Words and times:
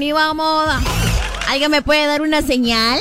bienvenido 0.00 0.18
a 0.18 0.32
moda. 0.32 0.80
Bienvenido, 0.80 0.80
bienvenido 0.80 1.10
a 1.10 1.14
moda. 1.14 1.48
¿Alguien 1.48 1.70
me 1.70 1.82
puede 1.82 2.06
dar 2.06 2.22
una 2.22 2.40
señal? 2.40 2.98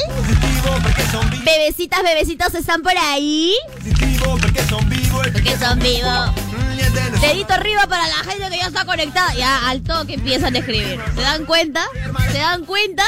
Bebecitas, 1.45 2.03
bebecitos, 2.03 2.53
¿están 2.55 2.81
por 2.81 2.97
ahí? 2.97 3.55
Porque 4.41 4.61
son 4.63 4.89
vivos. 4.89 5.27
Porque 5.31 5.57
son 5.57 5.79
vivos. 5.79 6.31
Dedito 7.21 7.53
arriba 7.53 7.87
para 7.87 8.05
la 8.07 8.15
gente 8.29 8.49
que 8.49 8.57
ya 8.57 8.67
está 8.67 8.83
conectada. 8.85 9.33
Ya 9.33 9.69
al 9.69 9.81
toque 9.81 10.15
empiezan 10.15 10.55
a 10.55 10.59
escribir. 10.59 10.99
¿Se 11.15 11.21
dan 11.21 11.45
cuenta? 11.45 11.85
¿Se 12.31 12.37
dan 12.37 12.65
cuenta? 12.65 13.03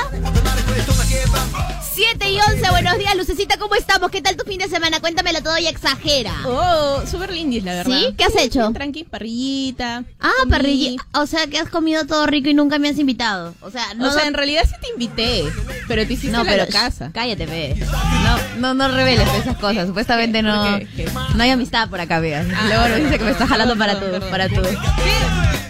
7 2.09 2.31
y 2.31 2.39
11, 2.39 2.71
buenos 2.71 2.97
días, 2.97 3.15
Lucecita, 3.15 3.57
¿cómo 3.59 3.75
estamos? 3.75 4.09
¿Qué 4.09 4.23
tal 4.23 4.35
tu 4.35 4.43
fin 4.43 4.57
de 4.57 4.67
semana? 4.67 4.99
Cuéntamelo 4.99 5.43
todo 5.43 5.55
y 5.59 5.67
exagera. 5.67 6.33
Oh, 6.47 7.03
súper 7.05 7.31
lindis, 7.31 7.63
la 7.63 7.75
verdad. 7.75 7.95
¿Sí? 7.95 8.15
¿Qué 8.17 8.23
has 8.23 8.35
hecho? 8.37 8.71
Tranqui, 8.73 9.03
parrillita. 9.03 10.03
Ah, 10.19 10.31
comí. 10.39 10.51
parrilla. 10.51 11.01
O 11.13 11.27
sea, 11.27 11.45
que 11.45 11.59
has 11.59 11.69
comido 11.69 12.07
todo 12.07 12.25
rico 12.25 12.49
y 12.49 12.55
nunca 12.55 12.79
me 12.79 12.89
has 12.89 12.97
invitado. 12.97 13.53
O 13.61 13.69
sea, 13.69 13.93
no. 13.93 14.07
o 14.07 14.11
sea, 14.11 14.25
en 14.25 14.33
realidad 14.33 14.63
sí 14.67 14.73
te 14.81 14.89
invité, 14.89 15.43
pero 15.87 16.07
te 16.07 16.13
hiciste 16.13 16.35
no, 16.35 16.43
la 16.43 16.49
pero 16.51 16.67
casa. 16.71 17.11
cállate, 17.13 17.45
ve. 17.45 17.75
No, 17.77 18.39
no, 18.57 18.73
no 18.73 18.95
reveles 18.95 19.29
esas 19.35 19.57
cosas. 19.57 19.85
Supuestamente 19.85 20.41
no, 20.41 20.71
¿Por 20.71 20.79
qué? 20.79 20.87
¿Qué? 21.05 21.11
no 21.35 21.43
hay 21.43 21.51
amistad 21.51 21.87
por 21.87 22.01
acá, 22.01 22.19
veas. 22.19 22.47
Ah, 22.51 22.63
Luego 22.65 22.87
nos 22.87 22.97
dice 22.97 23.19
que 23.19 23.25
me 23.25 23.31
estás 23.31 23.47
jalando 23.47 23.77
para 23.77 23.99
perdón, 23.99 24.23
para 24.31 24.49
perdón. 24.49 24.75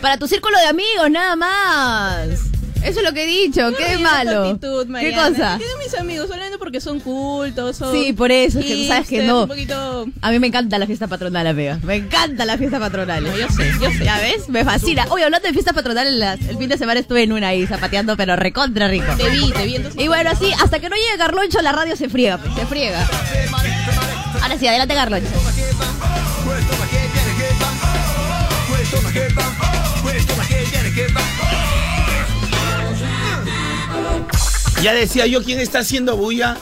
para 0.02 0.16
tu 0.16 0.30
círculo 0.30 0.58
de 0.60 0.68
amigos, 0.68 1.12
nada 1.12 1.36
más. 1.36 2.51
Eso 2.84 3.00
es 3.00 3.06
lo 3.06 3.14
que 3.14 3.24
he 3.24 3.28
dicho. 3.28 3.72
¿Qué 3.78 3.92
de 3.92 3.98
malo? 4.00 4.46
actitud, 4.46 4.88
¿Qué 5.00 5.14
cosa? 5.14 5.58
¿Qué 5.60 5.66
de 5.66 5.84
mis 5.84 5.94
amigos? 6.00 6.28
Solamente 6.28 6.58
porque 6.58 6.82
son 6.82 7.00
cultos, 7.00 7.78
son 7.78 7.94
Sí, 7.94 8.14
por 8.14 8.32
eso, 8.32 8.60
es 8.60 8.66
que 8.66 8.76
tú 8.76 8.88
sabes 8.88 9.08
que 9.08 9.24
no. 9.24 9.44
Un 9.44 9.48
poquito... 9.48 10.08
A 10.22 10.32
mí 10.32 10.40
me 10.40 10.48
encanta 10.48 10.78
la 10.80 10.88
fiesta 10.88 11.08
patronal, 11.08 11.54
vea. 11.56 11.80
Me 11.84 11.96
encanta 11.96 12.46
la 12.46 12.58
fiesta 12.58 12.80
patronal. 12.80 13.24
No, 13.24 13.38
yo 13.38 13.48
sé, 13.50 13.72
yo 13.80 13.92
sé. 13.92 14.04
¿Ya 14.06 14.18
ves? 14.20 14.50
Me 14.50 14.64
fascina. 14.66 15.06
Oye, 15.10 15.24
hablando 15.26 15.48
de 15.48 15.54
fiesta 15.54 15.74
patronal, 15.74 16.08
el, 16.08 16.22
el 16.22 16.58
fin 16.58 16.70
de 16.70 16.78
semana 16.78 17.00
estuve 17.00 17.24
en 17.24 17.32
una 17.34 17.50
ahí 17.50 17.66
zapateando, 17.68 18.18
pero 18.18 18.36
recontra 18.36 18.88
rico. 18.88 19.06
Te 19.18 19.30
vi, 19.30 19.52
te 19.52 19.66
vi 19.66 19.76
entonces. 19.76 20.02
Y 20.02 20.08
bueno, 20.08 20.30
así, 20.32 20.52
hasta 20.62 20.80
que 20.80 20.90
no 20.90 20.96
llegue 20.96 21.18
Carloncho, 21.18 21.62
la 21.62 21.72
radio 21.72 21.96
se 21.96 22.10
friega, 22.10 22.38
pues, 22.38 22.54
se 22.56 22.66
friega. 22.66 23.08
Ahora 24.42 24.58
sí, 24.58 24.68
adelante 24.68 24.94
Carloncho. 24.96 25.28
Ya 34.82 34.94
decía 34.94 35.28
yo 35.28 35.44
quién 35.44 35.60
está 35.60 35.80
haciendo 35.80 36.18
bulla. 36.18 36.58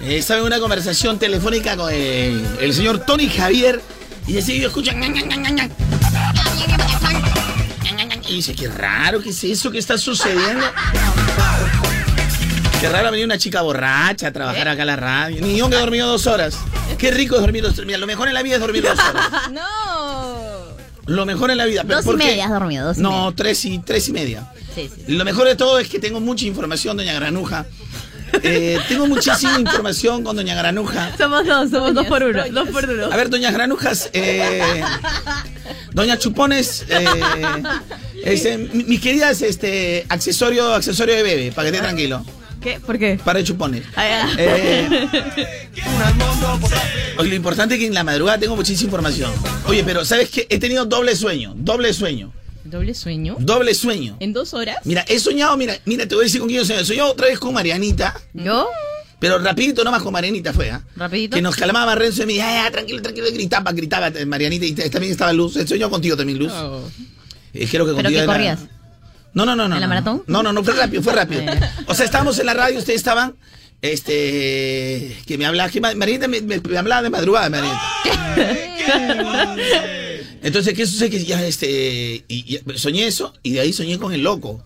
Eh, 0.00 0.18
estaba 0.18 0.40
en 0.40 0.46
una 0.46 0.58
conversación 0.60 1.18
telefónica 1.18 1.76
con 1.76 1.92
el, 1.92 2.44
el 2.60 2.74
señor 2.74 2.98
Tony 3.06 3.28
Javier. 3.28 3.80
Y 4.26 4.34
decía 4.34 4.56
yo, 4.56 4.68
escucha. 4.68 4.92
Y 8.28 8.34
dice, 8.36 8.54
qué 8.54 8.68
raro, 8.68 9.22
¿qué 9.22 9.30
es 9.30 9.44
eso 9.44 9.70
que 9.70 9.78
está 9.78 9.96
sucediendo? 9.96 10.64
Qué 12.80 12.88
raro 12.88 13.10
venir 13.10 13.24
una 13.24 13.38
chica 13.38 13.62
borracha 13.62 14.26
a 14.28 14.32
trabajar 14.32 14.68
acá 14.68 14.82
a 14.82 14.86
la 14.86 14.96
radio. 14.96 15.40
Ni 15.40 15.56
yo 15.56 15.70
que 15.70 15.76
he 15.76 15.78
dormido 15.80 16.08
dos 16.08 16.26
horas. 16.26 16.58
Qué 16.98 17.10
rico 17.10 17.36
es 17.36 17.40
dormir 17.40 17.62
dos 17.62 17.72
horas. 17.74 17.86
Mira, 17.86 17.98
lo 17.98 18.06
mejor 18.06 18.28
en 18.28 18.34
la 18.34 18.42
vida 18.42 18.56
es 18.56 18.60
dormir 18.60 18.82
dos 18.82 18.98
horas. 18.98 19.26
No. 19.52 20.66
Lo 21.06 21.24
mejor 21.24 21.52
en 21.52 21.58
la 21.58 21.66
vida. 21.66 21.82
pero 21.84 21.96
Dos 21.96 22.04
y 22.04 22.08
¿por 22.08 22.18
qué? 22.18 22.24
media 22.26 22.44
has 22.46 22.50
dormido, 22.50 22.84
dos 22.86 22.98
y 22.98 23.00
No, 23.00 23.10
media. 23.26 23.36
tres 23.36 23.64
y, 23.64 23.78
tres 23.78 24.08
y 24.08 24.12
media. 24.12 24.52
Sí, 24.76 24.88
sí. 24.94 25.02
Lo 25.12 25.24
mejor 25.24 25.48
de 25.48 25.56
todo 25.56 25.78
es 25.80 25.88
que 25.88 25.98
tengo 25.98 26.20
mucha 26.20 26.44
información, 26.46 26.96
doña 26.96 27.14
Granuja. 27.14 27.66
Eh, 28.42 28.78
tengo 28.88 29.06
muchísima 29.06 29.58
información 29.58 30.22
con 30.22 30.36
doña 30.36 30.54
Granuja. 30.54 31.16
Somos 31.16 31.46
dos, 31.46 31.70
somos 31.70 31.94
dos 31.94 32.06
por 32.06 32.22
uno, 32.22 32.38
doñas. 32.40 32.52
dos 32.54 32.68
por 32.68 32.84
uno. 32.88 33.06
A 33.06 33.16
ver, 33.16 33.30
doña 33.30 33.50
Granujas, 33.50 34.10
eh, 34.12 34.82
doña 35.92 36.18
Chupones, 36.18 36.84
eh, 36.88 37.04
este, 38.24 38.58
mi- 38.58 38.84
mis 38.84 39.00
queridas, 39.00 39.42
este, 39.42 40.04
accesorio, 40.08 40.74
accesorio 40.74 41.14
de 41.16 41.22
bebé, 41.22 41.52
para 41.52 41.70
que 41.70 41.76
esté 41.76 41.86
tranquilo. 41.86 42.24
¿Qué? 42.60 42.80
¿Por 42.80 42.98
qué? 42.98 43.18
Para 43.24 43.38
de 43.38 43.44
chupones. 43.44 43.84
Ah. 43.96 44.28
Eh, 44.36 45.08
oye, 47.18 47.28
lo 47.30 47.34
importante 47.36 47.74
es 47.74 47.80
que 47.80 47.86
en 47.86 47.94
la 47.94 48.02
madrugada 48.04 48.38
tengo 48.38 48.56
muchísima 48.56 48.88
información. 48.88 49.30
Oye, 49.66 49.84
pero 49.84 50.04
¿sabes 50.04 50.30
qué? 50.30 50.46
He 50.50 50.58
tenido 50.58 50.84
doble 50.84 51.14
sueño, 51.14 51.52
doble 51.56 51.92
sueño, 51.94 52.32
¿Doble 52.70 52.94
sueño? 52.94 53.36
doble 53.38 53.74
sueño. 53.74 54.16
¿En 54.20 54.32
dos 54.32 54.54
horas? 54.54 54.76
Mira, 54.84 55.04
he 55.08 55.18
soñado, 55.18 55.56
mira, 55.56 55.78
mira, 55.84 56.06
te 56.06 56.14
voy 56.14 56.22
a 56.22 56.26
decir 56.26 56.40
con 56.40 56.48
quién 56.48 56.62
he 56.62 56.64
soñado. 56.64 56.82
He 56.82 56.86
soñado 56.86 57.10
otra 57.12 57.26
vez 57.28 57.38
con 57.38 57.54
Marianita, 57.54 58.18
¿Yo? 58.34 58.68
pero 59.18 59.38
rapidito 59.38 59.82
nomás 59.84 60.02
con 60.02 60.12
Marianita 60.12 60.52
fue, 60.52 60.70
¿ah? 60.70 60.82
¿Rapidito? 60.96 61.36
Que 61.36 61.42
nos 61.42 61.56
calmaba 61.56 61.94
Renzo 61.94 62.22
y 62.22 62.26
me 62.26 62.32
decía, 62.34 62.48
"Ah, 62.48 62.64
ya, 62.64 62.70
tranquilo, 62.70 63.00
tranquilo, 63.02 63.26
gritaba, 63.32 63.72
gritaba 63.72 64.08
eh, 64.08 64.26
Marianita 64.26 64.66
y 64.66 64.72
también 64.90 65.12
estaba 65.12 65.32
Luz. 65.32 65.56
He 65.56 65.66
soñado 65.66 65.90
contigo 65.90 66.16
también, 66.16 66.38
Luz. 66.38 66.52
Oh. 66.52 66.82
Eh, 67.54 67.66
creo 67.70 67.86
que 67.86 67.92
¿Pero 67.94 68.02
contigo 68.08 68.26
corrías? 68.26 68.60
No, 69.32 69.44
no, 69.46 69.54
no, 69.56 69.68
no. 69.68 69.74
¿En 69.76 69.80
la 69.80 69.88
maratón? 69.88 70.22
No, 70.26 70.42
no, 70.42 70.52
no, 70.52 70.62
fue 70.64 70.74
rápido, 70.74 71.02
fue 71.02 71.12
rápido. 71.14 71.42
Eh. 71.46 71.60
O 71.86 71.94
sea, 71.94 72.04
estábamos 72.04 72.38
en 72.38 72.46
la 72.46 72.54
radio, 72.54 72.78
ustedes 72.78 72.98
estaban, 72.98 73.34
este, 73.82 75.16
que 75.26 75.36
me 75.38 75.46
hablaba, 75.46 75.70
que 75.70 75.80
Ma- 75.80 75.94
Marianita 75.94 76.28
me, 76.28 76.40
me- 76.42 76.60
me 76.60 76.78
hablaba 76.78 77.02
de 77.02 77.10
madrugada, 77.10 77.48
Marianita. 77.50 77.82
Entonces, 80.46 80.74
¿qué 80.74 80.86
sucede? 80.86 81.10
Que 81.10 81.24
ya, 81.24 81.44
este, 81.44 82.24
y, 82.28 82.56
y 82.56 82.78
soñé 82.78 83.08
eso 83.08 83.34
y 83.42 83.54
de 83.54 83.60
ahí 83.60 83.72
soñé 83.72 83.98
con 83.98 84.12
el 84.12 84.22
loco. 84.22 84.64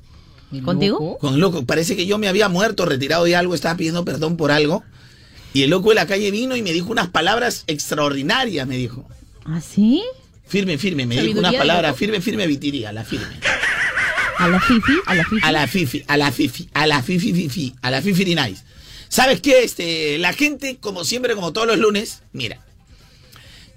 ¿Contigo? 0.63 1.17
Con 1.17 1.33
el 1.33 1.41
loco. 1.41 1.65
Parece 1.65 1.97
que 1.97 2.05
yo 2.05 2.19
me 2.19 2.29
había 2.29 2.51
muerto, 2.51 2.85
retirado 2.85 3.25
de 3.25 3.35
algo, 3.35 3.55
estaba 3.55 3.79
pidiendo 3.79 4.05
perdón 4.05 4.37
por 4.37 4.51
algo. 4.51 4.85
Y 5.55 5.63
el 5.63 5.71
loco 5.71 5.89
de 5.89 5.95
la 5.95 6.07
calle 6.07 6.31
vino 6.31 6.55
y 6.55 6.61
me 6.61 6.75
dijo 6.75 6.91
unas 6.93 7.09
palabras 7.09 7.65
extraordinarias, 7.67 8.67
me 8.67 8.77
dijo. 8.77 9.09
¿Ah, 9.47 9.63
sí? 9.63 10.03
Firme, 10.47 10.77
firme, 10.77 11.07
me 11.07 11.19
dijo 11.19 11.39
unas 11.39 11.55
palabras, 11.55 11.97
firme, 11.97 12.21
firme, 12.21 12.47
vitiría, 12.47 12.93
la 12.93 13.03
firme. 13.03 13.41
¿A 14.37 14.49
la 14.49 14.61
Fifi? 14.61 14.93
¿A 15.07 15.15
la 15.15 15.25
Fifi? 15.25 15.41
A 15.47 15.53
la 15.53 15.67
fifi, 15.67 16.05
a 16.07 16.17
la 16.19 16.31
fifi, 16.31 16.69
a 16.75 16.87
la 16.87 17.03
fifi, 17.03 17.33
fifi, 17.33 17.75
a 17.81 17.91
la 17.91 18.03
fifi 18.03 18.35
nice. 18.35 18.62
¿Sabes 19.09 19.41
qué? 19.41 19.65
Este, 19.65 20.19
la 20.19 20.35
gente, 20.35 20.77
como 20.79 21.05
siempre, 21.05 21.35
como 21.35 21.55
todos 21.55 21.69
los 21.69 21.79
lunes, 21.79 22.23
mira, 22.35 22.61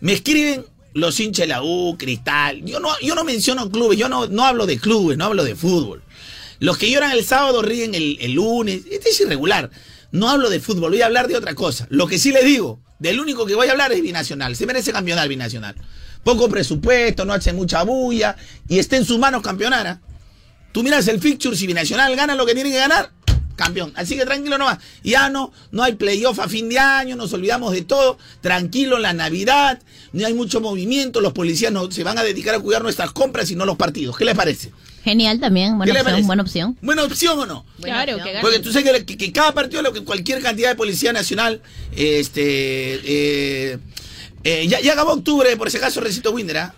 me 0.02 0.12
escriben 0.12 0.66
los 0.94 1.20
hinchas 1.20 1.44
de 1.44 1.48
la 1.48 1.64
U, 1.64 1.96
Cristal. 1.98 2.64
Yo 2.64 2.80
no, 2.80 2.90
yo 3.02 3.16
no 3.16 3.24
menciono 3.24 3.70
clubes, 3.70 3.98
yo 3.98 4.10
no, 4.10 4.28
no 4.28 4.46
hablo 4.46 4.66
de 4.66 4.80
clubes, 4.80 5.18
no 5.18 5.26
hablo 5.26 5.44
de 5.44 5.56
fútbol. 5.56 6.04
Los 6.60 6.78
que 6.78 6.90
lloran 6.90 7.12
el 7.12 7.26
sábado 7.26 7.62
ríen 7.62 7.94
el, 7.94 8.32
lunes. 8.32 8.84
Este 8.90 9.10
es 9.10 9.20
irregular. 9.20 9.70
No 10.12 10.30
hablo 10.30 10.50
de 10.50 10.60
fútbol, 10.60 10.92
voy 10.92 11.02
a 11.02 11.08
hablar 11.08 11.28
de 11.28 11.36
otra 11.36 11.56
cosa. 11.56 11.88
Lo 11.90 12.08
que 12.08 12.20
sí 12.20 12.32
les 12.32 12.46
digo, 12.46 12.80
del 13.00 13.20
único 13.20 13.46
que 13.46 13.56
voy 13.56 13.68
a 13.68 13.72
hablar 13.72 13.92
es 13.92 14.02
Binacional. 14.02 14.56
Se 14.56 14.66
merece 14.66 14.94
campeonar 14.94 15.28
Binacional. 15.28 15.76
Poco 16.24 16.48
presupuesto, 16.48 17.26
no 17.26 17.34
hace 17.34 17.52
mucha 17.52 17.84
bulla 17.84 18.38
y 18.70 18.80
está 18.80 18.96
en 18.96 19.06
sus 19.06 19.20
manos 19.20 19.42
campeonar. 19.42 19.88
¿ah? 19.88 20.02
Tú 20.72 20.84
miras 20.84 21.08
el 21.08 21.20
fixture, 21.20 21.58
si 21.58 21.68
Binacional 21.68 22.16
gana 22.16 22.36
lo 22.36 22.46
que 22.46 22.54
tiene 22.54 22.72
que 22.72 22.78
ganar, 22.78 23.12
campeón. 23.56 23.92
Así 23.96 24.16
que 24.18 24.26
tranquilo 24.26 24.58
nomás. 24.58 24.80
Ya 25.04 25.30
no, 25.30 25.52
no 25.72 25.84
hay 25.84 25.94
playoff 25.94 26.40
a 26.40 26.48
fin 26.50 26.70
de 26.70 26.80
año, 26.80 27.16
nos 27.16 27.34
olvidamos 27.34 27.72
de 27.74 27.82
todo. 27.84 28.18
Tranquilo 28.42 28.96
en 28.98 29.02
la 29.04 29.14
Navidad, 29.14 29.82
no 30.12 30.26
hay 30.28 30.34
mucho 30.34 30.62
movimiento, 30.62 31.22
los 31.22 31.34
policías 31.34 31.72
no, 31.72 31.92
se 31.92 32.04
van 32.04 32.18
a 32.18 32.24
dedicar 32.24 32.56
a 32.56 32.60
cuidar 32.60 32.82
nuestras 32.84 33.12
compras 33.12 33.50
y 33.52 33.56
no 33.56 33.66
los 33.66 33.78
partidos. 33.78 34.18
¿Qué 34.18 34.26
les 34.26 34.36
parece? 34.36 34.72
Genial 35.04 35.40
también, 35.42 35.78
buena 35.78 35.86
¿Qué 35.86 35.94
le 35.94 36.02
opción, 36.02 36.28
buena 36.28 36.42
opción. 36.44 36.78
¿Buena 36.82 37.04
opción 37.04 37.38
o 37.40 37.46
no? 37.46 37.66
Claro, 37.82 38.18
que 38.24 38.38
Porque 38.40 38.60
tú 38.60 38.72
sabes 38.72 38.90
que, 38.92 39.06
que- 39.06 39.18
que 39.18 39.32
cada 39.34 39.54
partido, 39.54 39.82
lo 39.82 39.92
que 39.92 40.02
cualquier 40.04 40.42
cantidad 40.42 40.70
de 40.70 40.76
policía 40.76 41.12
nacional, 41.12 41.62
este, 41.96 43.72
eh, 43.74 43.78
eh, 44.46 44.68
ya, 44.68 44.80
ya 44.80 44.94
acabó 44.94 45.12
octubre, 45.14 45.56
por 45.58 45.68
ese 45.68 45.80
caso, 45.80 46.00
Recito 46.00 46.32
Winder, 46.32 46.58
¿ah? 46.58 46.76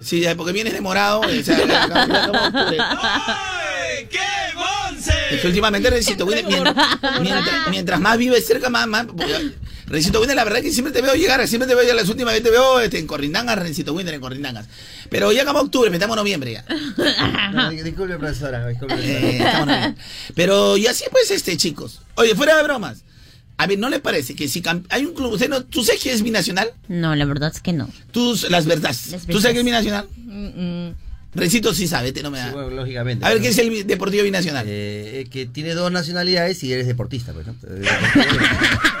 Sí, 0.00 0.24
porque 0.36 0.52
vienes 0.52 0.72
demorado. 0.72 1.20
o 1.20 1.42
sea, 1.42 1.56
acabó- 1.56 2.70
ya 2.76 3.52
Es 5.30 5.40
que 5.40 5.46
últimamente 5.46 5.90
Recito 5.90 6.24
Winder, 6.24 6.46
mientras, 6.46 6.76
mientras, 7.20 7.68
mientras 7.70 8.00
más 8.00 8.16
vives 8.18 8.46
cerca, 8.46 8.70
más, 8.70 8.86
más 8.86 9.06
porque 9.06 9.52
Recito 9.86 10.20
Winder, 10.20 10.36
la 10.36 10.44
verdad 10.44 10.58
es 10.60 10.64
que 10.66 10.72
siempre 10.72 10.92
te 10.92 11.00
veo 11.02 11.14
llegar, 11.14 11.46
siempre 11.46 11.66
te 11.68 11.74
veo 11.74 11.82
llegar, 11.82 11.96
las 11.96 12.08
últimas 12.08 12.32
veces 12.32 12.44
te 12.44 12.50
veo 12.50 12.80
este, 12.80 12.98
en 12.98 13.06
Corrindangas, 13.06 13.58
Recito 13.58 13.92
Winder 13.94 14.14
en 14.14 14.20
Corrindangas. 14.20 14.66
Pero 15.10 15.32
ya 15.32 15.42
acabó 15.42 15.60
octubre, 15.60 15.90
metamos 15.90 16.16
noviembre 16.16 16.52
ya. 16.52 16.64
No, 17.52 17.70
disculpe, 17.70 18.16
profesora. 18.18 18.66
Disculpe, 18.66 18.94
Eh, 18.98 19.38
profesora. 19.38 19.78
bien. 19.78 19.96
Pero 20.34 20.76
y 20.76 20.86
así 20.86 21.04
pues, 21.10 21.30
este, 21.30 21.56
chicos. 21.56 22.00
Oye, 22.16 22.34
fuera 22.34 22.56
de 22.56 22.62
bromas. 22.62 23.04
A 23.56 23.66
ver, 23.66 23.78
¿no 23.78 23.88
le 23.90 23.98
parece 23.98 24.36
que 24.36 24.46
si 24.46 24.62
hay 24.88 25.04
un 25.04 25.14
club, 25.14 25.32
usted 25.32 25.48
no, 25.48 25.64
¿tú 25.64 25.82
sabes 25.82 26.00
que 26.02 26.12
es 26.12 26.22
binacional? 26.22 26.70
No, 26.86 27.16
la 27.16 27.24
verdad 27.24 27.50
es 27.52 27.60
que 27.60 27.72
no. 27.72 27.88
Tú, 28.12 28.38
las 28.50 28.66
verdades. 28.66 29.10
Las 29.10 29.26
¿Tú 29.26 29.40
sabes 29.40 29.54
que 29.54 29.58
es 29.60 29.64
binacional? 29.64 30.06
Mm, 30.16 30.86
mm. 30.88 30.94
Recito 31.38 31.72
sí 31.74 31.86
sabe, 31.88 32.12
te 32.12 32.22
no 32.22 32.30
me 32.30 32.38
da. 32.38 32.48
Sí, 32.48 32.52
bueno, 32.54 32.70
lógicamente. 32.70 33.24
A 33.24 33.30
ver. 33.30 33.40
¿qué 33.40 33.48
es 33.48 33.58
el 33.58 33.86
Deportivo 33.86 34.24
Binacional? 34.24 34.66
Eh, 34.68 35.20
eh, 35.20 35.28
que 35.30 35.46
tiene 35.46 35.74
dos 35.74 35.90
nacionalidades 35.92 36.62
y 36.64 36.72
eres 36.72 36.86
deportista, 36.86 37.32
pues, 37.32 37.46
¿no? 37.46 37.54
Eh, 37.68 37.82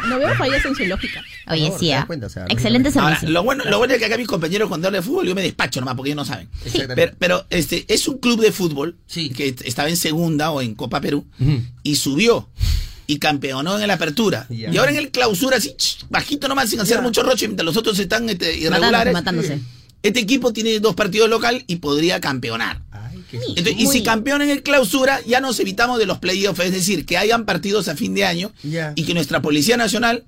No 0.08 0.18
veo 0.18 0.34
fallas 0.36 0.64
en 0.64 0.74
su 0.74 0.84
lógica. 0.86 1.22
Oye, 1.48 1.68
No, 1.70 1.78
sí, 1.78 1.92
ah. 1.92 2.04
cuenta, 2.06 2.26
o 2.26 2.30
sea, 2.30 2.46
excelente 2.48 2.88
Ahora, 2.90 3.16
servicio. 3.16 3.28
lo 3.30 3.42
bueno, 3.42 3.64
lo 3.64 3.78
bueno 3.78 3.92
es 3.94 3.98
que 4.00 4.06
acá 4.06 4.16
mis 4.16 4.26
compañeros 4.28 4.68
cuando 4.68 4.86
hablan 4.88 5.02
de 5.02 5.06
fútbol 5.06 5.26
yo 5.26 5.34
me 5.34 5.42
despacho 5.42 5.80
nomás 5.80 5.96
porque 5.96 6.10
ellos 6.10 6.16
no 6.16 6.24
saben. 6.24 6.48
Exactamente. 6.64 6.94
Pero, 6.96 7.16
pero, 7.18 7.46
este 7.50 7.84
es 7.92 8.08
un 8.08 8.18
club 8.18 8.40
de 8.40 8.52
fútbol 8.52 8.96
Sí. 9.06 9.28
que 9.30 9.54
estaba 9.64 9.88
en 9.88 9.96
segunda 9.96 10.50
o 10.50 10.62
en 10.62 10.74
Copa 10.74 11.00
Perú 11.00 11.26
y 11.82 11.96
subió 11.96 12.48
y 13.06 13.18
campeonó 13.18 13.78
en 13.78 13.86
la 13.88 13.94
apertura. 13.94 14.46
Ya. 14.50 14.70
Y 14.70 14.76
ahora 14.76 14.90
en 14.92 14.98
el 14.98 15.10
clausura 15.10 15.56
así, 15.56 15.74
ch, 15.76 16.04
bajito 16.10 16.46
nomás 16.48 16.70
sin 16.70 16.80
hacer 16.80 16.96
Ya. 16.98 17.02
mucho 17.02 17.22
roche 17.22 17.46
mientras 17.48 17.64
los 17.66 17.76
otros 17.76 17.98
están 17.98 18.28
este, 18.28 18.46
Matándose, 18.46 18.66
irregulares. 18.66 19.12
matándose. 19.14 19.58
Este 20.02 20.20
equipo 20.20 20.52
tiene 20.52 20.78
dos 20.80 20.94
partidos 20.94 21.28
local 21.28 21.64
y 21.66 21.76
podría 21.76 22.20
campeonar. 22.20 22.82
Ay, 22.90 23.24
Entonces, 23.32 23.74
y 23.78 23.86
si 23.86 24.02
campeón 24.02 24.42
en 24.42 24.50
el 24.50 24.62
clausura, 24.62 25.20
ya 25.26 25.40
nos 25.40 25.58
evitamos 25.60 25.98
de 25.98 26.06
los 26.06 26.18
playoffs, 26.18 26.60
es 26.60 26.72
decir, 26.72 27.04
que 27.04 27.18
hayan 27.18 27.44
partidos 27.44 27.88
a 27.88 27.96
fin 27.96 28.14
de 28.14 28.24
año 28.24 28.52
y 28.94 29.04
que 29.04 29.14
nuestra 29.14 29.42
Policía 29.42 29.76
Nacional, 29.76 30.24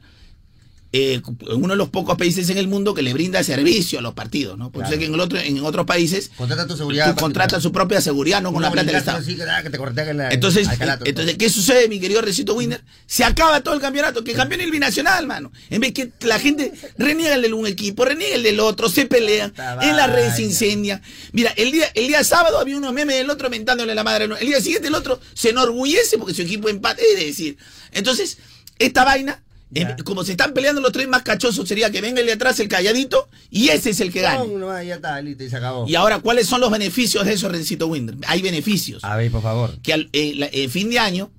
eh, 0.93 1.21
uno 1.53 1.69
de 1.75 1.77
los 1.77 1.89
pocos 1.91 2.19
países 2.19 2.51
en 2.51 2.59
el 2.59 2.67
mundo 2.67 2.95
que 2.95 3.03
le 3.03 3.13
brinda 3.13 3.43
servicio 3.45 4.01
a 4.01 4.03
los 4.03 4.15
partidos, 4.15 4.59
¿no? 4.59 4.73
Porque 4.73 4.89
Claro. 4.89 4.93
sé 4.95 4.99
que 4.99 5.05
en, 5.07 5.15
el 5.15 5.21
otro, 5.21 5.39
en 5.39 5.61
otros 5.61 5.87
países 5.87 6.31
Contrata 6.37 6.67
tu 6.67 6.77
seguridad. 6.77 7.15
tú 7.15 7.21
contratas 7.21 7.63
su 7.63 7.71
propia 7.71 8.01
seguridad, 8.01 8.43
no 8.43 8.53
con 8.53 8.61
la 8.63 8.73
plata 8.73 8.87
del 8.89 8.97
Estado. 8.97 9.19
Así, 9.19 9.37
que, 9.37 9.45
que 9.63 9.71
te 9.71 10.15
la- 10.15 10.31
Entonces, 10.31 10.67
calato. 10.77 11.05
entonces, 11.07 11.37
¿qué 11.39 11.49
sucede, 11.49 11.89
mi 11.89 12.01
querido 12.01 12.21
Recito 12.23 12.55
Winder? 12.55 12.83
Se 13.07 13.23
acaba 13.23 13.61
todo 13.61 13.75
el 13.75 13.81
campeonato, 13.81 14.25
que 14.25 14.33
campeón 14.33 14.63
el 14.63 14.71
binacional, 14.73 15.27
mano. 15.27 15.53
En 15.71 15.81
vez 15.81 15.93
que 15.93 16.11
la 16.23 16.39
gente 16.41 16.73
reniega 16.99 17.37
el 17.37 17.43
de 17.43 17.53
un 17.53 17.67
equipo, 17.67 18.05
reniega 18.05 18.35
el 18.35 18.43
del 18.43 18.59
otro, 18.59 18.89
se 18.89 19.07
pelean, 19.07 19.53
en 19.83 19.97
las 19.97 20.11
redes 20.11 20.37
se 20.37 20.43
incendia. 20.43 21.03
Mira, 21.33 21.53
el 21.57 21.71
día, 21.71 21.87
el 21.95 22.09
día 22.09 22.25
sábado 22.25 22.59
había 22.59 22.77
unos 22.77 22.93
memes 22.93 23.17
del 23.17 23.31
otro 23.31 23.49
mentándole 23.49 23.95
la 23.95 24.03
madre. 24.03 24.25
El 24.41 24.47
día 24.47 24.61
siguiente 24.61 24.89
el 24.89 24.95
otro 24.95 25.21
se 25.35 25.51
enorgullece 25.51 26.19
porque 26.19 26.35
su 26.35 26.43
equipo 26.43 26.69
empate, 26.69 27.03
es 27.15 27.27
decir. 27.27 27.57
Entonces, 27.93 28.39
esta 28.79 29.05
vaina, 29.05 29.43
Como 30.05 30.25
se 30.25 30.33
están 30.33 30.53
peleando 30.53 30.81
los 30.81 30.93
tres 30.93 31.07
más 31.09 31.23
cachosos, 31.23 31.69
sería 31.69 31.91
que 31.91 32.01
venga 32.01 32.21
el 32.21 32.27
de 32.27 32.33
atrás 32.33 32.59
el 32.61 32.69
calladito 32.69 33.29
y 33.51 33.69
ese 33.69 33.91
es 33.91 34.01
el 34.01 34.13
que 34.13 34.21
gane. 34.21 34.47
No, 34.49 34.59
no, 34.59 34.83
ya 34.83 34.97
está, 34.97 35.21
listo, 35.23 35.45
y 35.45 35.51
se 35.51 35.57
acabó. 35.57 35.87
Y 35.89 35.95
ahora, 35.95 36.19
¿cuáles 36.19 36.47
son 36.47 36.61
los 36.61 36.71
beneficios 36.71 37.25
de 37.25 37.35
eso, 37.35 37.49
Rencito 37.49 37.87
Winder? 37.87 38.17
Hay 38.27 38.43
beneficios 38.43 39.05
A 39.05 39.17
ver, 39.17 39.31
por 39.31 39.43
favor. 39.43 39.79
que 39.83 39.93
al 39.93 40.09
eh, 40.13 40.33
la- 40.37 40.47
eh, 40.53 40.69
fin 40.69 40.91
de 40.91 40.99
año, 40.99 41.31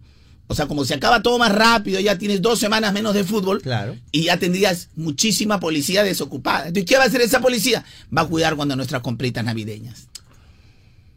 o 0.47 0.55
sea, 0.55 0.67
como 0.67 0.83
se 0.85 0.93
acaba 0.93 1.21
todo 1.21 1.37
más 1.39 1.51
rápido, 1.53 1.99
ya 1.99 2.17
tienes 2.17 2.41
dos 2.41 2.59
semanas 2.59 2.91
menos 2.93 3.13
de 3.13 3.23
fútbol 3.23 3.61
Claro. 3.61 3.95
y 4.11 4.23
ya 4.23 4.37
tendrías 4.37 4.89
muchísima 4.95 5.59
policía 5.59 6.03
desocupada. 6.03 6.67
Entonces, 6.67 6.85
¿qué 6.85 6.97
va 6.97 7.03
a 7.03 7.07
hacer 7.07 7.21
esa 7.21 7.39
policía? 7.41 7.85
Va 8.15 8.23
a 8.23 8.27
cuidar 8.27 8.55
cuando 8.55 8.75
nuestras 8.75 9.01
compritas 9.01 9.43
navideñas. 9.45 10.07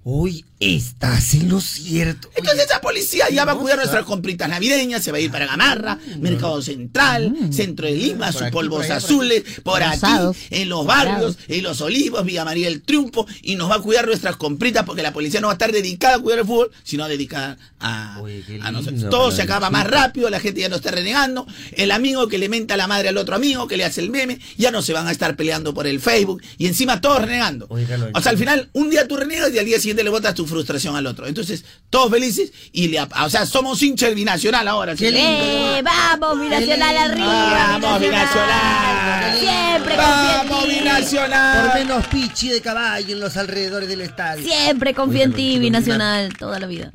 Uy, 0.07 0.45
estás 0.61 1.33
en 1.33 1.49
lo 1.49 1.63
cierto. 1.63 2.29
Entonces 2.37 2.67
esa 2.67 2.83
policía 2.83 3.31
ya 3.31 3.47
va 3.47 3.53
a 3.53 3.57
cuidar 3.57 3.79
nuestras 3.79 4.05
compritas 4.05 4.51
navideñas, 4.51 5.03
se 5.03 5.11
va 5.11 5.17
a 5.17 5.21
ir 5.21 5.31
para 5.31 5.47
Gamarra, 5.47 5.99
Mercado 6.21 6.61
Central, 6.61 7.35
Centro 7.51 7.87
de 7.87 7.93
Lima, 7.93 8.31
sus 8.31 8.51
polvos 8.51 8.91
azules, 8.91 9.45
por 9.63 9.83
aquí, 9.83 10.07
en 10.51 10.69
los 10.69 10.85
barrios, 10.85 11.39
en 11.49 11.63
los 11.63 11.81
olivos, 11.81 12.23
Villa 12.23 12.45
María 12.45 12.69
del 12.69 12.83
Triunfo, 12.83 13.27
y 13.41 13.57
nos 13.57 13.71
va 13.71 13.77
a 13.77 13.81
cuidar 13.81 14.07
nuestras 14.07 14.37
compritas 14.37 14.85
porque 14.85 15.03
la 15.03 15.15
policía 15.15 15.41
no 15.41 15.47
va 15.47 15.55
a 15.55 15.57
estar 15.57 15.73
dedicada 15.73 16.17
a 16.17 16.19
cuidar 16.19 16.41
el 16.41 16.47
fútbol, 16.47 16.71
sino 16.83 17.09
dedicada 17.09 17.57
a, 17.81 18.19
a 18.61 18.71
nosotros. 18.73 19.09
Todo 19.09 19.31
se 19.31 19.41
acaba 19.41 19.71
más 19.71 19.87
rápido, 19.87 20.29
la 20.29 20.41
gente 20.41 20.61
ya 20.61 20.69
no 20.69 20.77
está 20.77 20.91
renegando, 20.91 21.47
el 21.73 21.91
amigo 21.91 22.29
que 22.29 22.37
le 22.37 22.51
menta 22.51 22.77
la 22.77 22.87
madre 22.87 23.09
al 23.09 23.17
otro 23.17 23.35
amigo, 23.35 23.67
que 23.69 23.79
le 23.79 23.85
hace 23.87 24.03
el 24.03 24.11
meme, 24.11 24.39
ya 24.59 24.71
no 24.71 24.83
se 24.83 24.93
van 24.93 25.09
a 25.09 25.13
estar 25.13 25.35
peleando 25.35 25.73
por 25.73 25.87
el 25.87 25.99
Facebook, 25.99 26.43
y 26.59 26.67
encima 26.67 27.01
todos 27.01 27.23
renegando. 27.23 27.69
O 27.71 28.21
sea, 28.21 28.33
al 28.33 28.37
final, 28.39 28.69
un 28.75 28.91
día 28.91 29.09
tú 29.09 29.17
renegas 29.17 29.51
y 29.55 29.59
al 29.59 29.65
día 29.65 29.79
siguiente 29.79 29.94
le 30.03 30.11
botas 30.11 30.35
tu 30.35 30.47
frustración 30.47 30.97
al 30.97 31.07
otro. 31.07 31.27
Entonces, 31.27 31.65
todos 31.91 32.11
felices 32.11 32.53
y 32.73 32.89
le, 32.89 33.01
o 33.01 33.31
sea, 33.31 33.47
somos 33.47 33.83
hinchas 33.83 34.09
del 34.09 34.17
binacional 34.17 34.67
ahora. 34.67 34.97
¿sí? 34.97 35.07
¡Eh! 35.07 35.83
¡Vamos, 35.85 36.41
Binacional 36.41 36.97
arriba! 36.97 37.79
¡Vamos, 37.79 38.01
binacional! 38.01 39.39
Siempre 39.39 39.97
confía 39.97 40.41
en 40.43 40.49
¡Vamos, 40.49 40.65
ti. 40.65 40.71
Por 40.71 40.79
binacional! 40.79 41.73
menos 41.75 42.07
pichi 42.07 42.49
de 42.49 42.61
caballo 42.61 43.15
en 43.15 43.21
los 43.21 43.37
alrededores 43.37 43.89
del 43.89 44.01
estadio. 44.01 44.45
Siempre 44.45 44.95
confía 44.95 45.25
en 45.25 45.33
ti, 45.33 45.59
Binacional, 45.59 46.37
toda 46.37 46.59
la 46.59 46.67
vida. 46.67 46.91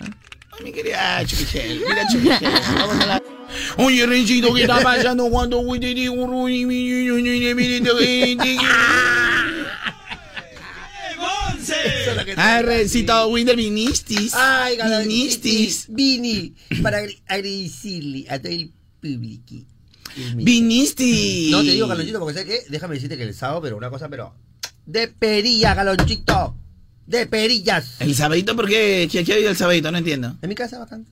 Ay, 0.51 0.63
mi 0.63 0.71
querida 0.71 1.23
Chupichel, 1.25 1.81
mira 1.87 2.07
Chupichel, 2.11 2.51
vamos 2.75 2.99
a 2.99 3.05
la... 3.05 3.23
Oye, 3.77 4.05
Rencito, 4.05 4.53
¿qué 4.53 4.61
está 4.61 4.81
pasando 4.81 5.29
cuando 5.29 5.63
te 5.79 5.93
digo, 5.93 6.27
¡Arrense! 11.71 12.41
Arrencito, 12.41 13.13
ah, 13.13 13.27
Winder 13.27 13.55
Vinistis. 13.55 14.33
Ay, 14.33 14.77
Vinistis. 15.05 15.85
Vini. 15.89 16.55
Para 16.81 16.99
agradecerle 17.27 18.25
a 18.29 18.39
todo 18.39 18.51
el 18.51 18.71
público. 19.01 19.65
Vinistis. 20.35 21.51
No 21.51 21.63
te 21.63 21.71
digo 21.71 21.87
galonchito 21.87 22.19
porque 22.19 22.39
sé 22.39 22.45
que, 22.45 22.59
déjame 22.69 22.95
decirte 22.95 23.17
que 23.17 23.23
el 23.23 23.33
sábado, 23.33 23.61
pero 23.61 23.77
una 23.77 23.89
cosa, 23.89 24.09
pero. 24.09 24.33
De 24.85 25.07
perilla, 25.07 25.73
galonchito. 25.75 26.55
De 27.05 27.25
perillas. 27.25 27.95
¿El 27.99 28.13
sabadito 28.15 28.55
por 28.55 28.67
qué? 28.67 29.07
¿Qué, 29.11 29.19
ha 29.19 29.35
habido 29.35 29.49
el 29.49 29.57
sabadito? 29.57 29.91
No 29.91 29.97
entiendo. 29.97 30.35
En 30.41 30.49
mi 30.49 30.55
casa, 30.55 30.79
bacán. 30.79 31.05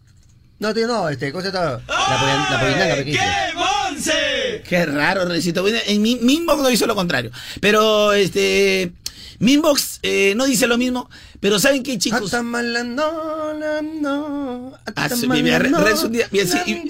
No, 0.59 0.73
tío, 0.73 0.87
no, 0.87 1.09
este, 1.09 1.31
cosa 1.31 1.47
está. 1.47 1.81
La, 1.87 2.97
la 2.97 3.03
¡Qué 3.03 3.19
monse! 3.55 4.63
Qué 4.67 4.85
raro, 4.85 5.25
Recito. 5.25 5.65
En 5.67 6.01
mi 6.01 6.15
mismo 6.15 6.55
no 6.55 6.69
hizo 6.69 6.87
lo 6.87 6.95
contrario. 6.95 7.31
Pero, 7.61 8.13
este. 8.13 8.91
Mi 9.39 9.53
inbox 9.53 9.99
eh, 10.01 10.33
no 10.35 10.45
dice 10.45 10.67
lo 10.67 10.77
mismo. 10.77 11.09
Pero 11.39 11.59
¿saben 11.59 11.83
qué, 11.83 11.97
chicos? 11.97 12.33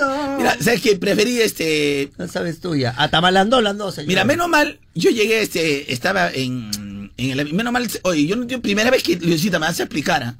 Ah, 0.01 0.35
mira, 0.37 0.57
¿sabes 0.61 0.81
qué? 0.81 0.95
Preferí 0.95 1.41
este... 1.41 2.11
No 2.17 2.27
sabes 2.27 2.59
tuya. 2.59 2.93
Atamalando, 2.97 3.59
lando, 3.61 3.91
señor. 3.91 4.07
Mira, 4.07 4.23
menos 4.23 4.47
mal, 4.47 4.79
yo 4.95 5.09
llegué, 5.09 5.41
este, 5.41 5.91
estaba 5.91 6.31
en, 6.31 7.11
en 7.17 7.39
el, 7.39 7.53
menos 7.53 7.73
mal, 7.73 7.89
oye, 8.03 8.25
yo 8.25 8.35
no, 8.35 8.45
yo, 8.45 8.61
primera 8.61 8.89
vez 8.91 9.03
que 9.03 9.17
Luisita 9.17 9.59
me 9.59 9.65
hace 9.67 9.83
explicar, 9.83 10.23
¿ah? 10.23 10.35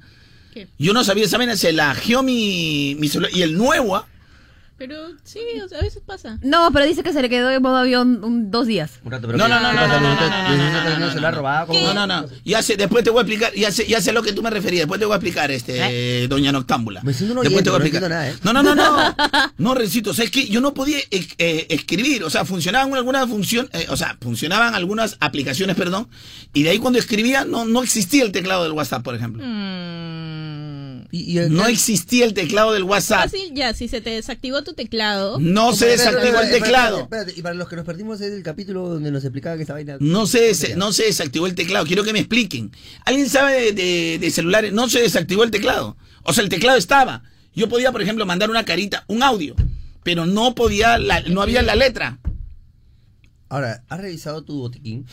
¿Qué? 0.54 0.68
yo 0.80 0.94
no 0.94 1.04
sabía, 1.04 1.27
¿saben? 1.27 1.56
Se 1.57 1.74
la 1.74 1.94
geó 1.94 2.24
mi, 2.24 2.95
mi 3.00 3.09
celular, 3.09 3.31
y 3.36 3.42
el 3.42 3.57
nuevo, 3.57 3.98
¿ah? 3.98 4.07
Pero 4.77 4.95
sí, 5.24 5.39
o 5.63 5.68
sea, 5.68 5.79
a 5.79 5.81
veces 5.81 6.03
pasa. 6.06 6.38
No, 6.44 6.69
pero 6.71 6.85
dice 6.85 7.01
que 7.01 7.12
se 7.12 7.21
le 7.21 7.29
quedó 7.29 7.50
en 7.50 7.62
modo 7.63 7.77
avión 7.77 8.24
un- 8.24 8.51
dos 8.51 8.68
días. 8.68 9.00
Un 9.03 9.12
rato, 9.12 9.25
pero 9.25 9.38
No, 9.39 9.45
¿qué- 9.45 9.50
no, 9.50 9.59
no, 9.59 9.74
no, 9.74 9.88
no, 9.88 9.88
no, 9.88 10.00
no, 10.00 10.00
no, 10.00 10.57
no, 10.57 10.71
no, 10.71 10.77
también 10.77 11.00
no, 11.00 11.12
se 11.12 11.19
la 11.19 11.27
ha 11.29 11.31
no, 11.31 11.38
robado, 11.38 11.68
¿cómo? 11.68 11.79
No, 11.79 11.94
no, 11.94 12.06
no, 12.06 12.27
ya 12.45 12.62
sé, 12.62 12.77
después 12.77 13.03
te 13.03 13.09
voy 13.09 13.19
a 13.19 13.21
explicar, 13.24 13.53
ya 13.56 13.71
sé, 13.71 13.88
ya 13.88 14.00
sé 14.01 14.13
lo 14.13 14.21
que 14.21 14.33
tú 14.33 14.44
me 14.44 14.51
referías, 14.51 14.81
después 14.81 15.00
te 15.00 15.06
voy 15.06 15.13
a 15.13 15.18
explicar, 15.18 15.50
este, 15.50 16.27
doña 16.27 16.51
Noctámbula. 16.51 17.01
Me 17.01 17.12
siento 17.13 17.33
un 17.33 17.41
después 17.44 17.56
oyente, 17.56 17.63
te 17.63 17.69
voy 17.71 17.78
a 17.78 17.80
no 17.80 17.85
entiendo 17.85 18.09
nada, 18.09 18.30
¿eh? 18.30 18.35
No, 18.44 18.54
no, 18.54 18.61
no, 18.61 18.75
no, 18.75 19.16
no, 19.57 19.73
Rencito, 19.73 20.11
o 20.11 20.13
sea, 20.13 20.25
es 20.25 20.31
que 20.31 20.47
yo 20.47 20.61
no 20.61 20.75
podía 20.75 20.99
eh, 21.09 21.28
eh, 21.40 21.66
escribir, 21.69 22.23
o 22.23 22.30
sea, 22.30 22.45
funcionaban 22.45 22.94
algunas 22.94 23.28
funciones, 23.28 23.71
o 23.90 23.97
sea, 23.97 24.16
funcionaban 24.21 24.75
algunas 24.75 25.18
aplicaciones, 25.19 25.75
perdón, 25.75 26.07
y 26.54 26.61
de 26.63 26.69
ahí 26.69 26.78
cuando 26.78 26.99
escribía 26.99 27.45
no, 27.45 27.66
no 27.66 27.81
existía 27.81 28.23
el 28.23 28.31
teclado 28.31 28.63
del 28.63 28.73
WhatsApp, 28.73 29.01
por 29.04 29.16
ejemplo. 29.16 29.44
Mm. 29.44 30.56
Y, 31.11 31.21
y 31.31 31.37
el- 31.37 31.54
No 31.54 31.66
existía 31.68 32.26
el 32.26 32.33
teclado 32.33 32.73
del 32.73 32.83
WhatsApp. 32.83 33.23
Fácil, 33.31 33.54
ya, 33.54 33.73
si 33.73 33.87
se 33.87 34.02
te 34.02 34.09
desactivó 34.09 34.64
tu 34.64 34.73
teclado. 34.73 35.40
No 35.40 35.73
se 35.73 35.85
desactivó 35.87 36.40
el 36.42 36.49
teclado. 36.52 36.99
Espérate. 37.02 37.33
Y 37.37 37.42
para 37.42 37.56
los 37.56 37.68
que 37.69 37.76
nos 37.78 37.85
perdimos 37.85 38.19
es 38.21 38.31
el 38.33 38.44
capítulo 38.44 38.90
donde 38.90 39.11
nos 39.11 39.23
explicaba 39.23 39.56
que 39.56 39.61
esta 39.61 39.73
vaina. 39.73 39.97
No 39.99 40.28
se, 40.28 40.42
des- 40.42 40.76
no 40.76 40.92
se 40.92 41.04
desactivó 41.06 41.47
el 41.47 41.56
teclado. 41.56 41.85
Quiero 41.85 42.04
que 42.04 42.14
me 42.14 42.19
expliquen. 42.19 42.71
¿Alguien 43.06 43.30
sabe 43.30 43.54
de, 43.54 43.71
de- 43.71 44.18
de 44.19 44.31
celulares? 44.31 44.73
No 44.73 44.90
se 44.90 45.02
desactivó 45.02 45.44
el 45.44 45.52
teclado. 45.52 45.95
O 46.23 46.33
sea, 46.33 46.44
el 46.44 46.49
teclado 46.49 46.78
estaba. 46.78 47.23
Yo 47.56 47.69
podía, 47.69 47.92
por 47.92 48.02
ejemplo, 48.02 48.26
mandar 48.26 48.49
una 48.49 48.66
carita, 48.66 49.04
un 49.07 49.23
audio, 49.23 49.56
pero 50.04 50.26
no 50.26 50.54
podía, 50.56 50.97
la- 50.97 51.21
no 51.21 51.42
había 51.42 51.61
la 51.61 51.76
letra. 51.76 52.19
Ahora, 53.49 53.83
¿has 53.87 53.99
revisado 54.02 54.44
tu 54.44 54.59
botiquín? 54.59 55.06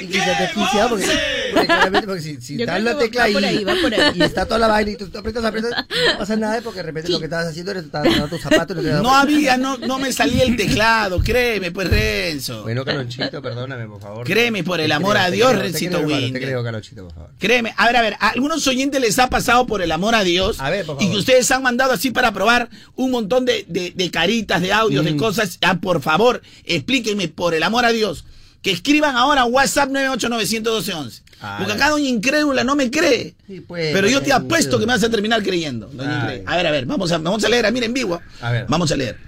Y 0.00 0.06
que 0.06 0.18
se 0.18 0.24
te 0.24 0.44
asfixia 0.44 0.88
porque, 0.88 1.06
porque 1.52 1.66
claramente, 1.66 2.06
porque 2.06 2.22
si, 2.22 2.40
si 2.40 2.60
está 2.60 2.78
la 2.78 2.92
va- 2.94 2.98
tecla 2.98 3.20
va 3.22 3.26
ahí, 3.26 3.32
por 3.34 3.44
ahí, 3.44 3.64
por 3.64 4.16
y 4.16 4.22
está 4.22 4.44
toda 4.46 4.58
la 4.60 4.68
vaina 4.68 4.90
y 4.92 4.96
tú, 4.96 5.08
tú 5.08 5.18
aprietas, 5.18 5.44
aprietas, 5.44 5.70
no 6.12 6.18
pasa 6.18 6.36
nada 6.36 6.60
porque 6.62 6.78
de 6.78 6.82
repente 6.84 7.10
lo 7.10 7.18
que 7.18 7.24
estabas 7.24 7.46
haciendo 7.48 7.70
era 7.72 7.80
estabas 7.80 8.10
dando 8.10 8.28
tus 8.28 8.40
zapatos. 8.40 8.76
y 8.78 8.80
No 8.86 8.92
cuenta. 9.02 9.20
había, 9.20 9.56
no, 9.56 9.78
no 9.78 9.98
me 9.98 10.12
salía 10.12 10.44
el 10.44 10.56
teclado, 10.56 11.20
créeme, 11.22 11.70
pues 11.70 11.88
Renzo. 11.90 12.62
Bueno, 12.62 12.84
Calonchito, 12.84 13.40
perdóname, 13.42 13.86
por 13.86 14.00
favor. 14.00 14.26
Créeme, 14.26 14.64
por 14.64 14.80
el 14.80 14.92
amor 14.92 15.16
a 15.16 15.30
Dios, 15.30 15.56
Rencito. 15.56 15.98
Te 16.06 16.32
creo, 16.40 16.62
Calonchito, 16.62 17.04
por 17.04 17.14
favor. 17.14 17.30
Créeme, 17.38 17.74
a 17.76 17.86
ver, 17.86 17.96
a 17.96 18.02
ver, 18.02 18.16
a 18.20 18.28
algunos 18.30 18.66
oyentes 18.66 19.00
les 19.00 19.18
ha 19.18 19.28
pasado 19.28 19.66
por 19.66 19.82
el 19.82 19.92
amor 19.92 20.14
a 20.14 20.24
Dios 20.24 20.60
A 20.60 20.70
ver, 20.70 20.84
por 20.86 20.96
y 20.96 20.98
favor. 20.98 21.12
que 21.12 21.18
ustedes 21.18 21.50
han 21.50 21.62
mandado 21.62 21.92
así 21.92 22.10
para 22.10 22.32
probar 22.32 22.68
un 22.94 23.10
montón 23.10 23.44
de, 23.44 23.64
de- 23.68 23.92
de 23.94 24.10
caritas, 24.10 24.60
de 24.62 24.72
audios, 24.72 25.02
Mm. 25.04 25.08
de 25.08 25.16
cosas. 25.16 25.58
Ah, 25.62 25.78
por 25.96 26.02
favor, 26.02 26.42
explíquenme, 26.64 27.28
por 27.28 27.54
el 27.54 27.62
amor 27.62 27.84
a 27.84 27.90
Dios, 27.92 28.24
que 28.62 28.70
escriban 28.70 29.16
ahora 29.16 29.44
WhatsApp 29.44 29.90
9891211. 29.90 31.22
Ah, 31.40 31.56
Porque 31.58 31.72
acá 31.74 31.90
Doña 31.90 32.08
Incrédula 32.08 32.64
no 32.64 32.76
me 32.76 32.90
cree. 32.90 33.34
Sí, 33.46 33.60
pues, 33.60 33.92
pero 33.92 34.08
yo 34.08 34.22
te 34.22 34.32
apuesto 34.32 34.78
que 34.78 34.86
me 34.86 34.92
vas 34.94 35.02
a 35.04 35.10
terminar 35.10 35.42
creyendo. 35.42 35.86
Doña 35.92 36.10
Ay. 36.10 36.22
Incrédula. 36.22 36.52
A 36.52 36.56
ver, 36.56 36.66
a 36.66 36.70
ver, 36.70 36.86
vamos 36.86 37.12
a, 37.12 37.18
vamos 37.18 37.44
a 37.44 37.48
leer, 37.48 37.70
mira 37.72 37.86
en 37.86 37.92
vivo. 37.94 38.20
A 38.40 38.50
ver. 38.50 38.66
Vamos 38.68 38.90
a 38.90 38.96
leer. 38.96 39.18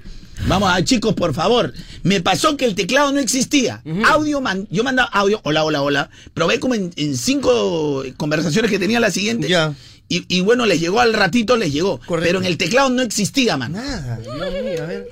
Vamos 0.47 0.71
a 0.73 0.83
chicos, 0.85 1.15
por 1.15 1.35
favor. 1.35 1.73
Me 2.05 2.21
pasó 2.21 2.57
que 2.57 2.65
el 2.65 2.75
teclado 2.75 3.13
no 3.13 3.19
existía. 3.21 3.83
Audio, 4.07 4.41
man- 4.41 4.67
yo 4.71 4.85
mandaba 4.85 5.09
audio, 5.13 5.41
hola, 5.45 5.65
hola, 5.65 5.83
hola. 5.83 6.11
Probé 6.33 6.61
como 6.61 6.75
en, 6.75 6.93
en 6.97 7.17
cinco 7.17 8.05
conversaciones 8.17 8.71
que 8.71 8.79
tenía 8.79 9.01
la 9.01 9.11
siguiente. 9.11 9.49
Ya. 9.49 9.75
Y, 10.09 10.25
y 10.35 10.41
bueno, 10.41 10.65
les 10.65 10.81
llegó 10.81 11.01
al 11.01 11.13
ratito, 11.13 11.57
les 11.57 11.73
llegó. 11.73 11.99
Correcto. 12.07 12.27
Pero 12.27 12.39
en 12.39 12.47
el 12.47 12.57
teclado 12.57 12.89
no 12.89 13.03
existía, 13.03 13.57
man. 13.59 13.73
Nada, 13.73 14.17
Dios 14.19 14.35
mío, 14.65 14.83
a 14.83 14.87
ver. 14.87 15.09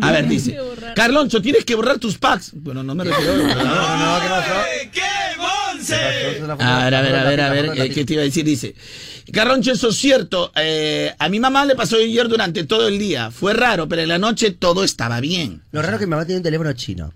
A 0.00 0.12
ver, 0.12 0.28
dice. 0.28 0.58
Carloncho, 0.94 1.40
tienes 1.40 1.64
que 1.64 1.74
borrar 1.74 1.98
tus 1.98 2.18
packs. 2.18 2.52
Bueno, 2.54 2.82
no 2.82 2.94
me 2.94 3.04
refiero. 3.04 3.36
No, 3.36 3.42
no, 3.46 3.54
no, 3.54 4.22
¿qué 4.22 4.28
pasó? 4.28 4.54
¿Qué 4.92 5.00
A 6.64 6.84
ver, 6.84 6.94
a 6.94 7.02
ver, 7.02 7.14
a 7.14 7.24
ver, 7.24 7.40
a 7.40 7.50
ver, 7.50 7.72
eh, 7.76 7.90
¿qué 7.90 8.04
te 8.04 8.14
iba 8.14 8.22
a 8.22 8.24
decir? 8.24 8.44
Dice, 8.44 8.74
Carloncho, 9.32 9.72
eso 9.72 9.88
es 9.88 9.96
cierto. 9.96 10.52
eh, 10.56 11.14
a 11.18 11.28
mi 11.28 11.40
mamá 11.40 11.64
le 11.64 11.74
pasó 11.74 11.96
ayer 11.96 12.28
durante 12.28 12.64
todo 12.64 12.88
el 12.88 12.98
día. 12.98 13.30
Fue 13.30 13.52
raro, 13.54 13.88
pero 13.88 14.02
en 14.02 14.08
la 14.08 14.18
noche 14.18 14.50
todo 14.50 14.84
estaba 14.84 15.20
bien. 15.20 15.62
Lo 15.72 15.82
raro 15.82 15.94
es 15.94 16.00
que 16.00 16.06
mi 16.06 16.10
mamá 16.10 16.24
tiene 16.24 16.38
un 16.38 16.44
teléfono 16.44 16.72
chino. 16.72 17.12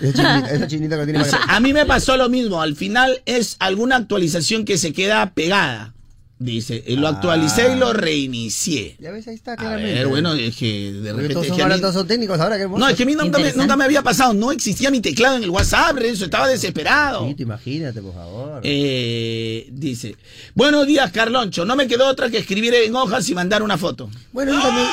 Esa 0.00 0.12
chinita, 0.12 0.50
esa 0.54 0.66
chinita 0.66 0.98
que 0.98 1.04
tiene 1.04 1.20
O 1.20 1.24
sea, 1.24 1.40
a 1.46 1.60
mí 1.60 1.72
me 1.72 1.84
pasó 1.84 2.16
lo 2.16 2.28
mismo. 2.28 2.62
Al 2.62 2.74
final 2.74 3.20
es 3.26 3.56
alguna 3.58 3.96
actualización 3.96 4.64
que 4.64 4.78
se 4.78 4.92
queda 4.92 5.32
pegada. 5.34 5.94
Dice, 6.40 6.84
y 6.86 6.94
lo 6.94 7.08
Ah. 7.08 7.10
actualicé 7.10 7.72
y 7.74 7.76
lo 7.78 7.92
reinicié. 7.92 8.94
Ya 9.00 9.10
ves, 9.10 9.26
ahí 9.26 9.34
está 9.34 9.54
A 9.54 9.56
claramente. 9.56 9.94
ver, 9.94 10.06
bueno, 10.06 10.34
es 10.34 10.54
que 10.56 10.92
de 10.92 11.12
repente... 11.12 11.34
todos 11.34 11.44
es 11.46 11.48
son, 11.48 11.56
que 11.56 11.62
a 11.62 11.64
ahora 11.64 11.74
mí- 11.76 11.80
todos 11.80 11.94
son 11.94 12.06
técnicos 12.06 12.38
ahora, 12.38 12.56
qué 12.56 12.62
hermoso. 12.62 12.78
No, 12.78 12.88
es 12.88 12.96
que 12.96 13.02
a 13.02 13.06
mí 13.06 13.14
nunca 13.16 13.38
me, 13.40 13.52
nunca 13.54 13.76
me 13.76 13.84
había 13.84 14.02
pasado. 14.02 14.34
No 14.34 14.52
existía 14.52 14.90
mi 14.92 15.00
teclado 15.00 15.36
en 15.36 15.42
el 15.42 15.50
WhatsApp, 15.50 15.98
eso 15.98 16.24
estaba 16.26 16.46
desesperado. 16.46 17.26
Sí, 17.26 17.34
te 17.34 17.42
imagínate, 17.42 18.00
por 18.00 18.14
favor. 18.14 18.60
Eh, 18.62 19.68
dice, 19.72 20.14
buenos 20.54 20.86
días, 20.86 21.10
Carloncho. 21.10 21.64
No 21.64 21.74
me 21.74 21.88
quedó 21.88 22.06
otra 22.06 22.30
que 22.30 22.38
escribir 22.38 22.72
en 22.74 22.94
hojas 22.94 23.28
y 23.28 23.34
mandar 23.34 23.62
una 23.64 23.76
foto. 23.76 24.08
Bueno, 24.32 24.52
yo 24.54 24.62
también... 24.62 24.86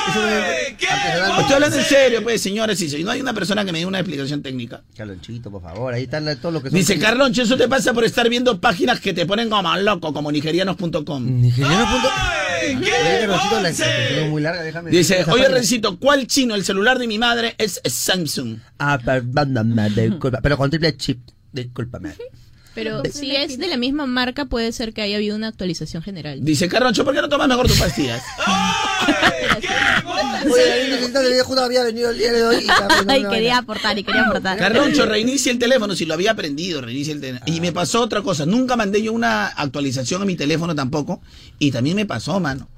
Estoy 1.38 1.54
hablando 1.54 1.76
en 1.78 1.84
serio, 1.84 2.22
pues, 2.24 2.40
señores. 2.40 2.80
Y 2.82 2.88
si 2.88 3.04
no 3.04 3.10
hay 3.12 3.20
una 3.20 3.32
persona 3.34 3.64
que 3.64 3.70
me 3.72 3.78
dé 3.78 3.86
una 3.86 4.00
explicación 4.00 4.42
técnica. 4.42 4.82
Carlonchito, 4.96 5.50
por 5.50 5.62
favor, 5.62 5.94
ahí 5.94 6.04
están 6.04 6.24
todos 6.40 6.52
los 6.54 6.62
que 6.62 6.70
son... 6.70 6.78
Dice, 6.78 6.98
Carloncho, 6.98 7.42
eso 7.42 7.56
te 7.56 7.68
pasa 7.68 7.92
por 7.92 8.04
estar 8.04 8.28
viendo 8.28 8.60
páginas 8.60 9.00
que 9.00 9.12
te 9.14 9.26
ponen 9.26 9.48
como 9.48 9.76
loco, 9.76 10.12
como 10.12 10.32
nigerianos.com. 10.32 11.35
Nigeriano. 11.40 11.86
punto- 11.92 12.08
Oye, 12.66 12.80
Carlonchito, 13.20 13.60
la 13.60 13.68
explicación 13.68 14.24
es 14.24 14.30
muy 14.30 14.42
larga, 14.42 14.62
déjame... 14.62 14.90
Dice, 14.90 15.20
esa 15.20 15.32
oye. 15.32 15.48
Rencito, 15.48 15.98
¿cuál 15.98 16.26
chino? 16.26 16.54
El 16.54 16.64
celular 16.64 16.98
de 16.98 17.06
mi 17.06 17.18
madre 17.18 17.54
es 17.58 17.80
Samsung. 17.84 18.58
Ah, 18.78 18.98
perdóname, 19.04 19.90
disculpa, 19.90 20.40
pero 20.42 20.56
con 20.56 20.70
triple 20.70 20.96
chip, 20.96 21.20
discúlpame. 21.52 22.14
Pero 22.76 23.02
si 23.10 23.34
es 23.34 23.58
de 23.58 23.68
la 23.68 23.78
misma 23.78 24.04
marca, 24.04 24.44
puede 24.44 24.70
ser 24.70 24.92
que 24.92 25.00
haya 25.00 25.16
habido 25.16 25.34
una 25.34 25.48
actualización 25.48 26.02
general. 26.02 26.44
Dice, 26.44 26.68
Carloncho, 26.68 27.06
¿por 27.06 27.14
qué 27.14 27.22
no 27.22 27.28
tomas 27.30 27.48
mejor 27.48 27.66
tus 27.66 27.78
pastillas? 27.78 28.22
Oye, 30.44 30.82
el 30.82 30.90
video 30.90 31.44
justo 31.44 31.62
había 31.62 31.82
venido 31.84 32.10
el 32.10 32.18
día 32.18 32.32
de 32.32 32.44
hoy 32.44 32.66
y 32.66 33.24
quería 33.30 33.58
aportar 33.58 33.98
y 33.98 34.04
quería 34.04 34.26
aportar. 34.26 34.58
Carloncho, 34.58 35.06
reinicia 35.06 35.50
el 35.50 35.58
teléfono. 35.58 35.96
Si 35.96 36.04
lo 36.04 36.12
había 36.12 36.32
aprendido, 36.32 36.82
reinicia 36.82 37.14
el 37.14 37.20
teléfono. 37.20 37.50
Y 37.50 37.60
me 37.62 37.72
pasó 37.72 38.02
otra 38.02 38.20
cosa. 38.20 38.44
Nunca 38.44 38.76
mandé 38.76 39.02
yo 39.02 39.14
una 39.14 39.46
actualización 39.46 40.20
a 40.20 40.26
mi 40.26 40.36
teléfono 40.36 40.74
tampoco. 40.74 41.22
Y 41.58 41.70
también 41.70 41.96
me 41.96 42.04
pasó, 42.04 42.38
mano. 42.40 42.68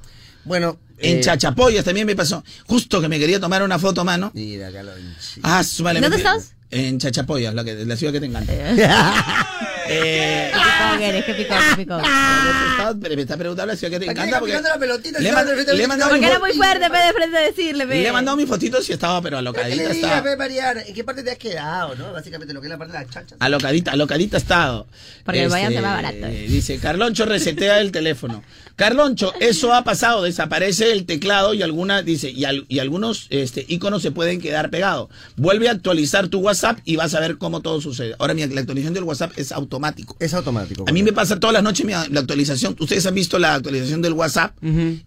Bueno, 0.45 0.78
En 0.99 1.19
eh, 1.19 1.21
Chachapoyas 1.21 1.85
también 1.85 2.07
me 2.07 2.14
pasó. 2.14 2.45
Justo 2.67 3.00
que 3.00 3.09
me 3.09 3.19
quería 3.19 3.40
tomar 3.40 3.64
una 3.64 3.81
foto, 3.81 4.05
mano. 4.05 4.31
Mira, 4.33 4.71
Carlonchito. 4.71 5.40
Ah, 5.43 5.62
¿Dónde 6.00 6.17
estás? 6.17 6.52
En 6.71 6.99
Chachapoyas, 6.99 7.52
la, 7.52 7.64
que, 7.64 7.75
la 7.85 7.97
ciudad 7.97 8.12
que 8.12 8.21
te 8.21 8.26
encanta. 8.26 8.52
Eh, 9.90 10.50
Qué 10.52 10.59
picón 10.61 11.02
eres, 11.02 11.25
qué 11.25 11.35
picón, 11.35 11.59
qué 11.71 11.76
picón. 11.76 12.00
está- 12.04 12.95
pero 13.00 13.16
me 13.16 13.23
está 13.23 13.37
preguntando 13.37 13.73
la 13.73 13.76
ciudad 13.78 13.92
que 13.99 14.04
te 14.07 14.11
encanta. 14.11 14.38
Porque 14.38 14.61
la 14.61 14.78
pelotita, 14.78 15.18
le, 15.18 15.26
se 15.28 15.33
man- 15.35 15.45
va 15.47 15.49
de 15.49 15.54
frente 15.54 15.71
a 15.71 15.75
le 15.75 15.87
mandado 15.88 16.11
Porque 16.11 16.26
era 16.26 16.38
muy 16.38 16.52
fuerte, 16.52 16.90
pe, 16.90 16.99
de 16.99 17.12
frente 17.12 17.37
a 17.37 17.40
decirle, 17.40 17.87
pe. 17.87 17.95
le 18.02 18.09
he 18.09 18.12
mandado 18.12 18.37
mis 18.37 18.47
fotitos 18.49 18.88
y 18.88 18.92
estaba, 18.92 19.21
pero 19.23 19.37
¿Qué 19.37 19.38
alocadita 19.40 19.90
estaba. 19.90 20.23
pe, 20.23 20.37
Mariana? 20.37 20.83
¿En 20.83 20.95
qué 20.95 21.04
parte 21.04 21.23
te 21.23 21.30
has 21.30 21.38
quedado, 21.38 21.95
no? 21.95 22.12
Básicamente 22.12 22.52
lo 22.54 22.61
que 22.61 22.66
es 22.66 22.71
la 22.71 22.78
parte 22.78 22.92
de 22.92 23.04
las 23.04 23.11
chachas. 23.11 23.37
Alocadita, 23.40 23.92
alocadita 23.92 24.37
ha 24.37 24.40
estado. 24.40 24.87
Porque 25.25 25.42
el 25.45 25.49
Bayern 25.49 25.75
se 25.75 25.80
va 25.80 25.95
barato. 25.95 26.26
Dice, 26.26 26.78
Carloncho 26.78 27.25
resetea 27.26 27.80
el 27.80 27.92
teléfono. 27.92 28.42
Carloncho, 28.78 29.32
eso 29.40 29.75
ha 29.75 29.82
pasado, 29.82 30.23
desaparece 30.23 30.92
el 30.92 31.04
teclado 31.04 31.52
y 31.52 31.62
alguna, 31.62 32.02
dice, 32.02 32.30
y, 32.30 32.44
al- 32.44 32.64
y 32.68 32.78
algunos 32.78 33.26
este, 33.30 33.66
iconos 33.68 34.02
se 34.02 34.12
pueden 34.12 34.40
quedar 34.40 34.70
pegados. 34.70 35.08
Vuelve 35.37 35.68
a 35.68 35.73
actualizar 35.73 36.28
tu 36.28 36.38
WhatsApp 36.38 36.78
y 36.85 36.94
vas 36.94 37.12
a 37.16 37.18
ver 37.20 37.38
cómo 37.38 37.61
todo 37.61 37.80
sucede. 37.80 38.14
Ahora, 38.20 38.35
mira, 38.35 38.47
la 38.47 38.61
actualización 38.61 38.94
del 38.94 39.02
WhatsApp 39.02 39.32
es 39.37 39.50
automático. 39.50 40.16
Es 40.20 40.32
automático. 40.32 40.85
A 40.87 40.92
mí 40.92 41.02
me 41.02 41.12
pasa 41.12 41.40
todas 41.40 41.54
las 41.54 41.64
noches 41.64 41.85
la 42.11 42.20
actualización. 42.20 42.76
Ustedes 42.78 43.04
han 43.06 43.14
visto 43.16 43.40
la 43.40 43.54
actualización 43.56 44.00
del 44.00 44.12
WhatsApp 44.12 44.56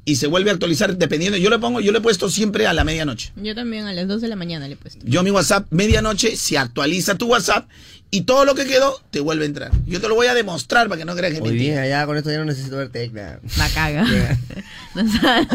y 0.03 0.17
se 0.17 0.27
vuelve 0.27 0.49
a 0.49 0.53
actualizar 0.53 0.97
dependiendo. 0.97 1.37
Yo 1.37 1.49
le 1.49 1.57
pongo, 1.57 1.79
yo 1.79 1.93
le 1.93 1.99
he 1.99 2.01
puesto 2.01 2.29
siempre 2.29 2.67
a 2.67 2.73
la 2.73 2.83
medianoche. 2.83 3.31
Yo 3.37 3.55
también 3.55 3.85
a 3.85 3.93
las 3.93 4.05
2 4.05 4.19
de 4.19 4.27
la 4.27 4.35
mañana 4.35 4.67
le 4.67 4.73
he 4.73 4.77
puesto. 4.77 4.99
Yo 5.05 5.23
mi 5.23 5.31
WhatsApp, 5.31 5.67
medianoche, 5.71 6.35
se 6.35 6.57
actualiza 6.57 7.15
tu 7.17 7.27
WhatsApp 7.27 7.69
y 8.13 8.21
todo 8.23 8.43
lo 8.45 8.55
que 8.55 8.65
quedó 8.65 9.01
te 9.09 9.21
vuelve 9.21 9.43
a 9.43 9.47
entrar. 9.47 9.71
Yo 9.85 10.01
te 10.01 10.07
lo 10.09 10.15
voy 10.15 10.27
a 10.27 10.33
demostrar 10.33 10.89
para 10.89 10.99
que 10.99 11.05
no 11.05 11.15
creas 11.15 11.33
que 11.33 11.39
Muy 11.39 11.51
bien, 11.53 11.77
allá 11.79 12.05
con 12.05 12.17
esto 12.17 12.29
ya 12.29 12.39
no 12.39 12.45
necesito 12.45 12.75
ver 12.77 12.89
tecla. 12.89 13.39
La 13.57 13.69
caga. 13.69 14.05
No 14.93 15.09
sabe. 15.09 15.47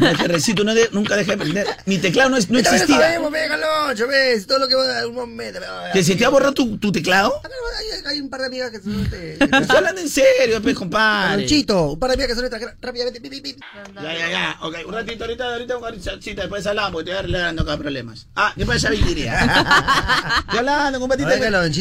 No, 0.00 0.12
que 0.18 0.28
Recito 0.28 0.62
no 0.62 0.74
de- 0.74 0.90
nunca 0.92 1.16
deja 1.16 1.30
de 1.32 1.38
prender. 1.38 1.66
Mi 1.86 1.96
teclado 1.96 2.28
no, 2.28 2.36
es, 2.36 2.50
no 2.50 2.58
existía. 2.58 2.96
sabemos, 2.96 3.32
Carloncho, 3.32 4.06
ves, 4.06 4.46
todo 4.46 4.58
lo 4.58 4.68
que 4.68 4.74
va 4.74 4.82
a 4.82 4.86
dar 4.86 5.06
un 5.06 5.14
momento. 5.14 5.60
Que 5.94 6.04
se 6.04 6.14
te 6.14 6.26
ha 6.26 6.28
borrado 6.28 6.52
tu, 6.52 6.76
tu 6.76 6.92
teclado. 6.92 7.32
Hay, 7.42 7.86
hay 8.16 8.20
un 8.20 8.28
par 8.28 8.40
de 8.40 8.46
amigas 8.48 8.70
que 8.70 8.80
son 8.80 9.00
este, 9.02 9.32
Estoy 9.42 9.76
hablando 9.78 10.00
en 10.02 10.08
serio, 10.10 10.60
pues, 10.60 10.74
compadre. 10.74 11.30
Carlonchito, 11.30 11.92
un 11.92 11.98
par 11.98 12.10
de 12.10 12.14
amigas 12.14 12.28
que 12.28 12.34
son 12.34 12.44
extranjeras, 12.44 12.74
rápidamente, 12.82 13.18
pi, 13.22 13.30
pi, 13.30 13.40
pi. 13.40 13.56
Ya, 13.94 14.14
ya, 14.14 14.30
ya. 14.30 14.56
Ok, 14.60 14.76
un 14.86 14.92
ratito, 14.92 15.24
ahorita, 15.24 15.44
ahorita, 15.52 15.74
ahorita, 15.74 16.10
sí, 16.20 16.34
después 16.34 16.66
hablamos, 16.66 16.92
porque 16.92 17.04
te 17.06 17.10
voy 17.12 17.18
arreglando 17.20 17.62
acá 17.62 17.78
problemas. 17.78 18.26
Ah, 18.36 18.52
¿qué 18.54 18.66
pasa, 18.66 18.90
Vigilia? 18.90 19.40
Estoy 20.40 20.58
hablando, 20.58 21.00
compadre. 21.00 21.24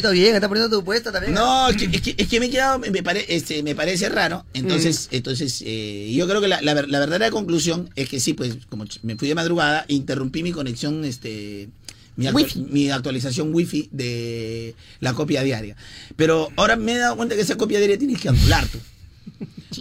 Oye, 0.09 0.21
bien, 0.23 0.35
está 0.35 0.47
poniendo 0.47 0.77
tu 0.79 0.83
puesto 0.83 1.11
también. 1.11 1.33
No, 1.33 1.69
es 1.69 1.75
que, 1.77 1.85
es 1.85 2.01
que, 2.01 2.15
es 2.17 2.27
que 2.27 2.39
me 2.39 2.47
he 2.47 2.49
quedado, 2.49 2.79
me, 2.79 3.03
pare- 3.03 3.25
este, 3.29 3.61
me 3.63 3.75
parece 3.75 4.09
raro. 4.09 4.45
Entonces, 4.53 5.07
entonces 5.11 5.63
eh, 5.65 6.11
yo 6.15 6.27
creo 6.27 6.41
que 6.41 6.47
la, 6.47 6.61
la, 6.61 6.73
la 6.73 6.99
verdadera 6.99 7.31
conclusión 7.31 7.89
es 7.95 8.09
que 8.09 8.19
sí, 8.19 8.33
pues, 8.33 8.57
como 8.69 8.85
me 9.03 9.15
fui 9.15 9.27
de 9.27 9.35
madrugada, 9.35 9.85
interrumpí 9.87 10.43
mi 10.43 10.51
conexión, 10.51 11.03
este, 11.05 11.69
mi, 12.15 12.25
actu- 12.27 12.33
Wifi. 12.35 12.59
mi 12.69 12.89
actualización 12.91 13.53
wifi 13.53 13.89
de 13.91 14.75
la 14.99 15.13
copia 15.13 15.43
diaria. 15.43 15.75
Pero 16.15 16.49
ahora 16.55 16.75
me 16.75 16.93
he 16.93 16.97
dado 16.97 17.15
cuenta 17.17 17.35
que 17.35 17.41
esa 17.41 17.55
copia 17.57 17.77
diaria 17.79 17.97
tienes 17.97 18.19
que 18.21 18.29
anular 18.29 18.67
tú. 18.67 18.79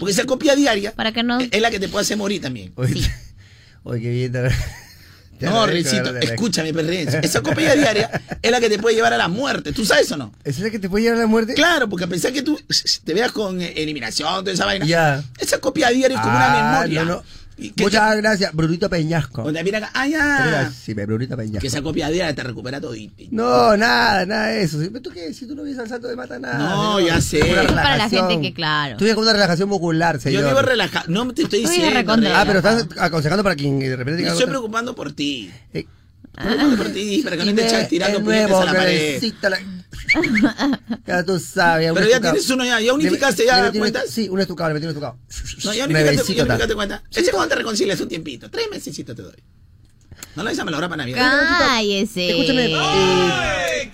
Porque 0.00 0.12
esa 0.12 0.24
copia 0.24 0.56
diaria 0.56 0.92
Para 0.92 1.12
que 1.12 1.22
no. 1.22 1.38
es 1.38 1.60
la 1.60 1.70
que 1.70 1.78
te 1.78 1.88
puede 1.88 2.02
hacer 2.02 2.16
morir 2.16 2.40
también. 2.40 2.72
Oye, 2.76 2.94
oye, 3.84 4.00
qué 4.02 4.10
bien. 4.10 4.32
No, 5.40 5.62
agradezco. 5.62 6.16
escúchame, 6.20 6.72
perrenzo. 6.72 7.18
Esa 7.22 7.40
copia 7.42 7.74
diaria 7.74 8.10
es 8.40 8.50
la 8.50 8.60
que 8.60 8.68
te 8.68 8.78
puede 8.78 8.96
llevar 8.96 9.12
a 9.12 9.16
la 9.18 9.28
muerte. 9.28 9.72
¿Tú 9.72 9.84
sabes 9.84 10.10
o 10.12 10.16
no? 10.16 10.32
¿Esa 10.44 10.58
es 10.58 10.64
la 10.64 10.70
que 10.70 10.78
te 10.78 10.88
puede 10.88 11.04
llevar 11.04 11.18
a 11.18 11.22
la 11.22 11.26
muerte? 11.26 11.54
Claro, 11.54 11.88
porque 11.88 12.04
a 12.04 12.08
pesar 12.08 12.32
que 12.32 12.42
tú 12.42 12.58
te 13.04 13.14
veas 13.14 13.32
con 13.32 13.60
eh, 13.60 13.72
eliminación, 13.76 14.28
toda 14.44 14.52
esa 14.52 14.64
vaina, 14.66 14.86
Ya. 14.86 15.22
esa 15.38 15.58
copia 15.58 15.90
diaria 15.90 16.16
es 16.16 16.22
como 16.22 16.34
Ah, 16.36 16.48
una 16.48 16.72
memoria. 16.72 17.04
no, 17.04 17.16
no. 17.16 17.22
Muchas 17.78 18.16
gracias, 18.16 18.52
Brunito 18.52 18.90
Peñasco. 18.90 19.42
Donde 19.42 19.62
mira 19.62 19.78
acá, 19.78 19.90
ah, 19.94 20.06
ya. 20.08 20.70
Sí, 20.70 20.92
Brunito 20.94 21.36
Peñasco. 21.36 21.60
Que 21.60 21.66
esa 21.68 21.82
copia 21.82 22.08
diaria 22.10 22.34
te 22.34 22.42
recupera 22.42 22.80
todo. 22.80 22.94
No, 23.30 23.76
nada, 23.76 24.26
nada 24.26 24.46
de 24.48 24.62
eso. 24.62 24.78
¿Tú 25.02 25.10
qué? 25.10 25.32
Si 25.32 25.46
tú 25.46 25.54
no 25.54 25.62
vienes 25.62 25.80
al 25.80 25.88
salto 25.88 26.08
de 26.08 26.16
mata, 26.16 26.38
nada. 26.38 26.58
No, 26.58 27.00
ya 27.00 27.20
sé. 27.20 27.38
Es 27.38 27.72
para 27.72 27.96
la 27.96 28.08
gente 28.08 28.40
que, 28.40 28.52
claro. 28.52 28.96
Tú 28.96 29.04
vienes 29.04 29.14
con 29.14 29.24
una 29.24 29.32
relajación 29.32 29.68
muscular, 29.68 30.20
señor. 30.20 30.42
Yo 30.42 30.48
vivo 30.48 30.62
relajado. 30.62 31.06
No 31.08 31.32
te 31.32 31.42
estoy 31.42 31.60
diciendo. 31.60 32.12
Ah, 32.34 32.44
pero 32.46 32.58
estás 32.58 32.86
aconsejando 32.98 33.42
para 33.42 33.54
quien 33.56 33.78
de 33.78 33.96
repente 33.96 34.22
Me 34.22 34.28
estoy 34.28 34.42
otra- 34.42 34.50
preocupando 34.52 34.94
por 34.94 35.12
ti. 35.12 35.50
Eh, 35.72 35.86
Preocupando 36.32 36.76
por 36.76 36.88
ti, 36.92 37.20
para 37.22 37.36
que 37.36 37.44
no 37.44 37.54
te 37.54 37.64
eches 37.66 37.88
tirando 37.88 38.20
puñetes 38.24 38.52
a 38.56 38.64
la 38.64 38.72
pared. 38.72 39.22
ya 41.06 41.22
tú 41.24 41.38
sabes. 41.38 41.92
Pero 41.94 42.08
ya 42.08 42.20
tienes 42.20 42.48
uno 42.50 42.64
ya. 42.64 42.80
¿Ya 42.80 42.92
unificaste 42.92 43.44
ya 43.46 43.72
cuentas? 43.72 44.10
Sí, 44.10 44.28
un 44.28 44.40
estucado, 44.40 44.70
le 44.70 44.74
metí 44.74 44.86
un 44.86 44.90
estucado. 44.90 45.18
No, 45.64 45.74
ya 45.74 45.84
unificaste, 45.84 46.34
ya 46.34 46.42
unificaste 46.44 46.74
cuenta. 46.74 47.02
Ese 47.10 47.30
cuando 47.30 47.48
te 47.48 47.54
reconcilias 47.56 48.00
un 48.00 48.08
tiempito. 48.08 48.50
Tres 48.50 48.66
meses 48.70 48.94
te 48.94 49.14
doy. 49.14 49.42
No 50.36 50.42
la 50.42 50.50
avisame 50.50 50.70
la 50.70 50.78
hora 50.78 50.88
para 50.88 51.02
Navidad. 51.04 51.58
Cállese. 51.58 52.30
Escúchame, 52.30 52.66
eh, 52.66 53.90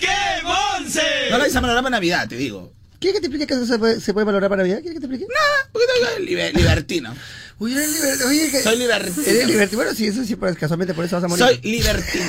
No 1.31 1.39
la 1.39 1.45
avisame 1.45 1.67
la 1.67 1.73
hora 1.75 1.83
para 1.83 1.91
Navidad, 1.91 2.29
te 2.29 2.37
digo. 2.37 2.73
¿quieres 2.99 3.15
que 3.17 3.21
te 3.21 3.27
explique 3.29 3.47
que 3.47 3.55
eso 3.55 3.67
se 3.67 3.79
puede, 3.79 4.01
se 4.01 4.13
puede 4.13 4.27
valorar 4.27 4.51
para 4.51 4.63
Navidad? 4.63 4.81
¿Quieres 4.83 5.01
que 5.01 5.07
te 5.07 5.13
explique? 5.13 5.33
Nada, 5.33 5.71
porque 5.73 5.87
soy 6.17 6.27
liber- 6.27 6.55
libertino. 6.55 7.15
Uy, 7.59 7.73
eres 7.73 7.93
libertino. 7.95 8.29
Oye, 8.29 8.51
que- 8.51 8.63
Soy 8.63 8.77
libertino. 8.77 9.27
Eres 9.27 9.47
libertino. 9.47 9.83
Bueno, 9.83 9.95
sí, 9.97 10.07
eso 10.07 10.25
sí, 10.25 10.37
pues 10.37 10.57
casualmente 10.57 10.93
por 10.95 11.05
eso 11.05 11.17
vas 11.17 11.25
a 11.25 11.29
morir. 11.29 11.45
Soy 11.45 11.61
libertino. 11.63 12.25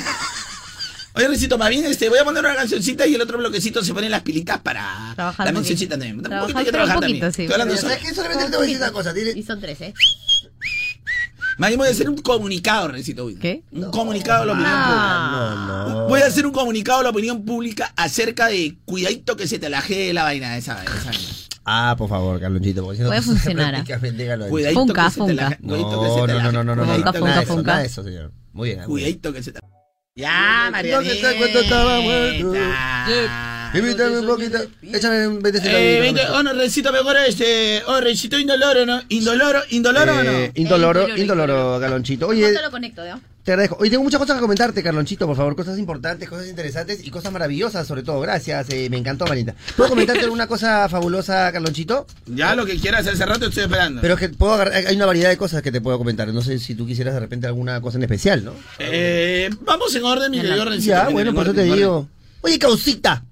Oye, 1.14 1.28
Recito, 1.28 1.58
más 1.58 1.68
bien 1.68 1.84
este, 1.84 2.08
voy 2.08 2.18
a 2.18 2.24
poner 2.24 2.42
una 2.44 2.54
cancioncita 2.54 3.06
y 3.06 3.14
el 3.14 3.20
otro 3.20 3.36
bloquecito 3.38 3.84
se 3.84 3.92
ponen 3.92 4.10
las 4.10 4.22
pilitas 4.22 4.60
para 4.60 5.12
Trabajar 5.14 5.46
la 5.46 5.52
mencioncita 5.52 5.90
también. 5.98 6.16
Un 6.16 6.22
poquito 6.22 6.58
hay 6.58 6.64
que 6.64 6.70
un 6.70 6.72
trabajar 6.74 6.96
poquito, 7.00 7.20
también. 7.20 7.32
sí. 7.34 7.42
Estoy 7.42 7.52
hablando 7.52 7.74
Pero, 7.74 7.80
solo. 7.82 7.94
¿sabes 7.94 8.08
qué? 8.08 8.14
Solamente 8.14 8.44
te 8.50 8.56
voy 8.56 8.64
a 8.64 8.68
decir 8.68 8.82
una 8.82 8.92
cosa. 8.92 9.12
Dile, 9.12 9.32
Y 9.36 9.42
son 9.42 9.60
tres, 9.60 9.80
¿eh? 9.82 9.94
Más 11.58 11.68
bien 11.68 11.78
voy 11.78 11.88
a 11.88 11.90
hacer 11.90 12.08
un 12.08 12.16
comunicado, 12.16 12.88
Recito. 12.88 13.28
¿Qué? 13.38 13.62
Un 13.72 13.90
comunicado 13.90 14.42
a 14.44 14.46
la 14.46 14.52
opinión 14.52 14.72
Ah. 14.74 15.28
pública. 15.28 15.66
no, 15.94 16.00
no. 16.02 16.08
Voy 16.08 16.20
a 16.22 16.26
hacer 16.26 16.46
un 16.46 16.52
comunicado 16.52 17.00
a 17.00 17.02
la 17.02 17.10
opinión 17.10 17.44
pública 17.44 17.92
acerca 17.96 18.46
de 18.46 18.78
cuidadito 18.86 19.36
que 19.36 19.46
se 19.46 19.58
te 19.58 19.68
lajee 19.68 20.14
la 20.14 20.22
vaina 20.22 20.52
de 20.54 20.58
esa, 20.60 20.82
esa 20.82 20.94
vaina. 21.10 21.28
Ah, 21.66 21.94
por 21.98 22.08
favor, 22.08 22.40
Carlonchito. 22.40 22.82
porque 22.82 23.02
no 23.02 23.08
Puede 23.08 23.20
funcionar. 23.22 23.84
Cuidadito 24.48 24.80
Funca, 24.80 25.04
que 25.04 25.10
se 25.10 25.14
te 25.14 25.20
funca. 25.20 25.34
laje- 25.34 25.56
se 25.56 25.66
No, 25.66 25.74
te 25.76 25.80
no, 25.82 25.86
no, 25.86 26.26
laje- 26.26 26.52
no, 26.52 26.52
no, 26.64 26.74
no, 26.74 26.82
cuidadito 26.84 27.12
Funca, 27.44 27.62
nada 27.72 27.80
de 27.80 27.86
eso, 27.86 28.02
señor. 28.02 28.32
Muy 28.52 28.70
bien. 28.70 28.84
Cuidadito 28.84 29.32
que 29.32 29.42
se 29.42 29.52
te 29.52 29.60
Ya, 30.14 30.68
María. 30.70 30.96
¿Dónde 30.96 31.14
está 31.14 31.34
cuando 31.38 31.60
estaba 31.60 32.00
muerto? 32.00 32.54
Invítame 33.74 34.18
un 34.18 34.26
poquito. 34.26 34.58
Échame 34.82 35.26
un 35.26 35.40
20 35.40 35.60
Eh, 35.64 36.14
oh, 36.34 36.42
no, 36.42 36.52
recito 36.52 36.92
mejor 36.92 37.16
este. 37.16 37.82
Oh, 37.86 37.98
recito 37.98 38.38
indoloro, 38.38 38.84
¿no? 38.84 39.00
Indoloro, 39.08 39.62
indoloro 39.70 40.12
o 40.12 40.22
no. 40.22 40.30
Eh, 40.30 40.52
indoloro, 40.56 41.08
Eh, 41.08 41.14
indoloro, 41.16 41.80
Carlonchito. 41.80 42.26
¿Cómo 42.26 42.38
Oye, 42.38 42.52
te 42.52 42.60
lo 42.60 42.70
conecto, 42.70 43.02
ya? 43.02 43.18
Te 43.44 43.50
agradezco. 43.52 43.76
Hoy 43.80 43.90
tengo 43.90 44.04
muchas 44.04 44.20
cosas 44.20 44.36
que 44.36 44.40
comentarte, 44.40 44.82
Carlonchito, 44.82 45.26
por 45.26 45.36
favor. 45.36 45.56
Cosas 45.56 45.78
importantes, 45.78 46.28
cosas 46.28 46.46
interesantes 46.48 47.04
y 47.04 47.10
cosas 47.10 47.32
maravillosas, 47.32 47.86
sobre 47.86 48.02
todo. 48.04 48.20
Gracias, 48.20 48.70
eh, 48.70 48.88
me 48.88 48.96
encantó, 48.98 49.26
Marita. 49.26 49.54
¿Puedo 49.76 49.90
comentarte 49.90 50.22
alguna 50.22 50.46
cosa 50.46 50.88
fabulosa, 50.88 51.50
Carlonchito? 51.52 52.06
Ya 52.26 52.54
lo 52.54 52.64
que 52.66 52.78
quieras 52.78 53.06
hace 53.06 53.26
rato 53.26 53.46
estoy 53.46 53.64
esperando. 53.64 54.00
Pero 54.00 54.14
es 54.14 54.20
que 54.20 54.28
puedo 54.28 54.54
agarrar- 54.54 54.86
hay 54.86 54.94
una 54.94 55.06
variedad 55.06 55.28
de 55.30 55.36
cosas 55.36 55.60
que 55.62 55.72
te 55.72 55.80
puedo 55.80 55.98
comentar. 55.98 56.28
No 56.28 56.42
sé 56.42 56.58
si 56.60 56.74
tú 56.76 56.86
quisieras 56.86 57.14
de 57.14 57.20
repente 57.20 57.46
alguna 57.48 57.80
cosa 57.80 57.98
en 57.98 58.04
especial, 58.04 58.44
¿no? 58.44 58.52
Eh, 58.78 59.50
vamos 59.62 59.94
en 59.94 60.04
orden, 60.04 60.30
mi 60.30 60.40
querido. 60.40 60.74
Ya, 60.76 61.08
bueno, 61.08 61.30
en 61.30 61.34
por 61.36 61.44
eso 61.46 61.54
te 61.54 61.64
digo. 61.64 62.08
Oye, 62.42 62.58
causita. 62.58 63.24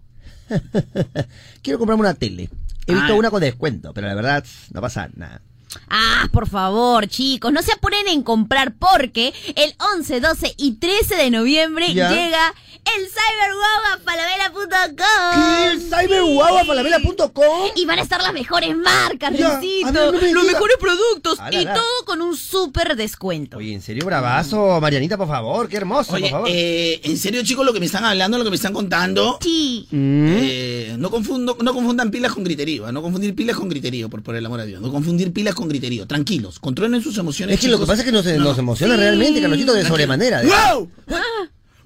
Quiero 1.62 1.78
comprarme 1.78 2.00
una 2.02 2.14
tele. 2.14 2.48
He 2.86 2.92
visto 2.94 3.12
Ah. 3.12 3.16
una 3.16 3.30
con 3.30 3.40
descuento, 3.40 3.92
pero 3.94 4.08
la 4.08 4.14
verdad 4.14 4.44
no 4.72 4.80
pasa 4.80 5.08
nada. 5.14 5.40
Ah, 5.88 6.28
por 6.32 6.48
favor, 6.48 7.06
chicos, 7.08 7.52
no 7.52 7.62
se 7.62 7.72
apuren 7.72 8.08
en 8.08 8.22
comprar 8.22 8.74
porque 8.74 9.32
el 9.56 9.74
11, 9.96 10.20
12 10.20 10.54
y 10.56 10.72
13 10.72 11.16
de 11.16 11.30
noviembre 11.30 11.92
Ya. 11.94 12.10
llega 12.10 12.54
el 12.84 13.06
Cyberwow 13.08 13.94
a 13.94 13.98
falabella.com. 14.04 14.96
¿Qué? 14.96 15.70
¿El 15.72 15.80
cyberguaguapalavela.com? 15.80 17.70
Y 17.76 17.84
van 17.84 17.98
a 17.98 18.02
estar 18.02 18.20
las 18.22 18.32
mejores 18.32 18.76
marcas, 18.76 19.32
Ya, 19.36 19.50
Rencito, 19.60 19.88
a 19.88 19.90
mí 19.92 19.96
no 20.12 20.12
me 20.12 20.32
los 20.32 20.44
mejores 20.46 20.76
productos 20.78 21.38
Ah, 21.40 21.50
la, 21.50 21.60
y 21.60 21.64
la. 21.64 21.74
todo 21.74 21.84
con 22.06 22.20
un 22.22 22.36
súper 22.36 22.96
descuento. 22.96 23.58
Oye, 23.58 23.72
¿en 23.74 23.82
serio 23.82 24.04
bravazo? 24.06 24.80
Marianita, 24.80 25.16
por 25.16 25.28
favor, 25.28 25.68
qué 25.68 25.76
hermoso, 25.76 26.14
Oye, 26.14 26.22
por 26.22 26.30
favor. 26.30 26.48
eh, 26.50 27.00
en 27.04 27.16
serio, 27.16 27.42
chicos, 27.44 27.64
lo 27.64 27.72
que 27.72 27.80
me 27.80 27.86
están 27.86 28.04
hablando, 28.04 28.38
lo 28.38 28.44
que 28.44 28.50
me 28.50 28.56
están 28.56 28.72
contando. 28.72 29.38
Sí. 29.40 29.86
Mm. 29.90 30.36
eh, 30.40 30.94
no, 30.98 31.10
confundo, 31.10 31.56
no 31.62 31.74
confundan 31.74 32.10
pilas 32.10 32.32
con 32.32 32.42
griterío, 32.44 32.86
¿ah? 32.86 32.92
no 32.92 33.02
confundir 33.02 33.34
pilas 33.34 33.56
con 33.56 33.68
griterío, 33.68 34.08
por, 34.08 34.22
por 34.22 34.34
el 34.36 34.44
amor 34.44 34.60
a 34.60 34.64
Dios. 34.64 34.80
No 34.80 34.90
confundir 34.90 35.32
pilas 35.32 35.54
con 35.54 35.68
griterío. 35.68 36.06
Tranquilos, 36.06 36.58
controlen 36.58 37.02
sus 37.02 37.16
emociones. 37.18 37.54
Es 37.56 37.60
que 37.60 37.68
lo 37.68 37.78
que 37.78 37.86
pasa 37.86 38.02
es 38.02 38.06
que 38.06 38.12
nos, 38.12 38.24
No, 38.24 38.32
nos 38.38 38.56
no. 38.56 38.60
emociona 38.62 38.94
Sí. 38.94 39.00
realmente, 39.00 39.40
Carlosito, 39.40 39.72
de 39.72 39.84
sobremanera. 39.86 40.42
de- 40.42 40.48
¡Wow! 40.48 40.90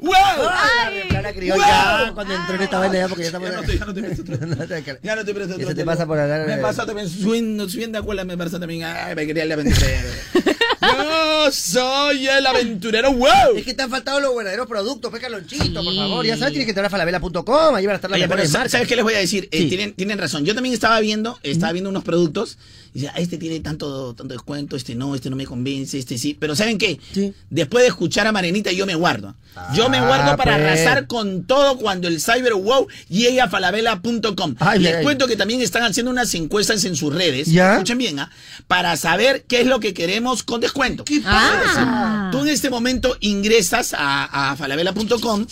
¡Wow! 0.04 0.14
Ah, 0.48 0.90
la 1.22 1.32
criolla, 1.32 2.12
cuando 2.14 2.34
entró 2.34 2.54
en 2.56 2.62
esta 2.62 2.78
vaina 2.78 2.98
ya 2.98 3.08
porque 3.08 3.22
ya 3.22 3.26
estamos... 3.28 3.50
Ya 3.50 3.56
no 3.56 3.62
te- 3.62 3.78
ya 3.78 3.84
no 3.86 3.94
te 3.94 4.02
presto 4.02 4.22
otro. 4.22 4.36
Ya 5.02 5.16
no 5.16 5.24
te 5.24 5.34
presto 5.34 5.54
otro 5.54 5.68
te 5.68 5.74
tiempo. 5.74 5.90
pasa 5.92 6.06
por 6.06 6.18
hablar... 6.18 6.46
Me 6.46 6.58
pasa 6.58 6.84
también, 6.86 7.08
subiendo, 7.08 7.68
subiendo 7.68 7.98
a 7.98 8.02
cuela, 8.02 8.24
me 8.24 8.36
pasa 8.36 8.58
también. 8.60 8.84
Ay, 8.84 9.14
me 9.14 9.26
quería 9.26 9.44
el 9.44 9.52
aventurero. 9.52 10.08
Yo 10.82 11.50
soy 11.52 12.28
el 12.28 12.46
aventurero, 12.46 13.12
wow. 13.12 13.56
Es 13.56 13.64
que 13.64 13.72
te 13.74 13.82
han 13.82 13.90
faltado 13.90 14.20
los 14.20 14.36
verdaderos 14.36 14.66
productos, 14.66 15.10
pues 15.10 15.22
Carlonchito, 15.22 15.82
por 15.82 15.94
favor. 15.94 16.26
Ya 16.26 16.36
sabes, 16.36 16.52
tienes 16.52 16.66
que 16.66 16.70
entrar 16.72 16.86
a 16.86 16.90
falabella.com, 16.90 17.74
ahí 17.74 17.86
van 17.86 17.94
a 17.94 17.96
estar 17.96 18.10
las 18.10 18.18
Oye, 18.18 18.26
mejores 18.28 18.52
marcas. 18.52 18.72
¿sabes 18.72 18.86
qué 18.88 18.96
les 18.96 19.04
voy 19.04 19.14
a 19.14 19.18
decir? 19.18 19.48
Eh, 19.50 19.58
Sí. 19.62 19.68
tienen, 19.68 19.94
tienen 19.94 20.18
razón. 20.18 20.44
Yo 20.44 20.54
también 20.54 20.74
estaba 20.74 21.00
viendo, 21.00 21.38
estaba 21.42 21.72
viendo 21.72 21.88
unos 21.90 22.04
productos 22.04 22.58
y 22.92 23.00
decía, 23.00 23.12
"Ah, 23.16 23.20
este 23.20 23.38
tiene 23.38 23.60
tanto, 23.60 24.14
tanto 24.14 24.34
descuento, 24.34 24.76
este 24.76 24.94
no, 24.94 25.14
este 25.14 25.30
no 25.30 25.36
me 25.36 25.46
convence, 25.46 25.98
este 25.98 26.18
sí. 26.18 26.36
Pero 26.38 26.54
¿saben 26.54 26.76
qué? 26.78 27.00
Sí. 27.12 27.32
Después 27.50 27.82
de 27.82 27.88
escuchar 27.88 28.26
a 28.26 28.32
Marenita, 28.32 28.70
yo 28.72 28.84
me 28.86 28.94
guardo. 28.94 29.34
Yo 29.74 29.88
me 30.00 30.06
guardo 30.06 30.32
Ah, 30.32 30.36
para 30.36 30.56
pues. 30.56 30.66
arrasar 30.66 31.06
con 31.06 31.44
todo 31.44 31.76
cuando 31.78 32.08
el 32.08 32.20
Cyber 32.20 32.54
Wow 32.54 32.86
llegue 33.08 33.40
a 33.40 33.48
falabella.com. 33.48 34.54
Ay, 34.58 34.80
Les 34.80 34.96
ay. 34.96 35.02
cuento 35.04 35.26
que 35.26 35.36
también 35.36 35.60
están 35.60 35.82
haciendo 35.82 36.10
unas 36.10 36.34
encuestas 36.34 36.84
en 36.84 36.96
sus 36.96 37.14
redes. 37.14 37.48
¿Ya? 37.48 37.72
Escuchen 37.74 37.98
bien, 37.98 38.18
¿ah? 38.18 38.30
Para 38.66 38.96
saber 38.96 39.44
qué 39.48 39.60
es 39.60 39.66
lo 39.66 39.80
que 39.80 39.94
queremos 39.94 40.42
con 40.42 40.60
descuento. 40.60 41.04
Ah. 41.26 42.28
Tú 42.32 42.40
en 42.42 42.48
este 42.48 42.70
momento 42.70 43.16
ingresas 43.20 43.94
a, 43.96 44.50
a 44.52 44.56
falabella.com 44.56 45.46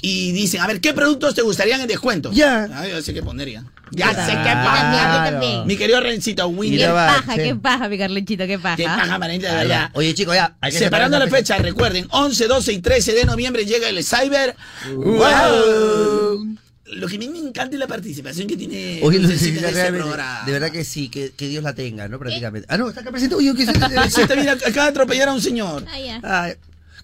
y 0.00 0.32
dicen, 0.32 0.60
a 0.60 0.66
ver, 0.66 0.80
¿qué 0.80 0.92
productos 0.94 1.34
te 1.34 1.42
gustarían 1.42 1.80
en 1.80 1.88
descuento? 1.88 2.30
Ya. 2.32 2.68
Ah, 2.72 2.86
yo 2.86 3.00
sé 3.02 3.12
qué 3.14 3.22
poner 3.22 3.48
ya. 3.48 3.64
Ya 3.90 4.10
Claro. 4.12 4.26
sé 4.30 4.36
qué 4.38 4.44
También, 4.44 4.66
a 5.02 5.08
mí 5.12 5.16
poner. 5.18 5.32
también. 5.32 5.66
Mi 5.66 5.76
querido 5.76 6.00
Rencito 6.00 6.46
Winnie. 6.48 6.78
Qué 6.78 6.86
paja, 6.86 7.34
che. 7.36 7.42
qué 7.42 7.54
paja, 7.56 7.88
mi 7.88 7.98
Carlonchito, 7.98 8.46
qué 8.46 8.58
paja. 8.58 8.76
Qué 8.76 8.84
paja, 8.84 9.18
Marenita, 9.18 9.48
de 9.48 9.54
Ah, 9.54 9.58
verdad. 9.62 9.68
ya. 9.86 9.90
Oye, 9.94 10.14
chicos, 10.14 10.34
ya. 10.34 10.56
hay 10.60 10.72
que 10.72 10.78
Separando 10.78 11.18
la 11.18 11.24
esta 11.24 11.36
fecha, 11.36 11.58
recuerden, 11.58 12.06
11, 12.10 12.46
12 12.46 12.72
y 12.72 12.78
13 12.80 13.12
de 13.14 13.24
noviembre 13.24 13.64
llega 13.64 13.88
el 13.88 14.04
Cyber. 14.04 14.54
Wow. 14.94 15.16
Wow. 15.16 16.56
Lo 16.90 17.06
que 17.06 17.16
a 17.16 17.18
mí 17.18 17.28
me 17.28 17.38
encanta 17.38 17.76
es 17.76 17.80
la 17.80 17.86
participación 17.86 18.46
que 18.48 18.56
tiene 18.56 19.00
Oye, 19.02 19.18
Lucecita 19.18 19.60
Lucecita, 19.60 19.68
en 19.68 19.76
este 19.86 19.92
programa. 19.92 20.42
de 20.46 20.52
verdad 20.52 20.70
que 20.70 20.84
sí, 20.84 21.10
que, 21.10 21.32
que 21.36 21.46
Dios 21.48 21.62
la 21.62 21.74
tenga, 21.74 22.08
¿no? 22.08 22.18
Prácticamente. 22.18 22.66
Ah, 22.70 22.78
no, 22.78 22.88
está 22.88 23.02
acá 23.02 23.10
presente. 23.10 23.34
Oye, 23.34 23.52
¿qué 23.54 23.64
es 23.64 23.68
Lucecita, 23.94 24.34
mira, 24.36 24.52
acaba 24.52 24.84
de 24.84 24.90
atropellar 24.90 25.28
a 25.28 25.32
un 25.34 25.40
señor. 25.42 25.84
Ah, 25.86 25.98
ya. 26.00 26.20
Ay, 26.22 26.54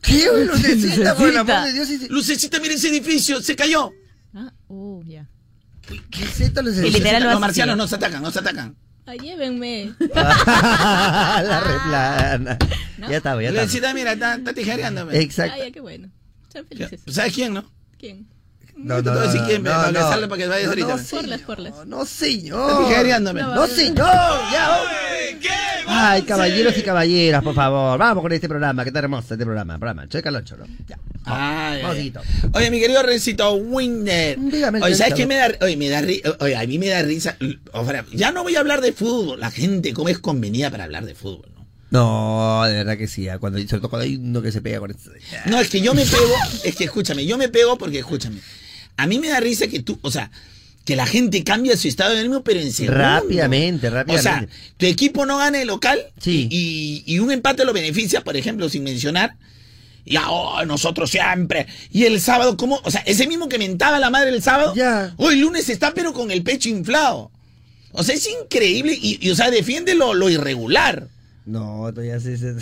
¿Qué? 0.04 0.28
Oye, 0.30 0.44
Lucecita, 0.46 1.14
por 1.16 1.28
el 1.28 1.36
amor 1.38 1.54
Lucecita. 1.56 1.82
de 1.84 1.98
Dios. 1.98 2.10
Lucecita, 2.10 2.60
mira 2.60 2.74
ese 2.74 2.88
edificio, 2.88 3.40
se 3.40 3.56
cayó. 3.56 3.92
Ah, 4.34 4.52
uh, 4.68 5.02
ya. 5.04 5.28
¿Qué 6.10 6.24
es 6.24 6.40
esto, 6.40 6.62
Lucecita? 6.62 6.86
Y 6.86 6.90
literal 6.90 7.22
lo 7.24 7.30
los 7.30 7.40
marcianos 7.40 7.76
nos 7.76 7.92
atacan, 7.92 8.22
nos 8.22 8.36
atacan. 8.36 8.76
Ah, 9.06 9.14
llévenme. 9.14 9.94
la 10.14 11.60
replana. 11.60 12.58
Ya 13.08 13.16
estaba, 13.16 13.42
ya 13.42 13.48
estaba. 13.48 13.64
Lucecita, 13.64 13.94
mira, 13.94 14.12
está, 14.12 14.36
está 14.36 14.52
tijereándome. 14.54 15.18
Exacto. 15.20 15.58
Ya, 15.58 15.70
qué 15.70 15.80
bueno. 15.80 16.10
Sean 16.48 16.66
felices. 16.66 17.02
¿Sabes 17.08 17.34
quién, 17.34 17.52
no? 17.52 17.70
¿Quién? 17.98 18.26
No, 18.76 19.02
te 19.02 19.08
voy 19.10 19.18
a 19.18 19.22
decir 19.22 19.40
quién, 19.46 19.62
para 19.62 19.88
que 19.92 19.98
salga, 19.98 20.28
para 20.28 20.42
que 20.42 20.48
vayas 20.48 20.64
no, 20.64 20.70
ahorita. 20.70 20.88
No, 20.96 20.98
señor. 20.98 21.40
porlas. 21.42 21.86
No, 21.86 22.06
señor. 22.06 22.88
No, 23.54 23.66
señor. 23.66 23.96
Ya. 24.52 24.80
Ay, 25.86 26.22
caballeros 26.22 26.76
y 26.78 26.82
caballeras, 26.82 27.42
por 27.42 27.54
favor. 27.54 27.98
Vamos 27.98 28.22
con 28.22 28.32
este 28.32 28.48
programa, 28.48 28.82
que 28.82 28.88
está 28.88 29.00
hermoso 29.00 29.34
este 29.34 29.44
programa. 29.44 29.78
Programa, 29.78 30.08
Choy 30.08 30.22
Caloncho, 30.22 30.56
¿no? 30.56 30.66
Ya. 30.88 30.98
Ay, 31.24 31.82
Vamos, 31.82 31.96
ay. 31.96 32.02
Guito. 32.04 32.20
Oye, 32.52 32.70
mi 32.70 32.80
querido 32.80 33.02
Rencito 33.02 33.52
Winder. 33.54 34.38
Dígame, 34.40 34.80
Oye, 34.82 34.94
¿sabes 34.94 35.14
qué 35.14 35.26
me 35.26 35.36
da? 35.36 35.52
Oye, 35.60 35.76
me 35.76 35.88
da 35.88 36.00
ri- 36.02 36.36
Oye, 36.40 36.56
a 36.56 36.66
mí 36.66 36.78
me 36.78 36.88
da 36.88 37.02
risa. 37.02 37.36
Ya 38.12 38.32
no 38.32 38.42
voy 38.42 38.56
a 38.56 38.60
hablar 38.60 38.80
de 38.80 38.92
fútbol. 38.92 39.40
La 39.40 39.50
gente, 39.50 39.92
¿cómo 39.92 40.08
es 40.08 40.18
convenida 40.18 40.70
para 40.70 40.84
hablar 40.84 41.04
de 41.04 41.14
fútbol? 41.14 41.50
No, 41.90 42.60
No, 42.60 42.64
de 42.66 42.74
verdad 42.74 42.96
que 42.96 43.06
sí. 43.06 43.28
ah, 43.28 43.38
Cuando, 43.38 43.58
sobre 43.60 43.78
todo 43.78 43.88
cuando 43.90 44.04
hay 44.04 44.16
uno 44.16 44.42
que 44.42 44.50
se 44.52 44.60
pega 44.60 44.80
con 44.80 44.90
esto. 44.90 45.10
no 45.46 45.60
es 45.60 45.68
que 45.70 45.80
yo 45.80 45.94
me 45.94 46.04
pego. 46.04 46.34
es 46.64 46.74
que 46.74 46.84
escúchame, 46.84 47.24
yo 47.26 47.38
me 47.38 47.48
pego 47.48 47.78
porque, 47.78 47.98
escúchame. 48.00 48.40
A 48.96 49.06
mí 49.06 49.18
me 49.18 49.28
da 49.28 49.40
risa 49.40 49.66
que 49.66 49.80
tú, 49.80 49.98
o 50.02 50.10
sea, 50.10 50.30
que 50.84 50.96
la 50.96 51.06
gente 51.06 51.42
cambia 51.44 51.76
su 51.76 51.88
estado 51.88 52.12
de 52.14 52.20
ánimo, 52.20 52.42
pero 52.44 52.60
en 52.60 52.72
segundos. 52.72 53.00
Rápidamente, 53.00 53.88
O 53.88 53.90
sea, 53.90 54.04
rápidamente. 54.04 54.52
tu 54.76 54.86
equipo 54.86 55.24
no 55.26 55.38
gana 55.38 55.60
el 55.60 55.68
local 55.68 55.98
Sí. 56.20 56.46
y, 56.50 57.02
y 57.06 57.18
un 57.20 57.30
empate 57.32 57.64
lo 57.64 57.72
beneficia, 57.72 58.20
por 58.22 58.36
ejemplo, 58.36 58.68
sin 58.68 58.84
mencionar. 58.84 59.36
Y 60.04 60.16
oh, 60.18 60.62
nosotros 60.66 61.10
siempre. 61.10 61.66
Y 61.90 62.04
el 62.04 62.20
sábado, 62.20 62.58
¿cómo? 62.58 62.78
O 62.84 62.90
sea, 62.90 63.00
ese 63.06 63.26
mismo 63.26 63.48
que 63.48 63.56
mentaba 63.58 63.98
la 63.98 64.10
madre 64.10 64.28
el 64.30 64.42
sábado. 64.42 64.74
Ya. 64.76 65.14
Hoy 65.16 65.34
el 65.34 65.40
lunes 65.40 65.70
está, 65.70 65.94
pero 65.94 66.12
con 66.12 66.30
el 66.30 66.42
pecho 66.42 66.68
inflado. 66.68 67.30
O 67.92 68.02
sea, 68.04 68.14
es 68.14 68.28
increíble 68.28 68.92
y, 69.00 69.18
y, 69.26 69.30
o 69.30 69.34
sea, 69.34 69.50
defiende 69.50 69.94
lo, 69.94 70.12
lo 70.12 70.28
irregular. 70.28 71.08
No, 71.46 71.88
esto 71.88 72.02
ya 72.04 72.20
se. 72.20 72.36
se- 72.36 72.54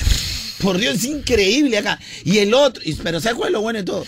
Por 0.63 0.79
Dios, 0.79 0.95
es 0.97 1.05
increíble 1.07 1.79
acá. 1.79 1.99
Y 2.25 2.39
el 2.39 2.55
otro, 2.55 2.81
pero 3.03 3.21
¿sabes 3.21 3.37
cuál 3.37 3.49
es 3.49 3.53
lo 3.55 3.61
bueno 3.63 3.81
de 3.81 3.85
todo? 3.85 4.07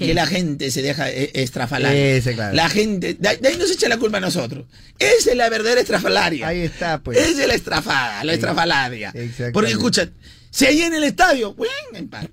¿Qué? 0.00 0.06
Que 0.06 0.14
la 0.14 0.26
gente 0.26 0.70
se 0.70 0.82
deja 0.82 1.10
eh, 1.10 1.30
estrafalar. 1.34 1.94
Ese, 1.94 2.34
claro. 2.34 2.54
La 2.54 2.68
gente, 2.68 3.14
de, 3.14 3.28
ahí 3.28 3.56
nos 3.58 3.70
echa 3.70 3.86
la 3.88 3.98
culpa 3.98 4.16
a 4.16 4.20
nosotros. 4.20 4.64
Esa 4.98 5.30
es 5.30 5.36
la 5.36 5.48
verdadera 5.50 5.80
estrafalaria. 5.80 6.48
Ahí 6.48 6.60
está, 6.62 6.98
pues. 7.02 7.18
Esa 7.18 7.42
es 7.42 7.48
la 7.48 7.54
estrafada, 7.54 8.24
la 8.24 8.32
estrafalaria. 8.32 9.08
Exactamente. 9.10 9.52
Porque 9.52 9.72
escucha, 9.72 10.08
si 10.50 10.64
ahí 10.66 10.80
en 10.82 10.94
el 10.94 11.04
estadio, 11.04 11.54
bueno, 11.54 11.72
en 11.94 12.08
paz. 12.08 12.26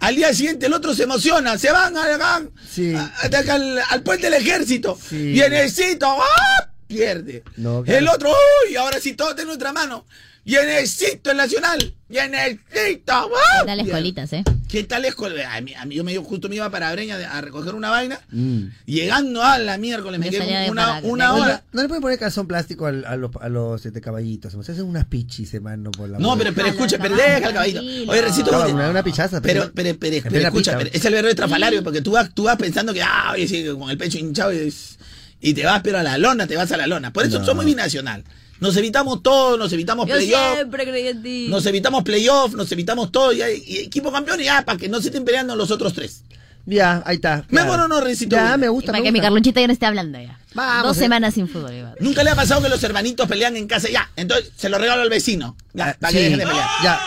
Al 0.00 0.14
día 0.16 0.32
siguiente 0.34 0.66
el 0.66 0.72
otro 0.72 0.94
se 0.94 1.04
emociona, 1.04 1.56
se 1.58 1.70
van, 1.72 1.94
van 1.94 2.50
Sí. 2.68 2.94
a- 2.94 3.12
a- 3.22 3.54
al, 3.54 3.78
al 3.90 4.02
puente 4.02 4.28
del 4.30 4.40
ejército. 4.42 4.98
Sí. 5.08 5.32
Vienecito, 5.32 6.06
¡ah! 6.08 6.70
pierde. 6.86 7.42
No, 7.56 7.82
claro. 7.84 7.98
El 7.98 8.08
otro, 8.08 8.30
uy, 8.68 8.76
ahora 8.76 9.00
sí 9.00 9.12
todo 9.14 9.30
está 9.30 9.42
en 9.42 9.48
nuestra 9.48 9.72
mano. 9.72 10.04
Vienecito 10.44 11.30
el 11.30 11.36
nacional. 11.36 11.94
Vienecito, 12.08 13.12
¡ah! 13.12 13.28
Dale 13.66 13.82
pierde. 13.82 13.82
escuelitas, 13.82 14.32
¿eh? 14.32 14.44
¿Qué 14.68 14.84
tal 14.84 15.04
escuela? 15.06 15.54
A 15.54 15.60
mí, 15.62 15.72
a 15.74 15.86
mí- 15.86 15.94
yo 15.94 16.04
me 16.04 16.14
justo 16.18 16.48
me 16.50 16.56
iba 16.56 16.68
para 16.70 16.92
Breña 16.92 17.16
a 17.32 17.40
recoger 17.40 17.74
una 17.74 17.88
vaina. 17.88 18.20
Mm. 18.30 18.64
Llegando 18.84 19.42
a 19.42 19.58
la 19.58 19.78
miércoles, 19.78 20.20
me 20.20 20.26
Yo 20.30 20.40
quedé 20.40 20.70
una, 20.70 21.00
una 21.04 21.28
No, 21.28 21.34
hora. 21.36 21.62
no 21.72 21.82
le 21.82 21.88
pueden 21.88 22.02
poner 22.02 22.18
calzón 22.18 22.46
plástico 22.46 22.84
al- 22.86 23.04
a, 23.06 23.16
los, 23.16 23.30
a 23.40 23.48
los 23.48 23.84
este, 23.86 24.00
caballitos. 24.02 24.52
Se 24.64 24.72
hacen 24.72 24.84
unas 24.84 25.06
pichis, 25.06 25.54
hermano, 25.54 25.90
por 25.90 26.10
la 26.10 26.18
No, 26.18 26.36
pero, 26.36 26.52
pero 26.52 26.68
escucha, 26.68 26.98
pero 27.00 27.16
deja 27.16 27.38
el 27.38 27.42
caballito. 27.54 27.80
Oye, 27.80 28.20
recito. 28.20 28.52
No, 28.52 28.68
una, 28.68 28.90
una 28.90 29.02
pichaza. 29.02 29.40
Pero, 29.40 29.70
pero, 29.74 29.96
pero, 29.98 29.98
pero, 30.20 30.28
plena 30.28 30.48
escucha, 30.48 30.76
pero 30.76 30.90
es 30.92 30.96
el 31.04 31.12
verdadero 31.12 31.28
estrafalario, 31.30 31.82
porque 31.82 32.02
tú 32.02 32.10
vas, 32.10 32.34
tú 32.34 32.42
vas 32.44 32.56
pensando 32.56 32.92
que, 32.92 33.02
ah, 33.02 33.30
oye, 33.32 33.48
sí, 33.48 33.64
con 33.78 33.88
el 33.88 33.96
pecho 33.96 34.18
hinchado 34.18 34.52
y, 34.52 34.58
es- 34.68 34.98
y 35.40 35.54
te 35.54 35.64
vas, 35.64 35.80
pero 35.82 35.98
a 35.98 36.02
la 36.02 36.18
lona, 36.18 36.46
te 36.46 36.56
vas 36.56 36.70
a 36.72 36.76
la 36.76 36.86
lona. 36.86 37.10
Por 37.12 37.24
eso 37.24 37.38
No. 37.38 37.44
somos 37.46 37.64
binacional. 37.64 38.22
Nos 38.60 38.76
evitamos 38.76 39.22
todo, 39.22 39.56
nos 39.56 39.72
evitamos 39.72 40.06
Yo 40.08 40.14
playoff, 40.16 40.54
siempre 40.54 40.84
creí 40.86 41.08
en 41.08 41.22
ti. 41.22 41.46
nos 41.48 41.64
evitamos 41.66 42.02
playoff, 42.02 42.54
nos 42.54 42.70
evitamos 42.72 43.12
todo, 43.12 43.32
y, 43.32 43.40
hay- 43.42 43.62
y 43.66 43.78
equipo 43.78 44.10
campeón, 44.10 44.40
y 44.40 44.44
ya, 44.44 44.64
para 44.64 44.76
que 44.78 44.88
no 44.88 45.00
se 45.00 45.08
estén 45.08 45.24
peleando 45.24 45.54
los 45.56 45.70
otros 45.70 45.94
tres. 45.94 46.22
Ya, 46.66 47.02
ahí 47.06 47.14
está. 47.16 47.44
¿Me 47.48 47.60
claro. 47.62 47.72
hago 47.72 47.84
o 47.84 47.88
no, 47.88 48.00
Rencito? 48.02 48.36
Ya, 48.36 48.56
me 48.58 48.66
Y 48.66 48.68
gusta. 48.68 48.88
para 48.92 48.98
me 48.98 49.04
que 49.04 49.12
mi. 49.12 49.20
Carlonchita 49.20 49.58
ya 49.60 49.66
no 49.68 49.72
esté 49.72 49.86
hablando 49.86 50.20
ya. 50.20 50.38
Vamos, 50.54 50.88
Dos 50.88 50.96
eh. 50.98 51.00
semanas 51.00 51.32
sin 51.32 51.48
fútbol. 51.48 51.72
Iván. 51.72 51.94
Nunca 52.00 52.22
le 52.22 52.30
ha 52.30 52.34
pasado 52.34 52.60
que 52.60 52.68
los 52.68 52.82
hermanitos 52.82 53.26
pelean 53.26 53.56
en 53.56 53.66
casa, 53.66 53.88
ya, 53.88 54.10
entonces 54.16 54.50
se 54.54 54.68
lo 54.68 54.76
regalo 54.76 55.00
al 55.00 55.08
vecino, 55.08 55.56
ya, 55.72 55.90
Ah, 55.90 55.96
para 55.98 56.10
sí, 56.10 56.16
que 56.18 56.24
dejen 56.24 56.38
de 56.40 56.46
pelear. 56.46 56.68
Ya. 56.84 57.00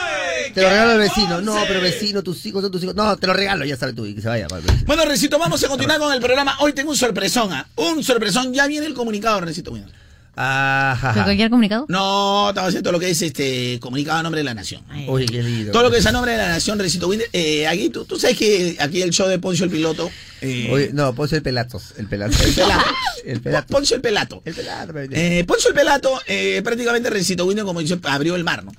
Te 0.55 0.61
lo 0.63 0.69
regalo 0.69 0.91
al 0.93 0.97
vecino. 0.99 1.41
No, 1.41 1.55
pero 1.67 1.79
vecino, 1.79 2.23
tus 2.23 2.43
hijos 2.47 2.63
son 2.63 2.71
tus 2.71 2.81
hijos. 2.83 2.95
No, 2.95 3.15
te 3.17 3.27
lo 3.27 3.33
regalo, 3.33 3.63
ya 3.63 3.77
sabes 3.77 3.93
tú. 3.95 4.05
Y 4.07 4.15
que 4.15 4.21
se 4.21 4.27
vaya. 4.27 4.47
Bueno, 4.87 5.05
Recito, 5.05 5.37
vamos 5.37 5.63
a 5.63 5.67
continuar 5.67 5.99
con 5.99 6.11
el 6.11 6.19
programa. 6.19 6.55
Hoy 6.61 6.73
tengo 6.73 6.89
un 6.89 6.97
sorpresón, 6.97 7.53
¿ah? 7.53 7.67
un 7.75 8.03
sorpresón. 8.03 8.51
Ya 8.53 8.65
viene 8.67 8.87
el 8.87 8.93
comunicado, 8.95 9.39
Recito. 9.41 9.71
Mira. 9.71 9.85
Ajá. 10.33 11.11
¿Pero 11.13 11.25
cualquier 11.25 11.49
comunicado? 11.49 11.85
No, 11.89 12.49
estaba 12.49 12.67
haciendo 12.67 12.91
lo 12.91 12.99
que 12.99 13.09
es 13.09 13.21
este 13.21 13.77
comunicado 13.81 14.19
a 14.19 14.23
nombre 14.23 14.39
de 14.39 14.45
la 14.45 14.53
nación. 14.53 14.81
Ay, 14.89 15.05
Oye, 15.09 15.25
qué 15.25 15.43
lindo. 15.43 15.73
Todo 15.73 15.83
lo 15.83 15.91
que 15.91 15.97
es 15.97 16.05
a 16.05 16.11
nombre 16.13 16.31
de 16.31 16.37
la 16.37 16.47
nación, 16.47 16.79
Recito 16.79 17.09
Winder. 17.09 17.27
Eh, 17.33 17.67
aquí, 17.67 17.89
tú, 17.89 18.05
tú 18.05 18.17
sabes 18.17 18.37
que 18.37 18.77
aquí 18.79 19.01
el 19.01 19.11
show 19.11 19.27
de 19.27 19.39
Poncio 19.39 19.65
el 19.65 19.71
Piloto. 19.71 20.09
eh, 20.39 20.69
Oye, 20.71 20.89
no, 20.93 21.13
ponse 21.13 21.35
el 21.35 21.41
pelatos. 21.43 21.93
El 21.97 22.07
pelatos. 22.07 22.39
el 22.41 22.53
Pelato. 22.53 22.85
El 23.25 23.41
pelatos. 23.41 23.71
Poncio 23.71 23.95
el 23.97 24.01
Pelato. 24.01 24.41
El 24.45 24.55
pelato. 24.55 24.93
Eh, 25.11 25.43
Poncio 25.45 25.69
el 25.69 25.75
Pelato, 25.75 26.19
eh, 26.25 26.61
prácticamente 26.63 27.09
Recito 27.11 27.45
Winder, 27.45 27.65
como 27.65 27.81
dice, 27.81 27.99
abrió 28.03 28.35
el 28.35 28.43
mar, 28.43 28.63
¿no? 28.63 28.71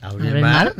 ¿Abrió 0.00 0.30
¿Abrió 0.30 0.34
el 0.36 0.40
mar? 0.40 0.74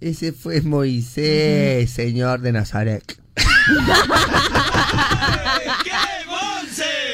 Ese 0.00 0.32
fue 0.32 0.62
Moisés, 0.62 1.90
señor 1.90 2.40
de 2.40 2.52
Nazaret. 2.52 3.18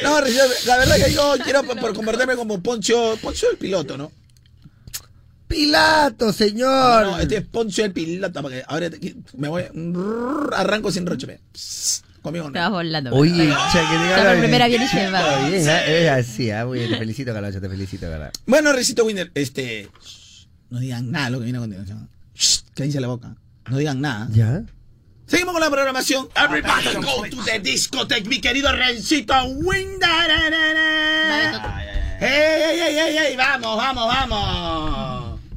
No, 0.07 0.21
la 0.67 0.77
verdad 0.79 0.97
que 1.05 1.13
yo 1.13 1.35
quiero 1.43 1.63
por 1.65 1.95
convertirme 1.95 2.37
como 2.37 2.61
Poncio, 2.63 3.17
Poncio 3.17 3.51
el 3.51 3.57
piloto, 3.57 3.97
¿no? 3.97 4.13
Pilato, 5.49 6.33
señor. 6.33 7.07
No, 7.07 7.19
este 7.19 7.37
es 7.39 7.47
Poncio 7.47 7.85
el 7.85 7.93
piloto, 7.93 8.43
porque 8.43 8.63
ahora 8.67 8.91
me 9.37 9.49
voy, 9.49 9.65
arranco 10.53 10.91
sin 10.91 11.07
roche, 11.07 11.41
Conmigo 12.23 12.47
no. 12.47 12.53
Te 12.53 12.59
vas 12.59 12.71
volando. 12.71 13.15
Oye, 13.15 13.33
che, 13.33 13.79
que 13.79 13.99
diga 14.03 14.25
la 14.25 14.39
primera 14.39 14.67
bien 14.67 14.83
y 14.83 14.89
se 14.89 15.11
va. 15.11 15.49
Bien, 15.49 15.61
es 15.61 16.09
así, 16.09 16.51
muy 16.67 16.81
bien. 16.81 16.91
Te 16.91 16.99
felicito, 16.99 17.33
Calacho, 17.33 17.61
te 17.61 17.69
felicito, 17.69 18.09
Calacho. 18.09 18.41
Bueno, 18.47 18.73
Recito 18.73 19.05
Winder, 19.05 19.31
este. 19.35 19.89
No 20.69 20.81
digan 20.81 21.13
nada 21.13 21.31
lo 21.31 21.39
que 21.39 21.45
viene 21.45 21.59
a 21.59 21.61
continuación. 21.61 22.09
Cállense 22.75 23.01
la 23.01 23.07
boca. 23.07 23.37
No 23.71 23.79
digan 23.79 24.01
nada. 24.01 24.29
¿Ya? 24.33 24.65
Seguimos 25.27 25.53
con 25.55 25.61
la 25.61 25.71
programación. 25.71 26.29
Everybody 26.37 26.95
go 26.95 27.25
to 27.29 27.43
the 27.45 27.59
discotheque, 27.59 28.29
mi 28.29 28.41
querido 28.41 28.71
Rencito 28.73 29.35
Winder. 29.45 30.31
¡Ey, 32.21 32.63
ey, 32.63 32.81
ey, 32.81 32.99
ey, 32.99 33.19
ey! 33.19 33.37
¡Vamos, 33.37 33.77
vamos, 33.77 34.07
vamos! 34.07 35.16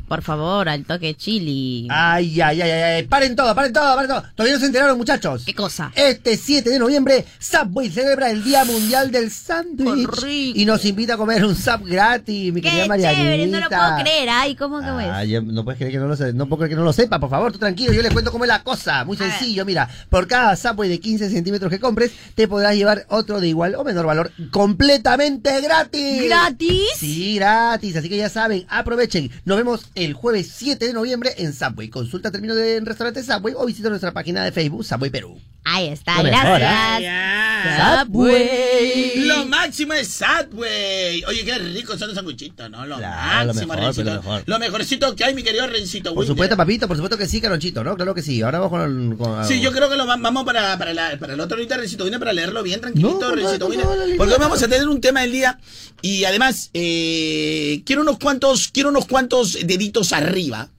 Por 0.09 0.23
favor, 0.23 0.67
al 0.67 0.85
toque 0.85 1.13
chili. 1.13 1.87
Ay, 1.91 2.41
ay, 2.41 2.61
ay, 2.61 2.71
ay, 2.71 3.03
paren 3.03 3.35
todo, 3.35 3.53
paren 3.53 3.71
todo, 3.71 3.93
paren 3.95 4.09
todo. 4.09 4.23
Todavía 4.35 4.55
no 4.55 4.59
se 4.59 4.65
enteraron, 4.65 4.97
muchachos. 4.97 5.43
¿Qué 5.45 5.53
cosa? 5.53 5.91
Este 5.95 6.35
7 6.35 6.67
de 6.67 6.79
noviembre, 6.79 7.25
Subway 7.37 7.91
celebra 7.91 8.31
el 8.31 8.43
Día 8.43 8.65
Mundial 8.65 9.11
del 9.11 9.29
Sándwich. 9.29 10.09
Y 10.25 10.65
nos 10.65 10.83
invita 10.83 11.13
a 11.13 11.17
comer 11.17 11.45
un 11.45 11.55
sub 11.55 11.85
gratis, 11.85 12.51
mi 12.51 12.59
querida 12.59 12.87
Marianita. 12.87 13.21
chévere, 13.21 13.47
no 13.47 13.59
lo 13.59 13.69
puedo 13.69 13.97
creer. 14.01 14.29
Ay, 14.29 14.55
¿cómo 14.55 14.79
que 14.79 14.87
es? 14.87 15.11
Ay, 15.11 15.41
no 15.43 15.63
puedes 15.63 15.77
creer 15.77 15.93
que 15.93 15.99
no 15.99 16.07
lo 16.07 16.15
no 16.33 16.47
puedo 16.47 16.57
creer 16.61 16.69
que 16.71 16.75
no 16.75 16.83
lo 16.83 16.93
sepa, 16.93 17.19
por 17.19 17.29
favor, 17.29 17.51
tú 17.51 17.59
tranquilo, 17.59 17.93
yo 17.93 18.01
les 18.01 18.11
cuento 18.11 18.31
cómo 18.31 18.45
es 18.45 18.49
la 18.49 18.63
cosa. 18.63 19.05
Muy 19.05 19.15
sencillo, 19.15 19.63
mira, 19.63 19.87
por 20.09 20.27
cada 20.27 20.55
Subway 20.55 20.89
de 20.89 20.99
15 20.99 21.29
centímetros 21.29 21.69
que 21.69 21.79
compres, 21.79 22.11
te 22.33 22.47
podrás 22.47 22.75
llevar 22.75 23.05
otro 23.09 23.39
de 23.39 23.47
igual 23.47 23.75
o 23.75 23.83
menor 23.83 24.07
valor 24.07 24.31
completamente 24.51 25.61
gratis. 25.61 26.23
¿Gratis? 26.25 26.89
Sí, 26.97 27.35
gratis, 27.35 27.95
así 27.95 28.09
que 28.09 28.17
ya 28.17 28.29
saben, 28.29 28.65
aprovechen. 28.69 29.29
Nos 29.45 29.57
vemos 29.57 29.85
el 29.99 30.13
jueves 30.13 30.51
7 30.55 30.87
de 30.87 30.93
noviembre 30.93 31.33
en 31.37 31.53
Subway. 31.53 31.89
Consulta 31.89 32.31
términos 32.31 32.55
de 32.55 32.79
restaurante 32.79 33.21
Subway 33.21 33.53
o 33.57 33.65
visita 33.65 33.89
nuestra 33.89 34.13
página 34.13 34.43
de 34.45 34.51
Facebook 34.51 34.85
Subway 34.85 35.09
Perú. 35.09 35.37
Ahí 35.65 35.89
está, 35.89 36.23
gracias. 36.23 37.01
¿eh? 37.03 38.05
Subway. 38.05 39.27
Lo 39.27 39.45
máximo 39.45 39.93
es 39.93 40.07
Subway. 40.07 41.23
Oye, 41.25 41.43
qué 41.43 41.59
rico 41.59 41.97
son 41.97 42.07
los 42.07 42.15
sanguchitos, 42.15 42.71
¿no? 42.71 42.85
Lo 42.85 42.97
máximo, 42.97 43.75
lo, 43.75 43.81
mejor, 43.81 44.05
lo, 44.05 44.13
mejor. 44.13 44.43
lo 44.45 44.59
mejorcito 44.59 45.15
que 45.15 45.25
hay, 45.25 45.35
mi 45.35 45.43
querido 45.43 45.67
Rencito. 45.67 46.15
Por 46.15 46.25
supuesto, 46.25 46.55
papito, 46.55 46.87
por 46.87 46.95
supuesto 46.95 47.17
que 47.17 47.27
sí, 47.27 47.41
Caronchito, 47.41 47.83
¿no? 47.83 47.95
Claro 47.95 48.15
que 48.15 48.21
sí. 48.21 48.41
Ahora 48.41 48.59
vamos 48.59 48.71
con. 48.71 49.17
con 49.17 49.45
sí, 49.45 49.59
yo 49.59 49.71
creo 49.73 49.89
que 49.89 49.97
lo 49.97 50.05
vamos 50.07 50.45
para, 50.45 50.77
para, 50.77 50.93
la, 50.93 51.17
para 51.19 51.33
el 51.33 51.39
otro 51.39 51.57
ahorita, 51.57 51.77
Rencito 51.77 52.05
Vine, 52.05 52.19
para 52.19 52.33
leerlo 52.33 52.63
bien 52.63 52.79
tranquilito, 52.79 53.35
Rencito 53.35 53.67
Vine. 53.67 53.83
Porque 54.17 54.33
hoy 54.33 54.39
vamos 54.39 54.63
a 54.63 54.67
tener 54.67 54.87
un 54.87 55.01
tema 55.01 55.21
del 55.21 55.33
día 55.33 55.59
y 56.01 56.23
además 56.23 56.69
eh, 56.73 57.81
quiero 57.85 58.01
unos 58.01 58.17
cuantos, 58.17 58.69
quiero 58.69 58.89
unos 58.89 59.05
cuantos 59.05 59.57
deditos 59.61 59.88
arriba 60.11 60.69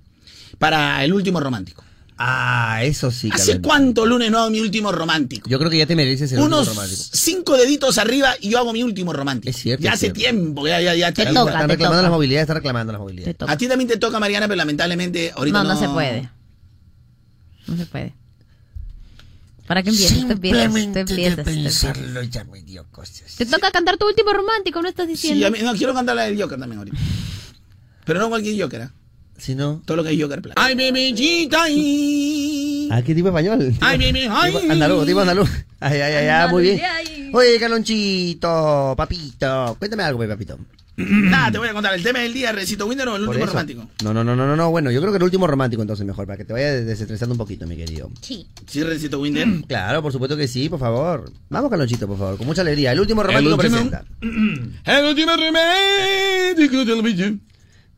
para 0.58 1.04
el 1.04 1.12
último 1.12 1.40
romántico. 1.40 1.84
Ah, 2.22 2.80
eso 2.82 3.10
sí. 3.10 3.30
¿Hace 3.32 3.62
cuánto 3.62 4.04
lunes 4.04 4.30
no 4.30 4.40
hago 4.40 4.50
mi 4.50 4.60
último 4.60 4.92
romántico? 4.92 5.48
Yo 5.48 5.58
creo 5.58 5.70
que 5.70 5.78
ya 5.78 5.86
te 5.86 5.96
mereces 5.96 6.30
el 6.32 6.40
Unos 6.40 6.68
último 6.68 6.82
romántico. 6.82 7.10
cinco 7.14 7.56
deditos 7.56 7.96
arriba 7.96 8.34
y 8.38 8.50
yo 8.50 8.58
hago 8.58 8.74
mi 8.74 8.82
último 8.82 9.14
romántico. 9.14 9.48
Es 9.48 9.56
cierto. 9.56 9.82
Ya 9.82 9.92
hace 9.92 10.10
tiempo, 10.10 10.68
ya, 10.68 10.82
ya, 10.82 10.94
ya. 10.94 11.12
Te 11.12 11.24
toca, 11.26 11.52
Están 11.52 11.70
reclamando 11.70 12.02
las 12.02 12.10
movilidades, 12.10 12.42
están 12.42 12.56
reclamando 12.56 12.92
las 12.92 13.00
movilidades. 13.00 13.36
A 13.40 13.56
ti 13.56 13.68
también 13.68 13.88
te 13.88 13.96
toca, 13.96 14.20
Mariana, 14.20 14.48
pero 14.48 14.56
lamentablemente 14.56 15.32
ahorita 15.34 15.62
no. 15.62 15.68
No, 15.70 15.74
no 15.74 15.80
se 15.80 15.88
puede. 15.88 16.30
No 17.66 17.76
se 17.78 17.86
puede. 17.86 18.14
¿Para 19.66 19.82
qué 19.82 19.88
empiezas? 19.90 20.26
Te 20.26 20.32
empiezas, 20.32 20.92
te 20.92 21.00
empiezas. 21.00 21.44
pensarlo 21.44 22.22
ya 22.24 22.44
me 22.44 22.60
dio 22.60 22.84
cosas. 22.90 23.36
Te 23.38 23.46
toca 23.46 23.70
cantar 23.70 23.96
tu 23.96 24.06
último 24.06 24.32
romántico, 24.32 24.82
¿no 24.82 24.88
estás 24.88 25.06
diciendo? 25.06 25.38
Sí, 25.38 25.44
a 25.44 25.50
mí, 25.50 25.60
no, 25.62 25.72
quiero 25.74 25.94
cantar 25.94 26.16
la 26.16 26.24
del 26.24 26.38
Joker 26.42 26.58
también 26.58 26.80
ahorita. 26.80 26.98
Pero 28.04 28.18
no 28.18 28.28
cualquier 28.28 28.60
Joker, 28.60 28.80
¿eh? 28.82 28.88
Si 29.40 29.54
no. 29.54 29.80
Todo 29.86 29.96
lo 29.96 30.04
que 30.04 30.12
es 30.12 30.20
Joker 30.20 30.42
Plata. 30.42 30.62
Ay, 30.62 30.74
bebellita 30.74 31.68
y. 31.70 32.88
Ah, 32.92 33.00
¿qué 33.02 33.14
tipo 33.14 33.28
español? 33.28 33.72
Ay, 33.80 33.98
bebé, 33.98 34.28
ay. 34.30 34.52
Tipo 34.52 34.72
andaluz, 34.72 35.06
tipo 35.06 35.20
andaluz. 35.20 35.50
Ay, 35.80 35.98
ay, 36.00 36.12
ay, 36.12 36.28
ay, 36.28 36.50
muy 36.50 36.62
bien. 36.62 36.80
Oye, 37.32 37.58
Calonchito, 37.58 38.94
papito. 38.96 39.76
Cuéntame 39.78 40.02
algo, 40.02 40.28
papito. 40.28 40.58
Nada, 40.96 41.50
te 41.52 41.58
voy 41.58 41.68
a 41.68 41.72
contar 41.72 41.94
el 41.94 42.02
tema 42.02 42.18
del 42.18 42.34
día, 42.34 42.52
Recito 42.52 42.86
Winder 42.86 43.08
o 43.08 43.16
el 43.16 43.26
último 43.26 43.46
romántico. 43.46 43.88
No, 44.04 44.12
no, 44.12 44.22
no, 44.22 44.36
no, 44.36 44.56
no, 44.56 44.70
bueno, 44.70 44.90
yo 44.90 45.00
creo 45.00 45.12
que 45.12 45.16
el 45.16 45.22
último 45.22 45.46
romántico 45.46 45.80
entonces 45.80 46.04
mejor, 46.04 46.26
para 46.26 46.36
que 46.36 46.44
te 46.44 46.52
vayas 46.52 46.84
desestresando 46.84 47.32
un 47.32 47.38
poquito, 47.38 47.66
mi 47.66 47.76
querido. 47.76 48.10
Sí. 48.20 48.46
¿Sí, 48.66 48.82
Recito 48.82 49.20
Winder? 49.20 49.48
Claro, 49.70 50.02
por 50.02 50.12
supuesto 50.12 50.36
que 50.36 50.48
sí, 50.48 50.68
por 50.68 50.80
favor. 50.80 51.32
Vamos, 51.48 51.70
Calonchito, 51.70 52.06
por 52.06 52.18
favor, 52.18 52.36
con 52.36 52.46
mucha 52.46 52.60
alegría. 52.60 52.92
El 52.92 53.00
último 53.00 53.22
romántico 53.22 53.54
el 53.62 53.66
último, 53.66 53.90
presenta. 53.90 54.04
El 54.84 55.04
último 55.06 55.32
romántico 55.36 56.84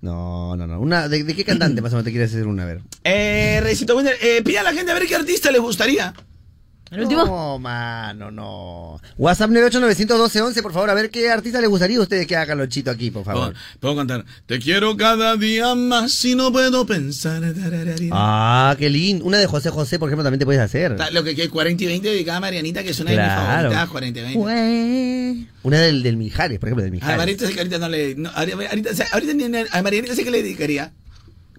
no, 0.03 0.57
no, 0.57 0.67
no. 0.67 0.81
Una, 0.81 1.09
¿de, 1.09 1.25
¿De 1.25 1.35
qué 1.35 1.45
cantante 1.45 1.81
más 1.81 1.93
o 1.93 1.97
menos 1.97 2.05
te 2.05 2.11
quieres 2.11 2.31
hacer 2.35 2.47
una? 2.47 2.65
A 2.65 2.67
ver. 2.67 2.81
Eh, 3.05 3.61
Recito 3.63 3.97
Winder, 3.97 4.17
eh, 4.21 4.43
pide 4.45 4.59
a 4.59 4.63
la 4.63 4.73
gente 4.75 4.91
a 4.91 4.95
ver 4.95 5.07
qué 5.07 5.15
artista 5.15 5.51
les 5.51 5.61
gustaría. 5.61 6.13
¿El 6.93 7.01
último? 7.05 7.25
No, 7.25 7.59
mano, 7.59 8.31
no. 8.31 9.01
WhatsApp 9.17 9.51
9891211, 9.51 10.61
por 10.63 10.75
favor, 10.75 10.91
a 10.91 10.95
ver 10.95 11.11
qué 11.11 11.31
artista 11.31 11.59
le 11.59 11.67
gustaría 11.67 11.97
a 11.97 12.03
ustedes 12.03 12.27
que 12.27 12.37
haga 12.37 12.49
Calonchito 12.49 12.91
aquí, 12.91 13.11
por 13.11 13.25
favor. 13.25 13.55
Puedo 13.81 13.97
cantar. 13.97 14.27
Te 14.45 14.59
quiero 14.59 14.95
cada 14.99 15.37
día 15.37 15.75
más 15.75 16.23
y 16.27 16.35
no 16.35 16.53
puedo 16.53 16.85
pensar. 16.85 17.43
Ah, 18.11 18.77
qué 18.79 18.91
lindo. 18.91 19.25
Una 19.25 19.39
de 19.39 19.47
José 19.47 19.71
José, 19.71 19.99
por 19.99 20.11
ejemplo, 20.11 20.23
también 20.23 20.41
te 20.41 20.45
puedes 20.45 20.61
hacer. 20.61 20.95
Lo 21.13 21.25
que 21.25 21.31
es 21.31 21.49
40 21.49 21.83
y 21.83 21.87
20 21.87 22.09
dedicada 22.11 22.37
a 22.37 22.41
Marianita, 22.41 22.83
que 22.83 22.91
es 22.91 23.01
una 23.01 23.11
de 23.13 23.17
mis 23.17 23.27
favoritas, 23.27 23.89
40 23.89 24.21
y 24.21 24.23
20. 24.23 25.49
Una 25.63 25.79
del, 25.81 26.03
del 26.03 26.17
Mijares, 26.19 26.59
por 26.59 26.69
ejemplo, 26.69 26.83
del 26.83 26.93
Mijares. 26.93 27.15
A 27.15 27.17
Marianita 27.17 27.47
sé 27.47 27.55
que 27.55 27.61
ahorita 27.61 27.79
no 27.79 27.89
le... 27.89 28.15
No, 28.17 28.31
ahorita, 28.35 28.57
ahorita, 28.69 28.91
ahorita, 29.13 29.79
a 29.79 29.83
Marianita 29.83 30.15
sé 30.15 30.25
que 30.25 30.31
le 30.31 30.43
dedicaría. 30.43 30.93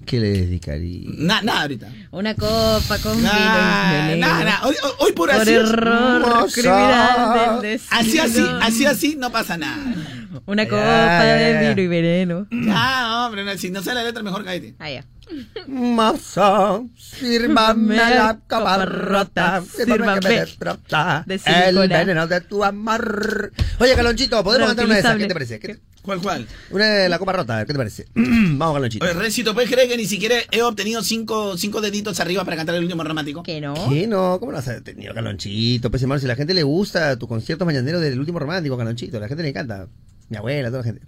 ¿Qué 0.05 0.19
le 0.19 0.29
dedicaría? 0.31 1.09
Nada, 1.17 1.41
nada 1.41 1.61
ahorita. 1.63 1.91
Una 2.11 2.35
copa 2.35 2.97
con 3.01 3.21
nah, 3.21 4.09
vino 4.13 4.27
Nada, 4.27 4.43
nada. 4.43 4.67
Hoy, 4.67 4.75
hoy, 4.99 5.11
por, 5.13 5.29
por 5.29 5.31
así. 5.31 5.53
error 5.53 6.51
criminal 6.53 7.61
del 7.61 7.81
Así, 7.89 8.19
así, 8.19 8.43
así, 8.61 8.85
así, 8.85 9.15
no 9.17 9.31
pasa 9.31 9.57
nada. 9.57 9.95
Una 10.45 10.67
copa 10.67 11.23
de 11.23 11.69
vino 11.69 11.81
y 11.81 11.87
veneno. 11.87 12.47
Ah, 12.69 13.25
hombre, 13.25 13.43
no, 13.43 13.57
si 13.57 13.69
no 13.71 13.81
sé 13.81 13.93
la 13.93 14.03
letra, 14.03 14.23
mejor 14.23 14.43
cállate. 14.43 14.75
Ah, 14.79 14.89
ya. 14.89 15.05
Moza, 15.67 16.81
sírvame 16.97 17.95
la 17.95 18.39
copa 18.47 18.86
rota, 18.86 19.63
sírvame 19.63 20.19
que 20.19 20.27
me 20.27 20.39
destrota 20.39 21.25
el 21.27 21.75
veneno 21.75 22.27
de 22.27 22.41
tu 22.41 22.63
amor. 22.63 23.51
Oye, 23.79 23.95
Calonchito, 23.95 24.43
¿podemos 24.43 24.67
cantar 24.67 24.86
una 24.86 24.95
de 24.95 24.99
esas? 24.99 25.17
¿Qué 25.17 25.27
te 25.27 25.33
parece? 25.33 25.59
¿Qué 25.59 25.67
te... 25.69 25.79
¿Cuál, 26.03 26.21
cuál? 26.21 26.45
Una 26.69 26.86
de 26.86 27.07
la 27.07 27.17
copa 27.17 27.31
rota, 27.31 27.65
¿qué 27.65 27.71
te 27.71 27.77
parece? 27.77 28.07
Vamos, 28.15 28.73
Calonchito. 28.75 29.05
Oye, 29.05 29.13
Rencito, 29.13 29.53
¿puedes 29.53 29.71
creer 29.71 29.88
que 29.88 29.95
ni 29.95 30.05
siquiera 30.05 30.36
he 30.51 30.62
obtenido 30.62 31.01
cinco, 31.01 31.57
cinco 31.57 31.79
deditos 31.79 32.19
arriba 32.19 32.43
para 32.43 32.57
cantar 32.57 32.75
el 32.75 32.83
último 32.83 33.03
romántico? 33.05 33.41
¿Que 33.41 33.62
no? 33.62 33.73
¿Qué 33.89 34.05
no? 34.05 34.38
¿Cómo 34.39 34.51
no 34.51 34.57
has 34.57 34.83
tenido, 34.83 35.13
Calonchito? 35.13 35.89
Pues, 35.89 36.01
hermano, 36.01 36.19
si 36.19 36.25
a 36.25 36.29
la 36.29 36.36
gente 36.36 36.53
le 36.53 36.63
gusta 36.63 37.17
tu 37.17 37.27
concierto 37.29 37.65
mañanero 37.65 38.01
del 38.01 38.19
último 38.19 38.39
romántico, 38.39 38.77
Calonchito, 38.77 39.17
la 39.19 39.29
gente 39.29 39.43
le 39.43 39.49
encanta. 39.49 39.88
Mi 40.27 40.38
abuela, 40.38 40.69
toda 40.69 40.79
la 40.79 40.86
gente. 40.86 41.01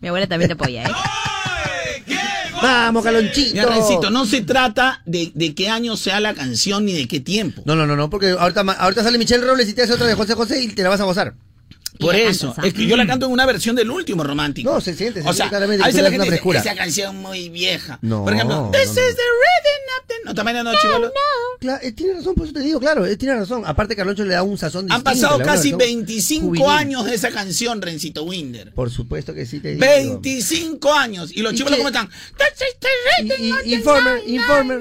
Mi 0.00 0.08
abuela 0.08 0.26
también 0.26 0.48
te 0.48 0.54
apoya, 0.54 0.84
¿eh? 0.84 0.92
Vamos, 2.60 3.04
Calonchito. 3.04 3.68
Rencito, 3.68 4.10
no 4.10 4.26
se 4.26 4.40
trata 4.40 5.02
de, 5.06 5.30
de 5.34 5.54
qué 5.54 5.68
año 5.68 5.96
sea 5.96 6.20
la 6.20 6.34
canción 6.34 6.84
ni 6.84 6.92
de 6.92 7.06
qué 7.06 7.20
tiempo. 7.20 7.62
No, 7.64 7.76
no, 7.76 7.86
no, 7.86 7.96
no, 7.96 8.10
porque 8.10 8.30
ahorita, 8.30 8.60
ahorita 8.60 9.02
sale 9.02 9.18
Michelle 9.18 9.44
Robles 9.44 9.68
y 9.68 9.74
te 9.74 9.82
hace 9.82 9.92
otra 9.92 10.06
de 10.06 10.14
José 10.14 10.34
José 10.34 10.62
y 10.62 10.68
te 10.68 10.82
la 10.82 10.88
vas 10.88 11.00
a 11.00 11.04
gozar. 11.04 11.34
Por 11.98 12.14
eso, 12.14 12.54
es 12.62 12.74
que 12.74 12.86
yo 12.86 12.96
la 12.96 13.06
canto 13.06 13.26
en 13.26 13.32
una 13.32 13.44
versión 13.46 13.74
del 13.76 13.90
último 13.90 14.22
romántico. 14.24 14.72
No, 14.72 14.80
se 14.80 14.94
siente, 14.94 15.22
se 15.22 15.28
o 15.28 15.32
sea, 15.32 15.48
claramente. 15.48 15.82
A 15.82 15.86
veces 15.88 16.02
la 16.02 16.10
gente 16.10 16.30
dice, 16.30 16.58
esa 16.58 16.74
canción 16.74 17.16
muy 17.16 17.48
vieja. 17.48 17.98
No, 18.02 18.24
Por 18.24 18.34
ejemplo, 18.34 18.56
no, 18.62 18.70
This 18.70 18.86
no. 18.86 18.92
is 18.92 18.94
the 18.94 19.22
rhythm 19.22 19.98
of 20.00 20.06
the... 20.06 20.14
No, 20.24 20.34
también 20.34 20.62
no, 20.64 20.72
chivolo. 20.80 21.12
Claro, 21.60 21.80
eh, 21.82 21.92
tiene 21.92 22.14
razón, 22.14 22.34
por 22.36 22.44
eso 22.46 22.54
te 22.54 22.60
digo, 22.60 22.78
claro, 22.78 23.04
eh, 23.04 23.16
tiene 23.16 23.34
razón. 23.34 23.64
Aparte, 23.66 23.96
Carloncho 23.96 24.24
le 24.24 24.34
da 24.34 24.42
un 24.44 24.56
sazón 24.56 24.86
distinto. 24.86 24.94
Han 25.10 25.14
pasado 25.14 25.38
casi 25.38 25.72
versión 25.72 25.78
25 25.78 26.46
juvenil. 26.46 26.66
años 26.68 27.04
de 27.04 27.14
esa 27.14 27.30
canción, 27.30 27.82
Rencito 27.82 28.22
Winder. 28.24 28.72
Por 28.74 28.90
supuesto 28.90 29.34
que 29.34 29.44
sí 29.46 29.58
te 29.60 29.70
digo. 29.74 29.80
25 29.80 30.92
años. 30.94 31.30
Y 31.34 31.42
los 31.42 31.52
¿Y 31.52 31.56
chivolos 31.56 31.78
qué? 31.78 31.82
cómo 31.82 31.88
están. 31.88 32.08
This 32.08 32.68
is 32.68 32.76
the 32.78 32.88
rhythm 33.22 33.42
Y- 33.44 33.48
y- 33.48 33.52
of 33.52 33.62
the 33.64 33.68
Informer, 33.74 34.14
night, 34.14 34.28
Informer. 34.28 34.80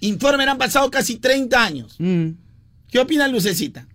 Informer 0.00 0.48
han 0.50 0.58
pasado 0.58 0.90
casi 0.90 1.16
30 1.16 1.64
años. 1.64 1.94
Mm. 1.98 2.30
¿Qué 2.90 2.98
opina 3.00 3.26
Lucecita? 3.28 3.86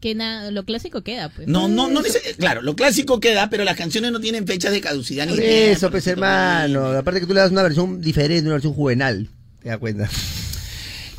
Que 0.00 0.14
nada, 0.14 0.50
lo 0.52 0.64
clásico 0.64 1.02
queda, 1.02 1.28
pues. 1.28 1.48
No, 1.48 1.66
no, 1.68 1.88
no. 1.88 2.00
neces- 2.02 2.36
Claro, 2.36 2.62
lo 2.62 2.76
clásico 2.76 3.18
queda, 3.18 3.50
pero 3.50 3.64
las 3.64 3.76
canciones 3.76 4.12
no 4.12 4.20
tienen 4.20 4.46
fechas 4.46 4.70
de 4.72 4.80
caducidad 4.80 5.26
ni 5.26 5.32
tiempo, 5.34 5.48
eso, 5.50 5.90
pues 5.90 6.06
hermano. 6.06 6.86
Aparte 6.92 7.20
que 7.20 7.26
tú 7.26 7.34
le 7.34 7.40
das 7.40 7.50
una 7.50 7.62
versión 7.64 8.00
diferente, 8.00 8.42
una 8.44 8.52
versión 8.54 8.74
juvenal. 8.74 9.28
¿Te 9.62 9.70
das 9.70 9.78
cuenta? 9.78 10.08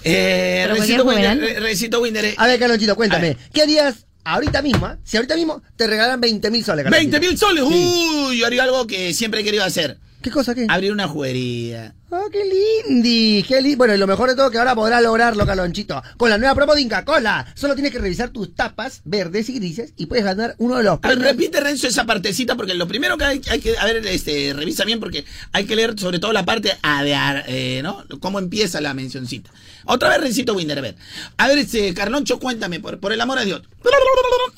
Eh, 0.03 0.65
Recito 0.69 1.03
Winder. 1.05 1.37
Re- 1.37 1.59
Recito 1.59 2.01
Winder. 2.01 2.25
eh, 2.25 2.35
A 2.37 2.47
ver, 2.47 2.59
Carlonchito, 2.59 2.95
cuéntame. 2.95 3.35
¿Qué 3.53 3.61
harías 3.63 4.05
ahorita 4.23 4.61
mismo? 4.61 4.85
ah? 4.85 4.97
Si 5.03 5.17
ahorita 5.17 5.35
mismo 5.35 5.61
te 5.75 5.87
regalan 5.87 6.21
20 6.21 6.49
mil 6.51 6.63
soles, 6.63 6.85
20 6.89 7.19
Carlonchito. 7.19 7.29
mil 7.29 7.37
soles. 7.37 7.63
Sí. 7.67 8.27
Uy, 8.29 8.37
yo 8.39 8.45
haría 8.45 8.63
algo 8.63 8.87
que 8.87 9.13
siempre 9.13 9.41
he 9.41 9.43
querido 9.43 9.63
hacer. 9.65 9.97
¿Qué 10.21 10.31
cosa 10.31 10.55
qué? 10.55 10.65
Abrir 10.69 10.91
una 10.93 11.07
juguería. 11.07 11.95
¡Ah, 12.11 12.23
qué 12.31 12.39
lindi! 12.87 13.43
¡Qué 13.47 13.61
lindo! 13.61 13.77
Bueno, 13.77 13.93
y 13.93 13.97
lo 13.99 14.07
mejor 14.07 14.29
de 14.29 14.35
todo 14.35 14.49
que 14.49 14.57
ahora 14.57 14.73
podrás 14.73 15.01
lograrlo, 15.03 15.45
Calonchito. 15.45 16.01
Con 16.17 16.31
la 16.31 16.39
nueva 16.39 16.55
promo 16.55 16.73
de 16.73 16.81
Inca 16.81 17.05
Cola. 17.05 17.45
Solo 17.53 17.75
tienes 17.75 17.91
que 17.91 17.99
revisar 17.99 18.29
tus 18.29 18.55
tapas 18.55 19.01
verdes 19.05 19.47
y 19.49 19.53
grises 19.53 19.93
y 19.95 20.07
puedes 20.07 20.25
ganar 20.25 20.55
uno 20.57 20.77
de 20.77 20.83
los 20.83 20.97
A 21.03 21.07
ver, 21.07 21.19
repite 21.19 21.59
Renzo 21.59 21.87
esa 21.87 22.05
partecita 22.05 22.55
porque 22.55 22.73
lo 22.73 22.87
primero 22.87 23.15
que 23.15 23.25
hay, 23.25 23.41
hay 23.51 23.59
que 23.59 23.77
a 23.77 23.85
ver 23.85 24.05
este 24.07 24.53
revisa 24.53 24.85
bien 24.85 24.99
porque 24.99 25.23
hay 25.51 25.65
que 25.65 25.75
leer 25.75 25.99
sobre 25.99 26.17
todo 26.17 26.33
la 26.33 26.45
parte 26.45 26.75
a 26.81 27.03
de 27.03 27.13
a- 27.13 27.43
eh, 27.47 27.81
¿no? 27.83 28.03
Cómo 28.19 28.39
empieza 28.39 28.81
la 28.81 28.95
mencioncita. 28.95 29.51
Otra 29.85 30.09
vez 30.09 30.19
Rencito 30.21 30.55
Winder, 30.55 30.79
a 30.79 30.81
ver. 30.81 30.95
A 31.37 31.47
ver 31.47 31.59
este 31.59 31.93
Carloncho, 31.93 32.39
cuéntame 32.39 32.79
por, 32.79 32.99
por 32.99 33.13
el 33.13 33.21
amor 33.21 33.37
de 33.39 33.45
Dios. 33.45 33.61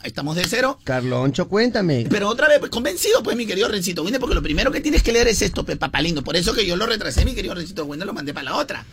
Estamos 0.04 0.36
de 0.36 0.46
cero. 0.48 0.80
Carloncho, 0.84 1.48
cuéntame. 1.48 2.08
Pero 2.10 2.28
otra 2.28 2.48
vez, 2.48 2.60
pues, 2.60 2.72
convencido, 2.72 3.22
pues, 3.22 3.38
mi 3.38 3.46
querido 3.46 3.68
Rencito 3.68 4.04
Winder, 4.04 4.20
porque 4.20 4.34
lo 4.36 4.42
primero 4.42 4.72
que 4.72 4.82
tienes 4.82 5.04
que 5.04 5.12
leer 5.14 5.28
es 5.28 5.42
esto, 5.44 5.64
pe, 5.64 5.76
papalindo. 5.78 6.24
Por 6.24 6.36
eso 6.36 6.54
que 6.54 6.66
yo 6.66 6.76
lo 6.76 6.86
retrasé, 6.88 7.24
mi 7.24 7.34
querido 7.36 7.41
Rencito 7.50 7.86
Winder, 7.86 8.06
lo 8.06 8.14
mandé 8.14 8.34
para 8.34 8.46
la 8.46 8.56
otra. 8.58 8.86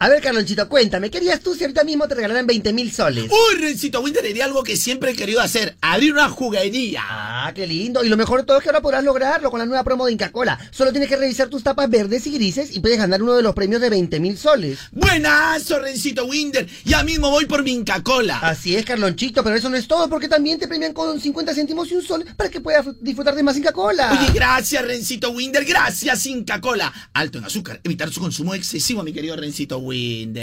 A 0.00 0.08
ver, 0.08 0.22
Carlonchito, 0.22 0.68
cuéntame. 0.68 1.10
¿Qué 1.10 1.18
harías 1.18 1.40
tú 1.40 1.56
si 1.56 1.64
ahorita 1.64 1.82
mismo 1.82 2.06
te 2.06 2.14
regalaran 2.14 2.46
20 2.46 2.72
mil 2.72 2.92
soles? 2.92 3.24
Uy, 3.24 3.60
Rencito 3.60 4.00
Winder, 4.00 4.24
haría 4.24 4.44
algo 4.44 4.62
que 4.62 4.76
siempre 4.76 5.10
he 5.10 5.16
querido 5.16 5.40
hacer, 5.40 5.76
abrir 5.80 6.12
una 6.12 6.28
juguería. 6.28 7.02
Ah, 7.04 7.52
qué 7.52 7.66
lindo. 7.66 8.04
Y 8.04 8.08
lo 8.08 8.16
mejor 8.16 8.38
de 8.40 8.46
todo 8.46 8.58
es 8.58 8.62
que 8.62 8.68
ahora 8.68 8.80
podrás 8.80 9.02
lograrlo 9.02 9.50
con 9.50 9.58
la 9.58 9.66
nueva 9.66 9.82
promo 9.82 10.06
de 10.06 10.12
Inca 10.12 10.30
Cola. 10.30 10.56
Solo 10.70 10.92
tienes 10.92 11.08
que 11.08 11.16
revisar 11.16 11.48
tus 11.48 11.64
tapas 11.64 11.90
verdes 11.90 12.28
y 12.28 12.30
grises 12.30 12.76
y 12.76 12.78
puedes 12.78 12.96
ganar 12.96 13.20
uno 13.20 13.34
de 13.34 13.42
los 13.42 13.56
premios 13.56 13.80
de 13.80 13.90
20 13.90 14.20
mil 14.20 14.38
soles. 14.38 14.78
Buenazo, 14.92 15.80
Rencito 15.80 16.26
Winder. 16.26 16.68
Ya 16.84 17.02
mismo 17.02 17.30
voy 17.30 17.46
por 17.46 17.64
mi 17.64 17.72
Inca 17.72 18.00
Cola. 18.00 18.38
Así 18.38 18.76
es, 18.76 18.84
Carlonchito, 18.84 19.42
pero 19.42 19.56
eso 19.56 19.68
no 19.68 19.76
es 19.76 19.88
todo 19.88 20.08
porque 20.08 20.28
también 20.28 20.60
te 20.60 20.68
premian 20.68 20.92
con 20.92 21.20
50 21.20 21.54
céntimos 21.54 21.90
y 21.90 21.96
un 21.96 22.04
sol 22.04 22.24
para 22.36 22.48
que 22.50 22.60
puedas 22.60 22.86
disfrutar 23.00 23.34
de 23.34 23.42
más 23.42 23.56
Inca 23.56 23.72
Cola. 23.72 24.12
Oye, 24.12 24.30
gracias, 24.32 24.84
Rencito 24.84 25.30
Winder. 25.30 25.64
Gracias, 25.64 26.24
Inca 26.26 26.60
Cola. 26.60 27.10
Alto 27.14 27.38
en 27.38 27.44
azúcar. 27.46 27.80
Evitar 27.82 28.12
su 28.12 28.20
consumo 28.20 28.54
excesivo, 28.54 29.02
mi 29.02 29.12
querido 29.12 29.34
Rencito 29.34 29.78
Winder. 29.78 29.87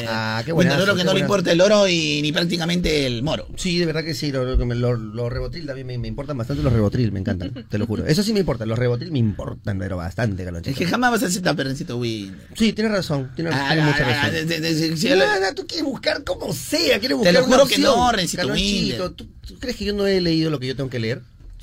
Ah, 0.08 0.42
qué 0.46 0.52
buenazo, 0.52 0.84
oro 0.84 0.94
que 0.94 1.00
qué 1.00 1.06
no 1.06 1.14
le 1.14 1.20
buenazo. 1.22 1.26
importa 1.26 1.52
el 1.52 1.62
oro 1.62 1.88
y 1.88 2.22
ni 2.22 2.32
prácticamente 2.32 3.06
el 3.06 3.24
moro. 3.24 3.48
Sí, 3.56 3.78
de 3.80 3.86
verdad 3.86 4.04
que 4.04 4.14
sí, 4.14 4.32
los 4.32 4.58
lo, 4.58 4.66
lo, 4.76 4.96
lo 4.98 5.30
rebotril 5.30 5.66
también 5.66 5.88
me, 5.88 5.98
me 5.98 6.08
importan 6.08 6.38
bastante 6.38 6.64
los 6.64 6.72
rebotril, 6.74 7.12
me 7.12 7.20
encantan, 7.20 7.52
te 7.70 7.78
lo 7.78 7.86
juro. 7.86 8.06
Eso 8.06 8.24
sí 8.24 8.34
me 8.34 8.40
importa, 8.42 8.66
los 8.66 8.78
rebotril 8.78 9.12
me 9.12 9.20
importan, 9.20 9.80
pero 9.80 9.98
bastante, 9.98 10.44
Es 10.44 10.46
Carlonchito. 10.46 10.78
que 10.78 10.86
jamás 10.86 11.12
vas 11.12 11.24
a 11.24 11.28
aceptar, 11.28 11.56
Rencito 11.56 11.98
Winder. 11.98 12.36
Sí, 12.56 12.74
tienes 12.74 12.92
razón, 12.94 13.32
tienes, 13.36 13.54
Ah, 13.56 13.68
tienes 13.70 13.84
ah, 13.86 13.88
mucha 13.88 14.04
ah, 14.06 14.30
razón. 14.30 14.48
de- 14.48 14.60
de- 14.60 14.90
de- 14.96 15.16
Nada, 15.16 15.54
tú 15.54 15.66
quieres 15.68 15.86
buscar 15.86 16.24
como 16.24 16.54
sea, 16.54 17.00
quieres 17.00 17.18
buscar 17.18 17.34
lo 17.34 17.46
una 17.46 17.56
juro 17.58 17.68
que 17.68 17.78
no, 17.80 18.12
Rencito 18.12 18.48
Winder. 18.48 19.12
¿tú, 19.16 19.28
tú 19.48 19.60
crees 19.60 19.76
que 19.78 19.86
yo 19.86 19.94
no 19.94 20.06
he 20.08 20.20
leído 20.22 20.50
lo 20.50 20.60
que 20.60 20.68
yo 20.68 20.76
tengo 20.76 20.90
que 20.90 21.00
leer? 21.00 21.22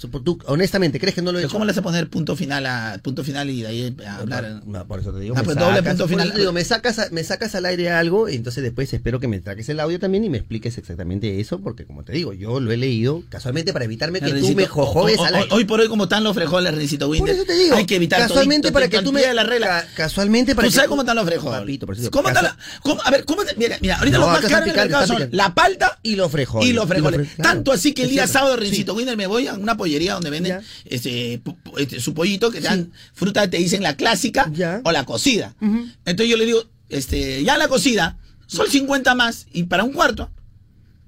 Tú, 0.09 0.39
honestamente, 0.47 0.99
¿crees 1.01 1.15
que 1.15 1.23
no 1.23 1.33
lo 1.33 1.39
he 1.39 1.43
hecho? 1.43 1.53
¿Cómo 1.53 1.65
le 1.65 1.73
vas 1.73 1.79
a 1.79 1.83
poner 1.83 2.09
punto 2.09 2.37
final 2.37 2.67
a 2.67 2.99
punto 3.03 3.25
final 3.25 3.51
y 3.51 3.63
de 3.63 3.69
ahí 3.69 3.97
a 4.07 4.17
hablar? 4.19 4.63
No, 4.67 4.87
por 4.87 5.01
eso 5.01 5.13
te 5.13 5.21
digo, 5.21 5.35
Ah, 5.37 5.43
me, 5.43 5.55
doble 5.55 5.77
sacas, 5.77 5.93
punto 5.95 6.09
final. 6.09 6.33
digo, 6.35 6.53
me 6.53 6.65
sacas, 6.65 6.99
a- 6.99 7.09
me 7.11 7.25
sacas 7.25 7.55
al 7.55 7.67
aire 7.67 7.91
algo 7.91 8.29
y 8.29 8.35
entonces 8.37 8.63
después 8.63 8.93
espero 8.93 9.21
que 9.21 9.29
me 9.29 9.41
traques 9.41 9.69
el 9.69 9.81
audio 9.81 9.99
también 9.99 10.25
y 10.25 10.31
me 10.31 10.39
expliques 10.39 10.79
exactamente 10.79 11.41
eso, 11.41 11.61
porque 11.61 11.85
como 11.85 12.05
te 12.05 12.13
digo, 12.13 12.33
yo 12.33 12.61
lo 12.61 12.73
he 12.73 12.77
leído 12.77 13.23
casualmente 13.29 13.73
para 13.73 13.85
evitarme 13.85 14.21
que 14.21 14.33
tú 14.33 14.55
me 14.55 14.67
jojoes 14.67 15.19
hoy, 15.19 15.27
al 15.27 15.35
aire. 15.37 15.49
hoy 15.53 15.65
por 15.65 15.81
hoy, 15.81 15.89
como 15.89 16.05
están 16.05 16.25
los 16.25 16.35
frijoles, 16.35 16.75
Rencito 16.75 17.07
Por 17.07 17.17
Winder. 17.17 17.35
eso 17.35 17.45
te 17.45 17.55
digo, 17.55 17.77
Hay 17.77 17.87
que 17.87 17.97
evitar 17.97 18.21
casualmente 18.21 18.63
todito, 18.69 18.75
para 18.75 18.89
que 18.89 19.03
tú 19.03 19.13
me 19.13 19.33
la 19.33 19.43
regla. 19.45 19.67
ca- 19.67 19.87
casualmente 19.97 20.55
para 20.55 20.67
¿Tú 20.67 20.71
que 20.73 20.75
sabes 20.77 20.87
tú- 20.87 20.91
cómo 20.91 21.03
están 21.03 21.17
los 21.17 21.27
frijoles? 21.27 21.61
Papito, 21.61 21.87
por 21.87 21.97
eso- 21.97 22.11
¿Cómo 22.11 22.29
están 22.29 22.45
la- 22.45 22.57
cómo- 22.83 23.01
a 23.05 23.11
ver, 23.11 23.25
¿cómo 23.25 23.45
te- 23.45 23.55
mira, 23.57 23.79
mira, 23.81 23.97
ahorita 23.99 24.19
No, 24.19 24.25
los 24.25 24.33
más 24.33 24.51
caros 24.51 24.69
en 24.69 24.71
el 24.71 24.77
mercado 24.77 25.07
son 25.07 25.29
la 25.33 25.55
palta 25.55 25.99
y 26.03 26.17
los 26.17 26.31
frijoles. 26.31 26.69
y 26.69 26.73
los 26.73 26.87
claro, 26.87 27.25
Tanto 27.41 27.73
así 27.73 27.93
que 27.95 28.05
el 28.05 28.11
día 28.11 28.27
sábado. 28.27 28.57
Rencito 28.57 28.95
Winder, 28.95 29.17
me 29.17 29.27
voy 29.27 29.47
a 29.47 29.55
una 29.55 29.77
pollería 29.93 30.15
donde 30.15 30.31
venden 30.31 30.61
este, 30.87 31.43
este, 31.77 32.01
su 32.01 32.15
pollito 32.15 32.51
que 32.51 32.61
te 32.61 32.67
dan 32.69 32.85
Sí. 32.85 32.91
fruta, 33.13 33.49
te 33.51 33.59
dicen 33.59 33.83
la 33.83 33.97
clásica 33.97 34.51
Ya. 34.53 34.81
o 34.85 34.93
la 34.93 35.05
cocida. 35.05 35.55
Entonces 35.61 36.29
yo 36.29 36.37
le 36.37 36.47
digo, 36.47 36.63
este, 36.89 37.45
ya 37.45 37.59
la 37.59 37.69
cocida, 37.69 38.17
son 38.47 38.69
50 38.71 39.15
más 39.15 39.47
y 39.53 39.65
para 39.65 39.85
un 39.85 39.93
cuarto. 39.93 40.31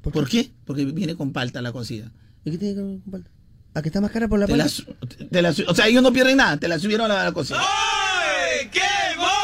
¿Por 0.02 0.12
¿Por 0.12 0.28
qué? 0.28 0.50
Porque 0.66 0.84
viene 0.84 1.14
con 1.14 1.32
palta 1.32 1.62
la 1.62 1.72
cocida. 1.72 2.10
¿Y 2.44 2.50
qué 2.50 2.58
tiene 2.58 2.74
que 2.74 2.80
ver 2.82 2.98
con 3.00 3.10
palta? 3.12 3.30
¿A 3.74 3.82
que 3.82 3.88
está 3.88 4.00
más 4.00 4.10
cara 4.10 4.28
por 4.28 4.38
la 4.38 4.46
Te 4.46 4.56
la 4.56 4.64
palta? 4.66 5.26
te 5.30 5.42
la 5.42 5.50
o 5.66 5.74
sea, 5.74 5.88
ellos 5.88 6.02
no 6.02 6.12
pierden 6.12 6.36
nada, 6.36 6.56
te 6.58 6.68
la 6.68 6.78
subieron 6.78 7.10
a 7.10 7.14
la, 7.14 7.20
a 7.22 7.24
la 7.24 7.32
cocina. 7.32 7.58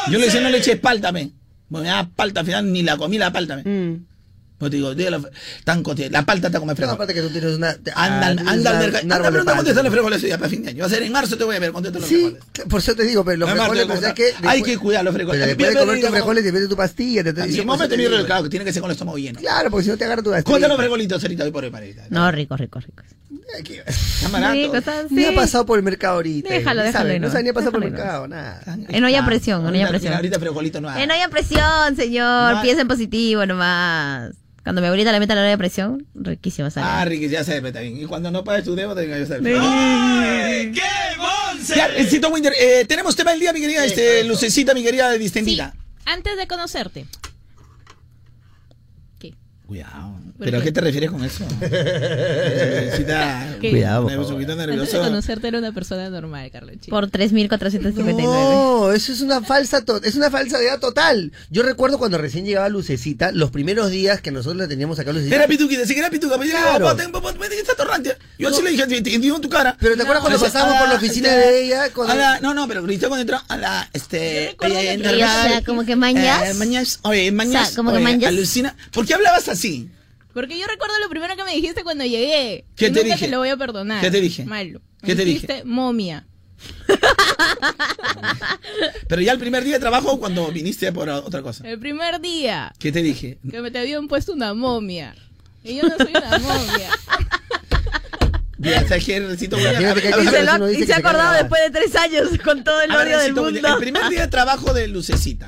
Yo 0.09 0.17
le 0.19 0.25
decía, 0.25 0.41
no 0.41 0.49
le 0.49 0.57
eches 0.59 0.79
palta, 0.79 1.11
me. 1.11 1.31
Bueno, 1.69 1.85
ya 1.85 2.09
palta, 2.15 2.41
al 2.41 2.45
final 2.45 2.71
ni 2.71 2.81
la 2.83 2.97
comí 2.97 3.17
la 3.17 3.31
palta, 3.31 3.55
me. 3.57 3.63
Mm. 3.63 4.05
Pues 4.61 4.69
te 4.69 4.77
digo, 4.77 4.93
dígalo, 4.93 5.27
tan 5.63 5.83
la 6.11 6.23
palta 6.23 6.47
está 6.47 6.59
como 6.59 6.71
No, 6.71 6.75
fresco. 6.75 6.93
aparte 6.93 7.15
que 7.15 7.21
tú 7.23 7.29
tienes 7.31 7.55
una... 7.57 7.75
Anda, 7.95 8.27
al- 8.27 8.35
mercado. 8.35 8.49
Anda, 8.51 8.79
pero 8.79 9.31
no 9.31 9.37
palta. 9.43 9.55
contesta 9.55 9.81
los 9.81 9.91
frijoles 9.91 10.21
ya 10.21 10.37
para 10.37 10.49
fin 10.49 10.61
de 10.61 10.69
año. 10.69 10.81
Va 10.81 10.85
a 10.85 10.89
ser 10.89 11.01
en 11.01 11.11
marzo 11.11 11.35
te 11.35 11.43
voy 11.43 11.55
a 11.55 11.59
ver, 11.59 11.71
contesta 11.71 11.97
los 11.97 12.07
Sí, 12.07 12.13
frijoles. 12.15 12.69
por 12.69 12.79
eso 12.79 12.95
te 12.95 13.03
digo, 13.03 13.25
pero 13.25 13.37
los 13.37 13.49
marzo 13.49 13.63
frijoles, 13.71 13.81
te 13.81 13.87
pues, 13.87 13.99
voy 14.01 14.05
a 14.05 14.15
¿sabes 14.15 14.33
qué? 14.39 14.47
Hay 14.47 14.59
Después- 14.59 14.63
que 14.71 14.77
cuidar 14.77 15.03
los 15.03 15.13
frijoles. 15.15 15.39
Pero 15.41 15.47
después 15.47 15.73
de 15.73 15.79
comer 15.79 15.99
tus 16.01 16.09
frijoles, 16.11 16.43
te 16.43 16.51
metes 16.51 16.69
tu 16.69 16.75
pastilla. 16.77 17.23
Te, 17.23 17.33
te, 17.33 17.41
Si 17.51 17.57
por 17.57 17.65
no 17.65 17.73
eso 17.73 17.83
me 17.83 17.89
te 17.89 17.95
te 17.97 18.09
digo. 18.09 18.25
claro, 18.27 18.43
que 18.43 18.49
tiene 18.49 18.65
que 18.65 18.73
ser 18.73 18.81
con 18.83 18.91
el 18.91 18.93
estómago 18.93 19.17
lleno. 19.17 19.39
Claro, 19.39 19.71
porque 19.71 19.83
si 19.85 19.89
no 19.89 19.97
te 19.97 20.05
agarra 20.05 20.21
tu 20.21 20.29
gastritis. 20.29 20.51
Cuéntanos 20.51 20.77
los 20.77 20.83
frijolitos 20.85 21.23
ahorita 21.23 21.43
hoy 21.43 21.51
por 21.51 21.63
hoy, 21.63 21.69
parita. 21.71 22.03
No, 22.11 22.31
rico, 22.31 22.55
rico, 22.55 22.79
rico. 22.79 23.03
Ay, 23.57 23.63
qué- 23.63 23.83
Está 23.85 24.29
barato. 24.29 24.53
Rico, 24.53 24.75
está- 24.77 25.03
Ni 25.09 25.25
ha 25.25 25.33
pasado 25.35 25.65
por 25.65 25.79
el 25.79 25.83
mercado 25.83 26.13
ahorita. 26.15 26.47
Déjalo, 26.53 26.83
déjalo 26.83 27.19
No 27.19 27.29
sabe 27.31 27.43
ni 27.43 27.49
ha 27.49 27.53
pasado 27.53 27.71
por 27.71 27.83
el 27.83 27.91
mercado, 27.91 28.27
nada. 28.27 28.61
Eh, 28.89 29.01
no 29.01 29.07
haya 29.07 29.25
presión, 29.25 29.63
no 29.63 29.69
haya 29.69 29.79
Ahorita- 29.79 29.89
presión. 29.89 30.13
Ahorita 30.13 30.39
frijolito 30.39 30.79
no 30.81 30.89
hay. 30.89 31.03
Eh, 31.03 31.07
no 31.07 31.13
haya 31.13 31.27
presión, 31.29 31.95
señor. 31.95 32.55
No. 32.55 32.61
Piensa 32.61 32.81
en 32.83 32.87
positivo 32.87 33.45
nomás. 33.45 34.31
Cuando 34.63 34.81
mi 34.81 34.87
abuelita 34.87 35.11
le 35.11 35.19
meta 35.19 35.33
la 35.33 35.41
hora 35.41 35.49
de 35.49 35.57
presión, 35.57 36.05
riquísimo 36.13 36.69
sale. 36.69 36.85
Ah, 36.87 37.03
Ricky, 37.05 37.29
ya 37.29 37.43
se 37.43 37.57
está 37.57 37.79
bien. 37.79 37.99
Y 37.99 38.05
cuando 38.05 38.29
no 38.29 38.43
pagues 38.43 38.63
tu 38.63 38.75
deuda, 38.75 38.93
tenga 38.95 39.17
yo 39.17 39.25
Sí. 39.25 40.71
Ya, 41.75 41.87
Rencito 41.87 42.29
Winder, 42.29 42.53
eh, 42.59 42.85
tenemos 42.87 43.15
tema 43.15 43.31
del 43.31 43.39
día, 43.39 43.53
mi 43.53 43.61
querida 43.61 43.85
este, 43.85 44.23
Lucecita, 44.23 44.73
mi 44.73 44.83
querida 44.83 45.11
Sí, 45.13 45.19
distendida. 45.19 45.73
antes 46.05 46.35
de 46.37 46.47
conocerte. 46.47 47.05
Cuidado. 49.67 50.19
¿Por 50.37 50.45
¿Pero 50.45 50.57
a 50.57 50.61
qué? 50.61 50.71
te 50.73 50.81
refieres 50.81 51.09
con 51.11 51.23
eso? 51.23 51.45
¿Qué? 51.61 52.89
Cuidado, 53.69 54.09
favor. 54.09 54.27
poquito 54.33 54.51
Antes 54.51 54.67
de 54.67 54.75
nervioso. 54.75 54.99
conocerte 55.01 55.47
era 55.47 55.59
una 55.59 55.71
persona 55.71 56.09
normal, 56.09 56.49
Carlos. 56.51 56.75
Chico. 56.81 56.89
Por 56.95 57.09
3.459. 57.09 58.23
No, 58.23 58.91
eso 58.91 59.13
es 59.13 59.21
una 59.21 59.41
falsa, 59.41 59.83
to- 59.85 60.01
es 60.03 60.15
una 60.15 60.29
falsedad 60.29 60.79
total. 60.79 61.31
Yo 61.49 61.63
recuerdo 61.63 61.97
cuando 61.99 62.17
recién 62.17 62.45
llegaba 62.45 62.67
Lucecita, 62.69 63.31
los 63.31 63.51
primeros 63.51 63.89
días 63.91 64.19
que 64.21 64.31
nosotros 64.31 64.57
la 64.61 64.67
teníamos 64.67 64.99
acá 64.99 65.13
Lucecita. 65.13 65.35
Era 65.37 65.47
pituquita, 65.47 65.85
sí 65.85 65.93
que 65.93 65.99
era 66.01 66.09
pituca. 66.09 66.33
Pero 66.37 66.43
digo, 66.45 66.57
Claro. 66.59 66.91
está 66.91 67.75
torrante. 67.75 68.17
Yo 68.37 68.49
así 68.49 68.61
le 68.61 68.71
dije, 68.71 68.87
te 68.87 69.01
digo 69.19 69.35
en 69.37 69.41
tu 69.41 69.49
cara. 69.49 69.77
Pero 69.79 69.95
¿te 69.95 70.01
acuerdas 70.01 70.21
cuando 70.21 70.35
Entonces, 70.37 70.53
pasábamos 70.53 70.81
por 70.81 70.89
la 70.89 70.95
oficina 70.95 71.29
este, 71.29 71.49
de 71.51 71.63
ella? 71.65 71.89
Cuando- 71.93 72.13
a 72.13 72.15
la- 72.17 72.39
no, 72.41 72.53
no, 72.53 72.67
pero 72.67 72.83
grité 72.83 73.07
cuando 73.07 73.21
entró 73.21 73.37
a 73.47 73.57
la, 73.57 73.89
este, 73.93 74.55
como 75.65 75.85
que 75.85 75.95
mañas. 75.95 76.49
eh, 76.49 76.53
mañas, 76.55 76.99
oye, 77.03 77.31
mañas, 77.31 77.63
O 77.63 77.65
sea, 77.67 77.75
como 77.75 77.93
que 77.93 77.99
mañas. 77.99 78.27
alucina. 78.29 78.75
¿Por 78.91 79.05
qué 79.05 79.13
hablabas 79.13 79.47
así? 79.47 79.60
Porque 80.33 80.57
yo 80.57 80.65
recuerdo 80.67 80.93
lo 81.03 81.09
primero 81.09 81.35
que 81.35 81.43
me 81.43 81.53
dijiste 81.53 81.83
cuando 81.83 82.05
llegué. 82.05 82.65
¿Qué 82.75 82.87
y 82.87 82.91
te 82.91 83.01
nunca 83.01 83.15
dije? 83.15 83.25
te 83.25 83.31
lo 83.31 83.39
voy 83.39 83.49
a 83.49 83.57
perdonar. 83.57 84.01
¿Qué 84.01 84.11
te 84.11 84.21
dije? 84.21 84.45
Malo. 84.45 84.79
Me 85.01 85.07
¿Qué 85.07 85.15
te 85.15 85.25
dije? 85.25 85.47
dijiste 85.47 85.63
momia. 85.65 86.25
Pero 89.07 89.21
ya 89.21 89.31
el 89.33 89.39
primer 89.39 89.63
día 89.63 89.73
de 89.73 89.79
trabajo 89.79 90.19
cuando 90.19 90.47
viniste 90.51 90.91
por 90.91 91.09
otra 91.09 91.41
cosa. 91.41 91.67
El 91.67 91.79
primer 91.79 92.21
día 92.21 92.71
¿Qué 92.79 92.91
te 92.91 93.01
dije? 93.01 93.37
que 93.49 93.61
me 93.61 93.71
te 93.71 93.79
habían 93.79 94.07
puesto 94.07 94.33
una 94.33 94.53
momia. 94.53 95.15
Y 95.63 95.75
yo 95.75 95.83
no 95.83 95.95
soy 95.97 96.13
una 96.15 96.39
momia. 96.39 96.89
Mira, 98.61 98.87
¿sabes 98.87 99.05
qué, 99.05 99.19
Recito? 99.19 99.55
Voy 99.57 99.65
a- 99.65 99.69
Imagínate 99.71 100.01
que 100.01 100.07
hay 100.07 100.13
a 100.13 100.17
ver, 100.17 100.25
Y 100.25 100.29
se, 100.29 100.43
lo 100.43 100.51
ha- 100.51 100.55
uno 100.55 100.67
dice 100.67 100.77
y 100.77 100.81
que 100.81 100.85
se 100.87 100.93
ha 100.93 100.95
se 100.97 101.01
cae 101.01 101.11
acordado 101.11 101.33
después 101.37 101.61
de 101.63 101.69
tres 101.71 101.95
años 101.95 102.29
con 102.43 102.63
todo 102.63 102.81
el 102.81 102.91
a 102.91 102.97
ver, 102.97 103.07
odio 103.07 103.19
del 103.19 103.33
mundo. 103.33 103.67
El 103.67 103.77
primer 103.77 104.09
día 104.09 104.21
de 104.21 104.27
trabajo 104.27 104.73
de 104.73 104.87
Lucecita. 104.87 105.45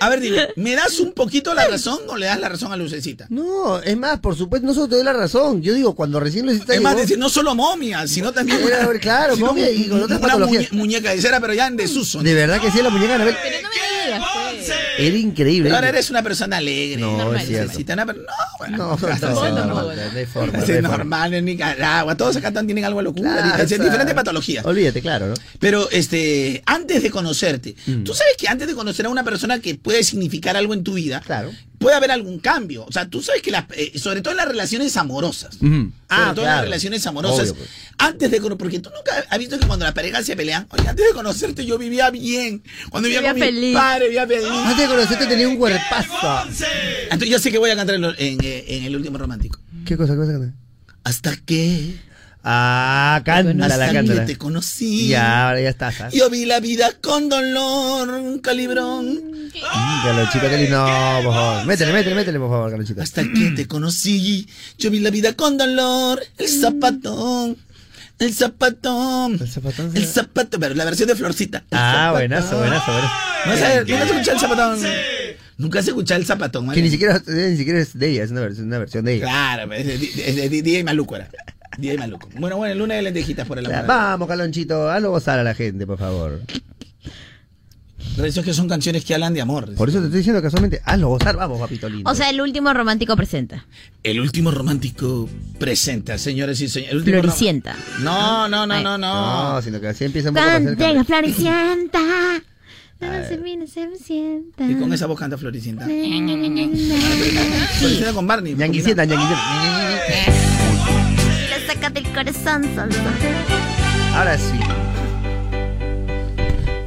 A 0.00 0.08
ver, 0.08 0.20
dime, 0.20 0.48
¿me 0.56 0.74
das 0.74 0.98
un 1.00 1.12
poquito 1.12 1.54
la 1.54 1.66
razón 1.66 1.98
o 2.08 2.16
le 2.16 2.26
das 2.26 2.38
la 2.40 2.48
razón 2.48 2.72
a 2.72 2.76
Lucecita? 2.76 3.26
No, 3.30 3.78
es 3.80 3.96
más, 3.96 4.20
por 4.20 4.36
supuesto, 4.36 4.66
no 4.66 4.74
solo 4.74 4.88
te 4.88 4.96
doy 4.96 5.04
la 5.04 5.12
razón. 5.12 5.62
Yo 5.62 5.74
digo, 5.74 5.94
cuando 5.94 6.20
recién 6.20 6.46
Lucecita 6.46 6.74
Es 6.74 6.80
más, 6.80 6.96
decir, 6.96 7.18
no 7.18 7.28
solo 7.28 7.54
momia, 7.54 8.06
sino 8.06 8.32
también. 8.32 8.60
Era, 8.62 8.88
claro, 8.98 9.34
sino 9.34 9.46
momia 9.48 9.70
y 9.70 9.88
con 9.88 10.02
otras 10.02 10.18
una 10.18 10.28
patologías. 10.28 10.64
muñe- 10.70 10.72
muñeca 10.78 11.10
de 11.10 11.20
cera, 11.20 11.40
pero 11.40 11.54
ya 11.54 11.66
en 11.66 11.76
desuso. 11.76 12.22
De 12.22 12.34
verdad 12.34 12.60
que 12.60 12.70
sí, 12.70 12.80
la 12.82 12.90
muñeca 12.90 13.14
Anabel 13.16 13.36
Pero 13.42 13.56
no 13.62 13.68
me 13.68 14.06
digas. 14.06 14.28
pues. 14.34 14.72
era 14.98 15.16
increíble. 15.16 15.64
Pero 15.64 15.76
ahora 15.76 15.88
eres 15.88 16.10
una 16.10 16.22
persona 16.22 16.56
alegre. 16.58 17.00
No, 17.00 17.16
Normal. 17.16 17.36
es 17.40 17.46
cierto. 17.48 17.64
Lucecita, 17.66 17.92
una 17.94 18.06
per- 18.06 18.16
No, 18.16 18.22
bueno. 18.58 18.76
No, 18.76 18.84
no, 18.84 18.96
no, 18.96 19.08
no, 19.08 19.18
tampoco, 19.18 19.48
no, 19.48 19.54
no. 19.54 19.66
no, 19.66 19.82
no 19.82 19.90
hay 20.18 20.26
forma, 20.26 20.52
no 20.58 20.64
hay 20.64 20.66
forma. 20.72 20.88
normal 20.88 21.34
en 21.34 21.44
Nicaragua. 21.44 22.16
Todos 22.16 22.36
acá 22.36 22.51
tienen 22.52 22.84
algo 22.84 22.98
de 23.00 23.04
locura. 23.04 23.34
Claro, 23.42 23.62
es 23.62 23.68
sea, 23.68 23.78
diferente 23.78 24.14
patología. 24.14 24.62
Olvídate, 24.64 25.00
claro, 25.00 25.28
¿no? 25.28 25.34
Pero 25.58 25.88
este, 25.90 26.62
antes 26.66 27.02
de 27.02 27.10
conocerte, 27.10 27.74
Mm. 27.86 28.04
tú 28.04 28.14
sabes 28.14 28.34
que 28.38 28.48
antes 28.48 28.68
de 28.68 28.74
conocer 28.74 29.06
a 29.06 29.08
una 29.08 29.24
persona 29.24 29.58
que 29.60 29.74
puede 29.74 30.04
significar 30.04 30.56
algo 30.56 30.74
en 30.74 30.84
tu 30.84 30.94
vida, 30.94 31.20
Claro. 31.24 31.50
puede 31.78 31.96
haber 31.96 32.10
algún 32.12 32.38
cambio. 32.38 32.84
O 32.84 32.92
sea, 32.92 33.08
tú 33.08 33.22
sabes 33.22 33.42
que 33.42 33.50
las, 33.50 33.64
eh, 33.76 33.98
sobre 33.98 34.20
todo 34.20 34.32
en 34.32 34.36
las 34.38 34.46
relaciones 34.48 34.96
amorosas. 34.96 35.56
Sobre 35.56 35.92
Ah, 36.08 36.32
todo 36.34 36.44
en 36.44 36.50
las 36.52 36.62
relaciones 36.62 37.06
amorosas. 37.06 37.50
Obvio, 37.50 37.54
pues. 37.54 37.70
Antes 37.98 38.30
de 38.30 38.40
porque 38.40 38.78
tú 38.80 38.90
nunca 38.94 39.12
has 39.30 39.38
visto 39.38 39.58
que 39.58 39.66
cuando 39.66 39.84
las 39.84 39.94
parejas 39.94 40.26
se 40.26 40.36
pelean, 40.36 40.66
oye, 40.70 40.86
antes 40.88 41.06
de 41.06 41.12
conocerte 41.12 41.64
yo 41.64 41.78
vivía 41.78 42.10
bien. 42.10 42.62
Cuando 42.90 43.08
vivía, 43.08 43.20
Vivía 43.20 43.32
con 43.32 43.40
feliz. 43.40 43.68
mi 43.70 43.74
padre, 43.74 44.04
vivía 44.06 44.26
feliz. 44.26 44.46
Antes 44.50 44.78
de 44.78 44.86
conocerte 44.94 45.26
tenía 45.26 45.48
un 45.48 45.56
cuerpazo. 45.56 46.48
Entonces 47.04 47.28
yo 47.28 47.38
sé 47.38 47.50
que 47.50 47.58
voy 47.58 47.70
a 47.70 47.76
cantar 47.76 47.96
en, 47.96 48.04
eh, 48.04 48.64
en 48.68 48.84
el 48.84 48.94
último 48.96 49.18
romántico. 49.18 49.58
¿Qué 49.84 49.96
cosa, 49.96 50.12
qué 50.12 50.18
cosa? 50.18 50.32
qué 50.32 50.38
cosa? 50.38 50.52
Hasta 51.04 51.36
que 51.36 51.96
Ah, 52.44 53.22
cántala, 53.24 53.66
Hasta 53.66 53.88
que 53.88 53.94
cántala. 53.94 54.26
te 54.26 54.36
conocí. 54.36 55.08
Ya, 55.08 55.48
ahora 55.48 55.60
ya 55.60 55.68
estás. 55.70 56.00
¿ah? 56.00 56.08
Yo 56.12 56.28
vi 56.28 56.44
la 56.44 56.58
vida 56.60 56.90
con 57.00 57.28
dolor, 57.28 58.40
calibrón. 58.40 59.14
Mm. 59.14 60.70
No, 60.70 61.20
por 61.22 61.34
favor. 61.34 61.66
Métele, 61.66 61.92
métele, 61.92 62.14
métele, 62.16 62.38
por 62.38 62.50
favor, 62.50 62.70
Carlonchito. 62.70 63.02
Hasta 63.02 63.22
que 63.22 63.50
te 63.54 63.66
conocí, 63.68 64.48
yo 64.78 64.90
vi 64.90 65.00
la 65.00 65.10
vida 65.10 65.34
con 65.34 65.56
dolor. 65.56 66.22
El 66.38 66.48
zapatón, 66.48 67.56
el 68.18 68.34
zapatón, 68.34 69.38
El 69.40 69.48
zapatón. 69.48 69.90
el 69.96 70.06
zapato, 70.06 70.58
pero 70.58 70.74
la 70.74 70.84
versión 70.84 71.08
de 71.08 71.14
Florcita. 71.16 71.58
El 71.70 71.78
Ah, 71.78 71.92
zapatón. 71.92 72.12
buenazo, 72.12 72.58
buenazo, 72.58 72.92
buenazo. 72.92 73.14
No 73.46 73.56
sé, 73.56 73.80
nunca 73.86 74.02
has 74.02 74.10
escuchado 74.10 74.32
el 74.34 74.40
zapatón. 74.40 74.78
Nunca 75.58 75.78
has 75.78 75.86
escuchado 75.86 76.20
el 76.20 76.26
zapatón, 76.26 76.64
Que 76.64 76.68
¿vale? 76.68 76.82
ni 76.82 76.90
siquiera, 76.90 77.16
eh, 77.28 77.48
ni 77.52 77.56
siquiera 77.56 77.78
es 77.78 77.96
de 77.96 78.08
ella, 78.10 78.24
es 78.24 78.30
una 78.30 78.40
versión, 78.40 78.66
una 78.66 78.78
versión 78.78 79.04
de 79.04 79.14
ella. 79.14 79.24
Claro, 79.26 79.72
es 79.74 79.86
de, 79.86 79.94
es 80.44 80.50
de- 80.50 80.62
de 80.62 80.82
Maluco 80.84 81.14
era. 81.16 81.28
DJ 81.78 81.98
Maluco. 81.98 82.28
Bueno, 82.38 82.56
bueno, 82.56 82.74
luna 82.74 82.94
de 82.94 83.02
lentejitas 83.02 83.46
por 83.46 83.58
el 83.58 83.66
amor. 83.66 83.86
Vamos, 83.86 84.28
Carlonchito, 84.28 84.90
hazlo 84.90 85.10
gozar 85.10 85.38
a 85.38 85.44
la 85.44 85.54
gente, 85.54 85.86
por 85.86 85.98
favor. 85.98 86.40
Eso 88.18 88.40
es 88.40 88.46
que 88.46 88.52
son 88.52 88.68
canciones 88.68 89.04
que 89.04 89.14
hablan 89.14 89.32
de 89.32 89.40
amor. 89.40 89.74
Por 89.74 89.88
eso 89.88 89.98
te 89.98 90.04
estoy 90.04 90.18
diciendo 90.18 90.42
casualmente, 90.42 90.82
hazlo 90.84 91.08
gozar, 91.08 91.36
vamos, 91.36 91.58
papito 91.58 91.88
lindo. 91.88 92.10
O 92.10 92.14
sea, 92.14 92.30
el 92.30 92.40
último 92.40 92.72
romántico 92.74 93.16
presenta. 93.16 93.64
El 94.02 94.20
último 94.20 94.50
romántico 94.50 95.28
presenta, 95.58 96.18
señores 96.18 96.60
y 96.60 96.68
señores. 96.68 96.92
El 96.92 96.98
último 96.98 97.20
Floricienta. 97.20 97.76
No, 98.00 98.48
no, 98.48 98.66
no, 98.66 98.82
no, 98.82 98.98
no. 98.98 99.54
no, 99.54 99.62
sino 99.62 99.80
que 99.80 99.88
así 99.88 100.04
empieza 100.04 100.28
un 100.28 100.34
poco 100.34 101.04
Floricienta. 101.04 102.00
Se 103.28 103.36
viene, 103.36 103.66
se 103.66 103.88
me 103.88 103.96
sienta. 103.96 104.64
Y 104.64 104.76
con 104.76 104.92
esa 104.92 105.06
voz 105.06 105.18
canta 105.18 105.36
Floricienta. 105.36 105.84
Floricienta 105.84 108.12
con 108.12 108.28
Barney. 108.28 108.54
Ñanguicienta, 108.54 109.04
ñanguicienta. 109.04 110.61
Le 111.62 111.68
saca 111.74 111.90
del 111.90 112.12
corazón, 112.12 112.64
son, 112.74 112.90
son. 112.90 113.14
Ahora 114.16 114.36
sí. 114.36 114.58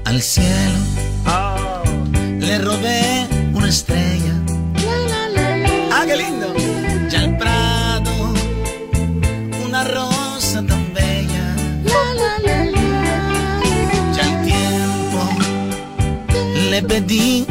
Al 0.03 0.21
cielo 0.21 0.79
le 2.39 2.57
robé 2.59 3.25
una 3.53 3.69
estrella. 3.69 4.33
¡Ah, 5.93 6.03
qué 6.05 6.17
lindo! 6.17 6.53
Ya 7.09 7.19
al 7.21 7.37
prado, 7.37 8.33
una 9.65 9.83
rosa 9.85 10.61
tan 10.67 10.93
bella. 10.93 11.55
Ya 14.13 14.23
al 14.23 14.43
tiempo 14.43 15.29
le 16.69 16.83
pedí 16.83 17.45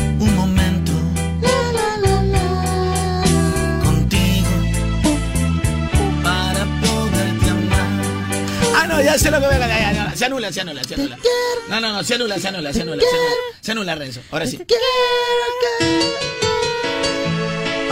Ah, 9.15 9.19
sé 9.19 9.31
lo 9.31 9.39
Se 10.17 10.25
anula, 10.25 10.53
se 10.53 10.61
anula, 10.61 10.83
se 10.83 10.95
anula. 10.95 11.17
No, 11.69 11.81
no, 11.81 11.93
no, 11.93 12.03
se 12.03 12.15
anula, 12.17 12.37
se 12.39 12.49
anula, 12.49 12.73
se 12.73 12.83
anula. 12.83 13.01
Se 13.01 13.09
anula, 13.09 13.35
se 13.61 13.73
anula 13.73 13.95
Renzo. 13.95 14.21
Ahora 14.33 14.47
sí. 14.47 14.59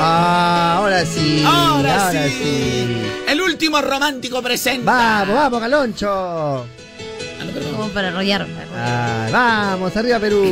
Ah, 0.01 0.75
ahora 0.79 1.07
sí. 1.07 1.45
Ahora, 1.47 2.07
Ahora, 2.09 2.25
sí. 2.25 2.31
sí. 2.43 3.03
El 3.29 3.41
último 3.41 3.81
romántico 3.81 4.43
presente. 4.43 4.85
Vamos, 4.85 5.37
vamos, 5.37 5.61
Caloncho. 5.61 6.11
Ah, 6.11 7.45
no, 7.45 7.53
perdón. 7.53 7.73
Como 7.77 7.89
para 7.91 8.09
arrollar. 8.09 8.49
Ah, 8.75 9.29
vamos, 9.31 9.97
arriba 9.97 10.19
Perú. 10.19 10.43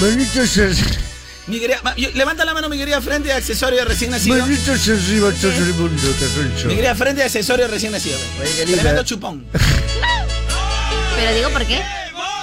Arriba, 0.00 1.07
Mi 1.48 1.58
querida- 1.60 1.80
yo- 1.96 2.10
levanta 2.14 2.44
la 2.44 2.52
mano, 2.54 2.68
mi 2.68 2.76
querida 2.76 3.00
frente 3.00 3.28
de 3.28 3.34
accesorio 3.34 3.84
recién 3.84 4.10
nacido. 4.10 4.36
manitos 4.38 4.86
arriba, 4.88 5.32
todo 5.40 5.50
el 5.52 5.74
mundo, 5.74 6.02
Caloncho. 6.20 6.68
Mi 6.68 6.74
querida 6.74 6.94
frente 6.94 7.20
de 7.20 7.26
accesorio 7.26 7.66
recién 7.68 7.92
nacido. 7.92 8.18
Tremendo 8.66 9.02
chupón. 9.04 9.46
Pero 11.16 11.34
digo 11.34 11.50
por 11.50 11.64
qué. 11.66 11.80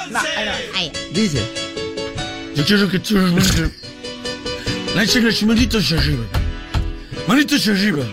No, 0.10 0.20
ahí 0.20 0.46
va. 0.46 0.56
Ahí. 0.78 0.92
Dice. 1.12 1.42
Yo 2.56 2.66
quiero 2.66 2.90
que 2.90 3.00
todo 3.00 3.20
el 3.20 3.32
mundo 3.32 3.72
lancen 4.96 5.26
las 5.26 5.44
manitos 5.44 5.92
arriba. 5.92 6.24
Manitos 7.28 7.68
arriba. 7.68 8.04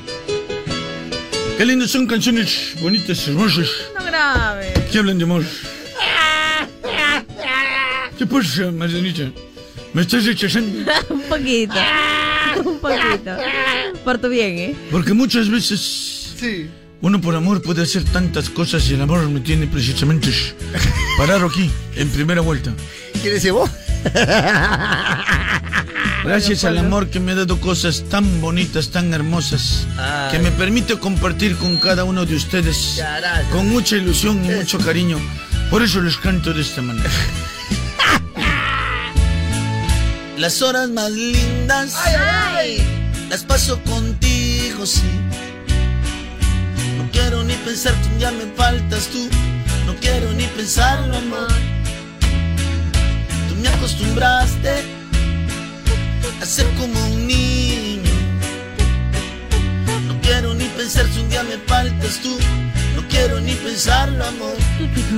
Qué 1.57 1.65
lindas 1.67 1.91
son 1.91 2.07
canciones 2.07 2.75
bonitas, 2.81 3.27
hermosas, 3.29 3.69
No 3.97 4.05
grave. 4.05 4.73
que 4.91 4.99
hablan 4.99 5.19
de 5.19 5.25
amor. 5.25 5.45
¿Qué 8.19 8.27
pasa, 8.27 8.71
Marianita? 8.73 9.31
¿Me 9.95 10.03
estás 10.03 10.25
rechazando? 10.25 10.91
Un 11.11 11.23
poquito. 11.23 11.75
Un 12.65 12.79
poquito. 12.79 13.37
Por 14.05 14.19
tu 14.19 14.29
bien, 14.29 14.59
¿eh? 14.59 14.75
Porque 14.91 15.13
muchas 15.13 15.49
veces 15.49 16.35
Sí. 16.39 16.69
uno 17.01 17.21
por 17.21 17.35
amor 17.37 17.63
puede 17.63 17.83
hacer 17.83 18.05
tantas 18.05 18.51
cosas 18.51 18.89
y 18.91 18.95
el 18.95 19.03
amor 19.03 19.29
me 19.29 19.41
tiene 19.41 19.67
precisamente 19.67 20.31
parado 21.19 21.47
aquí, 21.47 21.71
en 21.97 22.09
primera 22.09 22.41
vuelta. 22.41 22.73
¿Quién 23.23 23.37
es 23.37 23.53
vos? 23.53 23.71
Gracias 26.25 26.65
al 26.65 26.79
amor 26.79 27.09
que 27.11 27.21
me 27.21 27.33
ha 27.33 27.35
dado 27.37 27.61
cosas 27.61 28.05
tan 28.09 28.41
bonitas, 28.41 28.91
tan 28.91 29.13
hermosas, 29.13 29.87
que 30.31 30.39
me 30.39 30.51
permite 30.53 30.99
compartir 30.99 31.57
con 31.57 31.77
cada 31.79 32.05
uno 32.05 32.25
de 32.25 32.35
ustedes 32.37 33.03
con 33.51 33.69
mucha 33.69 33.97
ilusión 33.97 34.45
y 34.45 34.49
mucho 34.49 34.79
cariño. 34.79 35.19
Por 35.71 35.83
eso 35.83 36.01
les 36.01 36.17
canto 36.17 36.53
de 36.53 36.63
esta 36.63 36.83
manera. 36.83 37.11
Las 40.43 40.61
horas 40.61 40.89
más 40.89 41.09
lindas 41.13 41.95
las 43.29 43.45
paso 43.45 43.81
contigo, 43.85 44.85
sí. 44.85 45.07
No 46.99 47.09
quiero 47.13 47.45
ni 47.45 47.55
pensar 47.55 47.95
que 47.95 48.09
un 48.09 48.19
día 48.19 48.33
me 48.33 48.47
faltas 48.57 49.07
tú. 49.07 49.29
No 49.87 49.95
quiero 50.01 50.33
ni 50.33 50.47
pensarlo, 50.47 51.17
amor. 51.17 51.47
Tú 53.49 53.55
me 53.63 53.69
acostumbraste 53.69 54.83
a 56.41 56.45
ser 56.45 56.67
como 56.75 57.07
un 57.07 57.25
niño. 57.29 58.11
No 60.09 60.21
quiero 60.23 60.55
ni 60.55 60.65
pensar 60.65 61.07
si 61.15 61.21
un 61.21 61.31
día 61.31 61.45
me 61.45 61.57
faltas 61.69 62.19
tú. 62.21 62.37
No 62.97 63.07
quiero 63.09 63.41
ni 63.41 63.53
pensarlo, 63.53 64.25
amor. 64.25 64.57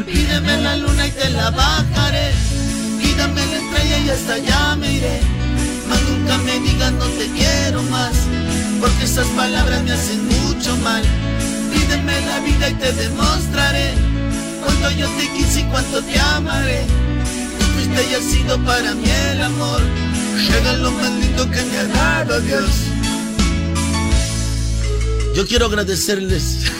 Pídeme 0.04 0.60
la 0.60 0.76
luna 0.76 1.06
y 1.06 1.10
te 1.12 1.30
la 1.30 1.48
bajaré. 1.48 2.73
Quítame 3.14 3.46
la 3.46 3.56
estrella 3.58 3.98
y 3.98 4.10
hasta 4.10 4.34
allá 4.34 4.74
me 4.74 4.92
iré. 4.92 5.20
Mas 5.88 6.02
nunca 6.02 6.36
me 6.38 6.58
digas 6.58 6.90
no 6.94 7.04
te 7.04 7.28
quiero 7.28 7.80
más. 7.84 8.12
Porque 8.80 9.04
esas 9.04 9.28
palabras 9.28 9.84
me 9.84 9.92
hacen 9.92 10.26
mucho 10.26 10.76
mal. 10.78 11.04
Pídeme 11.72 12.20
la 12.26 12.40
vida 12.40 12.70
y 12.70 12.74
te 12.74 12.92
demostraré. 12.92 13.94
Cuánto 14.64 14.90
yo 14.98 15.08
te 15.10 15.28
quise 15.28 15.60
y 15.60 15.64
cuánto 15.64 16.02
te 16.02 16.18
amaré. 16.18 16.84
Tú 17.56 17.64
fuiste 17.76 18.04
y 18.10 18.14
has 18.14 18.24
sido 18.24 18.58
para 18.64 18.94
mí 18.94 19.08
el 19.30 19.42
amor. 19.42 19.80
Llega 20.48 20.72
lo 20.72 20.90
más 20.90 21.12
lindo 21.12 21.48
que 21.52 21.62
me 21.62 21.78
ha 21.78 21.84
dado 21.84 22.40
Dios. 22.40 22.70
Yo 25.36 25.46
quiero 25.46 25.66
agradecerles. 25.66 26.66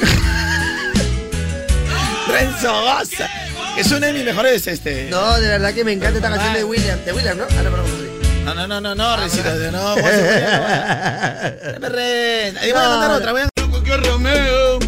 Renzo 2.26 2.72
Goza. 2.72 3.43
Es 3.76 3.90
una 3.90 4.06
de 4.06 4.12
mis 4.12 4.24
mejores, 4.24 4.66
este. 4.66 5.08
No, 5.10 5.38
de 5.40 5.48
verdad 5.48 5.74
que 5.74 5.84
me 5.84 5.92
encanta 5.92 6.16
esta 6.18 6.30
canción 6.30 6.54
de 6.54 6.64
William. 6.64 6.98
De 7.04 7.12
William, 7.12 7.36
¿no? 7.36 7.44
Ah, 7.50 7.62
no, 7.62 7.70
perdón. 7.70 7.86
No, 8.44 8.54
no, 8.54 8.66
no, 8.68 8.80
no, 8.80 8.94
no, 8.94 9.16
Rencito, 9.16 9.50
no, 9.72 9.94
vos. 9.96 10.04
Ahí 12.60 12.72
voy 12.72 12.80
a 12.82 12.88
mandar 12.88 13.10
otra, 13.12 13.32
voy 13.32 13.40
a 13.42 13.48
Romeo, 13.96 14.78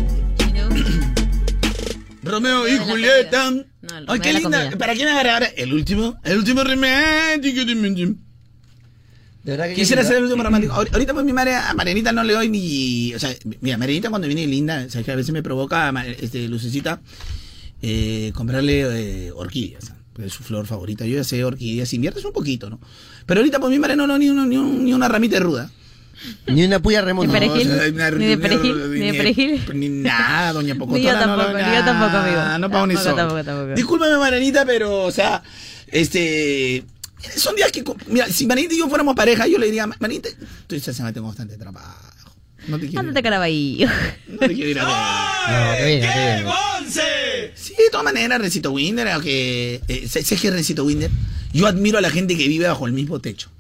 Romeo 2.22 2.68
y 2.68 2.78
Julieta. 2.78 3.51
No, 3.51 3.64
Ay, 4.09 4.20
qué 4.20 4.32
linda. 4.32 4.62
comida. 4.64 4.78
¿Para 4.78 4.95
quién 4.95 5.09
ahora? 5.09 5.47
El 5.57 5.72
último. 5.72 6.18
El 6.24 6.39
último 6.39 6.62
romántico 6.64 7.64
de 7.64 9.53
verdad 9.53 9.68
que 9.68 9.74
Quisiera 9.74 10.03
ser 10.03 10.16
el 10.16 10.24
último 10.24 10.43
romántico. 10.43 10.74
Ahor- 10.74 10.89
Ahorita 10.93 11.14
pues 11.14 11.24
mi 11.24 11.32
madre, 11.32 11.55
a 11.55 11.72
Marianita 11.72 12.11
no 12.11 12.24
le 12.24 12.32
doy 12.34 12.49
ni... 12.49 13.14
O 13.14 13.18
sea, 13.20 13.30
mira, 13.61 13.78
Marianita 13.78 14.11
cuando 14.11 14.26
viene 14.26 14.45
linda, 14.45 14.84
o 14.89 14.91
sea, 14.91 15.05
que 15.05 15.12
a 15.12 15.16
veces 15.16 15.32
me 15.32 15.41
provoca, 15.43 15.93
este, 16.20 16.49
Lucecita, 16.49 17.01
eh, 17.83 18.33
comprarle 18.35 19.27
eh, 19.27 19.33
orquídeas. 19.33 19.93
es 20.22 20.33
su 20.33 20.43
flor 20.43 20.66
favorita. 20.66 21.05
Yo 21.07 21.16
ya 21.16 21.24
sé 21.24 21.45
orquídeas, 21.45 21.93
inviertes 21.93 22.24
un 22.24 22.33
poquito, 22.33 22.70
¿no? 22.70 22.81
Pero 23.27 23.41
ahorita 23.41 23.59
pues 23.61 23.70
mi 23.70 23.79
madre 23.79 23.97
no, 23.97 24.07
no, 24.07 24.16
ni, 24.18 24.31
uno- 24.31 24.47
ni, 24.47 24.57
un- 24.57 24.85
ni 24.85 24.93
una 24.95 25.09
ramita 25.09 25.37
de 25.37 25.41
ruda. 25.41 25.70
Ni 26.47 26.64
una 26.64 26.81
puya 26.81 27.03
remonta. 27.03 27.31
Ni 27.31 27.39
perejil. 27.39 27.68
No, 27.68 27.74
o 27.74 27.79
sea, 27.79 27.89
una- 27.93 28.11
Ni 28.12 28.24
de 28.27 28.39
perejil, 28.39 28.91
ni 28.91 29.01
de 29.07 29.14
perejil. 29.14 29.62
Ni 29.74 29.89
nada, 29.91 30.53
doña 30.55 30.74
Pocotona. 30.79 30.99
Ni 30.99 31.05
yo 31.05 31.12
tampoco, 31.18 31.53
no, 31.53 31.59
ni 31.59 31.74
yo 31.77 31.85
tampoco, 31.85 32.16
amigo. 32.16 32.59
No 32.59 32.70
pago 32.70 32.87
ni 32.87 32.95
Tampoco, 32.95 33.11
sol. 33.11 33.16
tampoco, 33.16 33.45
tampoco. 33.45 33.74
Discúlpame, 33.74 34.16
Marianita, 34.16 34.64
pero, 34.64 35.05
o 35.05 35.11
sea, 35.12 35.43
este... 35.89 36.85
Son 37.37 37.55
días 37.57 37.70
que... 37.72 37.85
Mira, 38.09 38.27
si 38.29 38.47
Marianita 38.47 38.74
y 38.74 38.79
yo 38.79 38.89
fuéramos 38.89 39.14
pareja, 39.14 39.47
yo 39.47 39.59
le 39.59 39.66
diría, 39.66 39.87
Marianita, 39.87 40.29
tú 40.66 40.79
semana 40.81 41.12
tengo 41.12 41.27
bastante 41.29 41.57
trabajo. 41.59 42.33
No 42.68 42.79
te 42.79 42.87
quiero, 42.87 43.01
Ándate, 43.01 43.22
carabahillo. 43.22 43.89
no 44.29 44.39
te 44.39 44.55
quiero 44.55 44.70
ir 44.70 44.79
a 44.81 44.85
ver. 44.87 45.36
No, 45.49 45.76
qué 45.78 45.84
bien, 45.86 46.01
qué 46.01 46.07
bien. 46.07 47.53
Sí, 47.55 47.74
de 47.76 47.90
todas 47.90 48.05
maneras, 48.05 48.40
Rencito 48.40 48.70
Winder, 48.72 49.09
aunque... 49.09 49.80
Eh, 49.88 50.09
sé, 50.09 50.22
sé 50.24 50.36
que 50.36 50.49
es 50.49 50.53
Rencito 50.55 50.84
Winder. 50.84 51.11
Yo 51.53 51.66
admiro 51.66 51.99
a 51.99 52.01
la 52.01 52.11
gente 52.11 52.36
que 52.36 52.49
vive 52.49 52.66
bajo 52.66 52.86
el 52.86 52.92
mismo 52.92 53.20
techo. 53.20 53.51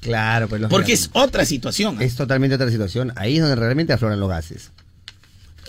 Claro, 0.00 0.48
pues 0.48 0.62
Porque 0.68 0.92
es 0.92 1.10
otra 1.12 1.44
situación. 1.44 1.96
¿ah? 1.98 2.04
Es 2.04 2.14
totalmente 2.16 2.54
otra 2.56 2.70
situación. 2.70 3.12
Ahí 3.16 3.36
es 3.36 3.40
donde 3.40 3.56
realmente 3.56 3.92
afloran 3.92 4.20
los 4.20 4.28
gases. 4.28 4.70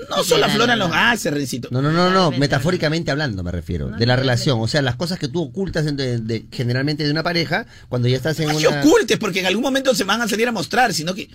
No 0.09 0.23
solo 0.26 0.45
afloran 0.45 0.78
los 0.78 0.91
gases, 0.91 1.34
Rencito. 1.34 1.69
No, 1.71 1.82
no, 1.82 1.89
no, 1.91 2.09
no, 2.09 2.32
metafóricamente 2.32 3.11
hablando 3.11 3.43
me 3.43 3.51
refiero, 3.53 3.88
de 3.91 4.05
la 4.05 4.17
relación, 4.17 4.59
o 4.59 4.67
sea, 4.67 4.82
las 4.82 4.97
cosas 4.97 5.17
que 5.19 5.30
tú 5.30 5.41
ocultas 5.41 5.88
en- 5.88 5.95
de- 5.95 6.19
de- 6.19 6.45
generalmente 6.51 7.05
de 7.05 7.11
una 7.11 7.23
pareja 7.23 7.65
cuando 7.88 8.09
ya 8.09 8.17
estás 8.17 8.38
en 8.41 8.49
No 8.49 8.57
una... 8.57 8.82
ocultes, 8.82 9.17
porque 9.17 9.39
en 9.39 9.45
algún 9.45 9.63
momento 9.63 9.95
se 9.95 10.03
van 10.03 10.21
a 10.21 10.28
salir 10.28 10.49
a 10.49 10.51
mostrar, 10.51 10.93
sino 10.93 11.15
que. 11.15 11.30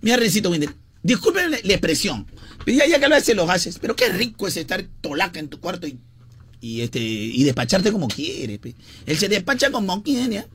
Mira, 0.00 0.16
Rencito 0.16 0.48
Winder, 0.50 0.70
disculpen 1.02 1.50
la, 1.50 1.58
la 1.62 1.72
expresión, 1.74 2.26
ya, 2.66 2.86
ya 2.86 2.98
que 2.98 3.04
hablas 3.04 3.26
de 3.26 3.34
los 3.34 3.46
gases, 3.46 3.78
pero 3.78 3.94
qué 3.94 4.08
rico 4.08 4.48
es 4.48 4.56
estar 4.56 4.84
tolaca 5.00 5.38
en 5.38 5.48
tu 5.48 5.60
cuarto 5.60 5.86
y, 5.86 5.98
y 6.60 6.80
este 6.80 6.98
y 7.00 7.44
despacharte 7.44 7.92
como 7.92 8.08
quiere. 8.08 8.58
pe. 8.58 8.74
Él 9.06 9.18
se 9.18 9.28
despacha 9.28 9.70
como 9.70 10.02
quiere. 10.02 10.46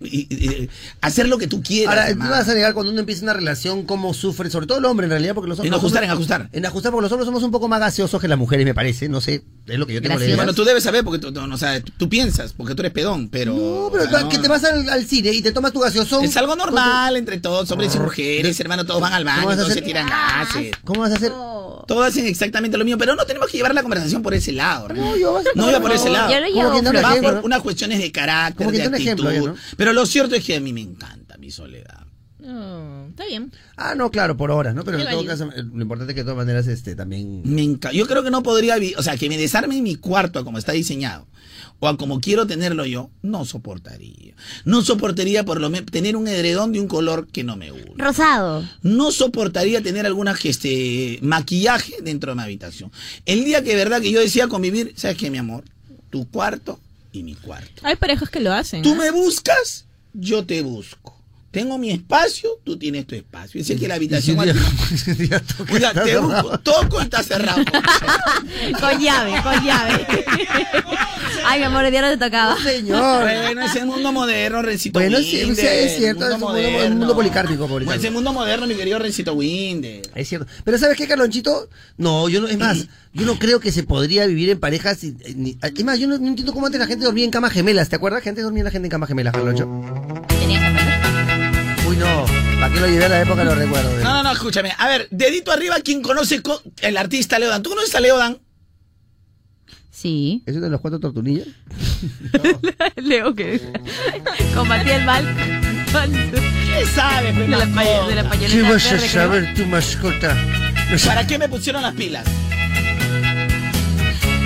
Y, 0.00 0.68
hacer 1.00 1.28
lo 1.28 1.38
que 1.38 1.46
tú 1.48 1.62
quieras. 1.62 1.96
Ahora, 1.96 2.12
tú 2.12 2.30
vas 2.30 2.48
a 2.48 2.54
negar 2.54 2.72
cuando 2.72 2.92
uno 2.92 3.00
empieza 3.00 3.22
una 3.22 3.32
relación, 3.32 3.84
cómo 3.84 4.14
sufre, 4.14 4.48
sobre 4.50 4.66
todo 4.66 4.78
el 4.78 4.84
hombre 4.84 5.06
en 5.06 5.10
realidad, 5.10 5.34
porque 5.34 5.48
los 5.48 5.58
En 5.58 5.66
hombres... 5.66 5.78
ajustar, 5.78 6.04
en 6.04 6.10
ajustar. 6.10 6.48
En 6.52 6.66
ajustar, 6.66 6.92
porque 6.92 7.02
los 7.02 7.12
hombres 7.12 7.26
somos 7.26 7.42
un 7.42 7.50
poco 7.50 7.68
más 7.68 7.80
gaseosos 7.80 8.20
que 8.20 8.28
las 8.28 8.38
mujeres, 8.38 8.64
me 8.64 8.74
parece, 8.74 9.08
no 9.08 9.20
sé, 9.20 9.42
es 9.70 9.78
lo 9.78 9.86
que 9.86 9.94
yo 9.94 10.00
tengo 10.00 10.10
Gracias. 10.14 10.26
leído. 10.28 10.36
Bueno, 10.36 10.52
tú 10.54 10.64
debes 10.64 10.82
saber, 10.82 11.04
porque 11.04 11.18
tú, 11.18 11.32
tú- 11.32 11.46
no, 11.46 11.54
o 11.54 11.58
sea, 11.58 11.80
tú 11.80 12.08
piensas, 12.08 12.52
porque 12.52 12.74
tú 12.74 12.82
eres 12.82 12.92
pedón, 12.92 13.28
pero. 13.28 13.54
No, 13.54 13.90
pero 13.92 14.28
que 14.28 14.38
te 14.38 14.48
vas 14.48 14.64
al, 14.64 14.88
al 14.88 15.06
cine 15.06 15.30
y 15.32 15.42
te 15.42 15.52
tomas 15.52 15.72
tu 15.72 15.80
gaseoso. 15.80 16.20
Es 16.22 16.36
algo 16.36 16.56
normal 16.56 17.16
entre 17.16 17.38
todos, 17.38 17.70
hombres 17.70 17.94
y 17.94 17.98
mujeres, 17.98 18.58
hermano, 18.60 18.84
todos 18.84 19.00
van 19.00 19.12
al 19.12 19.24
¿Cómo 19.24 19.46
baño, 19.46 19.56
todos 19.60 19.72
se 19.72 19.82
tiran 19.82 20.06
gases. 20.08 20.70
¿Cómo 20.84 21.00
vas 21.00 21.12
a 21.12 21.16
hacer? 21.16 21.30
Todos 21.86 22.06
hacen 22.06 22.26
exactamente 22.26 22.76
lo 22.78 22.84
mismo, 22.84 22.98
pero 22.98 23.16
no 23.16 23.24
tenemos 23.24 23.48
que 23.50 23.56
llevar 23.56 23.74
la 23.74 23.82
conversación 23.82 24.22
por 24.22 24.34
ese 24.34 24.52
lado. 24.52 24.88
No, 24.90 25.16
yo 25.16 25.32
vas 25.32 25.46
a- 25.46 25.50
No 25.54 25.68
iba 25.70 25.80
por 25.80 25.92
ese 25.92 26.08
lado. 26.10 26.30
Yo 26.30 26.40
lo 26.40 26.46
Como 26.70 26.82
llevo 26.82 26.92
Va 27.02 27.10
ejemplo, 27.10 27.34
por 27.36 27.44
unas 27.44 27.62
cuestiones 27.62 27.98
de 27.98 28.12
carácter, 28.12 28.66
de 28.70 28.82
actitud. 28.82 29.00
ejemplo, 29.28 29.30
¿no? 29.48 29.54
Pero 29.76 29.92
lo 29.92 30.06
cierto 30.06 30.34
es 30.36 30.44
que 30.44 30.56
a 30.56 30.60
mí 30.60 30.72
me 30.72 30.82
encanta 30.82 31.36
mi 31.38 31.50
soledad. 31.50 32.06
No, 32.42 33.08
está 33.08 33.26
bien. 33.26 33.52
Ah, 33.76 33.94
no, 33.94 34.10
claro, 34.10 34.36
por 34.36 34.50
horas, 34.50 34.74
¿no? 34.74 34.84
Pero 34.84 34.98
en 34.98 35.08
todo 35.10 35.24
caso, 35.24 35.50
eh, 35.54 35.62
lo 35.62 35.82
importante 35.82 36.12
es 36.12 36.14
que 36.14 36.20
de 36.20 36.24
todas 36.24 36.36
maneras, 36.36 36.66
este, 36.66 36.94
también... 36.94 37.42
Me 37.44 37.62
enca- 37.62 37.92
Yo 37.92 38.06
creo 38.06 38.22
que 38.22 38.30
no 38.30 38.42
podría 38.42 38.76
vivir, 38.76 38.96
o 38.98 39.02
sea, 39.02 39.16
que 39.16 39.28
me 39.28 39.36
desarme 39.36 39.76
en 39.76 39.82
mi 39.82 39.96
cuarto 39.96 40.38
a 40.38 40.44
como 40.44 40.58
está 40.58 40.72
diseñado, 40.72 41.26
o 41.78 41.88
a 41.88 41.96
como 41.96 42.20
quiero 42.20 42.46
tenerlo 42.46 42.84
yo, 42.84 43.10
no 43.22 43.44
soportaría. 43.44 44.34
No 44.64 44.82
soportaría 44.82 45.44
por 45.44 45.60
lo 45.60 45.70
menos 45.70 45.90
tener 45.90 46.16
un 46.16 46.28
edredón 46.28 46.72
de 46.72 46.80
un 46.80 46.88
color 46.88 47.26
que 47.28 47.44
no 47.44 47.56
me 47.56 47.70
gusta. 47.70 47.92
Rosado. 47.96 48.68
no 48.82 49.12
soportaría 49.12 49.82
tener 49.82 50.06
alguna 50.06 50.36
este, 50.42 51.18
maquillaje 51.22 51.94
dentro 52.02 52.32
de 52.32 52.36
mi 52.36 52.42
habitación. 52.42 52.92
El 53.26 53.44
día 53.44 53.62
que 53.64 53.74
verdad 53.74 54.00
que 54.00 54.10
yo 54.10 54.20
decía 54.20 54.48
convivir, 54.48 54.92
¿sabes 54.96 55.16
qué, 55.16 55.30
mi 55.30 55.38
amor? 55.38 55.64
Tu 56.10 56.28
cuarto 56.28 56.80
y 57.12 57.22
mi 57.22 57.34
cuarto. 57.34 57.82
Hay 57.82 57.96
parejas 57.96 58.30
que 58.30 58.40
lo 58.40 58.52
hacen. 58.52 58.82
Tú 58.82 58.92
¿ah? 58.92 58.96
me 58.96 59.10
buscas, 59.10 59.86
yo 60.12 60.44
te 60.44 60.62
busco. 60.62 61.19
Tengo 61.50 61.78
mi 61.78 61.90
espacio, 61.90 62.48
tú 62.62 62.78
tienes 62.78 63.06
tu 63.08 63.16
espacio. 63.16 63.60
Ese 63.60 63.74
que 63.74 63.88
la 63.88 63.94
habitación... 63.96 64.36
Si 64.96 65.10
un 65.10 65.18
día- 65.18 65.42
Oiga, 65.72 65.92
te 65.92 66.16
busco, 66.18 66.30
cerrado. 66.36 66.58
toco 66.60 67.00
y 67.00 67.02
está 67.02 67.22
cerrado. 67.24 67.64
Con 68.80 69.00
llave, 69.00 69.32
con 69.42 69.64
llave. 69.64 70.06
Ay, 71.44 71.58
mi 71.60 71.64
amor, 71.66 71.84
el 71.84 71.90
día 71.90 72.02
no 72.02 72.08
te 72.10 72.18
tocaba. 72.18 72.56
Señor. 72.62 73.22
bueno, 73.22 73.62
es 73.62 73.74
el 73.74 73.86
mundo 73.86 74.12
moderno, 74.12 74.62
Rencito 74.62 74.98
Bueno, 75.00 75.18
sí, 75.18 75.40
es 75.40 75.96
cierto, 75.96 76.26
es 76.28 76.34
un 76.34 76.40
mundo- 76.40 76.58
un 76.86 76.98
mundo 76.98 77.14
policárpico, 77.16 77.60
Bueno, 77.62 77.74
policárpico. 77.74 78.00
es 78.00 78.04
el 78.06 78.12
mundo 78.12 78.32
moderno, 78.32 78.66
mi 78.68 78.74
querido 78.74 78.98
Rencito 79.00 79.32
Winder. 79.34 80.02
Es 80.14 80.28
cierto. 80.28 80.46
Pero 80.64 80.78
¿sabes 80.78 80.96
qué, 80.96 81.08
Carlonchito? 81.08 81.68
No, 81.96 82.28
yo 82.28 82.40
no, 82.40 82.46
es 82.48 82.58
más, 82.58 82.86
yo 83.12 83.26
no 83.26 83.38
creo 83.40 83.58
que 83.58 83.72
se 83.72 83.82
podría 83.82 84.26
vivir 84.26 84.50
en 84.50 84.60
parejas. 84.60 85.02
y- 85.02 85.16
ni- 85.34 85.58
es 85.60 85.84
más, 85.84 85.98
yo 85.98 86.06
no, 86.06 86.16
no 86.18 86.28
entiendo 86.28 86.52
cómo 86.52 86.66
antes 86.66 86.78
la 86.80 86.86
gente 86.86 87.04
dormía 87.04 87.24
en 87.24 87.30
camas 87.32 87.52
gemelas, 87.52 87.88
¿te 87.88 87.96
acuerdas? 87.96 88.22
Que 88.22 88.28
antes 88.28 88.44
dormía 88.44 88.62
la 88.64 88.70
gente 88.70 88.86
en 88.86 88.90
camas 88.90 89.08
gemelas, 89.08 89.32
Carloncho. 89.34 89.66
Uy, 89.66 90.54
no, 92.00 92.24
¿para 92.60 92.72
qué 92.74 92.80
lo 92.80 92.86
llevé 92.88 93.04
a 93.04 93.08
la 93.08 93.20
época? 93.22 93.44
Lo 93.44 93.54
recuerdo. 93.54 93.92
No, 94.02 94.14
no, 94.14 94.22
no, 94.24 94.32
escúchame. 94.32 94.72
A 94.78 94.88
ver, 94.88 95.06
dedito 95.10 95.52
arriba, 95.52 95.76
¿quién 95.84 96.02
conoce 96.02 96.42
co- 96.42 96.62
el 96.82 96.96
artista 96.96 97.38
Leodan? 97.38 97.62
¿Tú 97.62 97.70
conoces 97.70 97.94
a 97.94 98.00
Leodan? 98.00 98.38
Sí. 99.90 100.42
¿Eso 100.46 100.60
de 100.60 100.70
los 100.70 100.80
cuatro 100.80 100.98
tortunillas? 100.98 101.46
Leo 102.96 103.34
que 103.34 103.60
combatía 104.54 104.96
el 104.96 105.04
mal. 105.04 105.36
¿Qué 105.92 106.86
sabes, 106.86 107.36
De 107.36 107.48
la, 107.48 107.58
de 107.66 108.14
la 108.14 108.30
¿Qué 108.48 108.62
vas 108.62 108.86
a 108.92 108.96
que- 108.98 109.08
saber 109.08 109.54
tu 109.54 109.66
mascota? 109.66 110.36
¿Para 111.06 111.26
qué 111.26 111.38
me 111.38 111.48
pusieron 111.48 111.82
las 111.82 111.94
pilas? 111.94 112.24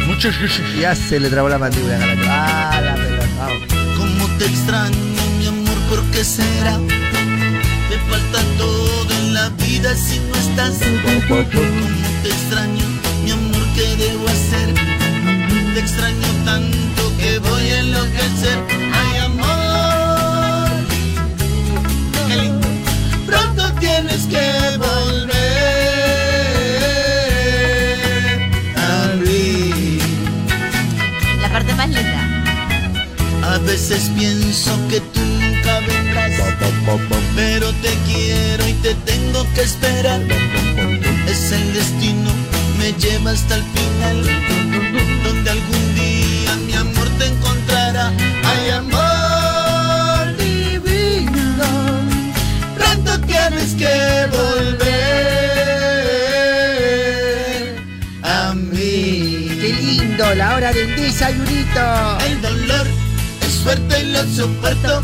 Muchas 0.06 0.38
gracias. 0.38 0.74
Ya 0.80 0.94
se 0.94 1.20
le 1.20 1.30
trabó 1.30 1.48
la 1.48 1.58
mandíbula. 1.58 1.98
Ah, 2.28 2.80
la 2.82 2.94
pelota. 2.94 3.48
Cómo 3.96 4.26
te 4.38 4.44
extraño, 4.46 4.96
mi 5.38 5.46
amor, 5.46 5.78
¿por 5.88 6.02
qué 6.10 6.24
será? 6.24 6.78
Te 7.94 8.00
falta 8.10 8.40
todo 8.58 9.14
en 9.20 9.34
la 9.34 9.50
vida 9.50 9.94
si 9.94 10.18
no 10.18 10.34
estás. 10.34 10.80
Cómo 11.28 11.44
te 12.24 12.28
extraño, 12.28 12.84
mi 13.22 13.30
amor, 13.30 13.66
¿qué 13.76 13.94
debo 13.94 14.26
hacer? 14.26 14.74
Te 15.74 15.78
extraño 15.78 16.26
tanto 16.44 17.16
que 17.18 17.38
voy 17.38 17.70
a 17.70 17.78
enloquecer. 17.78 18.58
Ay, 18.92 19.18
amor, 19.18 20.70
qué 22.26 22.36
lindo. 22.36 22.66
Pronto 23.26 23.72
tienes 23.78 24.26
que 24.26 24.76
volver 24.76 25.30
a 28.76 29.14
mí. 29.24 30.00
La 31.40 31.48
parte 31.48 31.72
más 31.74 31.90
linda. 31.90 32.22
A 33.52 33.58
veces 33.58 34.10
pienso 34.16 34.72
que 34.88 34.98
tú 34.98 35.33
pero 37.34 37.72
te 37.74 37.90
quiero 38.06 38.68
y 38.68 38.72
te 38.74 38.94
tengo 38.94 39.46
que 39.54 39.62
esperar. 39.62 40.20
Es 41.26 41.52
el 41.52 41.72
destino, 41.72 42.30
me 42.78 42.92
lleva 42.92 43.30
hasta 43.32 43.56
el 43.56 43.62
final, 43.62 44.22
donde 45.24 45.50
algún 45.50 45.94
día 45.94 46.54
mi 46.66 46.74
amor 46.74 47.08
te 47.18 47.26
encontrará. 47.26 48.12
Ay, 48.44 48.70
amor 48.70 50.36
divino, 50.36 51.66
pronto 52.76 53.18
tienes 53.26 53.74
que 53.74 54.26
volver 54.30 54.84
a 58.22 58.54
mí. 58.54 59.58
¡Qué 59.60 59.72
lindo! 59.80 60.34
La 60.34 60.56
hora 60.56 60.72
del 60.72 60.94
desayunito. 60.96 62.18
El 62.26 62.40
dolor 62.42 62.93
es 63.64 63.76
fuerte 63.78 64.00
y 64.00 64.12
lo 64.12 64.24
soporto 64.24 65.02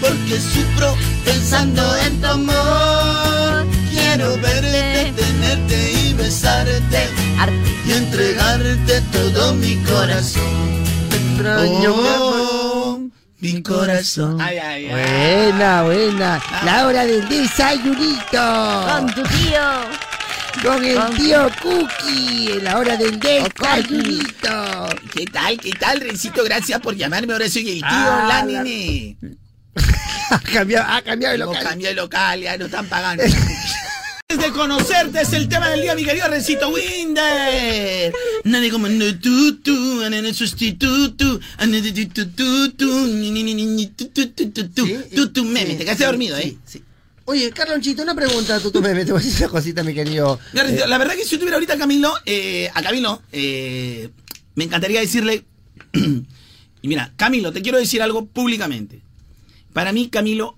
porque 0.00 0.40
sufro 0.40 0.94
pensando 1.24 1.96
en 1.98 2.20
tu 2.20 2.26
amor. 2.26 3.66
Quiero 3.90 4.36
verte, 4.38 5.12
tenerte 5.16 5.92
y 5.92 6.14
besarte 6.14 7.08
y 7.86 7.92
entregarte 7.92 9.00
todo 9.12 9.54
mi 9.54 9.76
corazón. 9.84 10.84
Extraño. 11.12 11.94
Oh, 11.94 13.00
mi 13.40 13.62
corazón. 13.62 14.40
Ay, 14.40 14.58
ay, 14.58 14.86
ay. 14.86 15.50
Buena, 15.50 15.82
buena. 15.82 16.42
La 16.64 16.86
hora 16.86 17.04
del 17.04 17.28
desayunito. 17.28 18.86
Con 18.88 19.06
tu 19.14 19.22
tío. 19.22 20.05
Con 20.66 20.84
el 20.84 20.98
tío 21.16 21.48
Cookie. 21.62 22.52
En 22.52 22.64
la 22.64 22.78
hora 22.78 22.96
del 22.96 23.20
desayunito. 23.20 24.88
¿Qué 25.14 25.24
tal? 25.26 25.58
¿Qué 25.60 25.70
tal, 25.70 26.00
Rencito? 26.00 26.42
Gracias 26.42 26.80
por 26.80 26.96
llamarme. 26.96 27.32
Ahora 27.32 27.48
soy 27.48 27.68
el 27.68 27.78
tío, 27.78 27.86
Ah, 27.88 28.44
la-. 28.48 28.64
Ha 30.28 30.40
cambiado, 30.40 30.86
ha 30.90 31.02
cambiado 31.02 31.34
el 31.34 31.40
No 31.40 31.46
local. 31.46 31.62
cambié 31.62 31.90
el 31.90 31.96
local, 31.96 32.40
ya 32.40 32.58
no 32.58 32.64
están 32.64 32.86
pagando. 32.88 33.22
de 34.36 34.50
conocerte 34.50 35.20
es 35.22 35.32
el 35.32 35.48
tema 35.48 35.70
del 35.70 35.82
día, 35.82 35.94
mi 35.94 36.04
querido 36.04 36.26
Rencito 36.28 36.68
Winder. 36.70 38.12
Nadie 38.44 38.70
como 38.70 38.88
no 38.88 39.18
tú, 39.20 39.56
tú, 39.60 40.02
sustituto, 40.34 41.16
tu, 41.16 41.40
Sí, 44.84 44.96
tu, 45.14 45.28
tu, 45.32 45.44
Meme, 45.44 45.74
te 45.74 45.84
quedaste 45.84 46.04
dormido, 46.06 46.36
¿eh? 46.38 46.56
sí. 46.66 46.82
Oye, 47.26 47.50
Carlonchito, 47.50 48.02
una 48.02 48.14
pregunta. 48.14 48.60
Tú, 48.60 48.70
tú 48.70 48.80
me, 48.80 48.94
te 49.04 49.12
voy 49.12 49.20
a 49.20 49.24
decir 49.24 49.42
una 49.44 49.48
cosita, 49.50 49.82
mi 49.82 49.92
querido. 49.94 50.38
Rencito, 50.52 50.86
La 50.86 50.96
verdad 50.98 51.14
que 51.14 51.24
si 51.24 51.30
yo 51.30 51.38
tuviera 51.38 51.56
ahorita 51.56 51.74
a 51.74 51.78
Camilo, 51.78 52.14
eh, 52.24 52.70
a 52.72 52.82
Camilo, 52.82 53.20
eh, 53.32 54.10
me 54.54 54.64
encantaría 54.64 55.00
decirle, 55.00 55.44
y 55.92 56.88
mira, 56.88 57.12
Camilo, 57.16 57.52
te 57.52 57.62
quiero 57.62 57.78
decir 57.78 58.00
algo 58.00 58.26
públicamente. 58.26 59.02
Para 59.72 59.92
mí, 59.92 60.08
Camilo, 60.08 60.56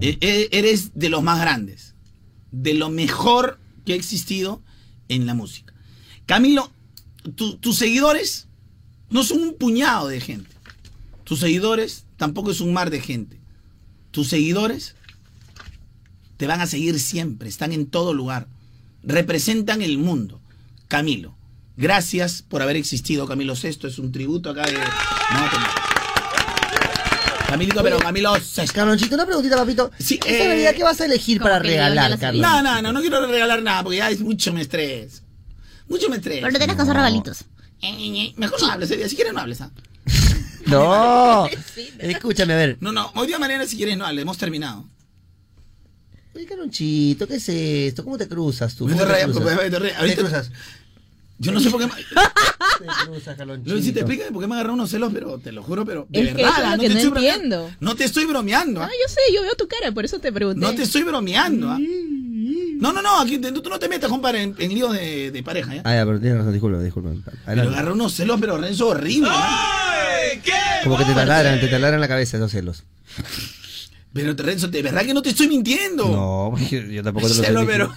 eh, 0.00 0.18
eh, 0.20 0.48
eres 0.52 0.90
de 0.94 1.08
los 1.08 1.22
más 1.22 1.40
grandes, 1.40 1.94
de 2.52 2.74
lo 2.74 2.90
mejor 2.90 3.58
que 3.86 3.94
ha 3.94 3.96
existido 3.96 4.62
en 5.08 5.24
la 5.26 5.32
música. 5.34 5.72
Camilo, 6.26 6.70
tu- 7.36 7.56
tus 7.56 7.76
seguidores 7.78 8.48
no 9.08 9.24
son 9.24 9.40
un 9.40 9.54
puñado 9.54 10.08
de 10.08 10.20
gente. 10.20 10.50
Tus 11.24 11.40
seguidores 11.40 12.04
tampoco 12.18 12.50
es 12.50 12.60
un 12.60 12.74
mar 12.74 12.90
de 12.90 13.00
gente. 13.00 13.38
Tus 14.10 14.28
seguidores 14.28 14.94
te 16.38 16.46
van 16.46 16.62
a 16.62 16.66
seguir 16.66 16.98
siempre, 16.98 17.48
están 17.50 17.72
en 17.72 17.86
todo 17.86 18.14
lugar, 18.14 18.46
representan 19.02 19.82
el 19.82 19.98
mundo. 19.98 20.40
Camilo, 20.88 21.34
gracias 21.76 22.42
por 22.42 22.62
haber 22.62 22.76
existido, 22.76 23.26
Camilo 23.26 23.54
Sexto, 23.54 23.86
es 23.86 23.98
un 23.98 24.10
tributo 24.10 24.48
acá 24.48 24.64
de... 24.64 24.72
No, 24.72 24.80
te- 24.80 25.88
Camilito, 27.48 27.82
pero 27.82 27.98
Camilo. 27.98 28.34
Carlonchito, 28.74 29.14
una 29.14 29.24
preguntita, 29.24 29.56
papito. 29.56 29.90
Sí, 29.98 30.20
Esta 30.26 30.54
eh, 30.54 30.74
¿qué 30.76 30.82
vas 30.82 31.00
a 31.00 31.06
elegir 31.06 31.40
para 31.40 31.58
regalar. 31.58 32.18
Carlos? 32.18 32.42
No, 32.42 32.62
no, 32.62 32.82
no, 32.82 32.92
no 32.92 33.00
quiero 33.00 33.26
regalar 33.26 33.62
nada 33.62 33.82
porque 33.82 33.96
ya 33.98 34.10
es 34.10 34.20
mucho 34.20 34.52
me 34.52 34.60
estrés. 34.60 35.22
Mucho 35.88 36.10
me 36.10 36.16
estrés. 36.16 36.40
Pero 36.40 36.52
no 36.52 36.58
tienes 36.58 36.76
que 36.76 36.82
hacer 36.82 36.94
regalitos. 36.94 37.40
Eh, 37.80 37.88
eh, 37.88 38.22
eh, 38.24 38.34
Mejor 38.36 38.60
no 38.60 38.70
hables, 38.70 38.88
si 38.90 39.16
quieres 39.16 39.32
no 39.32 39.40
hables, 39.40 39.60
¿ah? 39.62 39.70
No. 40.66 41.48
Escúchame, 41.98 42.52
a 42.52 42.56
ver. 42.56 42.76
No, 42.80 42.92
no, 42.92 43.10
hoy 43.14 43.26
día 43.28 43.38
mañana 43.38 43.66
si 43.66 43.76
quieres 43.76 43.96
no 43.96 44.04
hables, 44.04 44.22
hemos 44.22 44.36
terminado. 44.36 44.84
Oye, 46.34 46.46
Carlonchito, 46.46 47.26
¿qué 47.26 47.36
es 47.36 47.48
esto? 47.48 48.04
¿Cómo 48.04 48.16
te 48.18 48.28
cruzas 48.28 48.74
tú? 48.74 48.86
Me 48.86 48.92
¿Cómo 48.92 49.02
te 49.02 49.06
te 49.08 49.12
rayas, 49.12 49.30
cruzas? 49.36 49.58
te. 49.58 49.70
¿Te 49.70 49.94
Ahorita- 49.94 50.16
cruzas? 50.22 50.50
Yo 51.40 51.52
no 51.52 51.60
sé 51.60 51.70
por 51.70 51.80
qué... 51.80 51.86
me- 51.86 51.92
Te 52.78 52.86
cruzas, 53.06 53.36
si 53.82 53.92
te 53.92 54.00
explica 54.00 54.24
por 54.32 54.42
qué 54.42 54.48
me 54.48 54.54
agarró 54.54 54.72
unos 54.74 54.90
celos, 54.90 55.10
pero 55.12 55.38
te 55.38 55.52
lo 55.52 55.62
juro, 55.62 55.84
pero 55.84 56.06
de 56.08 56.20
Es 56.20 56.28
que 56.28 56.34
verdad, 56.42 56.50
eso 56.50 56.58
es 56.62 56.64
lo 56.70 56.76
no 56.76 56.82
que 56.82 56.88
te 56.88 56.94
no 56.94 56.98
estoy 56.98 57.10
bromeando. 57.10 57.56
entiendo. 57.56 57.76
No 57.80 57.94
te 57.96 58.04
estoy 58.04 58.24
bromeando, 58.24 58.82
Ah, 58.82 58.86
¿ah? 58.86 58.90
yo 58.90 59.08
sé, 59.12 59.20
yo 59.34 59.42
veo 59.42 59.54
tu 59.56 59.66
cara, 59.68 59.90
por 59.92 60.04
eso 60.04 60.18
te 60.20 60.32
pregunté. 60.32 60.60
No 60.60 60.74
te 60.74 60.82
estoy 60.82 61.02
bromeando, 61.02 61.70
¿ah? 61.70 61.78
No, 61.78 62.92
no, 62.92 63.02
no, 63.02 63.20
aquí 63.20 63.38
te- 63.38 63.50
tú 63.52 63.68
no 63.68 63.78
te 63.78 63.88
metas, 63.88 64.08
compadre, 64.10 64.42
en, 64.42 64.54
en 64.58 64.74
líos 64.74 64.92
de, 64.92 65.30
de 65.32 65.42
pareja, 65.42 65.74
¿ya? 65.76 65.82
Ah, 65.84 65.94
ya, 65.94 66.04
pero 66.06 66.20
tienes 66.20 66.38
razón, 66.38 66.52
disculpa, 66.52 66.80
disculpa. 66.82 67.10
Pero 67.24 67.36
Adelante. 67.46 67.72
agarró 67.74 67.94
unos 67.94 68.14
celos, 68.14 68.38
pero 68.40 68.58
Renzo, 68.58 68.88
horrible, 68.88 69.28
¿ah? 69.32 70.30
Como 70.84 70.96
que 70.98 71.04
te 71.04 71.14
taladran, 71.14 71.60
te 71.60 71.68
taladran 71.68 72.00
la 72.00 72.08
cabeza 72.08 72.36
esos 72.36 72.50
celos. 72.52 72.82
Pero 74.12 74.34
Renzo, 74.34 74.68
de 74.68 74.82
verdad 74.82 75.04
que 75.04 75.14
no 75.14 75.22
te 75.22 75.30
estoy 75.30 75.48
mintiendo. 75.48 76.08
No, 76.08 76.58
yo, 76.70 76.80
yo 76.80 77.02
tampoco 77.02 77.28
te 77.28 77.34
lo 77.34 77.42
Celo, 77.42 77.60
estoy 77.60 77.74
pero... 77.76 77.92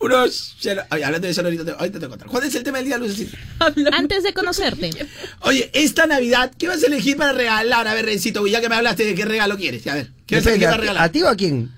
Unos 0.00 0.56
hablando 0.90 1.18
de 1.26 1.34
celos, 1.34 1.50
ahorita 1.50 1.64
te, 1.64 1.70
ahorita 1.72 1.98
te 1.98 2.06
voy 2.06 2.06
a 2.06 2.10
contar. 2.10 2.28
¿Cuál 2.28 2.44
es 2.44 2.54
el 2.54 2.62
tema 2.62 2.78
del 2.78 2.86
día, 2.86 2.98
Lucecita? 2.98 3.36
Antes 3.92 4.22
de 4.22 4.32
conocerte. 4.32 4.90
Oye, 5.40 5.70
esta 5.72 6.06
Navidad, 6.06 6.52
¿qué 6.56 6.68
vas 6.68 6.82
a 6.82 6.86
elegir 6.86 7.16
para 7.16 7.32
regalar? 7.32 7.88
A 7.88 7.94
ver, 7.94 8.06
Rencito, 8.06 8.46
ya 8.46 8.60
que 8.60 8.68
me 8.68 8.76
hablaste 8.76 9.04
de 9.04 9.14
qué 9.14 9.24
regalo 9.24 9.56
quieres. 9.56 9.86
A 9.88 9.94
ver, 9.94 10.10
¿qué 10.26 10.36
vas 10.36 10.46
a 10.46 10.50
elegir 10.50 10.68
¿a, 10.68 10.70
para 10.70 10.80
regalar? 10.82 11.04
¿A 11.04 11.12
ti 11.12 11.22
o 11.22 11.28
a 11.28 11.34
quién? 11.34 11.72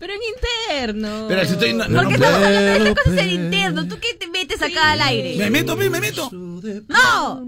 Pero 0.05 0.16
en 0.16 0.20
interno. 0.34 1.24
Pero 1.28 1.44
si 1.46 1.52
estoy... 1.52 1.72
No, 1.72 1.88
no, 1.88 2.02
¿Por 2.02 2.11
no 2.11 2.11
estamos 2.11 2.36
hablando 2.36 2.61
de 2.61 2.76
estas 2.76 3.05
cosas 3.05 3.18
en 3.20 3.30
interno? 3.30 3.88
¿Tú 3.88 3.98
qué 3.98 4.12
te 4.12 4.28
metes 4.28 4.61
acá 4.61 4.92
al 4.92 5.00
aire? 5.00 5.34
Me 5.36 5.48
meto, 5.48 5.76
me 5.78 5.88
meto. 5.88 6.28
¡No! 6.30 7.46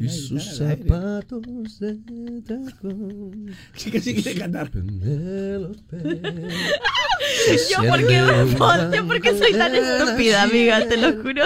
Y 0.00 0.08
sus 0.08 0.42
zapatos 0.56 1.78
de 1.78 1.94
tacón. 2.48 3.54
Sí 3.76 3.92
que 3.92 4.00
sí 4.00 4.12
quiere 4.12 4.40
cantar. 4.40 4.72
Yo, 7.70 7.76
¿por 7.88 8.04
qué 8.04 8.20
me 8.20 8.56
ponte? 8.56 9.00
¿Por 9.04 9.20
qué 9.20 9.38
soy 9.38 9.52
tan 9.52 9.76
estúpida, 9.76 10.42
amiga? 10.42 10.84
Te 10.88 10.96
lo 10.96 11.12
juro. 11.22 11.44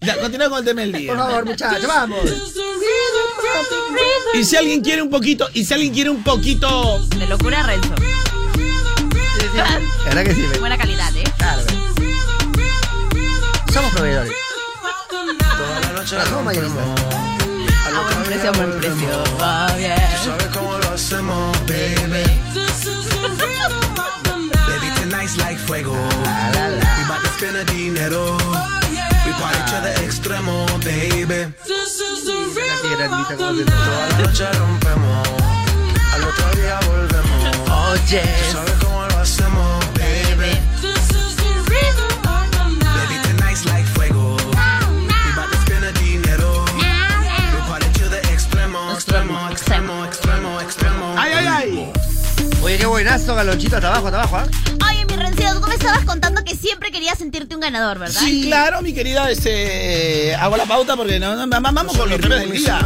Ya, 0.00 0.16
continúa 0.18 0.48
con 0.48 0.58
el 0.58 0.64
tema 0.64 0.80
del 0.80 0.94
día. 0.94 1.12
Por 1.12 1.18
favor, 1.18 1.44
muchachos, 1.44 1.86
vamos. 1.86 2.24
Y 4.34 4.42
si 4.44 4.56
alguien 4.56 4.80
quiere 4.80 5.02
un 5.02 5.10
poquito, 5.10 5.48
y 5.54 5.64
si 5.64 5.74
alguien 5.74 5.92
quiere 5.92 6.10
un 6.10 6.24
poquito... 6.24 7.00
De 7.16 7.26
locura, 7.26 7.62
Renzo. 7.62 7.94
La 9.54 10.14
verdad 10.14 10.24
que 10.24 10.34
sí, 10.34 10.40
me- 10.52 10.58
Buena 10.58 10.76
calidad, 10.78 11.14
¿eh? 11.16 11.24
claro. 11.38 11.62
Somos 13.72 13.92
proveedores. 13.92 14.32
Somos 16.28 16.44
mayoristas. 16.44 16.84
A 17.86 18.00
buen 18.00 18.22
precio, 18.24 18.48
a 18.48 18.52
buen 18.52 18.72
precio. 18.80 19.24
Va 19.40 19.66
bien. 19.76 19.94
¿Sabes 20.24 20.46
cómo 20.52 20.78
lo 20.78 20.90
hacemos, 20.90 21.56
baby? 21.66 22.24
Baby, 24.66 24.90
tonight's 25.00 25.36
like 25.38 25.58
fuego. 25.66 25.92
We 25.92 27.04
bout 27.08 27.22
to 27.22 27.28
spend 27.36 27.54
the 27.56 27.64
dinero. 27.72 28.36
We 29.26 29.32
party 29.32 29.58
to 29.70 29.80
the 29.82 30.04
extremo, 30.04 30.66
baby. 30.84 31.52
Toda 33.36 33.52
la 33.52 34.18
noche 34.18 34.46
rompemos. 34.52 35.28
Al 36.14 36.24
otro 36.24 36.60
día 36.60 36.78
volvemos. 36.86 37.90
Oye. 37.92 38.22
¿Sabes 38.52 38.74
cómo 39.36 39.58
lo 39.58 39.78
hacemos, 39.78 39.84
baby? 39.94 40.58
Baby, 42.80 43.16
tonight's 43.24 43.64
like 43.66 43.86
fuego. 43.94 44.36
We 44.36 45.32
bout 45.36 45.50
to 45.50 45.56
spend 45.58 45.82
the 45.84 45.92
dinero. 46.00 46.64
We 46.74 47.60
party 47.68 47.90
to 47.98 48.08
the 48.08 48.20
extremo, 48.32 48.92
extremo, 48.94 49.50
extremo, 49.50 50.04
extremo, 50.04 50.60
extremo. 50.60 51.14
¡Ay, 51.18 51.32
ay, 51.32 51.46
ay! 51.46 51.92
Oye, 52.62 52.78
qué 52.78 52.86
buenazo, 52.86 53.34
galonchito, 53.34 53.76
hasta 53.76 53.88
abajo, 53.88 54.06
hasta 54.06 54.18
abajo, 54.22 54.36
¿ah? 54.36 54.46
Oye, 54.88 55.04
mi 55.04 55.16
Rencito, 55.16 55.47
tú 55.47 55.47
me 55.68 55.74
estabas 55.74 56.04
contando 56.04 56.42
que 56.44 56.56
siempre 56.56 56.90
querías 56.90 57.18
sentirte 57.18 57.54
un 57.54 57.60
ganador, 57.60 57.98
¿verdad? 57.98 58.20
Sí, 58.20 58.42
claro, 58.46 58.82
mi 58.82 58.92
querida, 58.92 59.30
este, 59.30 60.34
hago 60.34 60.56
la 60.56 60.64
pauta 60.64 60.96
porque 60.96 61.20
no, 61.20 61.46
no, 61.46 61.60
vamos 61.60 61.96
con 61.96 62.08
los 62.08 62.20
temas 62.20 62.40
del 62.40 62.52
día. 62.52 62.78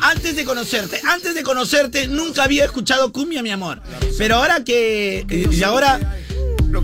Antes 0.00 0.36
de 0.36 0.44
conocerte, 0.44 1.00
antes 1.08 1.34
de 1.34 1.42
conocerte, 1.42 2.06
nunca 2.06 2.44
había 2.44 2.64
escuchado 2.64 3.12
cumbia, 3.12 3.42
mi 3.42 3.50
amor. 3.50 3.80
Pero 4.18 4.36
ahora 4.36 4.62
que, 4.64 5.26
y 5.50 5.62
ahora, 5.62 5.98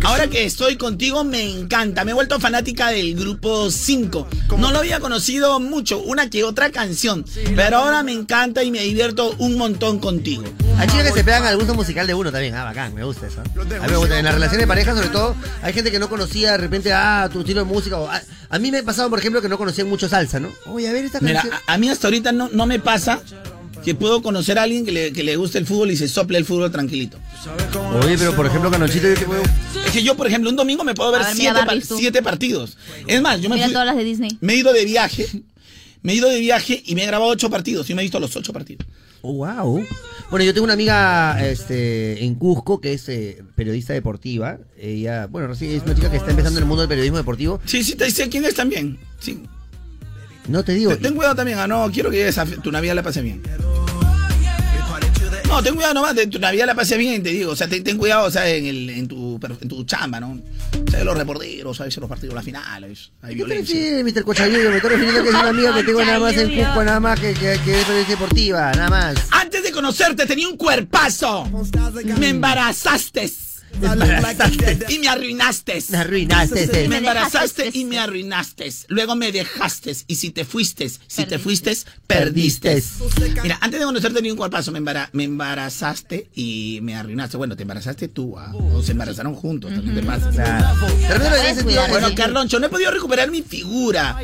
ahora 0.05 0.28
que 0.28 0.45
estoy 0.45 0.76
contigo, 0.76 1.24
me 1.24 1.43
encanta. 1.43 2.05
Me 2.05 2.12
he 2.12 2.14
vuelto 2.14 2.38
fanática 2.41 2.88
del 2.91 3.14
grupo 3.16 3.70
5. 3.70 4.28
No 4.59 4.70
lo 4.70 4.78
había 4.78 5.01
conocido 5.01 5.61
mucho, 5.61 5.99
una 5.99 6.30
que 6.30 6.45
otra 6.45 6.70
canción. 6.70 7.24
Pero 7.57 7.78
ahora 7.78 8.03
me 8.03 8.12
encanta 8.12 8.62
y 8.62 8.70
me 8.70 8.82
divierto 8.82 9.34
un 9.38 9.57
montón 9.57 9.99
contigo. 9.99 10.45
Hay 10.78 10.88
chicas 10.88 11.09
que 11.09 11.18
se 11.18 11.24
pegan 11.24 11.45
al 11.45 11.57
gusto 11.57 11.74
musical 11.74 12.07
de 12.07 12.14
uno 12.14 12.32
también. 12.32 12.55
Ah, 12.55 12.64
bacán, 12.64 12.95
me 12.95 13.05
gusta 13.05 13.26
eso. 13.26 13.41
A 13.41 13.45
mí 13.45 13.91
me 13.91 13.97
gusta. 13.97 14.18
En 14.18 14.24
las 14.24 14.34
relaciones 14.34 14.62
de 14.62 14.66
pareja, 14.68 14.95
sobre 14.95 15.09
todo, 15.09 15.34
hay 15.62 15.72
gente 15.72 15.91
que 15.91 15.99
no 15.99 16.09
conocía 16.09 16.53
de 16.53 16.59
repente, 16.59 16.93
ah, 16.93 17.28
tu 17.32 17.41
estilo 17.41 17.61
de 17.64 17.66
música. 17.66 17.99
o, 17.99 18.09
ah, 18.09 18.20
a 18.49 18.59
mí 18.59 18.70
me 18.70 18.78
ha 18.78 18.82
pasado, 18.82 19.09
por 19.11 19.18
ejemplo, 19.18 19.41
que 19.43 19.49
no 19.49 19.59
conocían 19.59 19.88
mucho 19.88 20.09
salsa, 20.09 20.41
¿no? 20.41 20.49
Oye, 20.66 20.88
a 20.88 20.93
ver 20.93 21.05
esta 21.05 21.20
Mira, 21.20 21.43
canción. 21.43 21.61
a, 21.66 21.74
a 21.74 21.78
mí 21.78 21.88
hasta 21.88 22.07
ahorita 22.09 22.32
no, 22.32 22.49
no 22.53 22.66
me 22.66 22.78
pasa 22.78 23.20
que 23.84 23.95
puedo 23.95 24.22
conocer 24.22 24.59
a 24.59 24.62
alguien 24.64 24.84
que 24.84 24.93
le, 24.93 25.12
que 25.12 25.22
le 25.22 25.36
guste 25.36 25.59
el 25.59 25.66
fútbol 25.66 25.91
y 25.91 25.97
se 25.97 26.09
sople 26.09 26.38
el 26.38 26.45
fútbol 26.45 26.70
tranquilito. 26.70 27.18
Oye, 28.05 28.18
pero 28.18 28.34
por 28.36 28.47
ejemplo, 28.47 28.70
Canochito, 28.70 29.09
yo 29.09 29.14
te 29.14 29.24
puedo. 29.24 29.43
Es 29.86 29.93
que 29.93 30.03
yo, 30.03 30.16
por 30.16 30.26
ejemplo, 30.26 30.51
un 30.51 30.57
domingo 30.57 30.84
me 30.84 30.95
puedo 30.95 31.11
ver 31.12 31.22
siete, 31.34 32.22
partidos. 32.22 32.76
Es 33.07 33.20
más, 33.22 33.41
yo 33.41 33.49
me, 33.49 33.55
Mira 33.57 33.66
fui- 33.66 33.72
todas 33.72 33.86
las 33.86 33.97
de 33.97 34.05
Disney. 34.05 34.36
me 34.41 34.55
he 34.55 34.57
ido 34.57 34.72
de 34.72 34.84
viaje, 34.84 35.26
me 36.03 36.12
he 36.12 36.16
ido 36.16 36.28
de 36.28 36.38
viaje 36.41 36.82
y 36.84 36.95
me 36.95 37.03
he 37.05 37.07
grabado 37.07 37.30
ocho 37.30 37.49
partidos. 37.51 37.88
Y 37.91 37.95
me 37.95 38.03
he 38.03 38.05
visto 38.05 38.20
los 38.20 38.34
ocho 38.36 38.53
partidos. 38.53 38.86
Oh, 39.22 39.32
wow. 39.34 39.84
Bueno, 40.30 40.45
yo 40.45 40.55
tengo 40.55 40.64
una 40.64 40.72
amiga 40.74 41.47
este, 41.47 42.24
en 42.24 42.34
Cusco 42.36 42.80
que 42.80 42.95
es 42.95 43.09
eh, 43.09 43.43
periodista 43.55 43.93
deportiva. 43.93 44.59
Ella, 44.78 45.26
bueno, 45.26 45.49
recién 45.49 45.72
es 45.72 45.82
una 45.82 45.95
chica 45.95 46.11
que 46.11 46.16
está 46.18 46.30
empezando 46.30 46.59
en 46.59 46.62
el 46.64 46.68
mundo 46.68 46.82
del 46.82 46.88
periodismo 46.88 47.18
deportivo. 47.18 47.61
Sí, 47.66 47.82
sí, 47.84 47.97
te 47.97 48.11
sé 48.11 48.28
quién 48.28 48.45
es 48.45 48.55
también. 48.55 48.99
Sí. 49.18 49.43
No 50.49 50.62
te 50.64 50.72
digo. 50.72 50.93
Ten, 50.93 51.03
ten 51.03 51.14
cuidado 51.14 51.34
también, 51.34 51.59
ah, 51.59 51.66
no, 51.66 51.91
quiero 51.93 52.11
que 52.11 52.26
esa, 52.28 52.47
tu 52.47 52.72
Navidad 52.72 52.95
la 52.95 53.03
pase 53.03 53.20
bien. 53.22 53.43
No, 55.51 55.62
ten 55.64 55.74
cuidado 55.74 55.94
nomás, 55.94 56.14
de 56.14 56.28
tu 56.28 56.38
Navidad 56.38 56.64
la 56.66 56.76
pasé 56.76 56.96
bien, 56.96 57.22
te 57.24 57.30
digo. 57.30 57.51
O 57.53 57.57
sea, 57.57 57.66
ten, 57.68 57.82
ten 57.82 57.98
cuidado, 57.98 58.26
o 58.26 58.30
sea, 58.30 58.48
en, 58.48 58.66
el, 58.66 58.88
en, 58.90 59.09
tu, 59.09 59.38
en 59.61 59.68
tu 59.68 59.82
chamba, 59.84 60.20
¿no? 60.20 60.38
O 60.86 60.90
sea, 60.90 61.03
los 61.03 61.18
reporteros, 61.18 61.76
¿sabes? 61.76 61.96
Los 61.96 62.09
partidos, 62.09 62.34
las 62.36 62.44
finales, 62.44 63.11
hay 63.20 63.30
¿Qué 63.30 63.42
te 63.42 63.44
violencia. 63.46 63.74
refieres, 63.74 64.14
Mr. 64.14 64.24
Cochayuyo? 64.24 64.70
Me 64.70 64.76
estoy 64.76 64.90
refiriendo 64.90 65.22
que 65.24 65.28
es 65.28 65.34
una 65.34 65.48
amiga 65.48 65.74
que 65.74 65.82
tengo 65.82 66.05
nada 66.05 66.18
más 66.20 66.36
en. 66.36 66.55
Cusco, 66.57 66.84
nada 66.84 67.01
más 67.01 67.18
que, 67.18 67.34
que, 67.34 67.59
que 67.64 67.80
es 67.80 68.09
deportiva, 68.09 68.70
nada 68.72 68.88
más. 68.88 69.16
Antes 69.32 69.64
de 69.64 69.72
conocerte 69.72 70.24
tenía 70.24 70.48
un 70.48 70.57
cuerpazo. 70.57 71.44
Me 72.18 72.28
embarazaste. 72.28 73.30
Y 74.89 74.99
me 74.99 75.09
arruinaste. 75.09 75.83
Me 75.91 75.99
arruinaste. 75.99 76.89
Me 76.89 76.97
embarazaste 76.99 77.71
y 77.73 77.85
me 77.85 77.99
arruinaste. 77.99 78.73
Luego 78.89 79.16
me 79.16 79.33
dejaste. 79.33 79.97
Y 80.07 80.16
si 80.16 80.31
te 80.31 80.45
fuiste, 80.45 80.91
si 81.07 81.25
te 81.27 81.39
fuiste, 81.39 81.77
perdiste. 82.07 82.83
Mira, 83.43 83.59
antes 83.61 83.81
de 83.81 83.87
conocerte 83.87 84.16
tenía 84.16 84.33
un 84.33 84.39
cuerpazo. 84.39 84.73
Me, 84.73 84.79
embara- 84.81 85.09
me 85.12 85.25
embarazaste 85.25 86.29
y 86.35 86.81
me 86.83 86.95
arruinaste. 86.97 87.37
Bueno, 87.37 87.57
te 87.57 87.62
embarazaste 87.62 88.09
tú, 88.09 88.39
¿ah? 88.39 88.53
O 88.55 88.83
se 88.83 88.93
embarazaron 88.93 89.35
juntos. 89.35 89.73
Bueno, 91.91 92.14
Carloncho, 92.14 92.59
no 92.61 92.66
he 92.66 92.71
podido 92.71 92.91
recuperar 92.91 93.31
mi 93.31 93.43
figura. 93.43 94.16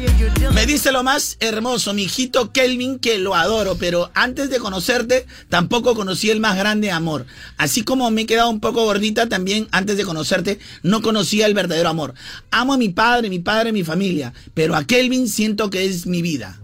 Me 0.52 0.66
dice 0.66 0.92
lo 0.92 1.02
más 1.02 1.36
hermoso, 1.40 1.94
mi 1.94 2.04
hijito 2.04 2.52
Kelvin, 2.52 2.98
que 2.98 3.18
lo 3.18 3.34
adoro, 3.34 3.76
pero 3.76 4.10
antes 4.14 4.50
de 4.50 4.58
conocerte, 4.58 5.26
tampoco 5.48 5.94
conocí 5.94 6.30
el 6.30 6.40
más 6.40 6.56
grande 6.56 6.90
amor. 6.90 7.26
Así 7.56 7.82
como 7.82 8.10
me 8.10 8.22
he 8.22 8.26
quedado 8.26 8.50
un 8.50 8.60
poco 8.60 8.84
gordita, 8.84 9.28
también 9.36 9.68
antes 9.70 9.98
de 9.98 10.04
conocerte, 10.04 10.58
no 10.82 11.02
conocía 11.02 11.44
el 11.44 11.52
verdadero 11.52 11.90
amor. 11.90 12.14
Amo 12.50 12.72
a 12.72 12.78
mi 12.78 12.88
padre, 12.88 13.28
mi 13.28 13.38
padre, 13.38 13.70
mi 13.70 13.84
familia, 13.84 14.32
pero 14.54 14.74
a 14.74 14.84
Kelvin 14.84 15.28
siento 15.28 15.68
que 15.68 15.84
es 15.84 16.06
mi 16.06 16.22
vida. 16.22 16.58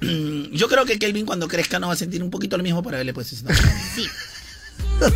Yo 0.52 0.68
creo 0.68 0.84
que 0.84 0.98
Kelvin 0.98 1.24
cuando 1.24 1.46
crezca 1.46 1.78
no 1.78 1.86
va 1.86 1.92
a 1.92 1.96
sentir 1.96 2.24
un 2.24 2.30
poquito 2.30 2.56
lo 2.56 2.64
mismo 2.64 2.82
por 2.82 2.92
haberle 2.94 3.14
pues 3.14 3.32
eso. 3.32 3.46
Sí. 3.94 4.04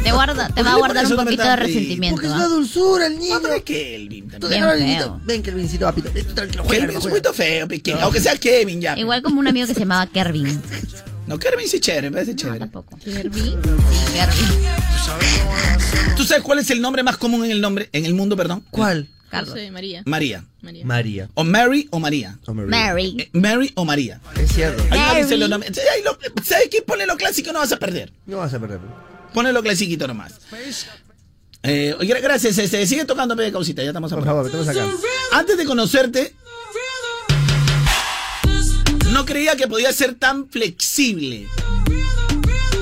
Te, 0.05 0.13
guarda, 0.13 0.49
te 0.49 0.63
va 0.63 0.75
a 0.75 0.77
guardar 0.77 1.07
un 1.07 1.11
no 1.11 1.25
poquito 1.25 1.43
de 1.43 1.57
resentimiento. 1.57 2.15
Porque 2.15 2.29
es 2.29 2.33
una 2.33 2.47
dulzura 2.47 3.09
el 3.09 3.19
niño. 3.19 3.37
Hombre, 3.37 3.63
Kelvin 3.65 4.29
también. 4.29 4.65
Ven, 5.25 5.43
Kelvincito, 5.43 5.87
papito. 5.87 6.09
Ven, 6.15 6.25
tú 6.25 6.35
tranquilo, 6.35 6.63
juega, 6.63 6.83
Kelvin 6.83 6.99
es 6.99 7.05
un 7.05 7.11
poquito 7.11 7.35
feo, 7.35 7.67
pequeño, 7.67 7.99
aunque 8.01 8.21
sea 8.21 8.37
Kevin 8.37 8.81
ya. 8.81 8.97
Igual 8.97 9.23
como 9.23 9.41
un 9.41 9.49
amigo 9.49 9.67
que 9.67 9.75
se 9.75 9.81
llamaba 9.81 10.07
Kervin. 10.07 10.63
No, 11.27 11.39
Kelvin 11.39 11.69
sí 11.69 11.77
es 11.77 11.83
chévere, 11.83 12.11
me 12.11 12.15
parece 12.15 12.33
No, 12.33 12.37
chévere. 12.39 12.59
tampoco. 12.61 12.97
Kirby. 12.99 13.57
Kervin. 14.15 14.67
¿Tú 16.17 16.25
sabes 16.25 16.43
cuál 16.43 16.59
es 16.61 16.71
el 16.71 16.81
nombre 16.81 17.03
más 17.03 17.17
común 17.17 17.45
en 17.45 17.51
el 17.51 17.61
nombre, 17.61 17.89
en 17.93 18.07
el 18.07 18.15
mundo, 18.15 18.37
perdón? 18.37 18.65
¿Cuál? 18.71 19.09
Carlos. 19.29 19.51
José 19.51 19.71
María. 19.73 20.03
María. 20.07 20.45
María. 20.63 20.85
María. 20.87 21.29
O 21.35 21.43
Mary 21.45 21.89
o 21.91 21.99
María. 21.99 22.39
María. 22.47 22.67
Mary. 22.69 23.17
Eh, 23.19 23.29
Mary 23.33 23.73
o 23.75 23.85
María. 23.85 24.21
Es 24.41 24.53
cierto. 24.53 24.83
Ahí 24.85 24.99
no 25.01 25.07
Mary. 25.07 25.23
dice 25.23 25.37
los 25.37 25.49
nombres. 25.51 25.73
¿Sabes 26.45 26.69
qué? 26.71 26.81
Ponle 26.83 27.07
lo 27.07 27.17
clásico, 27.17 27.53
no 27.53 27.59
vas 27.59 27.73
a 27.73 27.77
perder. 27.79 28.13
No 28.27 28.39
vas 28.39 28.55
a 28.55 28.61
perder. 28.61 28.79
Ponle 29.35 29.53
lo 29.53 29.63
clasiquito 29.63 30.07
nomás. 30.07 30.35
Eh, 31.63 31.95
gracias, 32.23 32.57
este, 32.59 32.87
sigue 32.87 33.05
tocando, 33.05 33.35
Pepe 33.37 33.51
Causita, 33.51 33.83
ya 33.83 33.89
estamos 33.89 34.13
a 34.13 34.15
Por 34.17 34.25
favor, 34.25 34.47
estamos 34.47 34.69
acá. 34.69 34.87
Antes 35.33 35.59
de 35.59 35.65
conocerte, 35.65 36.33
no 39.17 39.25
creía 39.25 39.57
que 39.57 39.67
podía 39.67 39.91
ser 39.95 40.13
tan 40.15 40.47
flexible. 40.51 41.49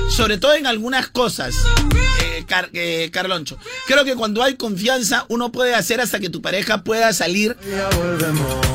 Sobre 0.09 0.37
todo 0.37 0.53
en 0.53 0.67
algunas 0.67 1.07
cosas, 1.07 1.55
eh, 2.25 2.43
Car- 2.45 2.69
eh, 2.73 3.09
Carloncho. 3.09 3.57
Creo 3.87 4.03
que 4.03 4.15
cuando 4.15 4.43
hay 4.43 4.55
confianza, 4.55 5.25
uno 5.29 5.53
puede 5.53 5.73
hacer 5.75 6.01
hasta 6.01 6.19
que 6.19 6.29
tu 6.29 6.41
pareja 6.41 6.83
pueda 6.83 7.13
salir 7.13 7.55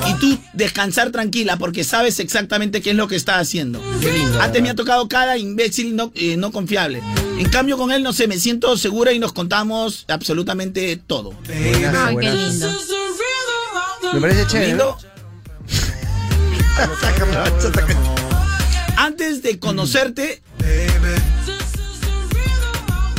y 0.08 0.14
tú 0.20 0.38
descansar 0.54 1.10
tranquila 1.10 1.58
porque 1.58 1.84
sabes 1.84 2.18
exactamente 2.18 2.80
qué 2.80 2.90
es 2.90 2.96
lo 2.96 3.08
que 3.08 3.16
está 3.16 3.38
haciendo. 3.38 3.78
Qué 4.00 4.10
lindo, 4.10 4.40
Antes 4.40 4.62
me 4.62 4.70
ha 4.70 4.74
tocado 4.74 5.06
cada 5.06 5.36
imbécil 5.36 5.94
no, 5.94 6.12
eh, 6.14 6.38
no 6.38 6.52
confiable. 6.52 7.02
En 7.38 7.50
cambio, 7.50 7.76
con 7.76 7.92
él, 7.92 8.02
no 8.02 8.14
sé, 8.14 8.26
me 8.26 8.38
siento 8.38 8.74
segura 8.78 9.12
y 9.12 9.18
nos 9.18 9.34
contamos 9.34 10.06
absolutamente 10.08 10.96
todo. 10.96 11.32
Buenazo, 11.46 12.06
Ay, 12.06 12.16
qué 12.20 12.30
lindo. 12.32 12.72
Me 14.14 14.20
parece 14.20 14.46
chévere. 14.46 14.68
Lindo. 14.68 14.98
Antes 18.96 19.42
de 19.42 19.58
conocerte, 19.58 20.42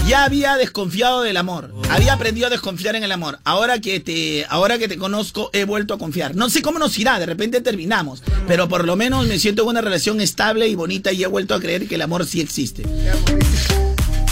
ya 0.07 0.25
había 0.25 0.57
desconfiado 0.57 1.21
del 1.21 1.37
amor. 1.37 1.73
Había 1.89 2.13
aprendido 2.13 2.47
a 2.47 2.49
desconfiar 2.49 2.95
en 2.95 3.03
el 3.03 3.11
amor. 3.11 3.39
Ahora 3.43 3.79
que 3.79 3.99
te, 3.99 4.45
ahora 4.49 4.77
que 4.77 4.87
te 4.87 4.97
conozco, 4.97 5.49
he 5.53 5.63
vuelto 5.63 5.93
a 5.93 5.97
confiar. 5.97 6.35
No 6.35 6.49
sé 6.49 6.61
cómo 6.61 6.79
nos 6.79 6.97
irá, 6.97 7.19
de 7.19 7.25
repente 7.25 7.61
terminamos. 7.61 8.23
Pero 8.47 8.67
por 8.67 8.85
lo 8.85 8.95
menos 8.95 9.25
me 9.27 9.39
siento 9.39 9.63
en 9.63 9.69
una 9.69 9.81
relación 9.81 10.21
estable 10.21 10.67
y 10.67 10.75
bonita 10.75 11.11
y 11.11 11.23
he 11.23 11.27
vuelto 11.27 11.55
a 11.55 11.59
creer 11.59 11.87
que 11.87 11.95
el 11.95 12.01
amor 12.01 12.25
sí 12.25 12.41
existe. 12.41 12.83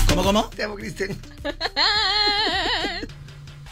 ¿Cómo, 0.07 0.23
cómo? 0.23 0.49
Te 0.55 0.63
amo, 0.63 0.75
Cristian. 0.75 1.09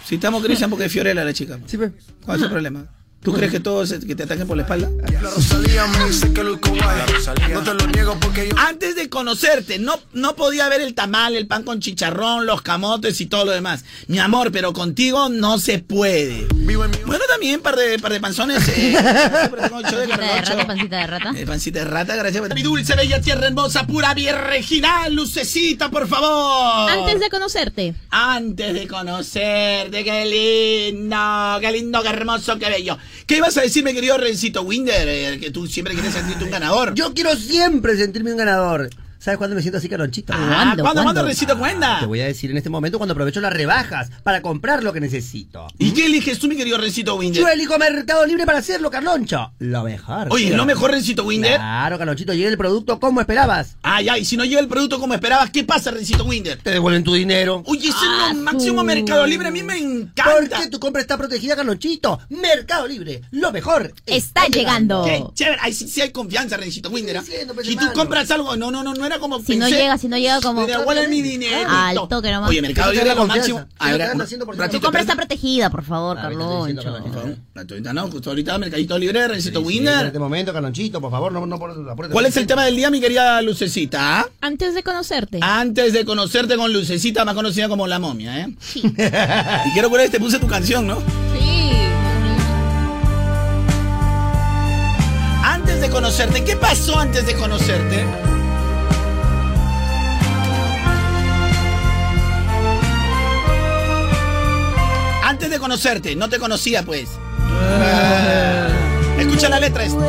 Si 0.05 0.15
estamos 0.15 0.43
Cristian 0.43 0.69
porque 0.69 0.85
es 0.85 0.91
Fiorella 0.91 1.25
la 1.25 1.33
chica. 1.33 1.59
Sí, 1.65 1.75
pues. 1.75 1.91
¿Cuál 2.23 2.37
es 2.37 2.43
el 2.43 2.49
problema? 2.49 2.85
¿Tú 3.27 3.33
crees 3.33 3.51
que 3.51 3.59
todos 3.59 3.91
que 3.91 4.15
te 4.15 4.23
ataquen 4.23 4.47
por 4.47 4.55
la 4.55 4.63
espalda? 4.63 4.89
La 5.11 5.19
Rosalía 5.19 5.85
me 5.87 6.05
dice 6.05 6.31
que 6.31 6.45
luzco 6.45 6.69
guay. 6.69 7.51
No 7.51 7.61
te 7.61 7.73
lo 7.73 7.87
niego 7.87 8.17
porque 8.21 8.47
yo. 8.47 8.55
Antes 8.57 8.95
de 8.95 9.09
conocerte, 9.09 9.79
no, 9.79 9.99
no 10.13 10.37
podía 10.37 10.69
ver 10.69 10.79
el 10.79 10.93
tamal, 10.93 11.35
el 11.35 11.45
pan 11.45 11.63
con 11.63 11.81
chicharrón, 11.81 12.45
los 12.45 12.61
camotes 12.61 13.19
y 13.19 13.25
todo 13.25 13.43
lo 13.43 13.51
demás. 13.51 13.83
Mi 14.07 14.19
amor, 14.19 14.53
pero 14.53 14.71
contigo 14.71 15.27
no 15.27 15.59
se 15.59 15.79
puede. 15.79 16.47
Vivo 16.55 16.85
en 16.85 16.91
mi. 16.91 16.97
Bueno, 17.05 17.25
también 17.27 17.59
par 17.59 17.75
de, 17.75 17.99
par 17.99 18.13
de 18.13 18.21
panzones. 18.21 18.65
Eh, 18.69 18.97
Pancita 19.69 19.97
de 19.97 20.07
rata, 20.07 20.65
pancita 20.65 20.97
de 20.97 21.07
rata. 21.07 21.33
Eh, 21.35 21.45
pancita 21.45 21.79
de 21.79 21.85
rata, 21.85 22.15
gracias. 22.15 22.55
Mi 22.55 22.63
dulce, 22.63 22.95
bella 22.95 23.19
tierra 23.19 23.47
hermosa, 23.47 23.85
pura 23.85 24.13
virginal, 24.13 25.13
lucecita, 25.13 25.91
por 25.91 26.07
favor. 26.07 26.89
Antes 26.89 27.19
de 27.19 27.29
conocerte. 27.29 27.93
Antes 28.09 28.73
de 28.73 28.87
conocerte, 28.87 30.05
qué 30.05 30.93
lindo, 30.93 31.17
qué 31.59 31.71
lindo, 31.73 32.01
qué 32.01 32.07
hermoso, 32.07 32.57
qué 32.57 32.69
bello. 32.69 32.97
¿Qué 33.27 33.37
ibas 33.37 33.57
a 33.57 33.61
decirme, 33.61 33.93
querido 33.93 34.17
Rencito 34.17 34.61
Winder? 34.61 35.05
Eh, 35.05 35.37
que 35.37 35.51
tú 35.51 35.67
siempre 35.67 35.93
quieres 35.93 36.13
sentirte 36.13 36.45
un 36.45 36.49
ganador. 36.49 36.93
Yo 36.95 37.13
quiero 37.13 37.35
siempre 37.35 37.97
sentirme 37.97 38.31
un 38.31 38.37
ganador. 38.37 38.89
¿Sabes 39.19 39.37
cuándo 39.37 39.55
me 39.55 39.61
siento 39.61 39.77
así, 39.79 39.89
Caronchito? 39.89 40.33
Ah, 40.33 40.37
¿Cuándo? 40.37 40.53
¿Cuándo, 40.55 40.83
¿Cuándo? 40.83 41.03
cuándo, 41.03 41.23
Rencito, 41.25 41.57
cuenta? 41.57 41.99
Te 41.99 42.05
voy 42.05 42.21
a 42.21 42.25
decir 42.25 42.51
en 42.51 42.57
este 42.57 42.69
momento 42.69 42.97
cuando 42.97 43.13
aprovecho 43.13 43.41
las 43.41 43.51
rebajas 43.53 44.09
para 44.23 44.41
comprar 44.41 44.83
lo 44.83 44.93
que 44.93 44.99
necesito. 44.99 45.67
¿Y 45.79 45.91
qué 45.91 46.05
eliges 46.05 46.39
tú, 46.39 46.47
mi 46.47 46.55
querido 46.55 46.77
Rencito 46.77 47.15
Winder? 47.15 47.41
Yo 47.41 47.47
elijo 47.49 47.77
Mercado 47.77 48.25
Libre 48.25 48.45
para 48.45 48.59
hacerlo, 48.59 48.89
Carloncho. 48.91 49.51
Lo 49.59 49.83
mejor. 49.83 50.27
Oye, 50.31 50.55
¿lo 50.55 50.65
mejor, 50.65 50.91
Rencito 50.91 51.23
Winder? 51.25 51.55
Claro, 51.55 51.97
Carlonchito, 51.97 52.33
llega 52.33 52.49
el 52.49 52.57
producto 52.57 52.99
como 52.99 53.19
esperabas. 53.21 53.75
Ah, 53.83 54.01
ya, 54.01 54.17
y 54.17 54.25
si 54.25 54.37
no 54.37 54.45
llega 54.45 54.59
el 54.59 54.67
producto 54.67 54.99
como 54.99 55.13
esperabas, 55.13 55.49
¿qué 55.49 55.63
pasa, 55.63 55.91
Rencito 55.91 56.23
Winder? 56.25 56.59
Te 56.61 56.71
devuelven 56.71 57.03
tu 57.03 57.13
dinero. 57.13 57.63
Oye, 57.65 57.89
ese 57.89 57.97
Ah, 57.99 58.29
es 58.31 58.37
lo 58.37 58.43
máximo 58.43 58.81
tú. 58.81 58.85
Mercado 58.85 59.25
Libre, 59.27 59.47
a 59.47 59.51
mí 59.51 59.63
me 59.63 59.77
encanta. 59.77 60.31
Porque 60.31 60.67
tu 60.69 60.79
compra 60.79 61.01
está 61.01 61.17
protegida, 61.17 61.55
Carlonchito. 61.55 62.19
Mercado 62.29 62.87
Libre, 62.87 63.21
lo 63.31 63.51
mejor. 63.51 63.93
Está 64.05 64.47
llegando. 64.47 65.03
Qué 65.05 65.23
chévere, 65.33 65.57
ahí 65.61 65.73
sí, 65.73 65.87
sí 65.87 66.01
hay 66.01 66.11
confianza, 66.11 66.55
Rencito 66.57 66.89
Winder. 66.89 67.17
¿ah? 67.17 67.21
Diciendo, 67.21 67.53
pues, 67.53 67.67
Si 67.67 67.75
tú 67.75 67.85
compras 67.93 68.29
algo, 68.31 68.55
no, 68.55 68.71
no, 68.71 68.83
no, 68.83 68.93
no 68.93 69.06
era 69.07 69.19
como 69.19 69.39
Si 69.39 69.55
no 69.55 69.67
llega, 69.67 69.97
si 69.97 70.07
no 70.07 70.17
llega 70.17 70.39
como... 70.41 70.61
Me 70.61 70.67
devuelven 70.67 71.09
mi 71.09 71.21
dinero. 71.21 71.69
Al 71.69 72.07
toque 72.07 72.31
nomás. 72.31 72.49
Oye, 72.49 72.61
Mercado 72.61 72.91
Libre 72.91 73.09
es 73.09 73.15
lo 73.15 73.25
máximo. 73.25 73.65
A 73.79 73.91
ver, 73.91 74.11
Tu 74.71 74.79
compra 74.81 75.01
está 75.01 75.15
protegida, 75.15 75.69
por 75.69 75.83
favor, 75.83 76.17
A 76.17 76.29
ver, 76.29 76.37
¿qué 76.37 76.43
te 76.43 76.43
estoy 76.43 76.73
diciendo, 76.73 76.83
Carloncho. 76.83 77.11
Por 77.11 77.21
favor, 77.21 77.37
ahorita 77.71 77.93
no, 77.93 78.11
justo 78.11 78.29
ahorita 78.29 78.57
Mercadito 78.57 78.97
Libre, 78.97 79.27
Rencito 79.27 79.61
Winder. 79.61 80.01
En 80.01 80.07
este 80.07 80.19
momento, 80.19 80.53
Carlonchito, 80.53 81.01
por 81.01 81.11
favor, 81.11 81.31
no, 81.31 81.45
no 81.45 81.59
por 81.59 81.71
apúrate. 81.71 82.13
¿Cuál 82.13 82.25
es 82.25 82.37
el 82.37 82.47
tema 82.47 82.65
del 82.65 82.75
día, 82.75 82.89
mi 82.89 83.01
querida 83.01 83.41
Lucecita? 83.41 84.27
Antes 84.41 84.75
de 84.75 84.83
conocerte. 84.83 85.39
Antes 85.41 85.93
de 85.93 86.05
conocerte 86.05 86.55
con 86.55 86.71
Lucecita, 86.71 87.25
más 87.25 87.35
conocida 87.35 87.67
como 87.67 87.87
La 87.87 87.99
Momia, 87.99 88.41
¿eh? 88.41 88.55
y 88.75 89.71
quiero 89.73 89.91
que 89.91 90.09
te 90.09 90.19
puse 90.19 90.39
tu 90.39 90.47
canción, 90.47 90.87
¿no? 90.87 90.97
Sí. 91.33 91.71
Antes 95.43 95.81
de 95.81 95.89
conocerte, 95.89 96.43
¿qué 96.43 96.55
pasó 96.55 96.99
antes 96.99 97.25
de 97.25 97.33
conocerte? 97.35 98.05
Antes 105.47 105.61
de 105.61 105.63
conocerte, 105.63 106.13
no 106.17 106.27
te 106.27 106.39
conocía 106.39 106.83
pues. 106.83 107.07
Escucha 109.17 109.47
la 109.47 109.61
letra 109.61 109.85
esta. 109.85 110.05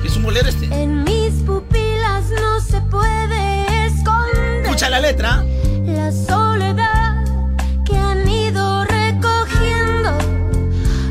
¿Qué 0.00 0.08
es 0.08 0.16
un 0.16 0.22
bolero 0.22 0.48
este? 0.48 0.64
En 0.74 1.04
mis 1.04 1.34
pupilas 1.44 2.24
no 2.30 2.58
se 2.58 2.80
puede 2.80 3.84
esconder 3.84 4.62
Escucha 4.64 4.88
la 4.88 5.00
letra. 5.00 5.44
la 5.84 6.10
soledad 6.10 7.22
que 7.84 7.98
han 7.98 8.26
ido 8.26 8.86
recogiendo. 8.86 10.16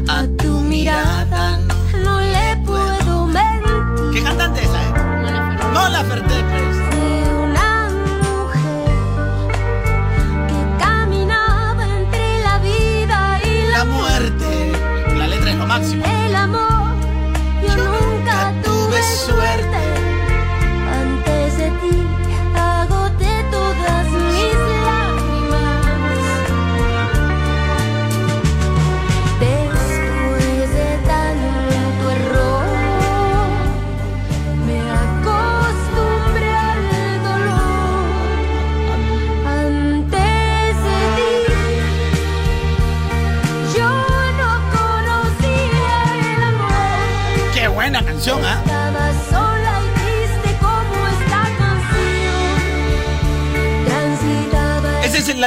A 0.08 0.26
tu 0.42 0.60
mirada 0.62 1.60
no 2.04 2.20
le 2.20 2.58
puedo 2.66 3.28
mentir. 3.28 4.12
¿Qué 4.12 4.24
cantante 4.24 4.62
es 4.62 4.66
esa, 4.70 4.82
eh? 4.82 4.92
No 5.72 5.88
la 5.88 6.04
Ferté, 6.04 6.44
pues. 6.50 6.67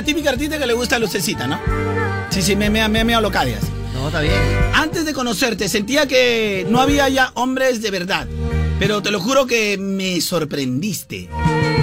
La 0.01 0.07
típica 0.07 0.31
artista 0.31 0.59
que 0.59 0.67
le 0.67 0.73
gusta 0.73 0.99
lucecita, 0.99 1.47
¿no? 1.47 1.61
Sí, 2.31 2.41
sí, 2.41 2.57
me 2.57 2.71
me 2.71 2.89
me 2.89 3.05
me 3.05 3.21
locadias. 3.21 3.61
No, 3.93 4.07
está 4.07 4.23
bien. 4.23 4.33
Antes 4.73 5.05
de 5.05 5.13
conocerte, 5.13 5.69
sentía 5.69 6.09
que 6.09 6.67
no 6.71 6.81
había 6.81 7.07
ya 7.11 7.33
hombres 7.35 7.83
de 7.83 7.91
verdad. 7.91 8.27
Pero 8.79 9.03
te 9.03 9.11
lo 9.11 9.21
juro 9.21 9.47
que 9.47 9.77
me 9.77 10.23
sorprendiste. 10.23 11.29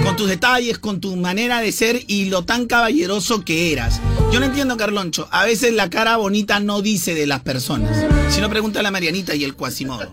Con 0.02 0.16
tus 0.16 0.28
detalles, 0.28 0.80
con 0.80 1.00
tu 1.00 1.14
manera 1.14 1.60
de 1.60 1.70
ser 1.70 2.02
y 2.08 2.24
lo 2.24 2.44
tan 2.44 2.66
caballeroso 2.66 3.44
que 3.44 3.72
eras. 3.72 4.00
Yo 4.32 4.40
no 4.40 4.46
entiendo, 4.46 4.76
Carloncho. 4.76 5.28
A 5.30 5.44
veces 5.44 5.74
la 5.74 5.88
cara 5.88 6.16
bonita 6.16 6.58
no 6.58 6.82
dice 6.82 7.14
de 7.14 7.28
las 7.28 7.42
personas. 7.42 8.04
Si 8.30 8.40
no, 8.40 8.50
pregunta 8.50 8.80
a 8.80 8.82
la 8.82 8.90
Marianita 8.90 9.36
y 9.36 9.44
el 9.44 9.54
Quasimodo. 9.54 10.10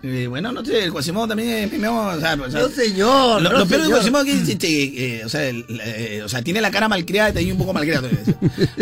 Eh, 0.00 0.26
bueno, 0.28 0.52
no 0.52 0.64
sé, 0.64 0.84
el 0.84 0.92
Quasimodo 0.92 1.26
también 1.28 1.48
es 1.64 1.68
primero, 1.68 1.96
o 1.96 2.20
sea, 2.20 2.34
o 2.34 2.50
sea, 2.50 2.60
No, 2.60 2.68
señor. 2.68 3.42
lo, 3.42 3.50
no, 3.50 3.58
lo 3.58 3.66
peor 3.66 3.82
del. 3.82 3.90
Quasimodo 3.90 4.22
es 4.24 4.44
que, 4.46 4.52
este, 4.52 5.16
eh, 5.18 5.24
o, 5.24 5.28
sea, 5.28 5.44
el- 5.48 5.64
eh, 5.82 6.22
o 6.24 6.28
sea, 6.28 6.40
tiene 6.42 6.60
la 6.60 6.70
cara 6.70 6.88
malcriada 6.88 7.30
y 7.30 7.32
te 7.46 7.52
un 7.52 7.58
poco 7.58 7.72
malcriada. 7.72 8.08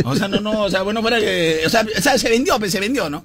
O 0.05 0.15
sea, 0.15 0.29
no, 0.29 0.41
no, 0.41 0.65
o 0.65 0.71
sea, 0.71 0.83
bueno, 0.83 1.01
fuera 1.01 1.19
que. 1.19 1.63
O 1.65 1.71
sea, 1.71 1.87
o 1.97 2.03
sea, 2.03 2.19
se 2.19 2.29
vendió, 2.29 2.59
pues 2.59 2.71
se 2.71 2.81
vendió, 2.81 3.09
¿no? 3.09 3.25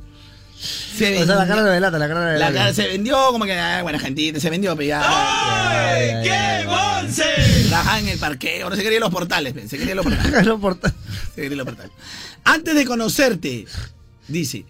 Se 0.95 1.21
O 1.21 1.25
sea, 1.25 1.35
la 1.35 1.47
cara 1.47 1.61
no 1.63 1.67
delata, 1.67 1.97
la 1.97 2.07
cara 2.07 2.33
no 2.33 2.37
la 2.39 2.53
cara 2.53 2.73
se 2.73 2.87
vendió 2.87 3.17
como 3.31 3.45
que, 3.45 3.53
ah, 3.59 3.81
buena 3.81 3.99
gente, 3.99 4.39
se 4.39 4.49
vendió, 4.49 4.75
pero 4.75 4.87
ya. 4.87 5.01
Ay, 5.03 6.23
¡Qué 6.23 6.65
bonce! 6.67 7.23
Trabajaba 7.67 7.99
en 7.99 8.07
el 8.07 8.19
parqueo, 8.19 8.69
no 8.69 8.75
se 8.75 8.83
quería 8.83 8.99
los 9.01 9.09
portales, 9.09 9.53
se 9.69 9.77
quería 9.77 9.95
los 9.95 10.05
portales. 10.05 10.27
Se 11.35 11.41
quería 11.41 11.57
los 11.57 11.65
portales. 11.65 11.91
Antes 12.45 12.73
de 12.75 12.85
conocerte, 12.85 13.65
dice, 14.31 14.65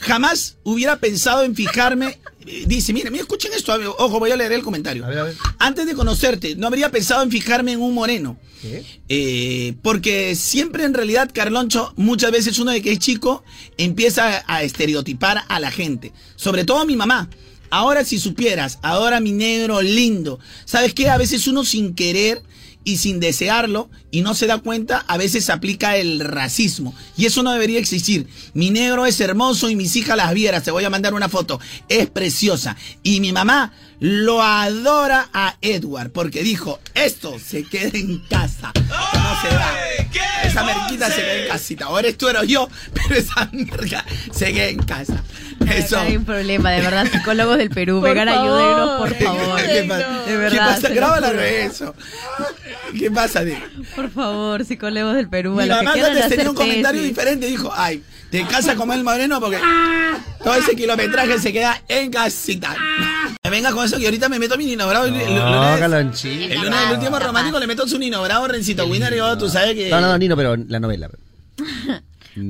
jamás 0.00 0.56
hubiera 0.64 0.96
pensado 0.98 1.42
en 1.42 1.54
fijarme. 1.54 2.18
eh, 2.46 2.64
Dice, 2.66 2.92
mira, 2.92 3.10
mira, 3.10 3.22
escuchen 3.22 3.52
esto, 3.54 3.72
ojo, 3.98 4.18
voy 4.18 4.30
a 4.30 4.36
leer 4.36 4.52
el 4.52 4.62
comentario. 4.62 5.04
A 5.04 5.08
ver, 5.08 5.18
a 5.18 5.22
ver. 5.24 5.36
Antes 5.58 5.86
de 5.86 5.94
conocerte, 5.94 6.56
no 6.56 6.66
habría 6.66 6.90
pensado 6.90 7.22
en 7.22 7.30
fijarme 7.30 7.72
en 7.72 7.80
un 7.80 7.94
moreno. 7.94 8.38
¿Qué? 8.60 8.84
Eh, 9.08 9.74
porque 9.82 10.34
siempre 10.36 10.84
en 10.84 10.94
realidad, 10.94 11.30
Carloncho, 11.32 11.92
muchas 11.96 12.30
veces 12.30 12.58
uno 12.58 12.70
de 12.70 12.80
que 12.82 12.92
es 12.92 12.98
chico 12.98 13.42
empieza 13.76 14.44
a 14.46 14.62
estereotipar 14.62 15.42
a 15.48 15.60
la 15.60 15.70
gente. 15.70 16.12
Sobre 16.36 16.64
todo 16.64 16.78
a 16.78 16.84
mi 16.84 16.96
mamá. 16.96 17.28
Ahora 17.70 18.04
si 18.04 18.18
supieras, 18.18 18.78
ahora 18.82 19.18
mi 19.20 19.32
negro 19.32 19.80
lindo. 19.80 20.38
¿Sabes 20.66 20.92
qué? 20.94 21.08
A 21.08 21.16
veces 21.18 21.46
uno 21.46 21.64
sin 21.64 21.94
querer 21.94 22.42
y 22.84 22.98
sin 22.98 23.20
desearlo 23.20 23.90
y 24.10 24.22
no 24.22 24.34
se 24.34 24.46
da 24.46 24.58
cuenta, 24.58 25.04
a 25.08 25.16
veces 25.16 25.50
aplica 25.50 25.96
el 25.96 26.20
racismo. 26.20 26.94
Y 27.16 27.26
eso 27.26 27.42
no 27.42 27.52
debería 27.52 27.78
existir. 27.78 28.26
Mi 28.54 28.70
negro 28.70 29.06
es 29.06 29.20
hermoso 29.20 29.70
y 29.70 29.76
mis 29.76 29.96
hijas 29.96 30.16
las 30.16 30.34
vieras. 30.34 30.62
Te 30.62 30.70
voy 30.70 30.84
a 30.84 30.90
mandar 30.90 31.14
una 31.14 31.28
foto. 31.28 31.60
Es 31.88 32.08
preciosa. 32.10 32.76
Y 33.02 33.20
mi 33.20 33.32
mamá 33.32 33.72
lo 34.00 34.42
adora 34.42 35.28
a 35.32 35.56
Edward 35.60 36.10
porque 36.10 36.42
dijo, 36.42 36.80
esto 36.94 37.38
se 37.38 37.64
queda 37.64 37.96
en 37.98 38.18
casa. 38.28 38.72
No 38.74 39.48
se 39.48 39.56
va. 39.56 40.31
Esa 40.52 40.64
merquita 40.64 41.10
se 41.10 41.20
queda 41.22 41.34
en 41.34 41.48
casita. 41.48 41.84
Ahora 41.86 42.00
eres 42.00 42.18
tú, 42.18 42.28
eres 42.28 42.46
yo, 42.46 42.68
pero 42.92 43.14
esa 43.14 43.48
merca 43.52 44.04
se 44.32 44.52
queda 44.52 44.66
en 44.68 44.82
casa. 44.82 45.22
Eso. 45.74 45.98
Hay 45.98 46.16
un 46.16 46.24
problema, 46.24 46.70
de 46.72 46.80
verdad, 46.82 47.06
psicólogos 47.10 47.56
del 47.56 47.70
Perú. 47.70 48.00
Por 48.00 48.10
Vengan, 48.10 48.28
favor. 48.28 48.60
ayúdenos, 48.60 48.98
por 48.98 49.14
favor. 49.14 49.56
¿Qué 49.62 49.84
pasa? 49.88 50.08
De 50.08 50.24
¿Qué 50.26 50.36
verdad. 50.36 50.66
pasa? 50.66 50.80
se 50.80 50.88
lo 50.90 50.94
Graba 50.94 51.20
la 51.20 51.28
juro. 51.28 51.40
eso. 51.40 51.94
¿Qué 52.98 53.10
pasa, 53.10 53.44
Diego? 53.44 53.60
Por 53.96 54.10
favor, 54.10 54.64
psicólogos 54.64 55.14
del 55.14 55.28
Perú. 55.28 55.54
Mi 55.54 55.62
a 55.62 55.66
los 55.66 55.78
que 55.78 55.84
mamá 55.84 56.06
antes 56.06 56.28
tenía 56.28 56.50
un 56.50 56.56
comentario 56.56 57.00
tesis. 57.00 57.16
diferente. 57.16 57.46
Dijo, 57.46 57.72
ay, 57.74 58.02
te 58.30 58.44
casa 58.44 58.74
como 58.74 58.92
el 58.92 59.04
moreno 59.04 59.40
porque 59.40 59.58
todo 60.42 60.54
ese 60.54 60.74
kilometraje 60.74 61.38
se 61.38 61.52
queda 61.52 61.80
en 61.88 62.10
casita. 62.10 62.74
Me 63.44 63.50
venga 63.50 63.72
con 63.72 63.84
eso 63.84 63.98
que 63.98 64.04
ahorita 64.06 64.28
me 64.28 64.38
meto 64.38 64.56
mi 64.56 64.64
Nino 64.66 64.86
Bravo. 64.88 65.04
el- 65.06 65.14
el- 65.14 65.20
el 65.22 65.34
No, 65.34 65.76
lunes-. 65.76 66.24
El 66.24 66.58
lunes 66.60 66.80
del 66.88 66.98
último 66.98 67.18
romántico 67.18 67.58
le 67.60 67.66
meto 67.66 67.86
su 67.88 67.98
Nino 67.98 68.22
Bravo, 68.22 68.46
Rencito 68.48 68.86
Winner 68.86 69.12
y 69.12 69.16
yo, 69.16 69.36
tú 69.38 69.48
sabes 69.48 69.74
que... 69.74 69.90
No, 69.90 70.00
no, 70.00 70.08
no, 70.08 70.18
Nino, 70.18 70.36
pero 70.42 70.56
la 70.56 70.80
novela. 70.80 71.08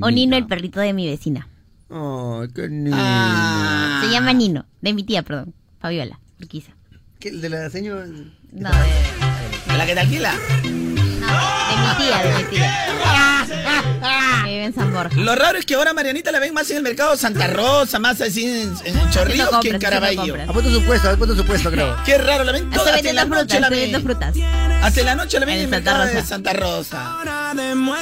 O 0.01 0.11
Nino, 0.11 0.36
el 0.36 0.47
perrito 0.47 0.80
de 0.80 0.95
mi 0.95 1.07
vecina. 1.07 1.47
Oh, 1.90 2.45
qué 2.55 2.68
niño. 2.68 2.97
Ah. 2.99 4.01
Se 4.03 4.11
llama 4.11 4.32
Nino, 4.32 4.64
de 4.80 4.95
mi 4.95 5.03
tía, 5.03 5.22
perdón. 5.22 5.53
Fabiola, 5.78 6.18
Urquiza. 6.40 6.72
¿Qué, 7.18 7.28
¿El 7.28 7.43
de 7.43 7.51
la 7.51 7.68
señora? 7.68 8.07
No, 8.07 8.70
de, 8.70 9.76
¿La 9.76 9.84
que 9.84 9.93
te 9.93 10.01
alquila? 10.01 10.32
Mi 11.33 12.05
tía, 12.05 12.22
de 12.22 12.35
mi 12.39 12.45
tía. 12.45 12.87
Que 14.45 14.51
vive 14.51 14.64
en 14.64 14.74
San 14.74 14.93
Borja. 14.93 15.14
Lo 15.16 15.35
raro 15.35 15.59
es 15.59 15.64
que 15.66 15.74
ahora 15.74 15.93
Marianita 15.93 16.33
la 16.33 16.39
ven 16.41 16.53
más 16.55 16.70
en 16.70 16.78
el 16.78 16.83
mercado 16.83 17.16
Santa 17.16 17.47
Rosa, 17.47 17.99
más 17.99 18.20
así 18.20 18.45
en, 18.45 18.74
en 18.85 19.11
Chorrillos 19.11 19.49
que 19.61 19.68
en 19.68 19.74
compras, 19.74 19.80
Caraballo. 19.80 20.20
compras. 20.22 20.49
Ha 20.49 20.53
puesto 20.53 20.70
su 20.70 20.85
puesto, 20.85 21.09
ha 21.11 21.16
puesto 21.16 21.37
su 21.37 21.45
puesto, 21.45 21.70
creo. 21.70 21.97
Qué 22.05 22.18
raro, 22.18 22.45
la 22.45 22.53
ven 22.53 22.64
Estoy 22.64 22.78
toda, 22.78 22.95
hasta 22.97 23.09
en 23.09 23.16
la 23.16 23.24
vendiendo 23.24 23.37
noche 23.37 23.57
frutas, 23.57 23.61
la 23.61 23.76
estoy 23.76 23.93
ven. 23.93 24.03
frutas. 24.03 24.83
Hasta 24.83 25.01
en 25.01 25.07
la 25.07 25.14
noche 25.14 25.41
la 25.41 25.47
ven 25.47 25.55
en 25.55 25.61
En 25.61 25.64
el 25.66 25.70
Santa 25.74 25.93
mercado 25.93 26.07
de 26.07 26.14
Rosa. 26.14 26.26
Santa 26.26 26.53
Rosa. 26.53 27.16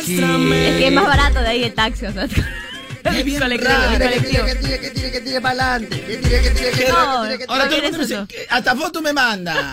Es 0.01 0.76
que 0.78 0.87
es 0.87 0.93
más 0.93 1.07
barato 1.07 1.41
de 1.41 1.49
ahí 1.49 1.64
el 1.64 1.74
taxi, 1.74 2.07
o 2.07 2.12
sea. 2.12 2.24
Es 2.24 3.24
bien 3.24 3.41
colectivo, 3.41 3.70
raro. 3.72 3.93
el 3.93 3.99
Tire, 3.99 4.11
que 4.11 4.18
colectivo. 4.20 4.45
tire, 4.45 4.55
que 4.55 4.61
tire, 4.61 4.81
que 4.81 4.91
tire, 4.91 5.11
que 5.12 5.20
tire 5.22 5.41
para 5.41 5.72
adelante. 5.74 6.01
Que 6.03 6.16
tire, 6.18 6.43
que 6.43 6.51
tire, 6.51 6.70
que 6.70 6.76
tire, 6.76 6.89
No, 6.93 7.22
que 7.22 7.28
tire, 7.28 7.39
que 7.39 7.45
tire. 7.47 7.53
Ahora 7.53 7.64
todo 7.68 7.76
el 7.76 7.83
¿Qué 7.83 7.91
mundo 7.99 8.26
me 8.28 8.47
hasta 8.51 8.76
foto 8.76 9.03
me 9.03 9.12
manda. 9.14 9.72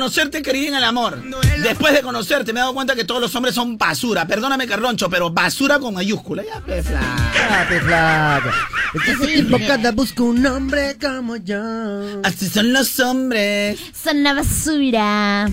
conocerte 0.00 0.40
creí 0.42 0.66
en 0.66 0.74
el 0.76 0.84
amor. 0.84 1.22
Después 1.62 1.92
de 1.92 2.00
conocerte 2.00 2.54
me 2.54 2.60
he 2.60 2.62
dado 2.62 2.72
cuenta 2.72 2.94
que 2.94 3.04
todos 3.04 3.20
los 3.20 3.34
hombres 3.34 3.54
son 3.54 3.76
basura. 3.76 4.26
Perdóname, 4.26 4.66
Carloncho, 4.66 5.10
pero 5.10 5.28
basura 5.30 5.78
con 5.78 5.92
mayúscula. 5.92 6.42
Ya, 6.42 6.60
pe 6.64 6.82
flaca. 6.82 8.50
Este 8.94 9.26
tipo 9.42 9.58
cada 9.66 9.92
busca 9.92 10.22
un 10.22 10.44
hombre 10.46 10.96
como 10.98 11.36
yo. 11.36 11.60
Así 12.24 12.48
son 12.48 12.72
los 12.72 12.98
hombres. 12.98 13.78
Son 14.02 14.16
una 14.18 14.32
basura. 14.32 15.48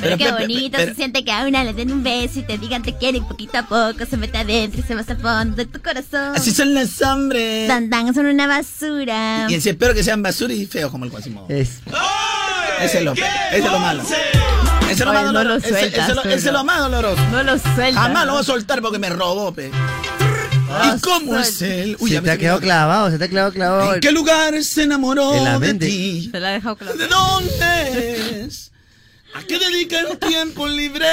Pero 0.00 0.18
qué 0.18 0.24
pe- 0.24 0.32
pe- 0.32 0.40
bonito 0.40 0.76
pero- 0.76 0.90
se 0.90 0.96
siente 0.96 1.24
que 1.24 1.32
a 1.32 1.46
una 1.46 1.62
le 1.64 1.72
den 1.72 1.90
un 1.92 2.02
beso 2.02 2.40
y 2.40 2.42
te 2.42 2.58
digan 2.58 2.82
te 2.82 2.94
quieren 2.98 3.22
y 3.22 3.26
poquito 3.26 3.56
a 3.56 3.62
poco 3.62 4.04
se 4.04 4.16
mete 4.18 4.36
adentro 4.36 4.80
y 4.80 4.82
se 4.82 4.94
va 4.94 5.00
hasta 5.00 5.14
el 5.14 5.20
fondo 5.20 5.56
de 5.56 5.64
tu 5.64 5.80
corazón. 5.80 6.34
Así 6.36 6.50
son 6.52 6.74
los 6.74 7.00
hombres. 7.02 7.68
Dan, 7.68 7.88
dan, 7.88 8.12
son 8.12 8.26
una 8.26 8.46
basura. 8.46 9.46
Y 9.48 9.54
espero 9.54 9.94
que 9.94 10.02
sean 10.02 10.22
basura 10.22 10.52
y 10.52 10.66
feos 10.66 10.90
como 10.90 11.04
el 11.06 11.10
Quasimodo. 11.10 11.46
Es. 11.48 11.78
Ese 12.80 12.98
es 12.98 13.04
lo, 13.04 13.12
ese 13.12 13.24
es 13.52 13.64
lo 13.64 13.78
malo. 13.78 14.02
Ese 14.02 14.92
es 14.92 15.00
lo 15.00 15.12
más 15.12 15.24
no 15.24 15.32
doloroso. 15.32 15.48
lo 15.48 15.56
Ese, 15.56 15.68
sueltas, 15.80 16.04
ese 16.08 16.14
lo- 16.14 16.22
ese 16.24 16.34
es 16.34 16.44
no. 16.44 16.52
lo 16.52 16.64
más 16.64 16.78
doloroso. 16.78 17.22
No 17.30 17.42
lo 17.42 17.58
sueltas. 17.58 17.94
Jamás 17.94 18.26
lo 18.26 18.32
voy 18.32 18.40
a 18.40 18.44
soltar 18.44 18.82
porque 18.82 18.98
me 18.98 19.08
robó, 19.08 19.52
pe. 19.54 19.70
¿Y 19.70 21.00
cómo 21.00 21.38
es 21.38 21.62
él? 21.62 21.96
se 22.00 22.08
ya 22.10 22.20
te 22.20 22.30
ha 22.32 22.36
quedado 22.38 22.60
clavado, 22.60 23.10
se 23.10 23.18
te 23.18 23.24
ha 23.24 23.28
quedado 23.28 23.52
clavado. 23.52 23.94
¿En 23.94 24.00
qué 24.00 24.10
lugar 24.12 24.62
se 24.64 24.82
enamoró 24.82 25.34
En 25.34 25.44
la 25.44 25.52
de 25.54 25.58
mente. 25.60 25.86
ti? 25.86 26.28
Se 26.32 26.40
la 26.40 26.48
ha 26.48 26.52
dejado 26.52 26.76
claro. 26.76 26.96
¿De 26.96 27.06
dónde 27.06 28.42
es? 28.44 28.72
¿A 29.34 29.42
qué 29.42 29.58
dedica 29.58 30.00
el 30.00 30.18
tiempo 30.18 30.66
libre? 30.68 31.06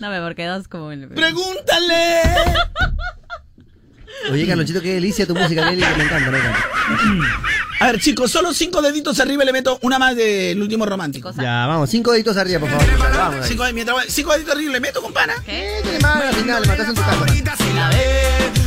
No 0.00 0.10
me 0.10 0.20
porque 0.20 0.46
dos 0.46 0.66
como 0.68 0.90
el... 0.92 1.08
Pregúntale. 1.08 2.22
Oye, 4.30 4.46
Carlonchito, 4.46 4.80
qué 4.82 4.94
delicia 4.94 5.26
tu 5.26 5.34
música, 5.34 5.64
Nelly, 5.64 5.82
que 5.82 5.94
me 5.96 6.04
encanta, 6.04 6.30
me 6.30 6.38
encanta. 6.38 6.68
A 7.80 7.86
ver, 7.86 8.00
chicos, 8.00 8.30
solo 8.30 8.52
cinco 8.52 8.82
deditos 8.82 9.18
arriba 9.20 9.42
y 9.44 9.46
le 9.46 9.52
meto 9.52 9.78
una 9.82 9.98
más 9.98 10.16
del 10.16 10.60
último 10.60 10.84
romántico. 10.84 11.32
Ya, 11.36 11.66
vamos, 11.66 11.88
cinco 11.90 12.12
deditos 12.12 12.36
arriba, 12.36 12.60
por 12.60 12.68
favor. 12.70 12.86
Vamos. 13.16 13.46
Cinco, 13.46 13.64
mientras 13.72 13.96
voy- 13.96 14.06
cinco 14.10 14.32
deditos 14.32 14.54
arriba 14.54 14.70
y 14.70 14.72
le 14.74 14.80
meto, 14.80 15.00
compana. 15.00 15.34
Tiene 15.44 15.98
más, 16.02 16.22
al 16.24 16.34
final, 16.34 16.62
le 16.62 16.68
matas 16.68 16.88
en 16.88 16.94
tu 16.94 17.00
casa. 17.02 17.26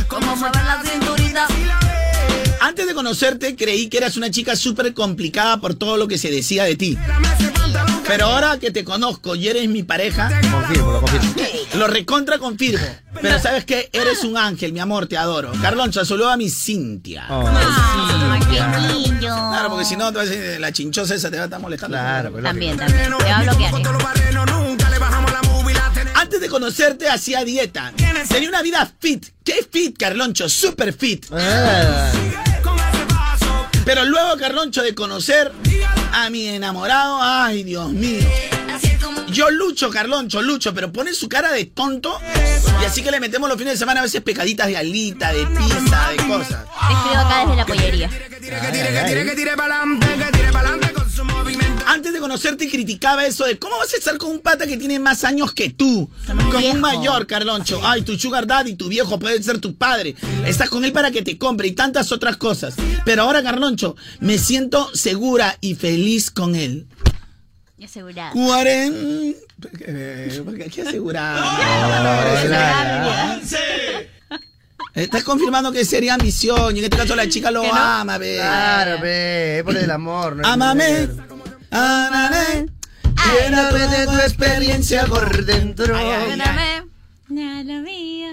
Como 0.08 0.36
mueven 0.36 0.64
la 0.66 0.82
cinturita. 0.84 1.46
Antes 2.72 2.86
de 2.86 2.94
conocerte, 2.94 3.54
creí 3.54 3.88
que 3.90 3.98
eras 3.98 4.16
una 4.16 4.30
chica 4.30 4.56
súper 4.56 4.94
complicada 4.94 5.58
por 5.60 5.74
todo 5.74 5.98
lo 5.98 6.08
que 6.08 6.16
se 6.16 6.30
decía 6.30 6.64
de 6.64 6.74
ti. 6.74 6.96
Pero 8.06 8.24
ahora 8.28 8.58
que 8.58 8.70
te 8.70 8.82
conozco 8.82 9.34
y 9.34 9.46
eres 9.46 9.68
mi 9.68 9.82
pareja, 9.82 10.30
Confirmo, 10.50 10.92
lo 10.92 11.00
confirmo. 11.02 11.34
lo 11.74 11.86
recontra 11.86 12.38
confirmo. 12.38 12.86
Pero 13.20 13.38
sabes 13.40 13.66
que 13.66 13.90
eres 13.92 14.24
un 14.24 14.38
ángel, 14.38 14.72
mi 14.72 14.80
amor, 14.80 15.06
te 15.06 15.18
adoro. 15.18 15.52
Carloncho, 15.60 16.02
saluda 16.06 16.32
a 16.32 16.36
mi 16.38 16.48
Cintia. 16.48 17.26
Oh, 17.28 17.44
Ah, 17.46 18.40
qué 18.50 18.94
niño. 18.94 19.20
Claro, 19.20 19.68
porque 19.68 19.84
si 19.84 19.96
no, 19.96 20.10
te 20.10 20.16
va 20.16 20.22
a 20.22 20.24
decir, 20.26 20.58
la 20.58 20.72
chinchosa 20.72 21.14
esa 21.14 21.30
te 21.30 21.36
va 21.36 21.42
a 21.42 21.44
estar 21.44 21.60
molestando. 21.60 21.98
Claro, 21.98 22.32
pues 22.32 22.42
También, 22.42 22.78
también. 22.78 23.10
Te 23.18 23.24
va 23.24 23.36
a 23.36 23.42
bloquear. 23.42 23.74
¿eh? 23.74 23.82
Antes 26.14 26.40
de 26.40 26.48
conocerte, 26.48 27.06
hacía 27.10 27.44
dieta. 27.44 27.92
Tenía 28.30 28.48
una 28.48 28.62
vida 28.62 28.90
fit. 28.98 29.26
¿Qué 29.44 29.66
fit, 29.70 29.98
Carloncho? 29.98 30.48
Super 30.48 30.94
fit. 30.94 31.26
Ah, 31.32 32.10
Pero 33.84 34.04
luego, 34.04 34.36
Carloncho, 34.36 34.82
de 34.82 34.94
conocer 34.94 35.52
a 36.12 36.30
mi 36.30 36.46
enamorado, 36.46 37.18
ay, 37.20 37.64
Dios 37.64 37.90
mío. 37.90 38.24
yo 39.28 39.50
lucho, 39.50 39.90
Carloncho, 39.90 40.40
lucho, 40.42 40.72
pero 40.72 40.92
pone 40.92 41.12
su 41.14 41.28
cara 41.28 41.52
de 41.52 41.64
tonto 41.64 42.18
y 42.80 42.84
así 42.84 43.02
que 43.02 43.10
le 43.10 43.20
metemos 43.20 43.48
los 43.48 43.58
fines 43.58 43.74
de 43.74 43.78
semana 43.78 44.00
a 44.00 44.02
veces 44.04 44.20
pecaditas 44.20 44.66
de 44.66 44.76
alita, 44.76 45.32
de 45.32 45.46
pizza, 45.46 46.10
de 46.10 46.16
cosas. 46.28 46.64
Te 46.88 46.94
escribo 46.94 47.18
acá 47.18 47.40
desde 47.40 47.56
la 47.56 47.66
pollería. 47.66 48.10
Antes 51.92 52.14
de 52.14 52.20
conocerte 52.20 52.70
criticaba 52.70 53.26
eso 53.26 53.44
de 53.44 53.58
cómo 53.58 53.76
vas 53.76 53.92
a 53.92 53.98
estar 53.98 54.16
con 54.16 54.30
un 54.30 54.40
pata 54.40 54.66
que 54.66 54.78
tiene 54.78 54.98
más 54.98 55.24
años 55.24 55.52
que 55.52 55.68
tú. 55.68 56.08
Con 56.26 56.38
viejo. 56.38 56.74
un 56.74 56.80
mayor, 56.80 57.26
Carloncho. 57.26 57.82
Ay, 57.84 58.00
tu 58.00 58.18
sugar 58.18 58.46
daddy, 58.46 58.76
tu 58.76 58.88
viejo 58.88 59.18
puede 59.18 59.42
ser 59.42 59.58
tu 59.58 59.74
padre. 59.74 60.16
Estás 60.46 60.70
con 60.70 60.86
él 60.86 60.92
para 60.92 61.10
que 61.10 61.20
te 61.20 61.36
compre 61.36 61.68
y 61.68 61.72
tantas 61.72 62.10
otras 62.10 62.38
cosas. 62.38 62.76
Pero 63.04 63.24
ahora, 63.24 63.42
Carloncho, 63.42 63.94
me 64.20 64.38
siento 64.38 64.88
segura 64.94 65.58
y 65.60 65.74
feliz 65.74 66.30
con 66.30 66.54
él. 66.54 66.86
Y 67.76 67.84
asegurado. 67.84 68.32
Cuaren... 68.32 69.36
Eh, 69.80 70.42
¿Por 70.44 70.56
qué 70.56 70.70
¿Qué 70.70 70.82
asegurar? 70.82 71.44
Estás 74.94 75.24
confirmando 75.24 75.70
que 75.72 75.84
sería 75.84 76.14
ambición 76.14 76.74
y 76.74 76.78
en 76.78 76.84
este 76.86 76.96
caso 76.96 77.14
la 77.14 77.28
chica 77.28 77.50
lo 77.50 77.62
ama, 77.72 78.16
ve. 78.16 78.36
Claro, 78.36 78.98
ve, 79.02 79.58
es 79.58 79.64
por 79.64 79.76
el 79.76 79.90
amor. 79.90 80.36
no. 80.36 80.48
Ámame. 80.48 81.08
Lléname 83.32 83.88
de 83.88 84.06
tu 84.06 84.12
experiencia 84.18 85.06
por 85.06 85.44
dentro. 85.44 85.94
Perdóname. 85.94 86.82
Nada 87.28 87.80
mío. 87.80 88.28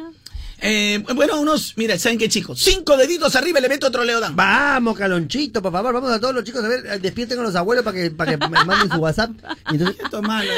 Eh, 0.61 1.01
bueno, 1.15 1.39
unos, 1.39 1.75
mira, 1.77 1.97
¿saben 1.97 2.17
qué, 2.17 2.27
chicos? 2.27 2.59
Cinco 2.61 2.97
deditos 2.97 3.33
arriba 3.37 3.61
le 3.61 3.69
meto 3.69 3.87
otro 3.87 4.03
Leodán. 4.03 4.35
Vamos, 4.35 4.97
Calonchito, 4.97 5.61
por 5.61 5.71
favor, 5.71 5.93
vamos 5.93 6.11
a 6.11 6.19
todos 6.19 6.35
los 6.35 6.43
chicos 6.43 6.61
a 6.61 6.67
ver, 6.67 6.85
eh, 6.85 6.99
despierten 6.99 7.37
con 7.37 7.45
los 7.45 7.55
abuelos 7.55 7.85
para 7.85 7.95
que, 7.95 8.11
para 8.11 8.31
que 8.37 8.45
me 8.45 8.65
manden 8.65 8.91
su 8.91 8.97
WhatsApp. 8.97 9.31
Y 9.71 9.75
entonces, 9.75 9.95
Esto 10.03 10.17
es 10.17 10.23
malo, 10.27 10.51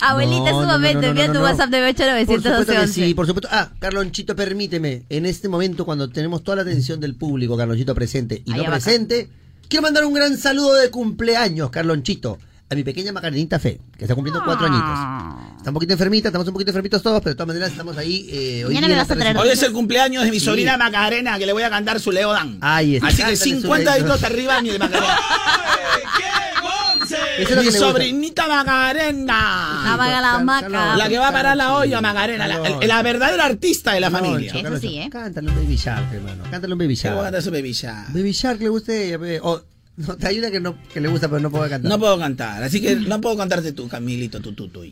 Abuelita, 0.00 0.52
No, 0.52 0.60
su 0.60 0.66
no, 0.68 0.72
momento. 0.74 1.00
no, 1.00 1.02
no, 1.02 1.08
Envía 1.08 1.26
no, 1.26 1.32
tu 1.32 1.38
no. 1.40 1.44
WhatsApp 1.46 1.68
de 1.70 1.80
Por 2.26 2.36
supuesto 2.36 2.72
8 2.74 2.80
que 2.82 2.86
sí, 2.86 3.12
por 3.14 3.26
supuesto. 3.26 3.48
Ah, 3.50 3.70
Carlonchito, 3.80 4.36
permíteme, 4.36 5.02
en 5.08 5.26
este 5.26 5.48
momento 5.48 5.84
cuando 5.84 6.08
tenemos 6.10 6.44
toda 6.44 6.54
la 6.56 6.62
atención 6.62 7.00
del 7.00 7.16
público, 7.16 7.56
Carlonchito 7.56 7.92
presente 7.92 8.40
y 8.46 8.52
Ahí 8.52 8.58
no 8.58 8.66
abajo. 8.68 8.84
presente, 8.84 9.28
quiero 9.68 9.82
mandar 9.82 10.04
un 10.04 10.14
gran 10.14 10.36
saludo 10.38 10.74
de 10.74 10.90
cumpleaños, 10.90 11.70
Carlonchito, 11.70 12.38
a 12.70 12.74
mi 12.74 12.82
pequeña 12.82 13.12
Macarenita 13.12 13.58
Fe, 13.58 13.80
que 13.96 14.04
está 14.04 14.14
cumpliendo 14.14 14.42
cuatro 14.44 14.66
añitos. 14.66 15.54
Está 15.58 15.70
un 15.70 15.74
poquito 15.74 15.92
enfermita, 15.92 16.28
estamos 16.28 16.46
un 16.46 16.52
poquito 16.54 16.70
enfermitos 16.70 17.02
todos, 17.02 17.20
pero 17.20 17.30
de 17.32 17.36
todas 17.36 17.48
maneras 17.48 17.70
estamos 17.70 17.96
ahí. 17.96 18.26
Eh, 18.30 18.64
hoy 18.66 18.74
Mañana 18.74 18.86
día 18.86 18.96
me 18.96 18.96
la 18.96 19.02
vas 19.04 19.10
a 19.10 19.16
traer 19.16 19.36
Hoy 19.38 19.48
es 19.48 19.62
el 19.62 19.72
cumpleaños 19.72 20.24
de 20.24 20.30
mi 20.30 20.38
Sí. 20.40 20.46
sobrina 20.46 20.76
Macarena, 20.76 21.38
que 21.38 21.46
le 21.46 21.52
voy 21.52 21.62
a 21.62 21.70
cantar 21.70 22.00
su 22.00 22.10
Leodán. 22.12 22.58
Ahí 22.60 22.96
está. 22.96 23.08
Así 23.08 23.16
que 23.16 23.22
Cántale 23.22 23.36
su 23.36 23.44
50 23.44 23.78
Leodán. 23.96 23.98
deditos 24.08 24.22
arriba 24.24 24.62
mi 24.62 24.70
de 24.70 24.78
Macarena. 24.78 25.18
Lo 27.54 27.62
Mi 27.62 27.70
sobrinita 27.70 28.48
Macarena. 28.48 29.82
La 29.84 29.96
vaga 29.96 30.20
la 30.20 30.38
maca. 30.40 30.96
La 30.96 31.08
que 31.08 31.18
va 31.18 31.28
a 31.28 31.32
parar 31.32 31.56
la 31.56 31.74
olla, 31.76 32.00
Macarena. 32.00 32.46
La, 32.46 32.58
la 32.86 33.02
verdadera 33.02 33.44
artista 33.46 33.92
de 33.92 34.00
la 34.00 34.10
familia. 34.10 34.52
Eso 34.54 34.78
sí, 34.78 34.98
¿eh? 34.98 35.08
Cántale 35.10 35.48
un 35.48 35.54
Baby 35.56 35.76
Shark, 35.76 36.12
hermano. 36.12 36.44
Cántale 36.50 36.72
un 36.72 36.78
Baby 36.78 36.96
¿Qué 36.96 37.08
voy 37.08 37.10
a 37.10 37.14
Shark. 37.14 37.24
cantar 37.26 37.42
su 37.42 37.50
bebilla? 37.50 38.04
Baby 38.08 38.32
Shark 38.32 38.60
le 38.60 38.68
gusta 38.68 38.92
a 38.92 38.96
ella, 38.96 39.18
pe. 39.18 39.40
O, 39.42 39.62
no, 39.96 40.16
te 40.16 40.26
ayuda 40.26 40.50
que, 40.50 40.60
no, 40.60 40.76
que 40.92 41.00
le 41.00 41.08
gusta, 41.08 41.28
pero 41.28 41.40
no 41.40 41.50
puedo 41.50 41.68
cantar. 41.68 41.88
No 41.88 41.98
puedo 41.98 42.18
cantar, 42.18 42.62
así 42.62 42.80
que 42.80 42.96
no 42.96 43.20
puedo 43.20 43.36
cantarte 43.36 43.72
tú, 43.72 43.88
Camilito, 43.88 44.40
tú, 44.40 44.52
tú, 44.52 44.68
tú. 44.68 44.84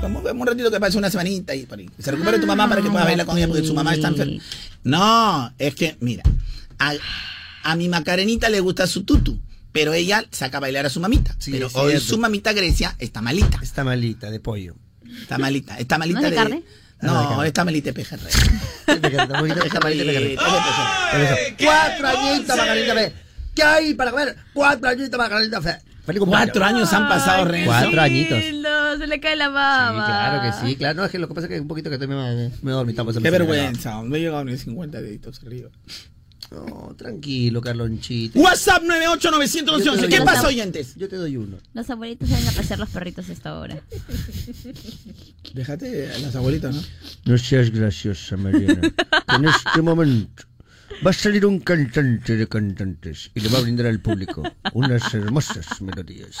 Como 0.00 0.20
un 0.20 0.46
ratito 0.46 0.70
que 0.70 0.78
pase 0.80 0.98
una 0.98 1.10
semanita 1.10 1.54
y 1.54 1.64
por 1.66 1.78
ahí. 1.78 1.88
Se 1.98 2.10
recupere 2.10 2.38
tu 2.38 2.46
mamá 2.46 2.68
para 2.68 2.82
que 2.82 2.90
pueda 2.90 3.04
bailar 3.04 3.26
con 3.26 3.38
ella 3.38 3.48
porque 3.48 3.66
su 3.66 3.74
mamá 3.74 3.94
está 3.94 4.08
enferma. 4.08 4.40
No, 4.84 5.52
es 5.58 5.74
que, 5.74 5.96
mira, 6.00 6.22
a, 6.78 6.92
a 7.62 7.76
mi 7.76 7.88
Macarenita 7.88 8.48
le 8.48 8.60
gusta 8.60 8.86
su 8.86 9.04
tutu, 9.04 9.38
pero 9.72 9.92
ella 9.92 10.24
saca 10.30 10.58
a 10.58 10.60
bailar 10.60 10.86
a 10.86 10.90
su 10.90 11.00
mamita. 11.00 11.34
Sí, 11.38 11.50
pero 11.52 11.68
hoy 11.74 11.98
su 12.00 12.18
mamita 12.18 12.52
Grecia 12.52 12.94
está 12.98 13.20
malita. 13.20 13.58
Está 13.62 13.84
malita, 13.84 14.30
de 14.30 14.40
pollo. 14.40 14.74
Está 15.22 15.38
malita. 15.38 15.78
Está 15.78 15.98
malita 15.98 16.20
¿No 16.20 16.26
es 16.26 16.30
de 16.30 16.36
carne? 16.36 16.62
Ah, 17.00 17.06
no, 17.06 17.12
de 17.30 17.36
No, 17.36 17.42
está 17.44 17.64
malita 17.64 17.86
de 17.86 17.92
pejerrey. 17.94 18.32
De. 18.86 20.38
Cuatro 21.64 22.08
añitos, 22.08 22.56
Macarita 22.56 22.94
Fe. 22.94 23.12
¿Qué 23.54 23.62
hay 23.62 23.94
para 23.94 24.10
comer? 24.10 24.36
Cuatro 24.52 24.88
añitos, 24.88 25.18
Macarita 25.18 25.62
Fe. 25.62 25.78
Cuatro 26.20 26.64
años 26.64 26.92
han 26.92 27.08
pasado, 27.08 27.44
Renzo. 27.44 27.70
Cuatro 27.70 28.00
añitos. 28.00 28.38
Se 28.98 29.06
le 29.06 29.20
cae 29.20 29.36
la 29.36 29.46
Sí, 29.46 29.52
baba. 29.52 30.06
claro 30.06 30.42
que 30.42 30.66
sí, 30.66 30.76
claro. 30.76 30.94
No, 30.96 31.04
es 31.04 31.10
que 31.10 31.18
lo 31.18 31.28
que 31.28 31.34
pasa 31.34 31.46
es 31.46 31.52
que 31.52 31.60
un 31.60 31.68
poquito 31.68 31.90
que 31.90 31.96
estoy 31.96 32.08
me, 32.08 32.50
me 32.62 32.70
dormitamos. 32.72 33.16
Qué 33.18 33.30
vergüenza, 33.30 34.00
me 34.02 34.18
he 34.18 34.20
llegado 34.22 34.44
ni 34.44 34.56
50 34.56 35.00
deditos 35.02 35.40
arriba. 35.44 35.68
No, 36.50 36.94
tranquilo, 36.96 37.60
Carlonchito. 37.60 38.38
WhatsApp 38.38 38.82
98911. 38.82 40.08
¿Qué 40.08 40.22
pasa, 40.22 40.46
oyentes? 40.48 40.94
Yo 40.96 41.08
te 41.08 41.16
doy 41.16 41.36
uno. 41.36 41.58
Los 41.74 41.90
abuelitos 41.90 42.28
salen 42.28 42.48
a 42.48 42.52
pasear 42.52 42.78
los 42.78 42.88
perritos 42.88 43.28
a 43.28 43.32
esta 43.32 43.58
hora. 43.58 43.82
Déjate 45.52 46.10
a 46.10 46.18
los 46.20 46.34
abuelitos, 46.34 46.74
¿no? 46.74 46.82
No 47.26 47.38
seas 47.38 47.70
graciosa, 47.70 48.36
Mariana. 48.36 48.80
en 49.36 49.44
este 49.44 49.82
momento 49.82 50.44
va 51.06 51.10
a 51.10 51.14
salir 51.14 51.44
un 51.46 51.60
cantante 51.60 52.36
de 52.36 52.46
cantantes 52.48 53.30
y 53.34 53.40
le 53.40 53.48
va 53.48 53.58
a 53.58 53.62
brindar 53.62 53.86
al 53.86 54.00
público 54.00 54.42
unas 54.72 55.12
hermosas 55.14 55.80
melodías. 55.80 56.38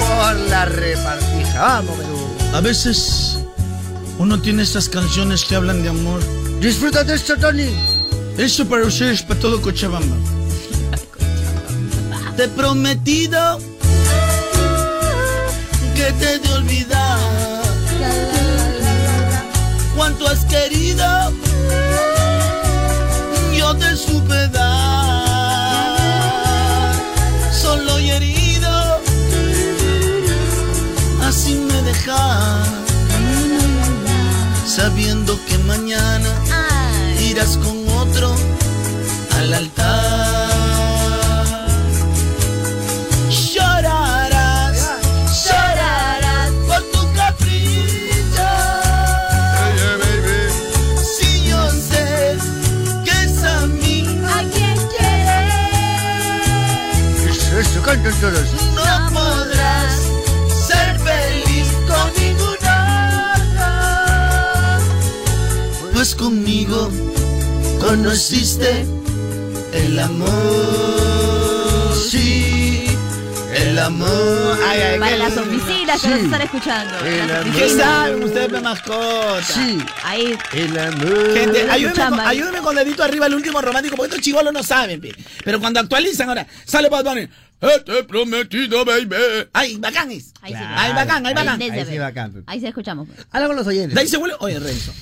Por 0.00 0.36
la 0.48 0.64
repartija, 0.66 1.60
vamos, 1.60 1.96
Perú. 1.96 2.34
A 2.52 2.60
veces 2.60 3.38
uno 4.18 4.40
tiene 4.40 4.62
estas 4.62 4.88
canciones 4.88 5.44
que 5.44 5.54
hablan 5.54 5.82
de 5.82 5.88
amor. 5.88 6.20
Disfruta 6.60 7.04
de 7.04 7.14
esto, 7.14 7.36
Tony. 7.36 7.68
Eso 8.38 8.66
para 8.66 8.84
ustedes, 8.84 9.22
para 9.22 9.40
todo 9.40 9.60
Cochabamba. 9.60 10.16
Te 12.36 12.44
he 12.44 12.48
prometido 12.48 13.60
que 15.94 16.12
te 16.12 16.38
de 16.40 16.52
olvidar. 16.52 17.18
Cuánto 19.96 20.26
has 20.26 20.44
querido, 20.46 21.04
yo 23.56 23.76
te 23.76 23.96
supe 23.96 24.48
dar. 24.48 25.94
Solo 27.52 28.00
y 28.00 28.10
herido, 28.10 29.00
así 31.22 31.54
me 31.54 31.82
dejas. 31.82 32.68
Sabiendo 34.66 35.38
que 35.46 35.56
mañana 35.58 36.43
irás 37.34 37.56
con 37.56 37.76
otro 37.98 38.32
al 39.36 39.54
altar. 39.54 40.48
Llorarás, 43.52 44.78
llorarás 45.44 46.52
por 46.68 46.82
tu 46.92 47.00
capricho. 47.14 48.50
Si 51.02 51.48
yo 51.48 51.70
sé 51.70 52.38
que 53.04 53.14
es 53.24 53.42
a 53.42 53.66
mí 53.66 53.96
a 54.24 54.38
quien 54.52 54.78
quieres, 54.96 56.16
Eso, 57.36 57.58
eso, 57.58 57.82
canten 57.82 58.14
todos. 58.20 58.48
no 58.76 59.10
podrás 59.12 59.92
ser 60.68 61.00
feliz 61.00 61.68
con 61.88 62.06
ninguna. 62.22 62.76
Pues 65.92 66.14
conmigo 66.14 66.90
conociste 67.88 68.84
el 69.72 69.98
amor, 69.98 71.94
sí, 71.94 72.86
el 73.54 73.78
amor. 73.78 74.58
Ay, 74.66 74.80
ay, 74.80 74.98
Para 74.98 75.16
las 75.16 75.36
oficinas 75.36 76.00
que 76.00 76.08
nos 76.08 76.20
están 76.20 76.42
escuchando. 76.42 76.98
El. 77.04 77.52
¿Qué 77.52 77.68
saben 77.70 78.22
ustedes 78.24 78.52
de 78.52 78.60
mascota? 78.60 79.42
Sí, 79.42 79.78
Ahí, 80.02 80.36
el 80.52 80.78
amor. 80.78 81.34
Gente, 81.34 81.70
ayúdenme 81.70 82.22
ayúdenme 82.22 82.58
con 82.60 82.74
dedito 82.76 83.02
arriba 83.02 83.26
el 83.26 83.34
último 83.34 83.60
romántico, 83.60 83.96
porque 83.96 84.10
estos 84.10 84.24
chivolos 84.24 84.52
no 84.52 84.62
saben, 84.62 85.00
pe. 85.00 85.14
Pero 85.44 85.60
cuando 85.60 85.80
actualizan 85.80 86.28
ahora, 86.28 86.46
sale 86.64 86.88
Bad 86.88 87.04
Bunny. 87.04 87.20
"Eh, 87.60 87.82
Te 87.84 87.98
he 87.98 88.04
prometido, 88.04 88.84
baby. 88.84 89.14
Ay, 89.52 89.76
bacán 89.76 90.10
es. 90.10 90.32
ahí 90.42 90.52
sí. 90.52 90.58
Ay, 90.76 90.92
bacán, 90.92 91.26
ay, 91.26 91.34
bacán. 91.34 91.60
Ahí, 91.62 91.70
Ahí 91.70 91.86
sí, 91.88 91.98
bacán. 91.98 92.44
Ahí 92.46 92.60
sí 92.60 92.66
escuchamos. 92.66 93.06
pues. 93.08 93.26
Habla 93.30 93.46
con 93.48 93.56
los 93.56 93.66
oyentes. 93.66 93.94
De 93.94 94.00
ahí 94.00 94.08
se 94.08 94.16
vuelve. 94.16 94.36
Oye, 94.40 94.58
Renzo. 94.58 94.92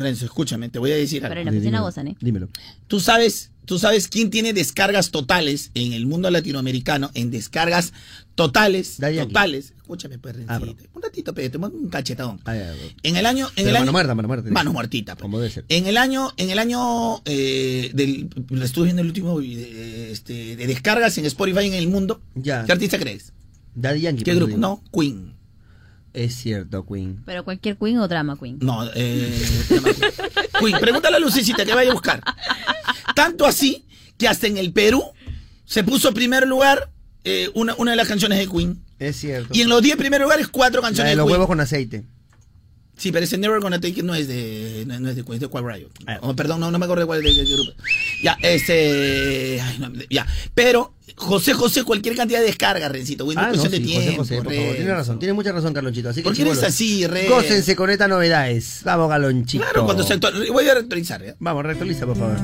Renzo, 0.00 0.24
escúchame, 0.24 0.68
te 0.68 0.78
voy 0.78 0.90
a 0.92 0.96
decir 0.96 1.22
Pero 1.22 1.32
algo. 1.32 1.40
en 1.40 1.46
la 1.46 1.52
oficina 1.52 1.80
gozan, 1.80 2.08
¿eh? 2.08 2.16
Dímelo. 2.20 2.48
Tú 2.88 2.98
sabes, 3.00 3.50
tú 3.64 3.78
sabes 3.78 4.08
quién 4.08 4.30
tiene 4.30 4.52
descargas 4.52 5.10
totales 5.10 5.70
en 5.74 5.92
el 5.92 6.06
mundo 6.06 6.30
latinoamericano, 6.30 7.10
en 7.14 7.30
descargas 7.30 7.92
totales, 8.34 8.96
totales. 8.98 9.74
Escúchame, 9.76 10.18
pues, 10.18 10.36
Ah, 10.46 10.58
Rencito. 10.58 10.84
Un 10.94 11.02
ratito, 11.02 11.34
pe, 11.34 11.50
te 11.50 11.58
mando 11.58 11.76
un 11.76 11.88
cachetón. 11.88 12.40
Ay, 12.44 12.60
ay, 12.60 12.78
ay. 12.80 12.96
En 13.02 13.16
el 13.16 13.26
año, 13.26 13.46
en 13.48 13.52
Pero 13.56 13.68
el 13.68 13.72
mano 13.74 13.82
año, 13.84 13.92
muerta, 13.92 14.14
mano 14.14 14.28
muerta. 14.28 14.50
Mano 14.50 14.72
muertita, 14.72 15.14
pues. 15.16 15.22
Como 15.22 15.38
debe 15.40 15.50
ser. 15.52 15.64
En 15.68 15.86
el 15.86 15.96
año, 15.96 16.30
en 16.36 16.50
el 16.50 16.58
año 16.60 17.22
eh, 17.24 17.90
del, 17.94 18.30
lo 18.50 18.64
estuve 18.64 18.84
viendo 18.84 19.02
el 19.02 19.08
último 19.08 19.40
eh, 19.40 20.08
este, 20.12 20.54
de 20.56 20.66
descargas 20.66 21.18
en 21.18 21.26
Spotify 21.26 21.66
en 21.66 21.74
el 21.74 21.88
mundo. 21.88 22.20
Ya. 22.36 22.64
¿Qué 22.64 22.72
artista 22.72 22.98
crees? 22.98 23.32
Daddy 23.74 24.00
Yankee. 24.02 24.22
¿Qué 24.24 24.30
por 24.32 24.36
eso 24.42 24.46
grupo? 24.46 24.56
digo. 24.56 24.60
No, 24.60 24.82
Queen. 24.92 25.34
Es 26.12 26.34
cierto, 26.34 26.84
Queen. 26.86 27.22
Pero 27.24 27.44
cualquier 27.44 27.76
queen 27.76 27.98
o 27.98 28.08
drama 28.08 28.36
queen. 28.36 28.58
No, 28.60 28.84
eh, 28.94 29.40
Queen. 30.58 30.78
Pregúntale 30.80 31.16
a 31.16 31.20
Lucicita 31.20 31.64
que 31.64 31.74
vaya 31.74 31.90
a 31.90 31.94
buscar. 31.94 32.20
Tanto 33.14 33.46
así 33.46 33.84
que 34.18 34.26
hasta 34.28 34.46
en 34.46 34.58
el 34.58 34.72
Perú 34.72 35.02
se 35.64 35.84
puso 35.84 36.12
primer 36.12 36.46
lugar 36.48 36.90
eh, 37.24 37.48
una, 37.54 37.74
una 37.76 37.92
de 37.92 37.96
las 37.96 38.08
canciones 38.08 38.38
de 38.38 38.48
Queen. 38.48 38.82
Es 38.98 39.16
cierto. 39.16 39.50
Y 39.52 39.62
en 39.62 39.68
los 39.68 39.82
10 39.82 39.96
primeros 39.96 40.26
lugares, 40.26 40.48
cuatro 40.48 40.80
La 40.82 40.88
canciones 40.88 41.10
de 41.10 41.12
de, 41.12 41.16
los 41.16 41.26
Queen. 41.26 41.32
huevos 41.32 41.46
con 41.46 41.60
aceite. 41.60 42.04
Sí, 43.00 43.12
pero 43.12 43.24
ese 43.24 43.38
Never 43.38 43.60
Gonna 43.60 43.80
Take 43.80 44.00
It 44.00 44.04
no 44.04 44.14
es 44.14 44.28
de, 44.28 44.84
no, 44.86 45.00
no 45.00 45.08
es 45.08 45.16
de 45.16 45.22
es 45.22 45.40
de 45.40 45.48
Quiet 45.48 45.64
Riot. 45.64 45.88
Ah. 46.06 46.18
Oh, 46.20 46.36
perdón, 46.36 46.60
no, 46.60 46.70
no 46.70 46.78
me 46.78 46.84
acuerdo 46.84 47.00
de 47.00 47.06
cuál 47.06 47.24
es 47.26 47.34
de, 47.34 47.44
qué 47.46 47.50
grupo. 47.54 47.72
Ya, 48.22 48.36
este... 48.42 49.58
ay, 49.58 49.78
no, 49.78 49.90
ya, 50.10 50.26
pero 50.54 50.92
José 51.16 51.54
José, 51.54 51.82
cualquier 51.82 52.14
cantidad 52.14 52.40
de 52.40 52.44
descarga, 52.44 52.90
Rencito. 52.90 53.24
Güey, 53.24 53.36
no 53.36 53.42
Ah, 53.42 53.52
no, 53.54 53.62
sí, 53.62 53.68
de 53.68 53.78
José 53.78 53.80
tiempo, 53.80 54.16
José, 54.18 54.36
por 54.36 54.48
Ren. 54.48 54.60
favor. 54.60 54.76
Tiene 54.76 54.94
razón, 54.94 55.18
tiene 55.18 55.32
mucha 55.32 55.50
razón, 55.50 55.72
Carlonchito. 55.72 56.10
Así 56.10 56.20
que 56.20 56.24
¿Por 56.24 56.36
qué 56.36 56.42
eres 56.42 56.62
así, 56.62 57.06
Ren? 57.06 57.30
Gócense 57.30 57.74
con 57.74 57.88
estas 57.88 58.10
novedades. 58.10 58.80
Vamos, 58.84 59.08
Galonchito. 59.08 59.64
Claro, 59.64 59.86
cuando 59.86 60.02
se 60.02 60.12
actual... 60.12 60.34
Voy 60.52 60.68
a 60.68 60.72
actualizar, 60.72 61.24
¿ya? 61.24 61.34
Vamos, 61.38 61.64
reactualiza, 61.64 62.04
por 62.04 62.18
favor. 62.18 62.36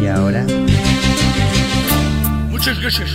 Y 0.00 0.06
ahora. 0.06 0.46
Muchas 2.50 2.80
gracias. 2.80 3.10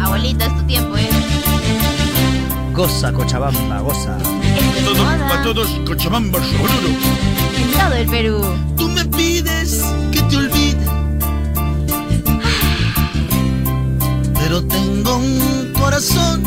Abuelita, 0.00 0.46
es 0.46 0.56
tu 0.56 0.66
tiempo, 0.66 0.96
¿eh? 0.96 1.08
Goza, 2.76 3.10
Cochabamba, 3.12 3.80
goza. 3.80 4.18
Es 4.18 4.84
Todo, 4.84 4.96
moda 4.96 5.28
para 5.28 5.42
todos, 5.42 5.68
Cochabamba, 5.86 6.38
Oruro. 6.38 6.88
en 7.56 7.72
todo 7.72 7.94
el 7.94 8.06
Perú. 8.06 8.44
Tú 8.76 8.88
me 8.88 9.04
pides 9.06 9.82
que 10.12 10.20
te 10.22 10.36
olvide. 10.36 10.86
Pero 14.38 14.62
tengo 14.64 15.16
un 15.16 15.72
corazón 15.78 16.42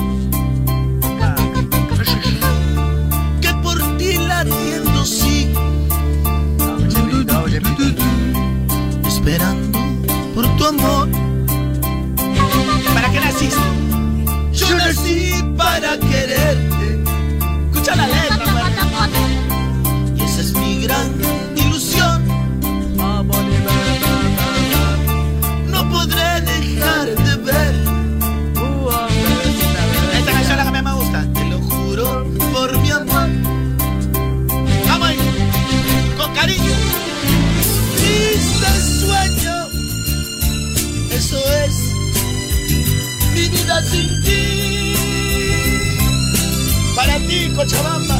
Cochabamba. 47.70 48.20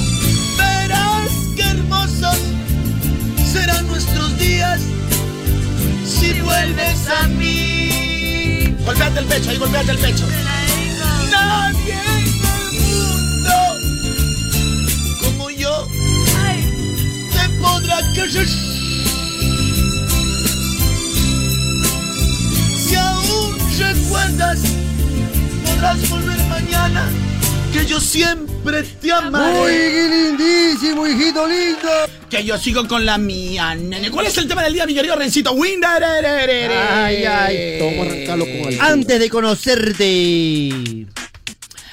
Verás 0.58 1.32
qué 1.56 1.64
hermosos 1.64 2.38
serán 3.52 3.88
nuestros 3.88 4.38
días 4.38 4.80
si 6.06 6.40
vuelves 6.42 7.08
a 7.10 7.28
mí. 7.30 8.76
Golpeate 8.86 9.20
el 9.20 9.26
pecho, 9.26 9.50
ahí 9.50 9.58
golpeate 9.58 9.92
el 9.92 9.98
pecho. 9.98 10.28
Nadie 11.32 11.94
en 11.94 12.26
el 12.46 12.72
mundo 12.80 13.58
como 15.24 15.50
yo 15.50 15.88
te 17.34 17.50
podrá 17.60 17.98
querer. 18.14 18.48
Si 22.78 22.96
aún 22.96 23.58
recuerdas, 23.80 24.60
podrás 25.66 26.10
volver 26.10 26.38
mañana, 26.50 27.10
que 27.72 27.86
yo 27.86 28.00
siempre 28.00 28.84
te 28.84 29.08
¡Uy, 29.08 29.12
amaré. 29.12 29.60
qué 29.68 30.08
lindísimo, 30.38 31.08
hijito 31.08 31.48
lindo! 31.48 31.90
Que 32.30 32.44
yo 32.44 32.58
sigo 32.58 32.88
con 32.88 33.06
la 33.06 33.18
mía, 33.18 33.76
nene. 33.76 34.10
¿Cuál 34.12 34.28
es 34.28 34.38
el 34.38 34.48
tema 34.48 34.64
del 34.64 34.74
día, 34.74 34.86
mi 34.86 34.94
querido 34.94 35.16
Rencito? 35.16 35.52
Ay, 35.52 37.26
ay, 37.26 37.80
Toma, 37.80 38.04
arrancalo 38.04 38.46
con 38.46 38.56
alcohol. 38.56 38.78
Antes 38.82 39.20
de 39.20 39.30
conocerte. 39.30 41.06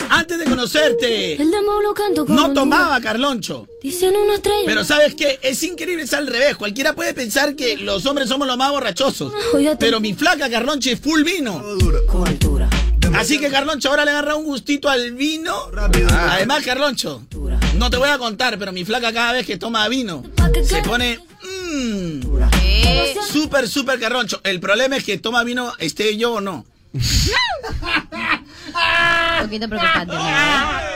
Antes 0.09 0.39
de 0.39 0.45
conocerte, 0.45 1.33
El 1.35 1.51
lo 1.51 1.93
canto 1.93 2.25
no 2.29 2.53
tomaba 2.53 3.01
Carloncho. 3.01 3.67
Dicen 3.83 4.15
una 4.15 4.37
estrella. 4.37 4.63
Pero 4.65 4.85
¿sabes 4.85 5.15
qué? 5.15 5.39
Es 5.43 5.63
increíble, 5.65 6.05
es 6.05 6.15
al 6.15 6.29
revés. 6.29 6.57
Cualquiera 6.57 6.95
puede 6.95 7.13
pensar 7.13 7.57
que 7.57 7.77
los 7.77 8.07
hombres 8.07 8.29
somos 8.29 8.47
los 8.47 8.57
más 8.57 8.71
borrachosos. 8.71 9.33
Pero 9.79 10.01
mi 10.01 10.15
flaca 10.15 10.49
Carloncho 10.49 10.91
es 10.91 11.01
full 11.01 11.23
vino. 11.25 11.63
Así 13.17 13.39
que 13.39 13.51
Carloncho 13.51 13.91
ahora 13.91 14.05
le 14.05 14.13
agarra 14.13 14.37
un 14.37 14.45
gustito 14.45 14.89
al 14.89 15.13
vino. 15.13 15.55
Además, 16.13 16.65
Carloncho, 16.65 17.23
no 17.77 17.91
te 17.91 17.97
voy 17.97 18.11
a 18.11 18.19
contar, 18.19 18.59
pero 18.59 18.73
mi 18.73 18.85
flaca 18.85 19.13
cada 19.13 19.33
vez 19.33 19.47
que 19.47 19.57
toma 19.57 19.89
vino 19.89 20.23
se 20.65 20.83
pone 20.83 21.19
mmm, 21.43 22.21
súper, 23.31 23.69
súper 23.69 23.99
Carloncho. 23.99 24.41
El 24.45 24.61
problema 24.61 24.97
es 24.97 25.05
que 25.05 25.19
toma 25.19 25.43
vino, 25.45 25.73
esté 25.79 26.17
yo 26.17 26.35
o 26.35 26.41
no. 26.41 26.65
un 26.93 27.01
poquito 29.45 29.69
preocupante, 29.69 30.15
¿no? 30.15 30.96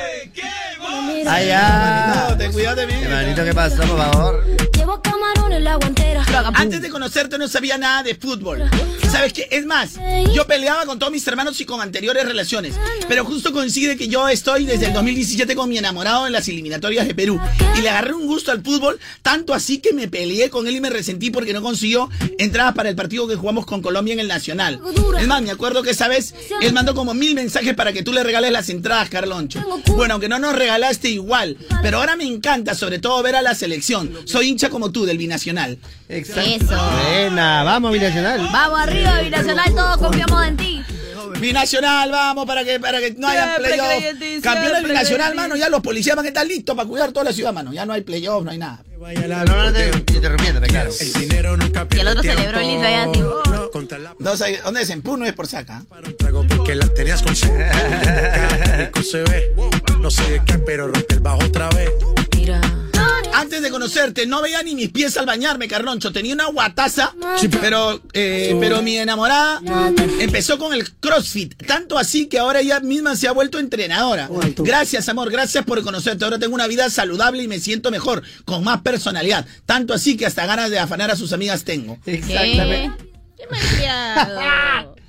Ay, 1.27 1.51
ay. 1.51 2.31
No, 2.31 2.37
ten 2.37 2.53
cuidado 2.53 2.77
de 2.77 2.87
mí. 2.87 2.93
Hermanito, 2.95 3.45
¿qué 3.45 3.55
pasó, 3.55 3.77
por 3.77 3.99
favor? 3.99 4.45
Llevo 4.77 5.01
camarón 5.03 5.53
en 5.53 5.65
la 5.65 5.77
guantera. 5.77 6.25
Antes 6.55 6.81
de 6.81 6.89
conocerte 6.91 7.39
no 7.39 7.49
sabía 7.49 7.77
nada 7.79 8.03
de 8.03 8.15
fútbol. 8.15 8.69
¿Sabes 9.11 9.33
qué? 9.33 9.49
Es 9.51 9.67
más, 9.67 9.99
yo 10.33 10.47
peleaba 10.47 10.87
con 10.87 10.99
todos 10.99 11.13
mis 11.13 11.27
hermanos 11.27 11.61
y 11.61 11.65
con 11.65 11.81
anteriores 11.81 12.25
relaciones. 12.25 12.75
Pero 13.09 13.25
justo 13.25 13.53
coincide 13.53 13.97
que 13.97 14.09
yo 14.09 14.29
estoy 14.29 14.65
desde 14.65 14.87
el 14.87 14.93
2017 14.93 15.57
con 15.57 15.69
mi 15.69 15.79
enamorado 15.79 16.27
en 16.27 16.33
las 16.33 16.47
eliminatorias 16.49 17.07
de 17.07 17.15
Perú. 17.15 17.41
Y 17.77 17.81
le 17.81 17.91
agarré 17.91 18.15
un 18.15 18.27
gusto 18.27 18.53
al 18.53 18.63
fútbol, 18.63 18.99
tanto 19.23 19.53
así 19.53 19.79
que 19.79 19.93
me 19.93 20.09
peleé 20.09 20.49
con 20.51 20.67
él 20.67 20.77
y 20.77 20.81
me 20.81 20.91
resentí 20.91 21.31
porque 21.31 21.53
no 21.53 21.63
consiguió 21.63 22.09
entradas 22.39 22.75
para 22.75 22.89
el 22.89 22.97
partido 22.97 23.27
que 23.27 23.35
jugamos 23.37 23.67
con 23.67 23.83
Colombia 23.83 24.15
en 24.15 24.21
el 24.21 24.29
Nacional. 24.29 24.81
Es 25.19 25.27
más, 25.27 25.43
me 25.43 25.51
acuerdo 25.51 25.83
que 25.83 25.91
esa 25.91 26.09
vez 26.09 26.35
él 26.63 26.73
mandó 26.73 26.95
como 26.95 27.13
mil 27.13 27.35
mensajes 27.35 27.75
para 27.75 27.93
que 27.93 28.03
tú 28.03 28.13
le 28.13 28.23
regales 28.23 28.53
las 28.53 28.69
entradas, 28.69 29.09
Carloncho. 29.11 29.61
Bueno, 29.97 30.15
aunque 30.15 30.29
no 30.29 30.39
nos 30.39 30.55
regalaste 30.91 31.09
igual. 31.09 31.57
Pero 31.83 31.99
ahora 31.99 32.17
me 32.17 32.25
encanta, 32.25 32.75
sobre 32.75 32.99
todo, 32.99 33.23
ver 33.23 33.37
a 33.37 33.43
la 33.43 33.55
selección. 33.55 34.11
Soy 34.25 34.49
hincha 34.49 34.71
como 34.71 34.91
tú 34.91 35.05
del 35.05 35.19
binacional. 35.19 35.79
Exacto. 36.09 36.51
Eso. 36.51 36.91
Buena, 37.09 37.63
vamos, 37.63 37.93
binacional. 37.93 38.49
Vamos 38.53 38.81
arriba, 38.81 39.21
Binacional, 39.21 39.75
todos 39.75 39.99
confiamos 39.99 40.47
en 40.47 40.57
ti. 40.57 40.83
Binacional, 41.41 42.11
vamos, 42.11 42.47
para 42.47 42.65
que, 42.65 42.79
para 42.79 43.01
que 43.01 43.13
no 43.13 43.27
haya 43.29 43.57
playoff. 43.57 43.87
creyente, 43.89 44.41
Campeón 44.43 44.65
del 44.65 44.73
siempre 44.73 44.93
binacional, 44.93 45.35
mano, 45.35 45.57
ya 45.57 45.69
los 45.69 45.81
policías 45.81 46.15
van 46.17 46.27
a 46.27 46.29
estar 46.29 46.47
listos 46.47 46.77
para 46.77 46.89
cuidar 46.89 47.13
toda 47.13 47.25
la 47.25 47.33
ciudad, 47.33 47.53
mano. 47.53 47.73
Ya 47.73 47.87
no 47.87 47.93
hay 47.93 48.03
playoff, 48.03 48.45
no 48.45 48.51
hay 48.51 48.59
nada. 48.59 48.83
No, 49.01 49.45
no, 49.45 49.73
te 49.73 49.91
interrumpiéndome, 50.15 50.67
claro. 50.67 50.91
El 51.01 51.13
dinero 51.15 51.57
nunca 51.57 51.87
Y 51.91 51.99
el 51.99 52.09
otro 52.09 52.23
celebró 52.23 52.61
lindo 52.61 52.87
allá, 52.87 53.05
así. 53.05 53.19
No, 53.21 53.71
contra 53.71 53.99
la 53.99 54.15
No, 54.19 54.33
o 54.33 54.37
sea, 54.37 54.49
¿Dónde 54.63 54.83
es? 54.83 54.91
En 54.91 55.01
Puno 55.01 55.25
es 55.25 55.33
por 55.33 55.47
saca. 55.47 55.83
para 55.89 56.07
un 56.07 56.17
trago 56.17 56.47
porque 56.47 56.75
la 56.75 56.87
tenías 56.89 57.23
con 57.23 57.35
se 57.37 57.49
ve. 59.23 59.55
No 59.99 60.11
sé 60.11 60.31
de 60.31 60.43
qué, 60.45 60.59
pero 60.59 60.89
rompe 60.89 61.15
el 61.15 61.21
bajo 61.21 61.43
otra 61.45 61.71
vez. 61.71 61.91
Mira. 62.37 62.61
Antes 63.41 63.63
de 63.63 63.71
conocerte, 63.71 64.27
no 64.27 64.43
veía 64.43 64.63
ni 64.63 64.75
mis 64.75 64.91
pies 64.91 65.17
al 65.17 65.25
bañarme, 65.25 65.67
Carloncho. 65.67 66.13
Tenía 66.13 66.35
una 66.35 66.47
guataza, 66.47 67.15
pero, 67.61 68.03
eh, 68.13 68.55
pero 68.61 68.83
mi 68.83 68.99
enamorada 68.99 69.63
empezó 70.19 70.59
con 70.59 70.75
el 70.75 70.91
CrossFit. 70.93 71.55
Tanto 71.67 71.97
así 71.97 72.27
que 72.27 72.39
ahora 72.39 72.61
ella 72.61 72.81
misma 72.81 73.17
se 73.17 73.29
ha 73.29 73.33
vuelto 73.33 73.59
entrenadora. 73.59 74.29
Gracias, 74.59 75.09
amor, 75.09 75.31
gracias 75.31 75.65
por 75.65 75.83
conocerte. 75.83 76.25
Ahora 76.25 76.39
tengo 76.39 76.55
una 76.55 76.67
vida 76.67 76.91
saludable 76.91 77.43
y 77.43 77.49
me 77.49 77.61
siento 77.61 77.91
mejor, 77.91 78.23
con 78.45 78.63
más 78.63 78.83
personalidad. 78.83 79.47
Tanto 79.65 79.95
así 79.95 80.19
que 80.19 80.27
hasta 80.27 80.45
ganas 80.45 80.71
de 80.71 80.79
afanar 80.79 81.11
a 81.11 81.17
sus 81.17 81.33
amigas 81.33 81.65
tengo. 81.65 81.99
Exactamente. 82.05 82.93
¿Qué? 82.99 83.11
Qué 83.39 83.47
malcriado. 83.51 84.95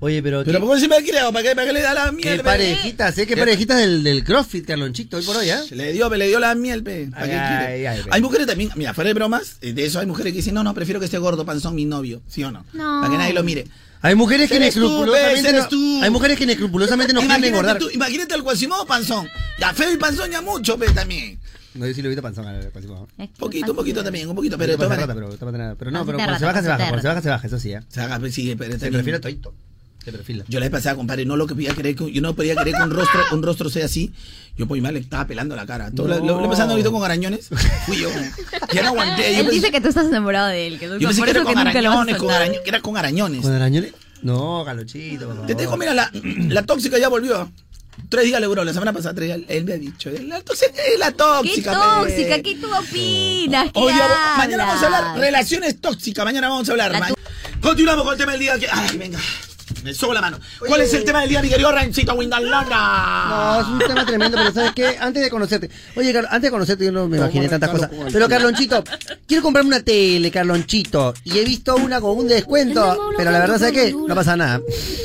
Oye, 0.00 0.22
pero. 0.22 0.44
Pero 0.44 0.60
¿qué, 0.60 0.66
¿por 0.66 0.74
qué 0.76 0.80
se 0.80 0.88
me 0.88 1.02
creo? 1.02 1.32
¿Para 1.32 1.42
qué, 1.48 1.54
para 1.54 1.66
qué 1.66 1.72
le 1.72 1.80
da 1.80 1.94
la 1.94 2.06
qué 2.06 2.12
miel? 2.12 2.36
pe? 2.38 2.44
parejitas, 2.44 3.16
eh? 3.18 3.26
¿Qué 3.26 3.36
parejitas 3.36 3.78
del, 3.78 4.02
del 4.02 4.24
CrossFit, 4.24 4.66
Carlonchito, 4.66 5.16
hoy 5.16 5.22
por 5.24 5.36
hoy, 5.36 5.48
eh? 5.48 5.58
Le 5.70 5.92
dio, 5.92 6.08
le 6.10 6.28
dio 6.28 6.38
la 6.38 6.54
miel, 6.54 6.82
pe. 6.82 7.08
¿Para 7.10 7.22
Ay, 7.24 7.30
qué 7.30 7.36
quiere? 7.36 7.88
ay, 7.88 7.98
ay, 8.00 8.06
hay 8.10 8.22
mujeres 8.22 8.46
también, 8.46 8.70
mira, 8.76 8.92
fuera 8.92 9.08
de 9.08 9.14
bromas, 9.14 9.56
eh, 9.62 9.72
de 9.72 9.84
eso 9.86 9.98
hay 9.98 10.06
mujeres 10.06 10.32
que 10.32 10.38
dicen, 10.38 10.54
no, 10.54 10.62
no, 10.62 10.74
prefiero 10.74 11.00
que 11.00 11.06
esté 11.06 11.18
gordo, 11.18 11.46
panzón, 11.46 11.74
mi 11.74 11.84
novio, 11.86 12.20
¿sí 12.28 12.44
o 12.44 12.50
no? 12.50 12.64
No. 12.74 13.00
Para 13.00 13.10
que 13.12 13.18
nadie 13.18 13.32
lo 13.32 13.42
mire. 13.42 13.66
Hay 14.02 14.14
mujeres 14.14 14.50
que 14.50 14.56
Eres 14.56 14.74
tú, 14.74 14.80
inescrupulosamente. 14.80 15.52
no- 15.52 15.68
tú. 15.68 16.00
Hay 16.02 16.10
mujeres 16.10 16.36
que 16.36 16.44
inescrupulosamente 16.44 17.12
no 17.14 17.20
quieren 17.20 17.36
imagínate, 17.38 17.48
engordar. 17.48 17.78
tú, 17.78 17.90
imagínate 17.90 18.34
al 18.34 18.42
Quasimodo 18.42 18.86
panzón. 18.86 19.26
Ya 19.58 19.72
feo 19.72 19.90
y 19.92 19.96
panzón 19.96 20.30
ya 20.30 20.42
mucho, 20.42 20.78
pe, 20.78 20.86
también. 20.90 21.38
No, 21.74 21.86
yo 21.86 21.94
sí 21.94 22.02
lo 22.02 22.06
he 22.08 22.10
visto 22.10 22.22
panzón 22.22 22.46
al 22.46 22.70
Quasimodo. 22.70 23.08
Un 23.16 23.28
poquito, 23.28 23.70
un 23.72 23.76
poquito 23.76 24.04
también, 24.04 24.28
un 24.28 24.36
poquito, 24.36 24.58
pero 24.58 24.76
Pero, 24.76 25.90
no, 25.90 26.06
pero 26.06 26.18
cuando 26.18 26.38
se 26.38 26.44
baja, 26.44 26.62
se 26.62 26.68
baja. 26.68 26.88
Cuando 26.88 27.02
se 27.02 27.08
baja, 27.08 27.22
se 27.22 27.28
baja, 27.30 27.46
eso 27.46 27.58
sí, 27.58 27.72
¿eh? 27.72 27.80
Se 27.88 28.06
pues, 28.20 28.34
sí, 28.34 28.54
pero 28.56 28.76
bien. 28.78 28.92
refiere 28.92 29.16
a 29.16 29.20
Toito. 29.20 29.54
Yo 30.48 30.60
la 30.60 30.66
vez 30.66 30.70
pasada, 30.70 30.94
compadre, 30.96 31.24
no 31.24 31.36
lo 31.36 31.46
que 31.46 31.54
podía 31.54 31.74
creer, 31.74 31.96
que- 31.96 32.12
yo 32.12 32.20
no 32.22 32.34
podía 32.34 32.54
creer 32.54 32.76
que 32.76 32.82
un 32.82 32.90
rostro, 32.90 33.20
un 33.32 33.42
rostro 33.42 33.70
sea 33.70 33.86
así. 33.86 34.12
Yo 34.56 34.66
por 34.66 34.76
mi 34.76 34.80
madre 34.80 34.94
le 34.94 35.00
estaba 35.00 35.26
pelando 35.26 35.54
la 35.56 35.66
cara. 35.66 35.90
Todo 35.90 36.08
No. 36.08 36.18
lo, 36.24 36.40
lo, 36.40 36.48
pasando 36.50 36.72
ahorita 36.74 36.90
con 36.90 37.04
arañones. 37.04 37.48
Fui 37.86 37.98
yo. 37.98 38.08
Ya 38.72 38.82
no 38.82 38.88
aguanté. 38.88 39.22
Yo 39.22 39.28
Él 39.28 39.36
pensé, 39.46 39.50
dice 39.52 39.70
que 39.72 39.80
tú 39.80 39.88
estás 39.88 40.06
enamorado 40.06 40.48
de 40.48 40.66
él. 40.66 40.78
Que 40.78 40.86
tú- 40.88 40.98
yo 40.98 41.08
pensé 41.08 41.20
por 41.20 41.24
que 41.26 41.30
era 41.30 41.40
eso 41.40 41.44
con 41.46 41.54
que 41.54 41.60
arañones, 41.78 42.16
con 42.16 42.30
arañones, 42.30 42.60
que 42.62 42.68
era 42.70 42.80
con 42.80 42.96
arañones. 42.96 43.40
¿Con 43.42 43.52
arañones? 43.52 43.92
No, 44.22 44.64
Galochito, 44.64 45.26
por 45.26 45.34
favor. 45.34 45.46
Te 45.46 45.54
digo, 45.54 45.76
mira, 45.76 45.92
la, 45.94 46.10
la 46.48 46.62
tóxica 46.62 46.98
ya 46.98 47.08
volvió. 47.08 47.50
Tres 48.08 48.24
días 48.26 48.40
le 48.40 48.46
duró, 48.46 48.62
la 48.64 48.72
semana 48.72 48.92
pasada 48.92 49.14
tres 49.14 49.28
días. 49.28 49.40
Él 49.48 49.64
me 49.64 49.72
ha 49.72 49.78
dicho, 49.78 50.10
la 50.10 50.40
tóxica, 50.42 50.70
es 50.92 50.98
la 50.98 51.06
¿Qué 51.08 51.12
tóxica. 51.16 51.72
tóxica? 51.72 52.34
pe. 52.36 52.42
¿Qué 52.42 52.54
tú 52.56 52.66
opinas? 52.74 53.70
¿Qué 53.72 53.80
día- 53.80 54.08
mañana 54.36 54.64
vamos 54.66 54.82
a 54.82 54.86
hablar 54.86 55.18
relaciones 55.18 55.80
tóxicas. 55.80 56.24
Mañana 56.24 56.48
vamos 56.48 56.68
a 56.68 56.72
hablar. 56.72 56.92
Continuamos 57.60 58.04
con 58.04 58.12
el 58.12 58.18
tema 58.18 58.32
del 58.32 58.40
día. 58.40 58.58
Que, 58.58 58.68
ay, 58.70 58.96
venga. 58.98 59.18
Me 59.86 59.94
sobo 59.94 60.12
la 60.12 60.20
mano. 60.20 60.40
¿Cuál 60.66 60.80
es 60.80 60.92
el 60.94 61.04
tema 61.04 61.20
del 61.20 61.28
día, 61.28 61.40
mi 61.40 61.48
querido 61.48 61.70
Rencito 61.70 62.12
Windalona? 62.14 63.26
No, 63.28 63.60
es 63.60 63.66
un 63.68 63.78
tema 63.78 64.04
tremendo, 64.04 64.36
pero 64.36 64.52
¿sabes 64.52 64.72
qué? 64.72 64.96
Antes 64.98 65.22
de 65.22 65.30
conocerte, 65.30 65.70
oye, 65.94 66.12
Carlos, 66.12 66.32
antes 66.32 66.48
de 66.48 66.50
conocerte 66.50 66.84
yo 66.86 66.90
no 66.90 67.06
me 67.06 67.18
imaginé 67.18 67.48
tantas 67.48 67.70
cosas. 67.70 67.90
Pero 68.12 68.28
Carlonchito, 68.28 68.82
quiero 69.28 69.44
comprarme 69.44 69.68
una 69.68 69.84
tele, 69.84 70.32
Carlonchito, 70.32 71.14
y 71.22 71.38
he 71.38 71.44
visto 71.44 71.76
una 71.76 72.00
con 72.00 72.18
un 72.18 72.26
descuento, 72.26 73.12
pero 73.16 73.30
la 73.30 73.38
verdad, 73.38 73.60
¿sabes 73.60 73.74
qué? 73.74 73.92
No 73.92 74.12
pasa 74.16 74.36
nada. 74.36 74.60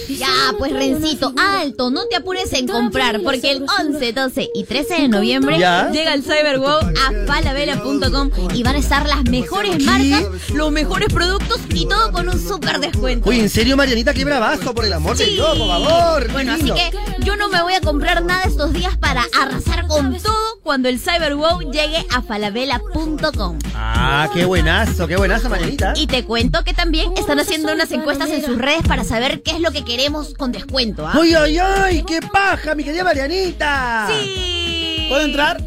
Ya, 0.10 0.56
pues 0.58 0.74
Rencito, 0.74 1.32
alto, 1.38 1.92
no 1.92 2.08
te 2.08 2.16
apures 2.16 2.52
en 2.54 2.68
comprar, 2.68 3.22
porque 3.22 3.52
el 3.52 3.64
11, 3.80 4.14
12 4.14 4.50
y 4.56 4.64
13 4.64 4.94
de 4.96 5.08
noviembre 5.10 5.60
¿Ya? 5.60 5.92
llega 5.92 6.16
el 6.16 6.24
Cyberwow 6.24 6.80
a 6.80 7.26
falabella.com 7.28 8.32
y 8.56 8.64
van 8.64 8.78
a 8.78 8.80
estar 8.80 9.08
las 9.08 9.24
mejores 9.26 9.84
marcas, 9.84 10.24
los 10.56 10.72
mejores 10.72 11.14
productos 11.14 11.60
y 11.72 11.88
todo 11.88 12.12
con 12.12 12.30
un 12.30 12.40
súper 12.40 12.80
descuento. 12.80 13.30
Oye, 13.30 13.42
¿en 13.42 13.50
serio, 13.50 13.78
Marianita? 13.78 14.14
Qué 14.14 14.26
bravazo, 14.26 14.71
por 14.74 14.86
el 14.86 14.94
amor 14.94 15.18
de 15.18 15.26
Sí. 15.26 15.32
Dios, 15.32 15.58
por 15.58 15.68
favor. 15.68 16.32
Bueno, 16.32 16.54
así 16.54 16.72
que 16.72 16.92
yo 17.24 17.36
no 17.36 17.50
me 17.50 17.62
voy 17.62 17.74
a 17.74 17.82
comprar 17.82 18.24
nada 18.24 18.44
estos 18.44 18.74
días 18.74 18.98
para 18.98 19.24
arrasar 19.40 19.88
con 19.88 20.18
todo 20.22 20.60
cuando 20.64 20.90
el 20.90 21.00
Cyberwow 21.00 21.72
llegue 21.72 22.06
a 22.14 22.22
falabella.com. 22.22 23.60
Ah, 23.76 24.30
qué 24.34 24.46
buenazo, 24.46 25.08
qué 25.08 25.16
buenazo, 25.18 25.50
Marianita. 25.50 25.94
Y 25.96 26.08
te 26.08 26.24
cuento 26.26 26.64
que 26.64 26.74
también 26.74 27.14
están 27.18 27.40
haciendo 27.40 27.74
unas 27.74 27.92
encuestas 27.92 28.30
en 28.30 28.46
sus 28.46 28.58
redes 28.58 28.84
para 28.88 29.04
saber 29.04 29.42
qué 29.44 29.52
es 29.52 29.60
lo 29.60 29.72
que 29.72 29.84
queremos 29.84 30.34
con 30.36 30.52
descuento, 30.52 31.06
¿ah? 31.08 31.14
¡Ay, 31.16 31.34
ay, 31.34 31.58
ay! 31.60 32.04
¡Qué 32.04 32.22
paja, 32.22 32.76
mi 32.76 32.84
querida 32.84 33.04
Marianita! 33.04 34.08
Sí. 34.10 35.06
¿Puedo 35.10 35.22
entrar? 35.26 35.62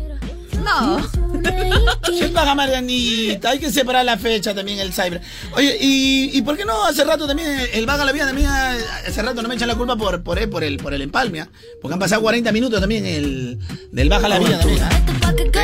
No. 0.65 1.24
¿Qué 2.19 2.29
paga 2.29 2.55
Marianita? 2.55 3.51
Hay 3.51 3.59
que 3.59 3.71
separar 3.71 4.05
la 4.05 4.17
fecha 4.19 4.55
también, 4.55 4.79
el 4.79 4.93
cyber. 4.93 5.21
Oye, 5.53 5.77
¿y, 5.81 6.31
y 6.37 6.43
por 6.43 6.57
qué 6.57 6.65
no 6.65 6.85
hace 6.85 7.05
rato 7.05 7.27
también 7.27 7.49
el 7.73 7.87
Vaga 7.87 8.05
la 8.05 8.13
Vida 8.13 8.27
también 8.27 8.49
hace 8.49 9.23
rato 9.23 9.43
no 9.43 9.49
me 9.49 9.55
echan 9.55 9.69
la 9.69 9.75
culpa 9.75 9.97
por, 9.97 10.23
por, 10.23 10.39
eh, 10.39 10.47
por 10.49 10.65
el, 10.65 10.79
por 10.79 10.95
el 10.95 11.03
empalme? 11.03 11.41
ah? 11.41 11.49
Porque 11.81 11.95
han 11.95 12.01
pasado 12.01 12.23
40 12.23 12.53
minutos 12.53 12.81
también 12.81 13.05
el, 13.07 13.59
del 13.93 14.09
Baja 14.09 14.29
la 14.29 14.39
Vida 14.39 14.59
también. 14.59 14.83
ah. 14.83 14.91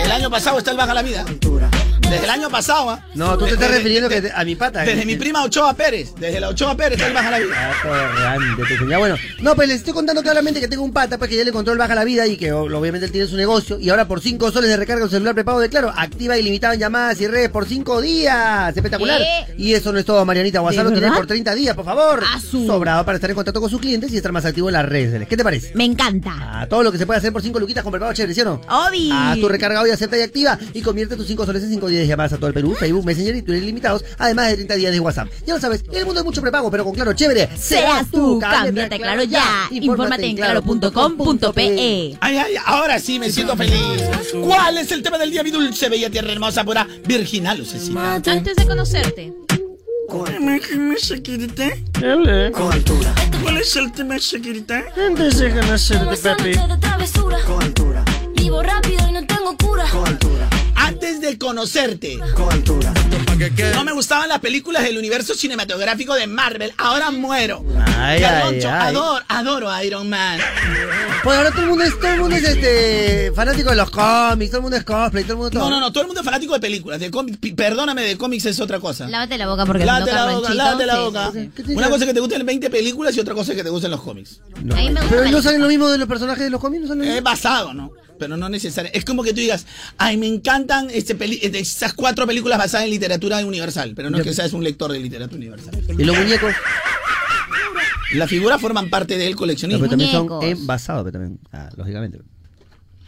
El 0.04 0.10
año 0.10 0.30
pasado 0.30 0.58
está 0.58 0.70
el 0.70 0.76
Baja 0.76 0.94
la 0.94 1.02
Vida. 1.02 1.24
Desde 2.10 2.24
el 2.24 2.30
año 2.30 2.50
pasado, 2.50 2.90
¿ah? 2.90 3.06
No, 3.14 3.38
tú 3.38 3.46
te 3.46 3.52
estás 3.52 3.70
refiriendo 3.70 4.08
que 4.08 4.20
de- 4.20 4.28
te- 4.30 4.34
a 4.34 4.44
mi 4.44 4.56
pata. 4.56 4.80
Desde 4.82 5.02
eh. 5.02 5.06
mi 5.06 5.16
prima 5.16 5.44
Ochoa 5.44 5.74
Pérez. 5.74 6.12
Desde 6.18 6.40
la 6.40 6.48
Ochoa 6.48 6.76
Pérez 6.76 6.94
está 6.94 7.06
el 7.06 7.14
Baja 7.14 7.30
la 7.30 7.38
Vida. 7.38 7.72
Ah, 7.84 8.36
te 8.66 8.74
enseñaba. 8.74 8.98
Bueno, 8.98 9.16
no, 9.40 9.54
pues 9.54 9.68
les 9.68 9.78
estoy 9.78 9.94
contando 9.94 10.20
claramente 10.22 10.60
que 10.60 10.68
tengo 10.68 10.82
un 10.82 10.92
pata, 10.92 11.18
pues 11.18 11.30
que 11.30 11.36
ya 11.36 11.44
le 11.44 11.50
encontró 11.50 11.72
el 11.72 11.78
baja 11.78 11.94
la 11.94 12.04
vida 12.04 12.26
y 12.26 12.36
que 12.36 12.52
obviamente 12.52 13.06
él 13.06 13.12
tiene 13.12 13.26
su 13.28 13.36
negocio. 13.36 13.78
Y 13.78 13.90
ahora 13.90 14.06
por 14.08 14.20
5 14.20 14.50
soles 14.50 14.68
de 14.70 14.76
recarga 14.76 15.04
un 15.04 15.10
celular 15.10 15.34
prepago 15.34 15.60
de 15.60 15.68
claro, 15.68 15.92
activa 15.96 16.36
ilimitado 16.36 16.74
en 16.74 16.80
llamadas 16.80 17.20
y 17.20 17.26
redes 17.28 17.48
por 17.50 17.66
5 17.66 18.00
días. 18.00 18.76
Espectacular. 18.76 19.20
Y 19.56 19.74
eso 19.74 19.92
no 19.92 19.98
es 19.98 20.04
todo, 20.04 20.24
Marianita. 20.24 20.60
WhatsApp 20.60 20.84
lo 20.84 20.90
tiene 20.90 21.06
verdad? 21.06 21.16
por 21.18 21.26
30 21.26 21.54
días, 21.54 21.74
por 21.76 21.84
favor. 21.84 22.22
Ah, 22.26 22.40
su- 22.40 22.66
Sobrado 22.66 23.04
para 23.04 23.16
estar 23.16 23.30
en 23.30 23.36
contacto 23.36 23.60
con 23.60 23.70
sus 23.70 23.80
clientes 23.80 24.12
y 24.12 24.16
estar 24.16 24.32
más 24.32 24.44
activo 24.44 24.68
en 24.68 24.74
las 24.74 24.84
redes. 24.84 25.26
¿Qué 25.28 25.36
te 25.36 25.44
parece? 25.44 25.72
Me 25.74 25.84
encanta. 25.84 26.34
Ah, 26.38 26.66
todo 26.68 26.82
lo 26.82 26.90
que 26.92 26.98
se 26.98 27.06
puede 27.06 27.18
hacer 27.18 27.32
por 27.32 27.42
5 27.42 27.58
luquitas 27.60 27.82
con 27.84 27.92
prepago 27.92 28.12
chévere, 28.12 28.34
¿sí 28.34 28.40
o 28.42 28.44
no? 28.44 28.60
Obi. 28.88 29.10
Haz 29.12 29.38
tu 29.38 29.48
recarga 29.48 29.80
hoy, 29.80 29.90
acepta 29.90 30.18
y 30.18 30.22
activa 30.22 30.58
y 30.74 30.82
convierte 30.82 31.16
tus 31.16 31.26
5 31.26 31.46
soles 31.46 31.62
en 31.62 31.70
5 31.70 31.88
días 31.88 31.99
de 32.00 32.08
llamadas 32.08 32.32
a 32.32 32.36
todo 32.36 32.48
el 32.48 32.54
Perú, 32.54 32.74
Facebook, 32.78 33.04
Messenger 33.04 33.36
y 33.36 33.42
Twitter 33.42 33.62
ilimitados, 33.62 34.04
además 34.18 34.48
de 34.48 34.54
30 34.54 34.74
días 34.76 34.92
de 34.92 35.00
WhatsApp. 35.00 35.28
Ya 35.46 35.54
lo 35.54 35.60
sabes, 35.60 35.84
el 35.92 36.04
mundo 36.04 36.20
es 36.20 36.26
mucho 36.26 36.40
prepago, 36.40 36.70
pero 36.70 36.84
con 36.84 36.94
Claro 36.94 37.12
Chévere, 37.12 37.48
Serás 37.56 38.10
tú. 38.10 38.38
Cámbiate 38.38 38.98
claro 38.98 39.22
ya. 39.24 39.68
Infórmate 39.70 40.26
en 40.26 40.36
claro.com.pe. 40.36 42.16
Ay, 42.20 42.36
ay, 42.38 42.54
ahora 42.64 42.98
sí 42.98 43.18
me 43.18 43.30
siento 43.30 43.56
feliz. 43.56 43.80
¿Cuál 44.32 44.78
es 44.78 44.92
el 44.92 45.02
tema 45.02 45.18
del 45.18 45.30
día, 45.30 45.42
mi 45.42 45.50
dulce, 45.50 45.88
bella, 45.88 46.10
tierra 46.10 46.32
hermosa, 46.32 46.64
pura, 46.64 46.86
virginal, 47.06 47.58
lucecita? 47.58 48.14
Antes 48.14 48.56
de 48.56 48.66
conocerte. 48.66 49.32
Con 52.52 52.72
altura. 52.72 53.14
¿Cuál 53.42 53.58
es 53.58 53.76
el 53.76 53.92
tema 53.92 54.14
de 54.14 54.20
seguridad? 54.20 54.82
Antes 55.06 55.38
de 55.38 55.50
conocerte, 55.50 56.16
papi. 56.16 56.50
de 56.50 56.76
travesura. 56.80 57.38
Con 57.46 57.62
altura. 57.62 58.04
Vivo 58.34 58.60
rápido 58.62 59.08
y 59.08 59.12
no 59.12 59.24
tengo 59.24 59.56
cura. 59.56 59.84
Con 59.92 60.06
altura. 60.08 60.48
Antes 60.80 61.20
de 61.20 61.38
conocerte, 61.38 62.18
Con 62.34 62.52
altura. 62.52 62.92
no 63.74 63.84
me 63.84 63.92
gustaban 63.92 64.28
las 64.28 64.40
películas 64.40 64.82
del 64.82 64.98
universo 64.98 65.34
cinematográfico 65.34 66.14
de 66.14 66.26
Marvel. 66.26 66.72
Ahora 66.78 67.10
muero. 67.10 67.64
Ay, 67.98 68.22
ay, 68.22 68.60
ay. 68.60 68.64
adoro, 68.64 69.22
adoro 69.28 69.70
a 69.70 69.84
Iron 69.84 70.08
Man. 70.08 70.40
Pues 71.22 71.36
ahora 71.36 71.50
todo 71.50 71.62
el 71.62 71.68
mundo 71.68 71.84
es, 71.84 71.98
todo 71.98 72.12
el 72.12 72.20
mundo 72.20 72.36
es 72.36 72.44
este 72.44 73.32
fanático 73.34 73.70
de 73.70 73.76
los 73.76 73.90
cómics, 73.90 74.50
todo 74.50 74.58
el 74.58 74.62
mundo 74.62 74.76
es 74.78 74.84
cosplay, 74.84 75.24
todo 75.24 75.34
el 75.34 75.38
mundo 75.38 75.50
todo. 75.50 75.68
No, 75.68 75.70
no, 75.70 75.80
no, 75.80 75.92
todo 75.92 76.02
el 76.02 76.06
mundo 76.06 76.20
es 76.20 76.24
fanático 76.24 76.54
de 76.54 76.60
películas. 76.60 76.98
De 76.98 77.10
cómics. 77.10 77.38
Perdóname, 77.54 78.02
de 78.02 78.16
cómics 78.16 78.46
es 78.46 78.58
otra 78.60 78.80
cosa. 78.80 79.08
Lávate 79.08 79.36
la 79.36 79.48
boca 79.48 79.66
porque 79.66 79.84
Lávate 79.84 80.12
no, 80.12 80.16
la 80.16 80.32
boca, 80.34 80.54
lávate 80.54 80.86
la 80.86 81.00
boca. 81.00 81.32
¿Qué 81.32 81.62
te 81.62 81.74
Una 81.74 81.88
cosa 81.88 82.04
es 82.04 82.08
que 82.08 82.14
te 82.14 82.20
gusten 82.20 82.44
20 82.44 82.70
películas 82.70 83.16
y 83.16 83.20
otra 83.20 83.34
cosa 83.34 83.52
es 83.52 83.58
que 83.58 83.64
te 83.64 83.70
gusten 83.70 83.90
los 83.90 84.00
cómics. 84.00 84.40
No. 84.62 84.74
Pero 85.08 85.30
no 85.30 85.42
salen 85.42 85.60
lo 85.60 85.68
mismo 85.68 85.88
de 85.88 85.98
los 85.98 86.08
personajes 86.08 86.44
de 86.44 86.50
los 86.50 86.60
cómics, 86.60 86.82
no 86.82 86.88
salen 86.88 87.08
Es 87.08 87.22
basado, 87.22 87.74
¿no? 87.74 87.92
Pero 88.20 88.36
no 88.36 88.48
necesariamente. 88.48 88.96
Es 88.96 89.04
como 89.04 89.24
que 89.24 89.30
tú 89.34 89.40
digas, 89.40 89.66
ay, 89.98 90.16
me 90.16 90.28
encantan 90.28 90.88
este 90.92 91.16
peli- 91.16 91.40
eh, 91.42 91.50
esas 91.54 91.92
cuatro 91.94 92.26
películas 92.26 92.58
basadas 92.58 92.84
en 92.84 92.90
literatura 92.92 93.44
universal. 93.44 93.94
Pero 93.96 94.10
no 94.10 94.18
es 94.18 94.22
que 94.24 94.32
seas 94.32 94.52
un 94.52 94.62
lector 94.62 94.92
de 94.92 95.00
literatura 95.00 95.36
universal. 95.36 95.74
Y 95.98 96.04
los 96.04 96.16
muñecos, 96.16 96.54
Las 98.14 98.28
figuras 98.28 98.60
forman 98.60 98.90
parte 98.90 99.16
del 99.16 99.32
no, 99.32 99.38
coleccionismo. 99.38 99.80
pero 99.80 99.90
también 99.90 100.10
son 100.10 100.42
envasados, 100.42 101.04
pero 101.04 101.12
también, 101.12 101.38
ah, 101.52 101.68
lógicamente. 101.76 102.18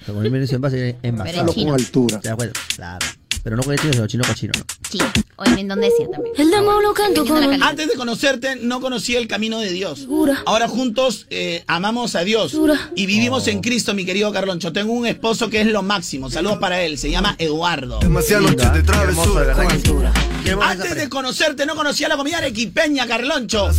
Pero 0.00 0.14
con 0.14 0.26
el 0.26 0.34
envase 0.34 0.88
es 0.90 0.96
envasado. 1.02 1.52
Chino. 1.52 1.74
altura. 1.74 2.20
Claro. 2.20 3.06
Pero 3.42 3.56
no 3.56 3.62
con 3.62 3.76
chinos, 3.76 3.96
sino 3.96 4.06
chino 4.06 4.24
cochino, 4.26 4.52
¿no? 4.56 4.64
Sí, 4.88 4.98
o 5.36 5.44
en 5.44 5.58
Indonesia 5.58 6.06
también. 6.12 6.34
El 6.38 6.50
demo 6.50 6.80
lo 6.80 6.94
canto. 6.94 7.24
Antes 7.62 7.88
de 7.88 7.94
conocerte, 7.94 8.56
no 8.56 8.80
conocía 8.80 9.18
el 9.18 9.26
camino 9.26 9.58
de 9.58 9.70
Dios. 9.70 10.06
Ahora 10.46 10.68
juntos 10.68 11.26
eh, 11.30 11.64
amamos 11.66 12.14
a 12.14 12.24
Dios 12.24 12.56
y 12.94 13.06
vivimos 13.06 13.48
en 13.48 13.60
Cristo, 13.60 13.94
mi 13.94 14.04
querido 14.04 14.32
Carloncho. 14.32 14.72
Tengo 14.72 14.92
un 14.92 15.06
esposo 15.06 15.50
que 15.50 15.60
es 15.60 15.66
lo 15.66 15.82
máximo. 15.82 16.30
Saludos 16.30 16.58
para 16.58 16.82
él. 16.82 16.98
Se 16.98 17.10
llama 17.10 17.34
Eduardo. 17.38 17.98
Demasiadas 18.00 18.44
Lindo, 18.44 18.64
noches 18.64 18.86
de. 18.86 18.92
Qué 18.92 18.98
hermoso, 18.98 19.40
de 19.40 19.54
travesura. 19.54 20.12
Qué 20.44 20.56
Antes 20.60 20.96
de 20.96 21.08
conocerte, 21.08 21.66
no 21.66 21.74
conocía 21.74 22.08
la 22.08 22.16
comida 22.16 22.38
arequipeña, 22.38 23.06
Carloncho. 23.06 23.70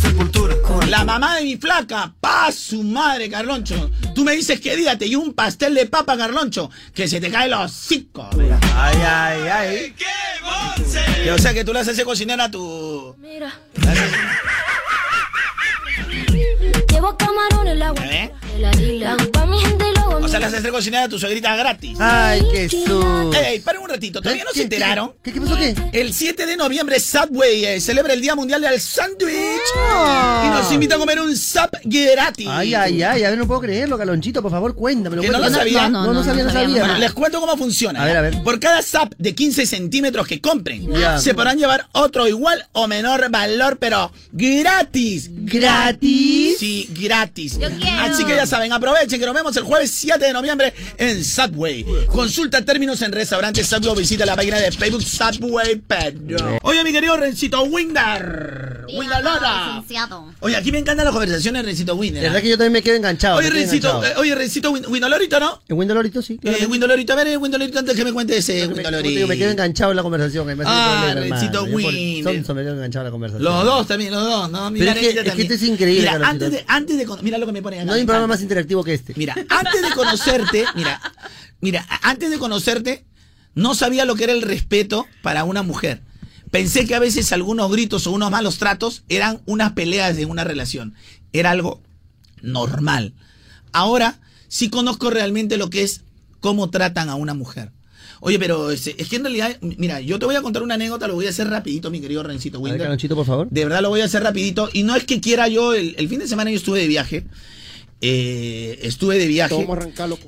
La 0.88 1.04
mamá 1.04 1.36
de 1.36 1.44
mi 1.44 1.56
flaca, 1.56 2.12
pa 2.20 2.50
su 2.52 2.82
madre, 2.82 3.28
Carloncho. 3.28 3.90
Tú 4.14 4.24
me 4.24 4.32
dices 4.32 4.60
que 4.60 4.76
dígate 4.76 5.06
y 5.06 5.14
un 5.14 5.34
pastel 5.34 5.74
de 5.74 5.86
papa, 5.86 6.16
Carloncho, 6.16 6.70
que 6.94 7.06
se 7.08 7.20
te 7.20 7.30
cae 7.30 7.48
los 7.48 7.60
hocico. 7.60 8.28
Ay, 8.74 8.98
ay, 9.06 9.48
ay. 9.48 9.94
Y 11.24 11.28
O 11.28 11.38
sea 11.38 11.52
que 11.52 11.64
tú 11.64 11.72
le 11.72 11.80
haces 11.80 12.02
cocinar 12.04 12.40
a 12.40 12.50
tu. 12.50 13.14
Mira. 13.18 13.52
Llevo 16.90 17.16
camarón 17.16 17.66
el 17.66 17.82
agua. 17.82 18.04
¿Eh? 18.06 18.32
De 18.52 18.58
la 18.58 18.70
isla. 18.80 19.16
Pa' 19.32 19.46
mi 19.46 19.58
gente 19.58 19.93
O 20.24 20.28
sea, 20.28 20.40
le 20.40 20.46
mira. 20.46 20.58
haces 20.58 20.70
cocinar 20.70 21.04
a 21.04 21.08
tu 21.08 21.18
suegrita 21.18 21.54
gratis. 21.56 21.96
Ay, 22.00 22.42
qué 22.52 22.68
su. 22.68 23.32
Ey, 23.46 23.60
para 23.60 23.78
un 23.80 23.88
ratito, 23.88 24.20
¿todavía 24.20 24.44
no 24.44 24.50
se 24.50 24.56
¿Qué- 24.56 24.62
enteraron? 24.62 25.12
¿Qué, 25.22 25.32
qué 25.32 25.40
pasó 25.40 25.56
qué? 25.56 25.74
El 25.92 26.12
7 26.14 26.46
de 26.46 26.56
noviembre 26.56 26.98
Subway 26.98 27.64
eh, 27.64 27.80
celebra 27.80 28.12
el 28.14 28.20
Día 28.20 28.34
Mundial 28.34 28.62
del 28.62 28.80
Sándwich 28.80 29.60
Ah. 29.76 30.44
y 30.46 30.50
nos 30.50 30.72
invita 30.72 30.94
a 30.96 30.98
comer 30.98 31.20
un 31.20 31.36
sub 31.36 31.70
gratis. 31.84 32.46
Ay, 32.50 32.74
ay, 32.74 33.02
ay, 33.02 33.22
a 33.24 33.30
ver, 33.30 33.38
no 33.38 33.46
puedo 33.46 33.60
creerlo, 33.60 33.98
Calonchito, 33.98 34.40
por 34.42 34.50
favor, 34.50 34.74
cuéntamelo. 34.74 35.22
¿Que 35.22 35.28
no 35.28 35.34
lo 35.34 35.38
cuéntame. 35.40 35.64
sabía? 35.64 35.88
No, 35.88 36.12
no, 36.12 36.24
sabía, 36.24 36.44
no 36.44 36.52
sabía. 36.52 36.80
Bueno, 36.80 36.98
les 36.98 37.12
cuento 37.12 37.40
cómo 37.40 37.56
funciona. 37.56 38.02
A 38.02 38.06
ver, 38.06 38.16
a 38.16 38.20
ver. 38.22 38.42
Por 38.42 38.58
cada 38.60 38.80
sub 38.82 39.14
de 39.18 39.34
15 39.34 39.66
centímetros 39.66 40.26
que 40.26 40.40
compren, 40.40 40.88
se 41.20 41.34
podrán 41.34 41.58
llevar 41.58 41.86
otro 41.92 42.26
igual 42.26 42.66
o 42.72 42.86
menor 42.88 43.30
valor, 43.30 43.76
pero 43.78 44.10
gratis. 44.32 45.28
¿Gratis? 45.30 46.56
Sí, 46.58 46.88
gratis. 46.98 47.58
Yo 47.58 47.68
quiero. 47.68 48.02
Así 48.02 48.24
que 48.24 48.34
ya 48.34 48.46
saben, 48.46 48.72
aprovechen 48.72 49.18
que 49.20 49.26
nos 49.26 49.34
vemos 49.34 49.56
el 49.56 49.62
jueves 49.64 49.90
7 49.90 50.13
7 50.14 50.26
de 50.26 50.32
noviembre 50.32 50.72
en 50.96 51.24
Subway. 51.24 51.84
Consulta 52.06 52.64
términos 52.64 53.02
en 53.02 53.10
restaurantes 53.12 53.66
Subway 53.66 53.90
o 53.90 53.94
visita 53.96 54.24
la 54.24 54.36
página 54.36 54.58
de 54.58 54.70
Facebook 54.70 55.02
Subway 55.02 55.76
Perú. 55.76 56.36
Oye, 56.62 56.84
mi 56.84 56.92
querido 56.92 57.16
Rencito 57.16 57.62
Winder. 57.64 58.84
Windalora. 58.96 59.82
Oye, 60.40 60.56
aquí 60.56 60.70
me 60.70 60.78
encantan 60.78 61.04
las 61.06 61.12
conversaciones, 61.12 61.64
Rencito 61.64 61.94
Winder. 61.96 62.22
La 62.22 62.28
verdad 62.28 62.42
que 62.42 62.48
yo 62.50 62.56
también 62.56 62.74
me 62.74 62.82
quedo 62.82 62.94
enganchado. 62.96 63.38
Oye, 63.38 63.50
Rencito, 63.50 64.04
eh, 64.04 64.12
oye, 64.18 64.34
Rencito 64.34 64.70
Win- 64.70 64.86
Windolorito, 64.88 65.40
¿no? 65.40 65.62
¿En 65.68 65.76
Windolorito 65.76 66.22
sí? 66.22 66.38
Eh. 66.42 66.66
Windolorito, 66.68 67.12
a 67.12 67.16
ver, 67.16 67.26
eh, 67.28 67.36
Windolorito, 67.36 67.78
antes 67.78 67.96
que 67.96 68.04
me 68.04 68.12
cuente 68.12 68.36
ese 68.36 68.66
Windolorito. 68.68 69.26
me 69.26 69.36
quedo 69.36 69.50
enganchado 69.50 69.90
en 69.90 69.96
la 69.96 70.02
conversación. 70.02 70.46
me 70.46 70.54
Ah, 70.64 71.12
Rencito 71.16 71.64
Winder. 71.64 72.34
Sonso 72.34 72.54
me 72.54 72.62
quedo 72.62 72.74
enganchado 72.74 73.02
en 73.02 73.06
la 73.06 73.10
conversación. 73.10 73.42
Los 73.44 73.64
dos 73.64 73.86
también, 73.88 74.12
los 74.12 74.22
dos, 74.22 74.50
¿no? 74.50 74.70
Pero 74.72 74.90
es 74.90 74.98
que- 74.98 75.08
es 75.20 75.32
que 75.34 75.42
este 75.42 75.54
es 75.54 75.62
increíble, 75.62 76.10
Mira, 76.12 76.28
antes 76.28 76.50
de, 76.52 76.64
antes 76.68 76.96
de, 76.98 77.06
mira 77.22 77.38
lo 77.38 77.46
que 77.46 77.52
me 77.52 77.62
pone 77.62 77.76
acá. 77.76 77.84
No 77.86 77.94
hay 77.94 78.00
un 78.02 78.06
programa 78.06 78.26
más 78.28 78.42
interactivo 78.42 78.84
que 78.84 78.94
este. 78.94 79.14
Mira, 79.16 79.34
antes 79.48 79.82
de 79.82 79.90
conocerte, 79.94 80.64
mira, 80.74 81.00
mira, 81.60 81.86
antes 82.02 82.30
de 82.30 82.38
conocerte, 82.38 83.04
no 83.54 83.74
sabía 83.74 84.04
lo 84.04 84.16
que 84.16 84.24
era 84.24 84.32
el 84.32 84.42
respeto 84.42 85.06
para 85.22 85.44
una 85.44 85.62
mujer. 85.62 86.02
Pensé 86.50 86.86
que 86.86 86.94
a 86.94 87.00
veces 87.00 87.32
algunos 87.32 87.70
gritos 87.70 88.06
o 88.06 88.12
unos 88.12 88.30
malos 88.30 88.58
tratos 88.58 89.02
eran 89.08 89.40
unas 89.46 89.72
peleas 89.72 90.16
de 90.16 90.26
una 90.26 90.44
relación. 90.44 90.94
Era 91.32 91.50
algo 91.50 91.82
normal. 92.42 93.14
Ahora 93.72 94.20
sí 94.48 94.70
conozco 94.70 95.10
realmente 95.10 95.56
lo 95.56 95.70
que 95.70 95.82
es 95.82 96.02
cómo 96.40 96.70
tratan 96.70 97.08
a 97.08 97.16
una 97.16 97.34
mujer. 97.34 97.72
Oye, 98.20 98.38
pero 98.38 98.70
es, 98.70 98.86
es 98.86 99.08
que 99.08 99.16
en 99.16 99.24
realidad, 99.24 99.58
mira, 99.60 100.00
yo 100.00 100.18
te 100.18 100.26
voy 100.26 100.36
a 100.36 100.42
contar 100.42 100.62
una 100.62 100.74
anécdota, 100.74 101.08
lo 101.08 101.14
voy 101.14 101.26
a 101.26 101.30
hacer 101.30 101.48
rapidito, 101.48 101.90
mi 101.90 102.00
querido 102.00 102.22
Rencito 102.22 102.60
ver, 102.60 102.78
por 103.16 103.26
favor. 103.26 103.48
De 103.50 103.64
verdad 103.64 103.82
lo 103.82 103.88
voy 103.88 104.00
a 104.00 104.04
hacer 104.04 104.22
rapidito. 104.22 104.70
Y 104.72 104.84
no 104.84 104.94
es 104.94 105.04
que 105.04 105.20
quiera 105.20 105.48
yo, 105.48 105.74
el, 105.74 105.94
el 105.98 106.08
fin 106.08 106.20
de 106.20 106.28
semana 106.28 106.50
yo 106.50 106.56
estuve 106.56 106.78
de 106.78 106.86
viaje. 106.86 107.26
Eh, 108.06 108.80
estuve 108.82 109.18
de 109.18 109.26
viaje. 109.26 109.54
A. 109.54 109.58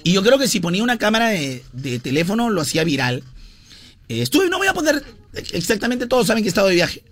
Y 0.03 0.13
yo 0.13 0.23
creo 0.23 0.39
que 0.39 0.49
si 0.49 0.61
ponía 0.61 0.83
una 0.83 0.97
cámara 0.97 1.29
de, 1.29 1.63
de 1.75 1.99
teléfono 1.99 2.49
lo 2.49 2.63
hacía 2.63 2.85
viral. 2.85 3.23
Eh, 4.09 4.23
estuve, 4.23 4.49
no 4.49 4.57
voy 4.59 4.67
a 4.69 4.73
poner 4.73 5.05
exactamente, 5.53 6.07
todos 6.07 6.27
saben 6.27 6.43
que 6.43 6.49
he 6.49 6.55
estado 6.55 6.69
de 6.69 6.75
viaje. 6.75 7.03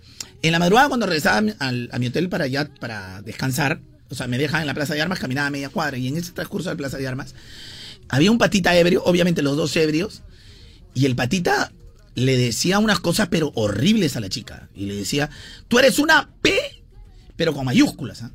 En 0.41 0.51
la 0.51 0.59
madrugada 0.59 0.87
cuando 0.87 1.05
regresaba 1.05 1.37
a 1.37 1.41
mi- 1.41 1.53
a 1.91 2.07
hotel 2.09 2.29
para 2.29 2.45
allá, 2.45 2.69
para 2.79 3.21
descansar, 3.21 3.79
o 4.09 4.15
sea, 4.15 4.27
me 4.27 4.37
dejaban 4.39 4.61
en 4.61 4.67
la 4.67 4.73
Plaza 4.73 4.93
de 4.95 5.01
Armas, 5.01 5.19
caminaba 5.19 5.49
media 5.51 5.69
cuadra. 5.69 5.97
Y 5.97 6.07
en 6.07 6.17
ese 6.17 6.31
transcurso 6.31 6.69
de 6.69 6.75
la 6.75 6.77
Plaza 6.77 6.97
de 6.97 7.07
Armas, 7.07 7.35
había 8.09 8.31
un 8.31 8.37
patita 8.39 8.75
ebrio, 8.75 9.03
obviamente 9.05 9.41
los 9.43 9.57
dos 9.57 9.75
ebrios. 9.75 10.23
Y 10.95 11.05
el 11.05 11.15
patita 11.15 11.71
le 12.15 12.37
decía 12.37 12.79
unas 12.79 12.99
cosas 12.99 13.27
pero 13.29 13.51
horribles 13.55 14.15
a 14.15 14.19
la 14.19 14.29
chica. 14.29 14.69
Y 14.75 14.85
le 14.85 14.95
decía, 14.95 15.29
tú 15.67 15.77
eres 15.77 15.99
una 15.99 16.29
P, 16.41 16.57
pero 17.35 17.53
con 17.53 17.65
mayúsculas. 17.65 18.23
¿ah? 18.23 18.31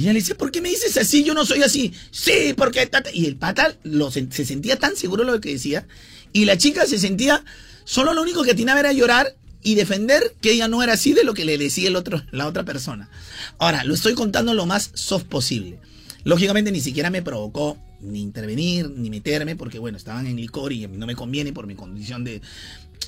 Y 0.00 0.04
ella 0.04 0.14
le 0.14 0.20
dice, 0.20 0.34
¿por 0.34 0.50
qué 0.50 0.62
me 0.62 0.70
dices 0.70 0.96
así? 0.96 1.24
Yo 1.24 1.34
no 1.34 1.44
soy 1.44 1.62
así. 1.62 1.92
Sí, 2.10 2.54
porque... 2.56 2.86
tata". 2.86 3.10
Y 3.12 3.26
el 3.26 3.36
pata 3.36 3.76
lo 3.82 4.10
se 4.10 4.30
sentía 4.30 4.78
tan 4.78 4.96
seguro 4.96 5.24
lo 5.24 5.42
que 5.42 5.50
decía. 5.50 5.86
Y 6.32 6.46
la 6.46 6.56
chica 6.56 6.86
se 6.86 6.98
sentía, 6.98 7.44
solo 7.84 8.14
lo 8.14 8.22
único 8.22 8.42
que 8.42 8.52
atinaba 8.52 8.80
era 8.80 8.94
llorar 8.94 9.36
y 9.62 9.74
defender 9.74 10.32
que 10.40 10.52
ella 10.52 10.68
no 10.68 10.82
era 10.82 10.94
así 10.94 11.12
de 11.12 11.22
lo 11.22 11.34
que 11.34 11.44
le 11.44 11.58
decía 11.58 11.88
el 11.88 11.96
otro, 11.96 12.22
la 12.30 12.46
otra 12.46 12.64
persona. 12.64 13.10
Ahora, 13.58 13.84
lo 13.84 13.92
estoy 13.92 14.14
contando 14.14 14.54
lo 14.54 14.64
más 14.64 14.90
soft 14.94 15.24
posible. 15.24 15.78
Lógicamente 16.24 16.72
ni 16.72 16.80
siquiera 16.80 17.10
me 17.10 17.20
provocó 17.20 17.76
ni 18.00 18.22
intervenir, 18.22 18.88
ni 18.88 19.10
meterme, 19.10 19.54
porque 19.54 19.78
bueno, 19.78 19.98
estaban 19.98 20.26
en 20.26 20.36
licor 20.36 20.72
y 20.72 20.86
no 20.88 21.06
me 21.06 21.14
conviene 21.14 21.52
por 21.52 21.66
mi 21.66 21.74
condición 21.74 22.24
de, 22.24 22.40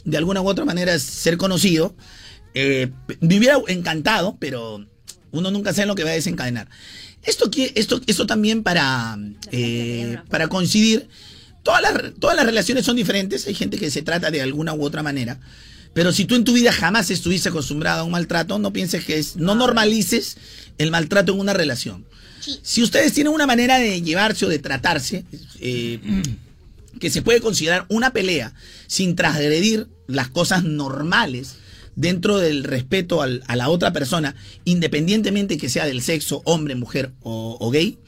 de 0.04 0.16
alguna 0.18 0.42
u 0.42 0.46
otra 0.46 0.66
manera 0.66 0.98
ser 0.98 1.38
conocido. 1.38 1.94
Eh, 2.52 2.90
encantado, 3.68 4.36
pero 4.38 4.84
uno 5.32 5.50
nunca 5.50 5.72
sabe 5.72 5.86
lo 5.86 5.94
que 5.94 6.04
va 6.04 6.10
a 6.10 6.14
desencadenar. 6.14 6.68
Esto, 7.22 7.50
esto, 7.74 8.00
esto 8.06 8.26
también 8.26 8.62
para, 8.62 9.18
eh, 9.50 10.18
para 10.28 10.48
coincidir, 10.48 11.08
todas 11.62 11.82
las, 11.82 12.14
todas 12.18 12.36
las 12.36 12.46
relaciones 12.46 12.84
son 12.84 12.96
diferentes, 12.96 13.46
hay 13.46 13.54
gente 13.54 13.78
que 13.78 13.90
se 13.90 14.02
trata 14.02 14.30
de 14.30 14.42
alguna 14.42 14.74
u 14.74 14.84
otra 14.84 15.02
manera, 15.02 15.38
pero 15.94 16.12
si 16.12 16.24
tú 16.24 16.34
en 16.34 16.44
tu 16.44 16.52
vida 16.52 16.72
jamás 16.72 17.10
estuviste 17.10 17.50
acostumbrado 17.50 18.00
a 18.00 18.04
un 18.04 18.12
maltrato, 18.12 18.58
no 18.58 18.72
pienses 18.72 19.04
que 19.04 19.18
es, 19.18 19.36
no 19.36 19.54
normalices 19.54 20.36
el 20.78 20.90
maltrato 20.90 21.32
en 21.32 21.40
una 21.40 21.52
relación. 21.52 22.04
Si 22.62 22.82
ustedes 22.82 23.12
tienen 23.12 23.32
una 23.32 23.46
manera 23.46 23.78
de 23.78 24.02
llevarse 24.02 24.46
o 24.46 24.48
de 24.48 24.58
tratarse, 24.58 25.24
eh, 25.60 26.00
que 26.98 27.10
se 27.10 27.22
puede 27.22 27.40
considerar 27.40 27.86
una 27.88 28.12
pelea 28.12 28.52
sin 28.86 29.16
transgredir 29.16 29.86
las 30.06 30.28
cosas 30.28 30.64
normales 30.64 31.56
dentro 31.96 32.38
del 32.38 32.64
respeto 32.64 33.22
al- 33.22 33.42
a 33.46 33.56
la 33.56 33.68
otra 33.68 33.92
persona, 33.92 34.34
independientemente 34.64 35.58
que 35.58 35.68
sea 35.68 35.84
del 35.86 36.02
sexo, 36.02 36.42
hombre, 36.44 36.74
mujer 36.74 37.12
o, 37.22 37.70
gay, 37.70 37.98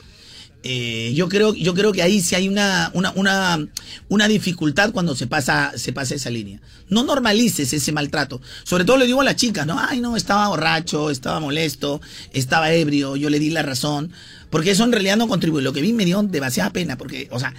eh, 0.67 1.13
yo 1.15 1.29
creo, 1.29 1.53
yo 1.53 1.75
creo 1.75 1.93
que 1.93 2.03
ahí 2.03 2.23
sí 2.23 2.35
hay 2.35 2.49
una, 2.49 2.91
una, 2.95 3.13
una, 3.17 3.69
una 4.09 4.29
dificultad 4.29 4.93
cuando 4.93 5.15
se 5.15 5.27
pasa, 5.27 5.73
se 5.77 5.93
pasa 5.93 6.15
esa 6.15 6.31
línea. 6.31 6.63
No 6.89 7.03
normalices 7.05 7.71
ese 7.75 7.93
maltrato. 7.93 8.41
Sobre 8.63 8.87
todo 8.87 8.97
le 8.97 9.05
digo 9.07 9.21
a 9.21 9.25
las 9.25 9.37
chicas, 9.37 9.67
¿no? 9.67 9.79
Ay, 9.79 10.01
no, 10.01 10.17
estaba 10.17 10.49
borracho, 10.49 11.11
estaba 11.11 11.39
molesto, 11.39 12.01
estaba 12.33 12.73
ebrio, 12.73 13.17
yo 13.17 13.29
le 13.29 13.39
di 13.39 13.51
la 13.51 13.63
razón. 13.63 14.11
Porque 14.49 14.71
eso 14.71 14.85
en 14.85 14.93
realidad 14.93 15.19
no 15.19 15.29
contribuye. 15.29 15.63
Lo 15.63 15.75
que 15.75 15.83
vi 15.83 15.93
me 15.93 16.07
dio 16.07 16.23
demasiada 16.23 16.71
pena, 16.71 16.97
porque, 16.97 17.29
o 17.31 17.39
sea, 17.39 17.53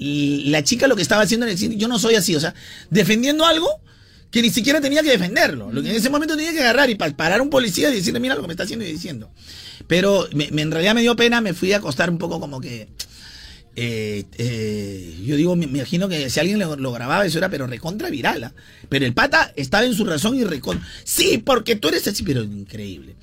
la 0.00 0.64
chica 0.64 0.88
lo 0.88 0.96
que 0.96 1.02
estaba 1.02 1.22
haciendo 1.22 1.46
era 1.46 1.52
decir, 1.52 1.76
yo 1.76 1.86
no 1.86 1.98
soy 2.00 2.16
así, 2.16 2.34
o 2.34 2.40
sea, 2.40 2.54
defendiendo 2.90 3.44
algo 3.46 3.68
que 4.30 4.42
ni 4.42 4.50
siquiera 4.50 4.80
tenía 4.80 5.02
que 5.02 5.10
defenderlo. 5.10 5.72
Lo 5.72 5.82
que 5.82 5.90
en 5.90 5.96
ese 5.96 6.10
momento 6.10 6.36
tenía 6.36 6.52
que 6.52 6.60
agarrar 6.60 6.90
y 6.90 6.94
pa- 6.96 7.10
parar 7.16 7.40
a 7.40 7.42
un 7.42 7.50
policía 7.50 7.90
y 7.90 7.94
decirle, 7.96 8.20
mira 8.20 8.34
lo 8.34 8.42
que 8.42 8.46
me 8.48 8.52
está 8.52 8.64
haciendo 8.64 8.84
y 8.84 8.92
diciendo. 8.92 9.30
Pero 9.86 10.28
me- 10.34 10.50
me- 10.50 10.62
en 10.62 10.70
realidad 10.70 10.94
me 10.94 11.00
dio 11.02 11.16
pena, 11.16 11.40
me 11.40 11.54
fui 11.54 11.72
a 11.72 11.78
acostar 11.78 12.10
un 12.10 12.18
poco 12.18 12.38
como 12.40 12.60
que... 12.60 12.88
eh, 13.76 14.24
eh, 14.36 15.14
yo 15.24 15.36
digo, 15.36 15.54
me, 15.56 15.64
imagino 15.66 16.08
que 16.08 16.28
si 16.30 16.40
alguien 16.40 16.58
lo, 16.58 16.76
lo 16.76 16.92
grababa, 16.92 17.24
eso 17.24 17.38
era, 17.38 17.48
pero 17.48 17.66
recontra 17.66 18.10
viral. 18.10 18.44
¿ah? 18.44 18.52
Pero 18.88 19.06
el 19.06 19.14
pata 19.14 19.52
estaba 19.56 19.84
en 19.86 19.94
su 19.94 20.04
razón 20.04 20.36
y 20.36 20.44
recontra... 20.44 20.86
Sí, 21.04 21.38
porque 21.38 21.76
tú 21.76 21.88
eres 21.88 22.06
así, 22.08 22.22
pero 22.22 22.42
increíble. 22.42 23.14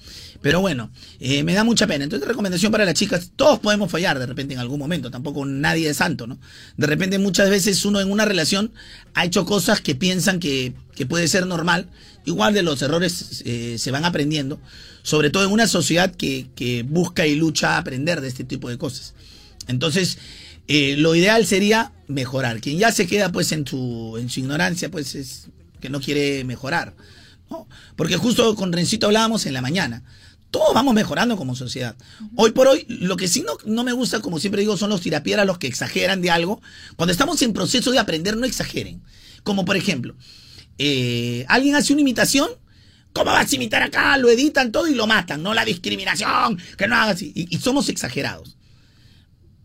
Pero 0.42 0.62
bueno, 0.62 0.92
eh, 1.20 1.44
me 1.44 1.54
da 1.54 1.64
mucha 1.64 1.88
pena. 1.88 2.04
Entonces, 2.04 2.28
recomendación 2.28 2.72
para 2.72 2.86
las 2.86 2.94
chicas, 2.94 3.32
todos 3.36 3.60
podemos 3.60 3.90
fallar 3.90 4.20
de 4.20 4.26
repente 4.26 4.54
en 4.54 4.60
algún 4.60 4.80
momento, 4.80 5.10
tampoco 5.10 5.46
nadie 5.46 5.90
es 5.90 5.98
santo, 5.98 6.28
¿no? 6.28 6.40
De 6.78 6.88
repente 6.88 7.18
muchas 7.20 7.50
veces 7.50 7.84
uno 7.86 8.00
en 8.00 8.12
una 8.12 8.26
relación 8.26 8.72
ha 9.14 9.26
hecho 9.26 9.46
cosas 9.46 9.82
que 9.82 9.96
piensan 9.96 10.40
que, 10.40 10.74
que 10.96 11.06
puede 11.06 11.28
ser 11.28 11.48
normal. 11.48 11.90
Igual 12.26 12.54
de 12.54 12.64
los 12.64 12.82
errores 12.82 13.44
eh, 13.46 13.78
se 13.78 13.92
van 13.92 14.06
aprendiendo, 14.06 14.60
sobre 15.04 15.30
todo 15.30 15.46
en 15.46 15.52
una 15.52 15.68
sociedad 15.68 16.14
que, 16.14 16.48
que 16.56 16.84
busca 16.84 17.28
y 17.28 17.36
lucha 17.36 17.76
a 17.76 17.78
aprender 17.78 18.22
de 18.22 18.28
este 18.28 18.44
tipo 18.44 18.70
de 18.70 18.78
cosas. 18.78 19.14
Entonces, 19.68 20.18
eh, 20.68 20.96
lo 20.98 21.16
ideal 21.16 21.46
sería 21.46 21.92
mejorar. 22.08 22.62
Quien 22.62 22.78
ya 22.78 22.92
se 22.92 23.08
queda 23.08 23.32
pues 23.32 23.52
en 23.52 23.68
su, 23.68 24.18
en 24.20 24.30
su 24.30 24.40
ignorancia, 24.40 24.90
pues 24.90 25.16
es 25.16 25.48
que 25.80 25.90
no 25.90 26.02
quiere 26.02 26.44
mejorar. 26.44 26.96
¿no? 27.50 27.68
Porque 27.96 28.18
justo 28.18 28.56
con 28.56 28.74
Rencito 28.74 29.08
hablábamos 29.08 29.46
en 29.46 29.54
la 29.54 29.62
mañana. 29.62 30.04
Todos 30.56 30.74
vamos 30.74 30.94
mejorando 30.94 31.36
como 31.36 31.54
sociedad. 31.54 31.98
Hoy 32.38 32.52
por 32.52 32.70
hoy, 32.70 32.86
lo 32.88 33.18
que 33.18 33.28
sí 33.28 33.44
no, 33.46 33.58
no 33.66 33.84
me 33.84 33.92
gusta, 33.92 34.22
como 34.22 34.40
siempre 34.40 34.62
digo, 34.62 34.78
son 34.78 34.90
los 34.90 35.02
tirapiedras, 35.02 35.46
los 35.46 35.58
que 35.58 35.68
exageran 35.68 36.22
de 36.22 36.32
algo. 36.32 36.62
Cuando 36.96 37.12
estamos 37.12 37.42
en 37.42 37.52
proceso 37.52 37.92
de 37.92 38.00
aprender, 38.00 38.38
no 38.38 38.46
exageren. 38.46 39.02
Como 39.44 39.66
por 39.66 39.76
ejemplo, 39.76 40.16
eh, 40.78 41.44
alguien 41.50 41.76
hace 41.76 41.92
una 41.92 42.04
imitación, 42.04 42.50
¿cómo 43.12 43.32
vas 43.32 43.52
a 43.52 43.56
imitar 43.58 43.84
acá? 43.84 44.16
Lo 44.16 44.30
editan 44.30 44.72
todo 44.72 44.88
y 44.88 44.96
lo 44.96 45.08
matan, 45.08 45.44
¿no? 45.44 45.54
La 45.54 45.66
discriminación, 45.66 46.58
que 46.78 46.88
no 46.88 46.96
hagas 46.96 47.18
así. 47.18 47.34
Y, 47.36 47.54
y 47.54 47.60
somos 47.60 47.90
exagerados. 47.90 48.56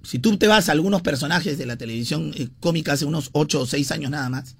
Si 0.02 0.18
tú 0.18 0.38
te 0.38 0.48
vas 0.48 0.68
a 0.68 0.72
algunos 0.72 1.02
personajes 1.02 1.56
de 1.56 1.66
la 1.66 1.76
televisión 1.76 2.32
eh, 2.34 2.48
cómica 2.58 2.94
hace 2.94 3.04
unos 3.04 3.30
8 3.30 3.60
o 3.60 3.66
6 3.66 3.92
años 3.92 4.10
nada 4.10 4.28
más, 4.28 4.56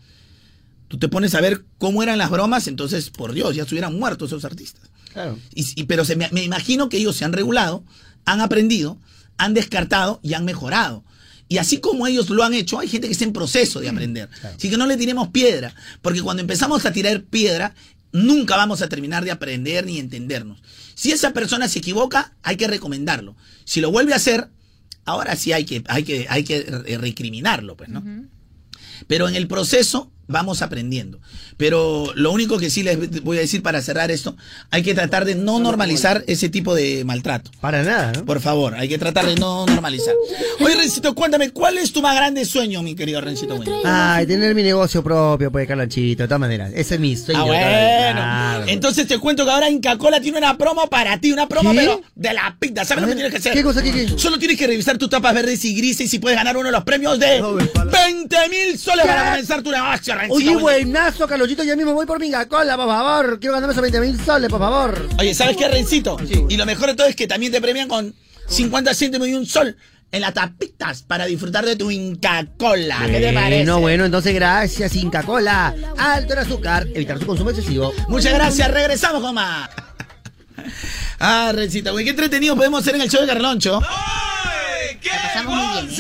tú 0.87 0.97
te 0.97 1.09
pones 1.09 1.35
a 1.35 1.41
ver 1.41 1.65
cómo 1.79 2.05
eran 2.05 2.19
las 2.19 2.31
bromas, 2.31 2.69
entonces, 2.69 3.11
por 3.11 3.33
Dios, 3.33 3.57
ya 3.57 3.65
estuvieran 3.65 3.99
muertos 3.99 4.29
esos 4.29 4.45
artistas. 4.45 4.91
Claro. 5.13 5.39
Y, 5.55 5.67
y- 5.81 5.85
pero 5.85 6.05
se 6.05 6.17
me, 6.17 6.29
me 6.33 6.43
imagino 6.45 6.89
que 6.89 6.97
ellos 6.99 7.17
se 7.17 7.25
han 7.25 7.33
regulado, 7.33 7.85
han 8.25 8.41
aprendido, 8.41 8.99
han 9.39 9.55
descartado 9.55 10.21
y 10.23 10.35
han 10.35 10.45
mejorado. 10.45 11.05
Y 11.49 11.59
así 11.59 11.79
como 11.79 12.07
ellos 12.07 12.31
lo 12.31 12.45
han 12.45 12.55
hecho, 12.55 12.79
hay 12.79 12.89
gente 12.89 13.09
que 13.09 13.13
está 13.13 13.25
en 13.25 13.33
proceso 13.33 13.81
de 13.81 13.89
aprender. 13.89 14.29
Así 14.57 14.71
que 14.71 14.77
no 14.77 14.87
le 14.87 14.97
tiremos 14.97 15.29
piedra, 15.29 15.75
porque 16.01 16.23
cuando 16.23 16.41
empezamos 16.43 16.87
a 16.87 16.93
tirar 16.93 17.23
piedra, 17.25 17.75
nunca 18.13 18.57
vamos 18.57 18.83
a 18.83 18.89
terminar 18.89 19.25
de 19.25 19.33
aprender 19.33 19.85
ni 19.85 19.99
entendernos. 19.99 20.63
Si 20.95 21.11
esa 21.11 21.33
persona 21.33 21.67
se 21.69 21.81
equivoca, 21.81 22.35
hay 22.43 22.57
que 22.57 22.69
recomendarlo. 22.69 23.35
Si 23.65 23.81
lo 23.81 23.91
vuelve 23.91 24.13
a 24.13 24.17
hacer, 24.17 24.49
ahora 25.07 25.35
sí 25.35 25.53
hay 25.53 25.65
que, 25.65 25.83
hay 25.89 26.05
que, 26.05 26.27
hay 26.29 26.45
que 26.45 26.63
re- 26.63 26.99
recriminarlo, 26.99 27.77
pues, 27.77 27.89
¿no? 27.89 28.01
Pero 29.09 29.29
en 29.29 29.35
el 29.35 29.49
proceso, 29.49 30.13
vamos 30.31 30.63
aprendiendo. 30.63 31.19
Pero 31.57 32.13
lo 32.15 32.33
único 32.33 32.59
que 32.59 32.71
sí 32.71 32.83
les 32.83 33.23
voy 33.23 33.37
a 33.37 33.41
decir 33.41 33.63
para 33.63 33.83
cerrar 33.83 34.11
esto, 34.11 34.37
hay 34.71 34.83
que 34.83 34.95
tratar 34.95 35.25
de 35.25 35.35
no 35.35 35.59
normalizar 35.59 36.25
ese 36.27 36.49
tipo 36.49 36.75
de 36.75 37.05
maltrato. 37.05 37.51
Para 37.61 37.83
nada, 37.83 38.13
¿no? 38.13 38.25
Por 38.25 38.41
favor, 38.41 38.75
hay 38.75 38.89
que 38.89 38.99
tratar 38.99 39.27
de 39.27 39.35
no 39.37 39.67
normalizar. 39.67 40.15
Oye, 40.61 40.75
Rencito, 40.75 41.15
cuéntame, 41.15 41.51
¿cuál 41.51 41.79
es 41.79 41.93
tu 41.93 42.01
más 42.01 42.15
grande 42.17 42.45
sueño, 42.45 42.83
mi 42.83 42.95
querido 42.95 43.21
Rencito? 43.21 43.57
Bueno? 43.57 43.81
Ay, 43.85 44.27
tener 44.27 44.55
mi 44.55 44.63
negocio 44.63 45.03
propio, 45.03 45.51
pues, 45.51 45.67
Carlonchito, 45.67 46.23
de 46.23 46.29
todas 46.29 46.41
maneras. 46.41 46.73
Ese 46.75 46.95
es 46.95 47.01
mi 47.01 47.17
sueño. 47.17 47.41
Ah, 47.41 47.45
bueno. 47.45 48.21
Claro. 48.21 48.65
Entonces 48.69 49.07
te 49.07 49.19
cuento 49.19 49.45
que 49.45 49.51
ahora 49.51 49.69
Inca 49.69 49.99
Cola 49.99 50.21
tiene 50.21 50.39
una 50.39 50.57
promo 50.57 50.87
para 50.89 51.19
ti, 51.21 51.33
una 51.33 51.49
promo, 51.49 51.73
¿Qué? 51.73 51.79
pero 51.79 52.01
de 52.15 52.33
la 52.33 52.57
pita. 52.59 52.85
¿Sabes 52.85 53.03
lo 53.03 53.09
que 53.09 53.15
tienes 53.15 53.33
que 53.33 53.39
hacer? 53.39 53.53
¿qué 53.53 53.63
cosa, 53.63 53.83
qué, 53.83 53.93
qué? 53.93 54.19
Solo 54.19 54.39
tienes 54.39 54.57
que 54.57 54.67
revisar 54.67 54.97
tus 54.99 55.11
tapas 55.11 55.35
verdes 55.35 55.65
y 55.65 55.75
grises 55.75 56.13
y 56.13 56.19
puedes 56.19 56.39
ganar 56.39 56.57
uno 56.57 56.67
de 56.67 56.73
los 56.73 56.85
premios 56.85 57.19
de 57.19 57.43
20 57.43 58.49
mil 58.49 58.79
soles 58.79 59.07
para 59.07 59.31
comenzar 59.31 59.63
tu 59.63 59.71
negocio, 59.71 60.15
Rencito. 60.15 60.20
Oye, 60.29 60.57
buenazo, 60.57 61.27
Carlonchito, 61.27 61.63
ya 61.65 61.77
mismo 61.77 61.95
voy 61.95 62.07
por 62.07 62.21
mi 62.21 62.31
cola, 62.49 62.77
por 62.77 62.87
favor. 62.87 63.41
Quiero 63.41 63.55
ganarme 63.55 63.73
esos 63.73 63.83
20 63.83 64.01
mil 64.01 64.21
soles, 64.25 64.51
por 64.51 64.59
favor. 64.61 65.09
Oye, 65.19 65.35
¿sabes 65.35 65.57
qué, 65.57 65.69
Rencito? 65.69 66.17
Y 66.49 66.57
lo 66.57 66.67
mejor 66.67 66.89
de 66.89 66.95
todo 66.97 67.07
es 67.07 67.17
que 67.17 67.27
también 67.27 67.53
te 67.53 67.61
premian 67.61 67.89
con 67.89 68.15
50 68.49 68.95
céntimos 68.95 69.29
y 69.29 69.35
un 69.35 69.47
sol 69.47 69.77
en 70.13 70.21
las 70.23 70.35
tapitas 70.35 71.03
para 71.03 71.25
disfrutar 71.27 71.65
de 71.65 71.77
tu 71.77 71.91
Inca 71.91 72.45
Cola. 72.59 72.99
¿Qué 73.07 73.21
te 73.21 73.33
parece? 73.33 73.65
No, 73.65 73.81
bueno, 73.81 74.05
entonces 74.05 74.35
gracias, 74.35 74.95
Inca 74.97 75.23
Cola. 75.23 75.75
Alto 75.97 76.33
en 76.33 76.39
azúcar, 76.41 76.87
evitar 76.95 77.19
su 77.19 77.27
consumo 77.27 77.51
excesivo. 77.51 77.93
Muchas 78.09 78.35
gracias, 78.35 78.71
regresamos 78.71 79.23
con 79.23 79.35
más. 79.35 79.71
Ah, 81.23 81.53
Rencito, 81.55 81.93
güey, 81.93 82.05
qué 82.05 82.11
entretenido 82.11 82.57
podemos 82.57 82.81
hacer 82.81 82.95
en 82.95 83.03
el 83.03 83.11
show 83.11 83.21
de 83.21 83.27
Carloncho. 83.27 83.81
muy 85.47 85.87
bien. 85.87 85.97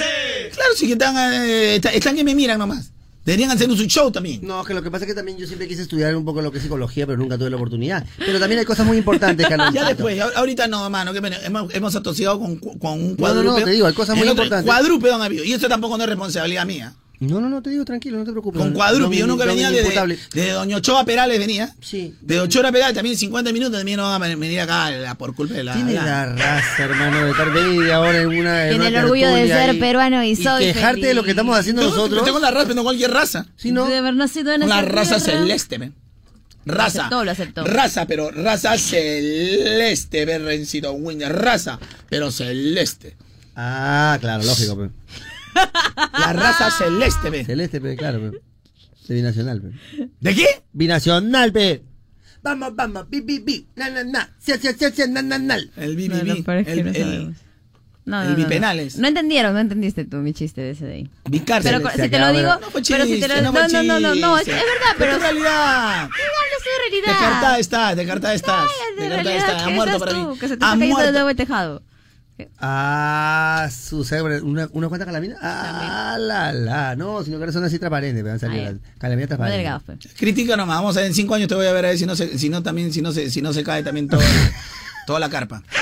Claro, 0.54 0.70
sí 0.76 0.86
que 0.86 0.92
están, 0.92 1.16
eh, 1.44 1.76
está- 1.76 1.90
están 1.92 2.16
que 2.16 2.24
me 2.24 2.34
miran 2.34 2.58
nomás. 2.58 2.90
Deberían 3.30 3.52
hacer 3.52 3.68
su 3.76 3.84
show 3.84 4.10
también. 4.10 4.40
No, 4.42 4.64
que 4.64 4.74
lo 4.74 4.82
que 4.82 4.90
pasa 4.90 5.04
es 5.04 5.08
que 5.08 5.14
también 5.14 5.38
yo 5.38 5.46
siempre 5.46 5.68
quise 5.68 5.82
estudiar 5.82 6.16
un 6.16 6.24
poco 6.24 6.42
lo 6.42 6.50
que 6.50 6.58
es 6.58 6.64
psicología, 6.64 7.06
pero 7.06 7.16
nunca 7.16 7.38
tuve 7.38 7.48
la 7.48 7.54
oportunidad. 7.54 8.04
Pero 8.18 8.40
también 8.40 8.58
hay 8.58 8.64
cosas 8.64 8.84
muy 8.84 8.98
importantes, 8.98 9.46
Carlonchito. 9.46 9.70
Ya 9.80 9.86
después, 9.86 10.20
ahorita 10.20 10.66
no, 10.66 10.90
mano, 10.90 11.12
que 11.12 11.20
hemos, 11.44 11.72
hemos 11.72 11.94
atosigado 11.94 12.40
con, 12.40 12.56
con 12.56 12.92
un 12.94 13.02
No, 13.02 13.10
no, 13.10 13.16
cuadrúpedo. 13.16 13.58
no, 13.60 13.64
te 13.64 13.70
digo, 13.70 13.86
hay 13.86 13.94
cosas 13.94 14.16
muy 14.16 14.26
importantes. 14.28 14.66
Cuadrúpedo 14.66 15.14
han 15.14 15.22
habido, 15.22 15.44
y 15.44 15.52
esto 15.52 15.68
tampoco 15.68 15.96
no 15.96 16.02
es 16.02 16.10
responsabilidad 16.10 16.66
mía. 16.66 16.92
No, 17.20 17.38
no, 17.38 17.50
no, 17.50 17.60
te 17.60 17.68
digo 17.68 17.84
tranquilo, 17.84 18.16
no 18.16 18.24
te 18.24 18.30
preocupes. 18.30 18.58
Con 18.58 18.70
No, 18.70 18.74
cuadrúpedo, 18.74 19.12
yo 19.12 19.26
no, 19.26 19.34
nunca 19.34 19.44
no, 19.44 19.50
venía 19.52 19.70
desde, 19.70 20.18
desde 20.32 20.50
Doña 20.52 20.78
Ochoa 20.78 21.04
Perales 21.04 21.38
venía. 21.38 21.74
Sí. 21.82 22.14
De 22.22 22.40
Ochoa 22.40 22.72
Perales 22.72 22.94
también 22.94 23.14
50 23.18 23.52
minutos 23.52 23.76
también 23.76 23.98
no 23.98 24.04
van 24.04 24.22
a 24.22 24.26
venir 24.36 24.58
acá 24.60 24.90
la- 24.90 25.14
por 25.16 25.34
culpa 25.34 25.52
de 25.54 25.64
la... 25.64 25.74
Tiene 25.74 25.92
la- 25.92 26.02
la 26.04 26.26
raza, 26.34 26.82
hermano, 26.84 27.22
de 27.26 27.30
estar 27.32 27.50
media 27.50 28.00
hora 28.00 28.22
en 28.22 28.26
una. 28.28 28.64
en 28.64 28.70
Tiene 28.70 28.86
el 28.88 28.96
orgullo 29.04 29.28
de 29.34 29.46
ser 29.48 29.74
y- 29.74 29.78
peruano 29.78 30.24
y 30.24 30.34
soy 30.34 30.64
quejarte 30.72 31.06
de 31.08 31.12
lo 31.14 31.22
que 31.22 31.30
estamos 31.30 31.58
haciendo 31.58 31.82
Tengo- 31.82 31.94
nosotros. 31.94 32.24
Tengo 32.24 32.38
la 32.38 32.50
raza, 32.52 32.64
pero 32.64 32.76
no 32.76 32.82
cualquier 32.84 33.10
raza. 33.10 33.46
Sí, 33.56 33.70
no. 33.70 33.84
De 33.86 33.98
haber 33.98 34.14
nacido 34.14 34.52
en 34.54 34.62
Una 34.62 34.80
esa 34.80 34.88
raza 34.88 35.16
tierra. 35.18 35.40
celeste, 35.40 35.76
ve. 35.76 35.92
Raza. 36.64 37.00
aceptó, 37.00 37.24
lo 37.24 37.30
aceptó. 37.32 37.64
Raza, 37.64 38.06
pero 38.06 38.30
raza 38.30 38.78
celeste, 38.78 40.24
ve, 40.24 40.38
Rencito 40.38 40.92
Winder. 40.92 41.32
Raza, 41.34 41.78
pero 42.08 42.30
celeste. 42.30 43.14
Ah, 43.56 44.16
claro, 44.20 44.42
lógico, 44.44 44.76
pe. 44.78 44.90
La 46.18 46.32
raza 46.32 46.70
celeste, 46.70 47.30
ve. 47.30 47.44
Celeste, 47.44 47.80
pe, 47.80 47.96
claro, 47.96 48.20
pe. 48.20 48.40
De 49.08 49.14
binacional, 49.14 49.60
pe. 49.60 50.08
¿De 50.20 50.34
qué? 50.34 50.46
Binacional, 50.72 51.52
pe. 51.52 51.82
Vamos, 52.42 52.74
vamos, 52.74 53.08
bi, 53.10 53.20
bi, 53.20 53.38
bi, 53.40 53.66
na, 53.76 53.90
na, 53.90 54.02
na, 54.04 54.30
cia, 54.40 54.56
cia, 54.58 54.72
cia, 54.72 54.90
cia, 54.90 55.06
na, 55.06 55.20
na, 55.22 55.38
nal. 55.38 55.70
El 55.76 55.96
No, 56.08 56.42
peor 56.44 56.56
es 56.58 56.66
que 56.66 56.72
el, 56.72 56.84
no 56.84 56.90
el. 56.90 57.34
No, 58.06 58.22
el 58.22 58.28
no, 58.28 58.30
no, 58.30 58.30
no. 58.30 58.36
bipenales. 58.36 58.96
No 58.96 59.08
entendieron, 59.08 59.52
no 59.52 59.60
entendiste 59.60 60.04
tú 60.06 60.16
mi 60.16 60.32
chiste 60.32 60.62
de 60.62 60.70
ese 60.70 60.86
de 60.86 60.94
ahí. 60.94 61.10
bicárcel. 61.28 61.76
Pero 61.82 61.90
se 61.90 62.02
si 62.04 62.08
te 62.08 62.18
lo 62.18 62.32
digo, 62.32 62.48
No 62.60 62.70
fue 62.70 62.82
pero 62.82 63.04
si 63.04 63.10
te 63.20 63.26
chiste, 63.26 63.42
lo 63.42 63.52
no 63.52 63.52
no, 63.52 63.68
no, 63.68 63.82
no, 63.82 64.00
no, 64.00 64.14
no, 64.14 64.38
es, 64.38 64.48
es 64.48 64.54
chiste. 64.54 64.64
verdad, 64.72 64.94
pero 64.98 65.14
En 65.16 65.20
realidad. 65.20 66.08
no 66.08 66.14
hables 66.14 66.64
de 66.64 66.90
realidad. 66.90 67.12
Descartada 67.12 67.58
estás, 67.58 67.96
descartada 67.96 68.34
estás. 68.34 68.64
de 68.96 69.02
Descartada 69.02 69.22
realidad, 69.22 69.48
estás. 69.50 69.62
Ha 69.62 69.66
¿qué 69.68 69.74
muerto 69.74 69.98
para 69.98 70.12
tú? 70.12 70.28
mí. 70.30 70.38
Que 70.38 70.48
se 70.48 70.56
te 70.56 70.64
Ha 70.64 70.68
está 70.68 70.78
cayendo 70.78 70.86
de 70.86 70.92
muerto. 70.92 71.12
nuevo 71.12 71.28
el 71.30 71.36
Ah, 72.58 73.68
su 73.70 74.04
cerebro, 74.04 74.44
una, 74.44 74.68
una 74.72 74.88
cuanta 74.88 75.04
calamina. 75.06 75.36
Ah, 75.40 76.16
la, 76.18 76.52
la. 76.52 76.96
No, 76.96 77.22
sino 77.22 77.36
que 77.38 77.42
ahora 77.44 77.52
son 77.52 77.64
así 77.64 77.78
transparentes, 77.78 78.22
pe, 78.22 78.30
han 78.30 78.38
salido 78.40 78.64
las 78.64 78.74
calaminas 78.98 79.28
Muy 79.30 79.36
transparentes. 79.36 79.58
delgado 79.58 79.80
fue. 79.80 79.96
Critica 80.16 80.56
nomás, 80.56 80.76
vamos 80.76 80.96
a 80.96 81.00
ver, 81.00 81.08
en 81.08 81.14
cinco 81.14 81.34
años 81.34 81.48
te 81.48 81.54
voy 81.54 81.66
a 81.66 81.72
ver 81.72 81.84
a 81.84 81.88
ver 81.88 81.98
si 81.98 82.06
no 82.06 82.16
se, 82.16 82.38
si 82.38 82.48
no 82.48 82.62
también, 82.62 82.92
si 82.92 83.02
no 83.02 83.12
se, 83.12 83.30
si 83.30 83.42
no 83.42 83.52
se 83.52 83.62
cae 83.64 83.82
también 83.82 84.08
todo, 84.08 84.20
toda 85.06 85.20
la 85.20 85.28
carpa. 85.28 85.62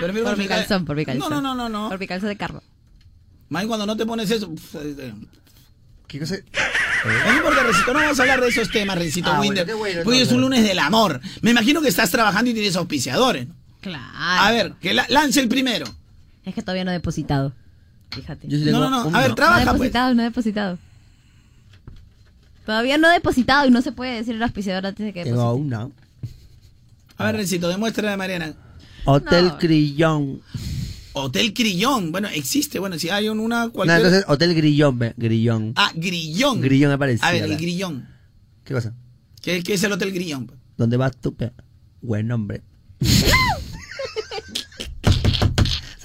Pero 0.00 0.12
mira 0.12 0.26
Por 0.26 0.36
mi 0.38 0.46
cae. 0.46 0.58
calzón, 0.58 0.84
por 0.84 0.96
mi 0.96 1.04
calzón. 1.06 1.30
No, 1.30 1.40
no, 1.40 1.54
no, 1.54 1.68
no, 1.68 1.88
Por 1.88 1.98
mi 1.98 2.06
calzón 2.06 2.28
de 2.28 2.36
carro. 2.36 2.62
Más 3.48 3.64
cuando 3.66 3.86
no 3.86 3.96
te 3.96 4.04
pones 4.04 4.30
eso. 4.30 4.50
pf, 4.54 4.78
eh, 4.82 5.14
¿Qué 6.06 6.20
cosa? 6.20 6.36
No 7.26 7.36
importa, 7.36 7.62
Recito, 7.64 7.92
no 7.92 7.98
vamos 8.00 8.18
a 8.18 8.22
hablar 8.22 8.40
de 8.40 8.48
esos 8.48 8.70
temas, 8.70 8.96
Recito 8.98 9.30
Ah, 9.30 9.40
Winder. 9.40 9.66
bueno, 9.74 10.02
porque 10.04 10.22
es 10.22 10.30
un 10.32 10.40
lunes 10.40 10.62
del 10.64 10.78
amor. 10.78 11.20
Me 11.42 11.50
imagino 11.50 11.80
que 11.82 11.88
estás 11.88 12.10
trabajando 12.10 12.50
y 12.50 12.54
tienes 12.54 12.76
auspiciadores. 12.76 13.48
¿no? 13.48 13.54
Claro. 13.90 14.04
A 14.42 14.50
ver, 14.50 14.72
que 14.80 14.92
la- 14.94 15.06
lance 15.08 15.40
el 15.40 15.48
primero. 15.48 15.86
Es 16.44 16.54
que 16.54 16.62
todavía 16.62 16.84
no 16.84 16.90
he 16.90 16.94
depositado. 16.94 17.52
Fíjate. 18.10 18.48
Yo 18.48 18.58
sí 18.58 18.64
No, 18.64 18.70
tengo 18.78 18.80
no, 18.80 18.90
no. 18.90 19.06
uno. 19.08 19.16
A 19.16 19.20
ver, 19.20 19.28
No 19.28 19.32
he 19.32 19.36
trabaja 19.36 19.62
pues. 19.64 19.72
depositado, 19.74 20.14
no 20.14 20.22
he 20.22 20.24
depositado. 20.24 20.78
Todavía 22.64 22.98
no 22.98 23.08
he 23.10 23.14
depositado 23.14 23.66
y 23.66 23.70
no 23.70 23.80
se 23.82 23.92
puede 23.92 24.16
decir 24.16 24.34
el 24.34 24.42
auspiciador 24.42 24.86
antes 24.86 25.06
de 25.06 25.12
que 25.12 25.22
Tengo 25.24 25.36
deposite. 25.36 25.62
una. 25.62 25.88
A 27.18 27.24
ver, 27.26 27.36
Recito, 27.36 27.68
demuéstrale 27.68 28.10
a 28.12 28.16
Mariana. 28.16 28.54
Hotel 29.04 29.46
No. 29.46 29.58
Crillón. 29.58 30.40
Hotel 31.12 31.54
Crillón. 31.54 32.10
Bueno, 32.12 32.28
existe. 32.28 32.78
Bueno, 32.78 32.98
si 32.98 33.08
hay 33.08 33.28
un- 33.28 33.38
una 33.40 33.66
No, 33.66 33.72
cualquier. 33.72 33.98
entonces 33.98 34.24
Hotel 34.28 34.54
Grillón, 34.54 34.98
pe, 34.98 35.14
Grillón. 35.16 35.72
Ah, 35.76 35.92
Grillón. 35.94 36.60
Grillón 36.60 36.90
me 36.90 36.98
parecía, 36.98 37.26
A 37.28 37.32
ver, 37.32 37.44
el 37.44 37.56
Grillón. 37.56 38.08
¿Qué 38.64 38.74
cosa? 38.74 38.92
¿Qué, 39.40 39.62
qué 39.62 39.74
es 39.74 39.82
el 39.84 39.92
Hotel 39.92 40.12
Grillón? 40.12 40.50
¿Dónde 40.76 40.96
vas 40.96 41.16
tú, 41.16 41.32
pe? 41.34 41.52
Buen 42.02 42.26
nombre. 42.26 42.62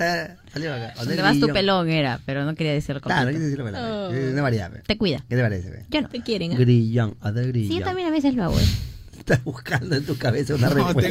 Sea, 0.01 0.37
salió 0.53 0.73
acá. 0.73 0.93
Donde 0.97 1.21
vas 1.21 1.39
tu 1.39 1.47
pelón 1.47 1.89
era, 1.89 2.19
pero 2.25 2.43
no 2.45 2.55
quería 2.55 2.73
decirlo 2.73 3.01
Claro, 3.01 3.21
no 3.21 3.25
completo. 3.27 3.37
quise 3.39 3.45
decirlo 3.45 3.65
pelón. 3.65 3.83
Oh. 3.83 4.11
Es 4.11 4.33
una 4.33 4.41
variedad, 4.41 4.71
pe. 4.71 4.79
Te 4.85 4.97
cuida. 4.97 5.23
¿Qué 5.29 5.35
te 5.35 5.41
parece, 5.41 5.69
pe? 5.69 5.85
Yo 5.89 6.01
no. 6.01 6.09
Te 6.09 6.21
quieren. 6.21 6.53
¿ah? 6.53 6.55
Grillón. 6.57 7.15
Sí, 7.53 7.77
yo 7.79 7.83
también 7.85 8.07
a 8.07 8.11
veces 8.11 8.33
lo 8.35 8.43
hago. 8.45 8.59
eh. 8.59 8.63
Estás 9.21 9.43
buscando 9.43 9.95
en 9.95 10.03
tu 10.03 10.17
cabeza 10.17 10.55
una 10.55 10.69
No, 10.69 10.75
respuesta. 10.75 11.01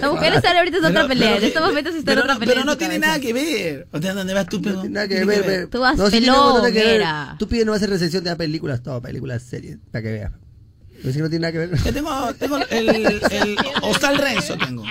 La 0.00 0.08
mujer 0.10 0.32
está 0.34 0.56
ahorita 0.58 0.78
en 0.78 0.84
otra 0.86 1.06
pelea. 1.06 1.28
pero 1.28 1.38
En 1.40 1.44
estos 1.44 1.62
momentos 1.66 1.94
está 1.94 2.12
otra 2.12 2.32
no- 2.34 2.40
pelea. 2.40 2.54
Pero 2.54 2.64
no 2.64 2.76
tiene 2.78 2.98
nada 2.98 3.20
que 3.20 3.32
ver. 3.34 3.86
O 3.92 4.00
sea, 4.00 4.14
¿dónde 4.14 4.32
vas 4.32 4.46
tú, 4.46 4.56
No 4.56 4.62
pero? 4.62 4.80
tiene 4.80 4.94
nada 4.94 5.08
que 5.08 5.24
ver. 5.26 5.66
Tú 5.68 5.80
vas 5.80 5.96
no, 5.98 6.08
pelón, 6.10 7.36
Tú 7.38 7.46
pides 7.46 7.66
no 7.66 7.74
hacer 7.74 7.90
recensión 7.90 8.24
de 8.24 8.30
las 8.30 8.38
películas, 8.38 8.82
todo, 8.82 9.02
películas, 9.02 9.42
series, 9.42 9.76
para 9.92 10.02
que 10.02 10.12
veas. 10.12 10.32
Pero 11.02 11.12
si 11.12 11.18
no 11.20 11.28
tiene 11.28 11.42
nada 11.42 11.52
que 11.52 11.58
ver. 11.58 11.76
Ya 11.84 11.92
tengo, 11.92 12.34
tengo 12.34 12.56
el, 12.70 12.88
el 12.88 13.56
Hostal 13.82 14.16
Renzo, 14.16 14.56
tengo. 14.56 14.84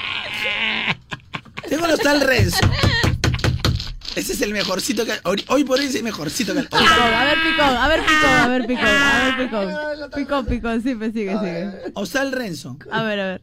Tengo 1.67 1.85
el 1.87 1.91
Hostal 1.93 2.21
Renzo. 2.21 2.57
Ese 4.15 4.33
es 4.33 4.41
el 4.41 4.51
mejorcito 4.53 5.05
que... 5.05 5.13
Hoy, 5.23 5.43
hoy 5.47 5.63
por 5.63 5.79
hoy 5.79 5.85
es 5.85 5.95
el 5.95 6.03
mejorcito 6.03 6.53
que... 6.53 6.61
Picón, 6.63 6.79
a 6.81 7.25
ver, 7.25 7.37
picón, 7.41 7.77
a 7.77 7.87
ver, 7.87 8.01
picón, 8.01 8.29
a 8.29 8.47
ver, 8.47 8.67
picón, 8.67 8.85
a 8.85 9.25
ver, 9.25 9.37
picón. 9.47 10.11
Picón, 10.15 10.45
picón, 10.45 10.83
sí, 10.83 10.95
pues 10.95 11.13
sigue, 11.13 11.37
sigue. 11.39 11.71
Hostal 11.95 12.31
Renzo. 12.31 12.77
A 12.91 13.03
ver, 13.03 13.19
a 13.19 13.25
ver. 13.25 13.41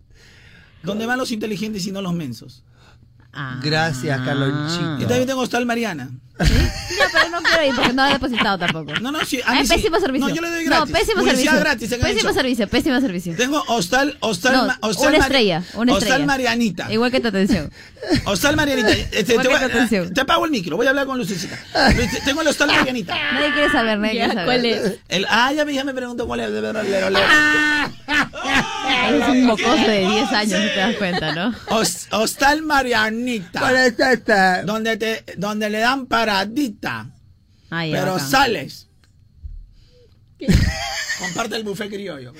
Donde 0.83 1.07
van 1.07 1.19
los 1.19 1.31
inteligentes 1.33 1.87
y 1.87 1.93
no 1.93 2.01
los 2.03 2.15
mensos. 2.15 2.65
Ah. 3.33 3.61
Gracias, 3.63 4.21
Y 4.21 4.25
Carlonchito. 4.25 5.07
también 5.07 5.27
tengo 5.27 5.41
Hostal 5.41 5.67
Mariana. 5.67 6.11
Ya, 6.41 7.05
pero 7.13 7.29
no 7.31 7.43
quiero 7.43 7.65
ir 7.65 7.75
porque 7.75 7.93
no 7.93 8.07
he 8.07 8.13
depositado 8.13 8.59
tampoco. 8.59 8.93
No, 9.01 9.13
no, 9.13 9.25
sí, 9.25 9.41
a 9.45 9.53
Ay, 9.53 9.61
mí 9.61 9.67
sí. 9.67 9.75
pésimo 9.75 10.01
servicio. 10.01 10.29
No, 10.29 10.35
yo 10.35 10.43
le 10.43 10.51
doy 10.51 10.65
gratis. 10.65 10.89
No, 10.93 10.99
pésimo 10.99 11.21
Publicidad 11.23 11.53
servicio. 11.53 11.61
gratis, 11.61 11.91
pésimo 11.91 12.21
show. 12.31 12.35
servicio, 12.35 12.69
pésimo 12.69 13.01
servicio. 13.01 13.37
Tengo 13.37 13.65
Hostal, 13.69 14.17
Hostal, 14.21 14.53
No, 14.53 14.67
Ma- 14.67 14.79
Hostal 14.83 15.09
una 15.09 15.19
Mari- 15.19 15.23
estrella, 15.23 15.63
una 15.75 15.93
Hostal 15.93 16.09
estrella. 16.09 16.27
Marianita. 16.27 16.93
Igual 16.93 17.11
que 17.11 17.21
tu 17.21 17.29
atención. 17.29 17.71
Hostal 18.25 18.57
Marianita. 18.57 18.91
Este, 19.13 19.25
te, 19.25 19.35
voy- 19.37 19.47
tu 19.59 19.65
atención. 19.65 20.13
te 20.15 20.21
apago 20.21 20.45
el 20.45 20.51
micro, 20.51 20.77
voy 20.77 20.87
a 20.87 20.91
hablar 20.91 21.07
con 21.07 21.19
Lucecita. 21.19 21.59
Luce- 21.97 22.21
Tengo 22.25 22.43
el 22.43 22.49
Hostal 22.49 22.69
Marianita. 22.69 23.15
Nadie 23.33 23.53
quiere 23.53 23.73
saber, 23.73 23.99
nadie 23.99 24.13
quiere 24.13 24.29
saber. 24.29 24.45
¿cuál 24.45 24.65
es? 24.67 24.93
El, 25.09 25.27
ah, 25.29 25.53
ya 25.53 25.65
me, 25.65 25.75
ya 25.75 25.85
me 25.85 25.95
preguntó 25.95 26.27
cuál 26.27 26.41
es. 26.41 26.51
Eres 29.09 29.29
un 29.29 29.45
mocoso 29.47 29.77
de 29.87 29.99
10 30.07 30.33
años, 30.33 30.61
si 30.61 30.69
te 30.69 30.77
das 30.77 30.97
cuenta, 30.97 31.33
¿no? 31.35 31.55
Hos- 31.69 32.07
Hostal 32.11 32.63
Marianita. 32.63 33.61
¿Cuál 33.61 33.77
es 33.77 33.99
esta? 33.99 34.63
Donde, 34.63 34.97
te, 34.97 35.25
donde 35.37 35.71
le 35.71 35.79
dan 35.79 36.07
paradita. 36.31 37.11
Pero 37.69 38.13
bacán. 38.15 38.31
sales. 38.31 38.89
Comparte 41.19 41.57
el 41.57 41.65
buffet 41.65 41.89
criollo. 41.91 42.33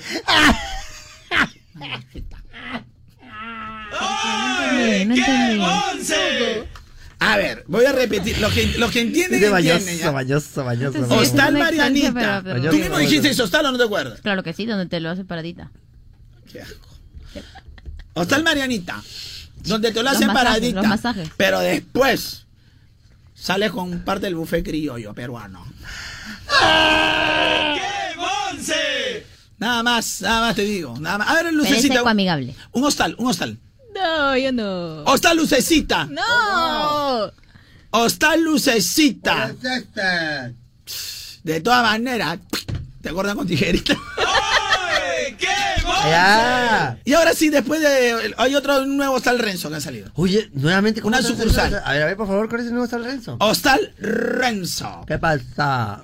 No 3.91 5.15
entendí. 5.15 5.61
A 7.19 7.37
ver, 7.37 7.63
voy 7.67 7.85
a 7.85 7.91
repetir. 7.91 8.39
Los 8.39 8.51
que, 8.51 8.65
los 8.79 8.91
que 8.91 9.01
entienden, 9.01 9.43
Es 9.43 9.51
de 9.51 9.57
entienden. 9.57 10.13
bañoso, 10.13 10.63
bañoso, 10.63 10.93
bañoso. 10.93 11.15
Hostal 11.15 11.53
Marianita. 11.57 12.13
pero- 12.13 12.41
pero- 12.43 12.71
Tú 12.71 12.77
mismo 12.77 12.97
dijiste 12.97 13.29
eso, 13.29 13.43
Hostal 13.43 13.65
o 13.67 13.71
no 13.71 13.77
te 13.77 13.83
acuerdas. 13.83 14.21
Claro 14.21 14.41
que 14.43 14.53
sí, 14.53 14.65
donde 14.65 14.87
te 14.87 14.99
lo 14.99 15.11
hacen 15.11 15.27
paradita. 15.27 15.69
Qué 16.51 16.61
asco. 16.61 16.87
Hostal 18.15 18.43
Marianita. 18.43 19.01
Donde 19.63 19.89
te 19.91 19.95
lo 19.97 20.03
Los 20.03 20.13
hacen 20.13 20.27
masajes, 20.27 20.49
paradita. 20.49 20.79
los 20.81 20.87
masajes. 20.89 21.29
Pero 21.37 21.59
después 21.59 22.47
sales 23.41 23.71
con 23.71 24.01
parte 24.01 24.27
del 24.27 24.35
buffet 24.35 24.63
criollo 24.63 25.13
peruano. 25.15 25.65
Nada 29.57 29.83
más, 29.83 30.21
nada 30.21 30.41
más 30.41 30.55
te 30.55 30.63
digo. 30.63 30.95
Nada 30.99 31.17
más. 31.19 31.29
A 31.29 31.33
ver, 31.33 31.45
Pero 31.45 31.49
es 31.49 31.69
lucecita. 31.69 31.99
ecoamigable. 31.99 32.55
Un 32.71 32.83
hostal, 32.83 33.15
un 33.17 33.27
hostal. 33.27 33.57
No, 33.93 34.37
yo 34.37 34.51
no. 34.51 35.03
Hostal 35.03 35.37
lucecita. 35.37 36.05
No. 36.05 37.31
Hostal 37.91 38.41
lucecita. 38.41 39.53
¿Qué 39.61 39.67
es 39.67 39.83
este? 39.83 40.55
De 41.43 41.61
todas 41.61 41.83
maneras, 41.83 42.39
¿te 43.01 43.09
acuerdas 43.09 43.35
con 43.35 43.47
tijerita? 43.47 43.95
Ya. 46.09 46.97
Y 47.05 47.13
ahora 47.13 47.33
sí, 47.33 47.49
después 47.49 47.81
de. 47.81 48.33
Hay 48.37 48.55
otro 48.55 48.85
nuevo 48.85 49.15
hostal 49.15 49.39
Renzo 49.39 49.69
que 49.69 49.75
ha 49.75 49.81
salido. 49.81 50.11
Oye, 50.15 50.49
nuevamente 50.53 51.01
¿cómo 51.01 51.15
Una 51.15 51.25
sucursal. 51.25 51.81
A 51.83 51.93
ver, 51.93 52.03
a 52.03 52.05
ver, 52.05 52.17
por 52.17 52.27
favor, 52.27 52.49
¿cuál 52.49 52.61
es 52.61 52.67
el 52.67 52.73
nuevo 52.73 52.87
San 52.87 53.03
Renzo? 53.03 53.37
Hostal 53.39 53.93
Renzo. 53.99 55.03
¿Qué 55.07 55.17
pasa? 55.17 56.01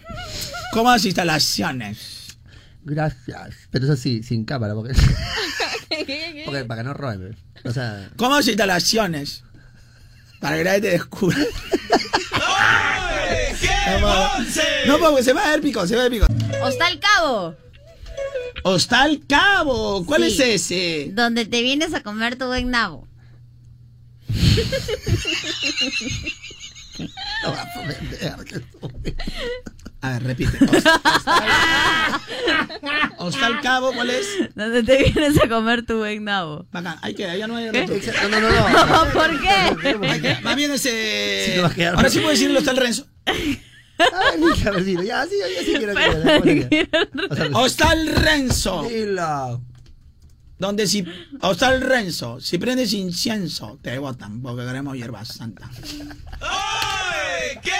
¿Cómo 0.74 0.92
las 0.92 1.06
instalaciones? 1.06 2.38
Gracias. 2.84 3.56
Pero 3.72 3.86
eso 3.86 3.96
sí, 3.96 4.24
sin 4.24 4.46
cámara, 4.46 4.74
porque. 4.74 4.94
porque 6.46 6.66
para 6.66 6.82
que 6.82 6.88
no 6.88 6.94
roben. 6.94 7.36
O 7.64 7.72
sea. 7.72 8.10
¿Cómo 8.16 8.36
las 8.36 8.48
instalaciones? 8.48 9.44
Para 10.40 10.58
que 10.58 10.64
nadie 10.64 10.82
te 10.82 10.90
descubra. 10.92 11.38
No, 14.88 14.98
porque 15.00 15.24
se 15.24 15.34
va 15.34 15.46
a 15.46 15.52
ver 15.52 15.62
pico, 15.62 15.86
se 15.88 15.96
va 15.96 16.02
a 16.02 16.10
ver 16.10 16.20
pico. 16.20 16.28
Hostal 16.62 17.00
Cabo, 17.00 17.56
Hostal 18.64 19.22
Cabo, 19.28 20.06
¿cuál 20.06 20.24
Sí. 20.24 20.34
es 20.34 20.40
ese? 20.72 21.12
donde 21.14 21.46
te 21.46 21.62
vienes 21.62 21.94
a 21.94 22.02
comer 22.04 22.36
tu 22.38 22.46
buen 22.48 22.70
nabo. 22.72 23.08
No 27.44 27.50
a 27.50 27.88
vender, 27.88 28.36
ver, 30.02 30.24
repite. 30.24 30.58
Hostal, 30.66 31.02
Hostal 33.20 33.62
Cabo, 33.62 33.94
¿cuál 33.94 34.10
es? 34.10 34.28
Donde 34.56 34.84
te 34.84 35.04
vienes 35.04 35.40
a 35.42 35.48
comer 35.48 35.86
tu 35.86 35.98
buen 36.00 36.24
nabo. 36.24 36.66
Bacán, 36.72 36.98
ahí 37.02 37.14
queda, 37.14 37.36
ya 37.36 37.46
no 37.48 37.56
hay. 37.56 37.66
No, 37.68 37.72
no, 38.30 38.40
no, 38.40 38.50
no. 38.50 39.12
¿Por 39.14 39.42
qué? 39.42 40.38
Más 40.44 40.56
bien 40.56 40.72
ese. 40.72 41.62
Sí. 41.76 41.84
Ahora 41.84 42.10
sí 42.10 42.20
puedo 42.20 42.32
decir 42.32 42.50
el 42.50 42.58
Hostal 42.58 42.78
Renzo. 42.78 43.06
A 44.00 44.32
ver, 44.32 44.40
dije, 44.40 44.68
a 44.68 44.72
ver, 44.72 44.84
dilo. 44.84 45.04
Ya, 45.04 45.26
sí, 45.26 45.36
ya 45.40 45.64
sí 45.64 45.74
quiero 45.78 45.94
que. 45.94 46.90
O 47.30 47.36
sea, 47.36 47.50
Hostal 47.54 48.08
Renzo. 48.08 48.84
Dilo. 48.84 49.62
Donde 50.60 50.88
si. 50.88 51.06
Hostal 51.42 51.82
Renzo, 51.82 52.40
si 52.42 52.58
prendes 52.58 52.94
incienso, 52.94 53.78
te 53.82 53.98
botan, 54.00 54.42
porque 54.42 54.66
queremos 54.66 54.96
hierba 54.96 55.24
santa. 55.26 55.70
¡Qué 57.62 57.72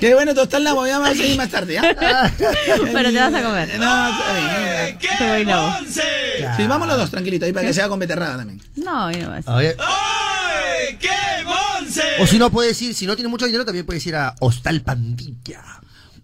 Qué 0.00 0.14
bueno, 0.14 0.34
tu 0.34 0.40
hostal 0.40 0.64
Nabo, 0.64 0.86
ya 0.86 0.98
vamos 0.98 1.16
a 1.16 1.20
seguir 1.20 1.36
más 1.36 1.50
tarde, 1.50 1.78
¿ah? 1.78 2.30
Pero 2.38 3.10
te 3.10 3.18
vas 3.18 3.34
a 3.34 3.42
comer. 3.42 3.78
No, 3.78 4.08
está. 4.08 4.98
¡Qué 4.98 5.44
nabo. 5.44 5.72
Sí, 6.56 6.66
vamos 6.66 6.88
los 6.88 6.96
dos, 6.96 7.10
tranquilito, 7.10 7.46
ahí 7.46 7.52
para 7.52 7.66
que 7.66 7.74
sea 7.74 7.88
con 7.88 7.98
beterraga 7.98 8.36
también. 8.36 8.60
No, 8.76 9.10
y 9.10 9.16
no 9.16 9.30
vas. 9.30 9.46
Oye, 9.48 9.68
¡Ay, 9.68 9.74
qué! 9.76 10.23
O 12.20 12.26
si 12.26 12.38
no 12.38 12.50
puedes 12.50 12.80
ir, 12.82 12.94
si 12.94 13.06
no 13.06 13.14
tienes 13.16 13.30
mucho 13.30 13.46
dinero, 13.46 13.64
también 13.64 13.86
puedes 13.86 14.06
ir 14.06 14.16
a 14.16 14.34
Hostal 14.40 14.80
Pandilla. 14.82 15.62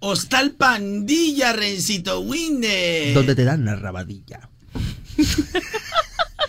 Hostal 0.00 0.52
Pandilla, 0.52 1.52
Rencito 1.52 2.20
Winde. 2.20 3.12
Donde 3.14 3.34
te 3.34 3.44
dan 3.44 3.64
la 3.64 3.76
rabadilla. 3.76 4.48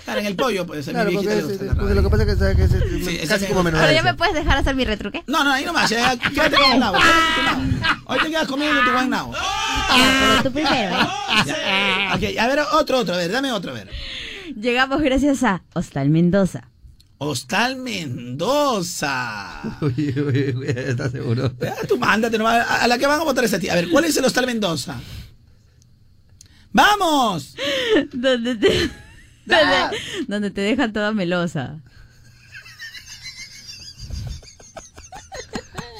Claro, 0.06 0.22
en 0.22 0.26
el 0.26 0.36
pollo, 0.36 0.62
a 0.64 0.66
mi 0.66 0.82
Claro, 0.82 1.10
viejita 1.10 1.34
porque, 1.40 1.54
es- 1.54 1.62
la 1.62 1.76
porque 1.76 1.94
lo 1.96 2.04
que 2.04 2.10
pasa 2.10 2.24
es 2.52 2.56
que, 2.58 2.64
es, 2.64 2.72
Sí, 3.06 3.18
es 3.22 3.30
casi 3.30 3.46
como 3.46 3.64
menos. 3.64 3.80
Pero 3.80 3.94
ya 3.94 4.04
me 4.04 4.14
puedes 4.14 4.34
dejar 4.34 4.58
hacer 4.58 4.76
mi 4.76 4.84
retruque. 4.84 5.24
No, 5.28 5.44
no, 5.44 5.52
ahí 5.52 5.64
nomás, 5.64 5.90
ya, 5.90 6.18
quédate 6.18 6.58
con 6.58 6.72
el 6.74 6.80
nabo, 6.80 6.98
con. 6.98 7.82
Hoy 8.08 8.20
te 8.24 8.30
quedas 8.30 8.48
comiendo 8.48 8.82
tu 8.84 8.92
buen 8.92 9.10
nabo. 9.10 9.34
Pero 9.34 10.44
tú 10.44 10.52
primero, 10.52 10.96
¿eh? 11.00 11.08
Ya. 11.46 12.14
Ok, 12.16 12.38
a 12.40 12.48
ver, 12.48 12.60
otro, 12.74 12.98
otro, 13.00 13.14
a 13.14 13.18
ver, 13.18 13.32
dame 13.32 13.52
otro, 13.52 13.72
a 13.72 13.74
ver. 13.76 13.90
Llegamos 14.60 15.02
gracias 15.02 15.44
a 15.44 15.62
Hostal 15.74 16.10
Mendoza. 16.10 16.68
Hostal 17.24 17.76
Mendoza. 17.76 19.62
Uy, 19.82 20.12
uy, 20.18 20.56
uy, 20.58 20.66
¿estás 20.68 21.12
seguro? 21.12 21.54
Ya, 21.62 21.76
Tú 21.88 22.00
mándate 22.00 22.36
nomás, 22.40 22.68
a 22.68 22.88
la 22.88 22.98
que 22.98 23.06
van 23.06 23.22
a 23.22 23.24
votar 23.24 23.44
esa 23.44 23.60
tía. 23.60 23.74
A 23.74 23.76
ver, 23.76 23.90
¿cuál 23.90 24.06
es 24.06 24.18
el 24.18 24.26
Hostal 24.26 24.48
Mendoza? 24.48 25.00
¡Vamos! 26.72 27.56
Donde 28.12 28.56
te, 28.56 28.90
donde, 29.46 29.98
donde 30.28 30.50
te 30.50 30.62
dejan 30.62 30.94
toda 30.94 31.12
melosa. 31.12 31.80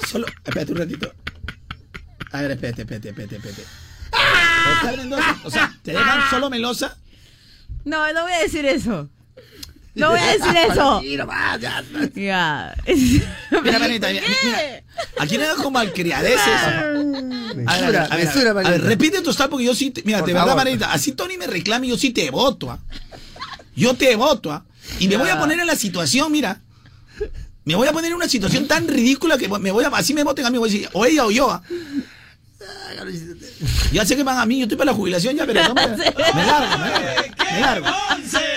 Solo, 0.10 0.26
espérate 0.44 0.72
un 0.72 0.78
ratito. 0.80 1.14
A 2.32 2.42
ver, 2.42 2.52
espérate, 2.52 2.82
espérate, 2.82 3.10
espérate, 3.10 3.36
espérate. 3.36 3.64
Hostal 4.74 4.98
Mendoza, 4.98 5.40
o 5.44 5.52
sea, 5.52 5.72
¿te 5.84 5.92
dejan 5.92 6.30
solo 6.32 6.50
melosa? 6.50 6.98
No, 7.86 8.12
no 8.12 8.24
voy 8.24 8.34
a 8.34 8.40
decir 8.40 8.66
eso. 8.66 9.08
No 9.96 10.10
voy 10.12 10.20
a 10.20 10.26
decir 10.38 10.56
eso. 10.72 11.02
Ya. 12.16 12.76
Mira, 13.64 13.80
manita, 13.80 14.10
mira, 14.10 14.24
mira. 14.44 14.84
Aquí 15.20 15.38
no 15.38 15.44
hay 15.44 15.56
como 15.58 15.72
malcriadeces. 15.72 16.40
A 16.48 16.82
ver, 17.54 17.68
a 17.68 17.78
ver, 17.78 17.96
a 17.98 18.16
ver, 18.16 18.48
a 18.48 18.54
ver, 18.54 18.54
manita. 18.54 18.78
repite 18.88 19.22
tu 19.22 19.34
porque 19.50 19.66
yo 19.66 19.76
sí, 19.76 19.92
te- 19.92 20.04
mira, 20.04 20.20
Por 20.20 20.28
de 20.28 20.34
verdad, 20.34 20.48
favor. 20.50 20.64
manita, 20.64 20.92
así 20.94 21.12
Tony 21.12 21.38
me 21.38 21.48
reclame, 21.48 21.88
yo 21.88 21.98
sí 21.98 22.12
te 22.12 22.30
voto, 22.32 22.72
¿ah? 22.72 22.80
Yo 23.76 23.94
te 23.96 24.16
voto, 24.16 24.52
¿ah? 24.52 24.64
Y 25.00 25.08
me 25.08 25.18
voy 25.18 25.30
a 25.30 25.40
poner 25.40 25.60
en 25.60 25.68
la 25.68 25.76
situación, 25.76 26.32
mira. 26.32 26.62
Me 27.66 27.76
voy 27.76 27.88
a 27.88 27.92
poner 27.92 28.12
en 28.12 28.16
una 28.18 28.28
situación 28.30 28.68
tan 28.68 28.88
ridícula 28.88 29.38
que 29.38 29.48
me 29.48 29.72
voy 29.72 29.84
a, 29.86 29.90
así 29.90 30.14
me 30.14 30.24
voten 30.24 30.46
a 30.46 30.50
mí, 30.50 30.58
voy 30.58 30.70
a 30.70 30.72
decir, 30.74 30.90
o 30.94 31.06
ella 31.06 31.26
o 31.26 31.32
yo, 31.32 31.52
¿ah? 31.52 31.62
Ya 33.92 34.06
sé 34.06 34.16
que 34.16 34.24
van 34.24 34.38
a 34.38 34.46
mí, 34.46 34.58
yo 34.60 34.64
estoy 34.64 34.78
para 34.78 34.92
la 34.92 34.98
jubilación 34.98 35.36
ya, 35.36 35.46
pero 35.46 35.62
no 35.68 35.74
me, 35.76 35.88
me 35.88 35.98
largo, 35.98 36.78
me 36.80 36.90
largo. 36.90 37.10
Me 37.54 37.60
largo. 37.62 37.86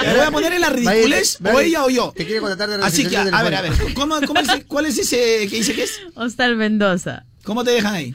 Me 0.04 0.12
voy 0.12 0.20
a 0.26 0.30
poner 0.30 0.52
en 0.52 0.60
la 0.60 0.68
ridiculez, 0.68 1.38
Vaya, 1.40 1.56
o 1.56 1.60
ella 1.60 1.84
o 1.84 1.90
yo. 1.90 2.12
Te 2.14 2.24
quiere 2.26 2.40
contratar 2.40 2.68
de 2.68 2.84
Así 2.84 3.06
que, 3.06 3.16
a 3.16 3.24
ver, 3.42 3.54
a 3.54 3.62
ver. 3.62 3.72
¿cómo, 3.94 4.20
cómo 4.26 4.40
es- 4.40 4.64
¿cuál 4.68 4.84
es 4.86 4.98
ese 4.98 5.48
que 5.48 5.56
dice 5.56 5.74
que 5.74 5.84
es? 5.84 5.98
Hostal 6.14 6.56
Mendoza. 6.56 7.24
¿Cómo 7.42 7.64
te 7.64 7.70
dejan 7.70 7.94
ahí? 7.94 8.14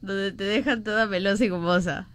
Donde 0.00 0.30
te 0.32 0.44
dejan 0.44 0.84
toda 0.84 1.06
melosa 1.06 1.44
y 1.44 1.48
gomosa. 1.48 2.06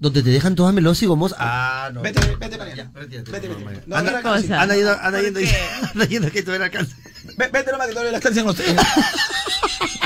Donde 0.00 0.22
te 0.22 0.30
dejan 0.30 0.54
todas 0.54 0.72
melosa 0.74 1.04
y 1.04 1.08
gomosa. 1.08 1.36
Ah, 1.38 1.90
no. 1.92 2.00
Vete, 2.00 2.20
vete 2.40 2.56
para 2.56 2.72
allá. 2.72 2.90
Vete, 2.94 3.22
vete. 3.30 3.48
No, 3.86 3.96
anda, 3.96 4.22
cosa. 4.22 4.40
yendo, 4.74 4.90
anda 4.92 5.10
¿Por 5.10 5.22
yendo, 5.22 5.40
anda 5.92 6.04
yendo 6.06 6.30
que 6.32 6.42
tú 6.42 6.52
el 6.52 6.62
alcance. 6.62 6.94
Ve- 7.36 7.50
Vete 7.52 7.72
nomás 7.72 7.86
que 7.86 7.92
todavía 7.92 8.12
la 8.12 8.18
estancia 8.18 8.40
en 8.40 8.46
los... 8.46 8.56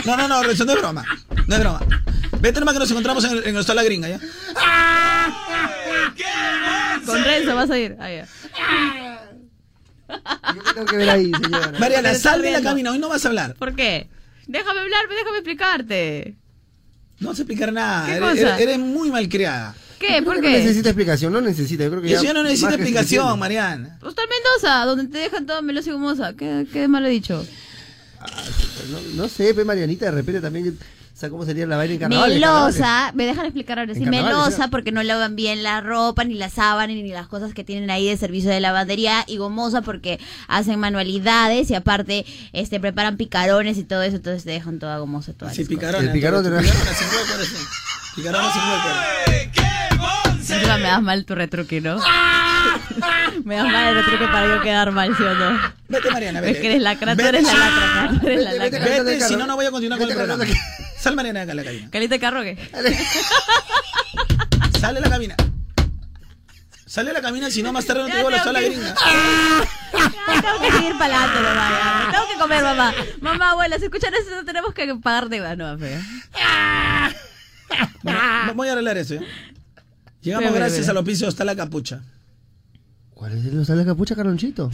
No, 0.05 0.17
no, 0.17 0.29
no, 0.29 0.43
eso 0.43 0.65
no 0.65 0.73
es 0.73 0.79
broma. 0.81 1.05
No 1.47 1.55
es 1.55 1.61
broma. 1.61 1.81
Vete 2.41 2.61
nomás 2.61 2.75
que 2.75 2.79
nos 2.81 2.91
encontramos 2.91 3.25
en, 3.25 3.49
en 3.49 3.57
hostal 3.57 3.77
La 3.77 3.83
Gringa, 3.85 4.09
¿ya? 4.09 4.21
Con 7.05 7.25
Renzo 7.25 7.55
vas 7.55 7.71
a 7.71 7.79
ir. 7.79 7.97
Ah, 7.99 8.11
ya. 8.11 8.27
Yo 10.55 10.63
qué 10.63 10.73
tengo 10.75 10.87
que 10.87 10.97
ver 10.97 11.11
ahí, 11.11 11.33
señora. 11.43 11.73
Mariana, 11.79 12.15
sal 12.15 12.43
de 12.43 12.51
la 12.53 12.63
cabina, 12.63 12.93
hoy 12.93 12.99
no 12.99 13.09
vas 13.09 13.25
a 13.25 13.29
hablar. 13.29 13.55
¿Por 13.55 13.75
qué? 13.75 14.09
Déjame 14.47 14.81
hablar, 14.81 15.01
déjame 15.09 15.39
explicarte. 15.39 16.37
No 17.21 17.29
vas 17.29 17.39
a 17.39 17.43
explicar 17.43 17.73
nada. 17.73 18.07
¿Qué 18.07 18.13
eres, 18.13 18.31
cosa? 18.43 18.59
eres- 18.61 18.79
muy 18.79 19.11
malcriada. 19.11 19.75
¿Qué? 19.99 20.19
Yo 20.21 20.25
¿Por 20.25 20.35
creo 20.39 20.43
que 20.43 20.49
qué? 20.53 20.59
No 20.59 20.65
necesita 20.65 20.89
explicación, 20.91 21.33
no 21.33 21.41
necesita. 21.41 21.85
Yo 21.85 21.91
creo 21.91 22.03
que 22.03 22.13
Eso 22.13 22.23
ya 22.23 22.29
ya 22.29 22.35
no 22.35 22.43
necesita 22.45 22.75
explicación. 22.75 23.39
Mariana. 23.39 23.99
Hostal 24.01 24.27
Mendoza, 24.29 24.85
donde 24.85 25.07
te 25.09 25.19
dejan 25.19 25.45
toda 25.45 25.61
melosa 25.61 25.91
y 25.91 25.93
gomosa. 25.93 26.35
¿Qué, 26.35 26.67
qué 26.73 26.81
de 26.83 26.89
malo 26.89 27.09
he 27.09 27.11
dicho? 27.11 27.45
No, 28.91 29.01
no 29.23 29.29
sé, 29.29 29.53
pe 29.55 29.65
Marianita, 29.65 30.07
de 30.07 30.13
repente 30.13 30.41
también. 30.41 30.79
O 31.19 31.21
sea, 31.21 31.31
¿cómo 31.31 31.45
sería 31.45 31.67
la 31.67 31.77
vaina 31.77 31.95
en 31.95 31.99
carnaval? 31.99 32.31
Melosa, 32.33 33.11
me 33.13 33.27
dejan 33.27 33.47
explicar 33.47 33.81
ahora 33.81 33.93
sí, 33.93 34.07
melosa 34.07 34.63
¿sí? 34.65 34.69
porque 34.71 34.93
no 34.93 35.03
lavan 35.03 35.35
bien 35.35 35.65
la 35.65 35.81
ropa, 35.81 36.23
ni 36.23 36.35
la 36.35 36.49
sábana, 36.49 36.93
ni 36.93 37.09
las 37.09 37.27
cosas 37.27 37.55
que 37.55 37.65
tienen 37.65 37.91
ahí 37.91 38.07
de 38.09 38.17
servicio 38.17 38.51
de 38.51 38.61
lavandería, 38.61 39.25
y 39.27 39.37
gomosa 39.39 39.83
porque 39.83 40.21
hacen 40.47 40.79
manualidades 40.79 41.73
y 41.73 41.75
aparte 41.75 42.25
este 42.53 42.79
preparan 42.79 43.17
picarones 43.17 43.79
y 43.79 43.83
todo 43.83 44.03
eso, 44.05 44.15
entonces 44.15 44.45
te 44.45 44.53
dejan 44.53 44.79
toda 44.79 44.97
gomosa 44.99 45.33
toda. 45.33 45.53
Sí, 45.53 45.65
picarón. 45.65 46.05
El 46.05 46.13
picarón 46.13 46.45
de 46.45 46.51
la- 46.51 46.61
Picarón 46.61 46.85
sin 46.95 47.09
hueco. 47.09 47.35
Picarón 48.15 48.53
sin 48.53 48.63
hueco. 50.55 50.79
Me 50.79 50.85
das 50.85 51.03
mal 51.03 51.25
tu 51.25 51.35
retruque, 51.35 51.81
¿no? 51.81 51.99
me 53.45 53.57
das 53.57 53.65
mal 53.73 53.89
el 53.89 53.95
retruque 54.05 54.25
para 54.29 54.47
yo 54.55 54.63
quedar 54.63 54.93
mal, 54.93 55.17
¿sí 55.17 55.23
o 55.25 55.35
no? 55.35 55.59
Vete, 55.89 56.11
Mariana, 56.13 56.41
vete. 56.41 56.53
Es 56.53 56.59
que 56.61 56.67
eres 56.69 56.83
lacra, 56.83 57.17
tú 57.17 57.23
Vete. 57.25 57.29
eres 57.31 57.43
la 57.43 57.55
lacra, 57.55 58.21
eres 58.31 58.45
la 58.45 58.51
Vete, 58.65 58.79
lacra. 58.79 59.27
Si 59.29 59.35
no, 59.35 59.47
no 59.49 59.57
voy 59.57 59.67
a 59.67 59.73
continuar 59.73 59.99
con 59.99 60.09
el 60.09 60.15
programa. 60.15 60.45
Sal, 61.09 61.17
Mariana, 61.17 61.43
acá 61.43 61.53
en 61.53 61.57
la 61.57 61.65
cabina. 61.65 61.91
Calita 61.91 62.19
Carroque. 62.19 62.57
Sale 64.81 65.01
de 65.01 65.03
la 65.07 65.11
cabina. 65.11 65.37
Sale 66.87 67.09
de 67.09 67.15
la 67.15 67.21
cabina, 67.23 67.51
si 67.51 67.63
no, 67.63 67.73
más 67.73 67.85
tarde 67.87 68.03
no 68.03 68.09
te 68.09 68.17
digo 68.17 68.31
la 68.31 68.43
sola 68.45 68.61
que- 68.61 68.71
gringa. 68.71 68.95
Tengo 69.93 70.61
que 70.61 70.73
seguir 70.73 70.99
para 70.99 71.25
adelante, 71.25 71.43
mamá. 71.43 71.71
ya. 71.71 72.09
Tengo 72.13 72.25
que 72.33 72.39
comer, 72.39 72.63
mamá. 72.63 72.95
Mamá, 73.21 73.51
abuela, 73.51 73.79
si 73.79 73.85
escuchan 73.85 74.13
eso, 74.15 74.31
no 74.37 74.45
tenemos 74.45 74.73
que 74.75 74.95
pagar 74.97 75.29
deuda. 75.29 75.57
No, 75.57 75.79
fea. 75.79 76.01
Bueno, 78.03 78.55
voy 78.55 78.69
a 78.69 78.73
arreglar 78.73 78.97
eso, 78.97 79.15
¿ya? 79.15 79.21
Llegamos 80.23 80.55
gracias 80.55 80.89
a 80.89 80.93
los 80.95 81.05
pisos 81.05 81.29
hasta 81.29 81.45
la 81.45 81.55
capucha. 81.55 82.01
¿Cuál 83.11 83.33
es 83.37 83.45
el 83.45 83.63
de 83.65 83.77
la 83.77 83.85
capucha, 83.85 84.17
Carlonchito? 84.17 84.71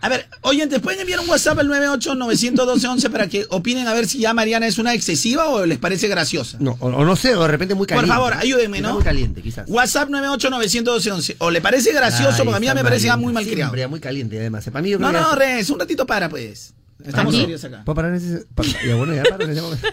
A 0.00 0.08
ver, 0.08 0.28
oyentes, 0.42 0.80
¿pueden 0.80 1.00
enviar 1.00 1.18
un 1.20 1.28
WhatsApp 1.28 1.58
al 1.58 1.68
98-912-11 1.68 3.10
para 3.10 3.26
que 3.28 3.46
opinen 3.50 3.88
a 3.88 3.94
ver 3.94 4.06
si 4.06 4.18
ya 4.18 4.32
Mariana 4.32 4.66
es 4.66 4.78
una 4.78 4.94
excesiva 4.94 5.48
o 5.48 5.66
les 5.66 5.78
parece 5.78 6.06
graciosa? 6.08 6.56
No, 6.60 6.76
o, 6.80 6.86
o 6.86 7.04
no 7.04 7.16
sé, 7.16 7.34
o 7.34 7.42
de 7.42 7.48
repente 7.48 7.74
muy 7.74 7.86
Por 7.86 7.96
caliente. 7.96 8.12
favor, 8.14 8.34
ayúdenme, 8.34 8.76
Está 8.78 8.88
¿no? 8.88 8.94
muy 8.94 9.02
caliente, 9.04 9.42
quizás. 9.42 9.68
WhatsApp 9.68 10.08
98-912-11. 10.10 11.36
O 11.38 11.50
le 11.50 11.60
parece 11.60 11.92
gracioso, 11.92 12.30
Ay, 12.38 12.44
porque 12.44 12.56
a 12.56 12.60
mí 12.60 12.66
ya 12.66 12.74
me 12.74 12.82
parece 12.84 13.06
ya 13.06 13.16
muy 13.16 13.32
malcriado. 13.32 13.70
Siempre, 13.72 13.88
muy 13.88 14.00
caliente, 14.00 14.38
además. 14.38 14.64
Para 14.66 14.82
mí, 14.82 14.90
yo 14.90 14.98
No, 14.98 15.10
no, 15.12 15.34
Res, 15.34 15.68
un 15.70 15.80
ratito 15.80 16.06
para, 16.06 16.28
pues. 16.28 16.74
Estamos 17.04 17.32
¿Aquí? 17.32 17.42
serios 17.42 17.64
acá. 17.64 17.82
¿Puedo 17.84 17.94
parar 17.96 18.10
en 18.12 18.16
ese- 18.16 18.44
Ya, 18.86 18.94
bueno, 18.96 19.14
ya 19.14 19.22
paro 19.24 19.44
en 19.44 19.50
ese 19.50 19.62
momento. 19.62 19.88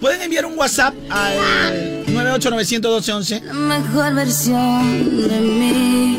Pueden 0.00 0.22
enviar 0.22 0.46
un 0.46 0.56
WhatsApp 0.58 0.94
al 1.10 2.04
98-912-11. 2.06 3.42
La 3.44 3.52
mejor 3.52 4.14
versión 4.14 5.28
de 5.28 5.40
mí 5.40 6.18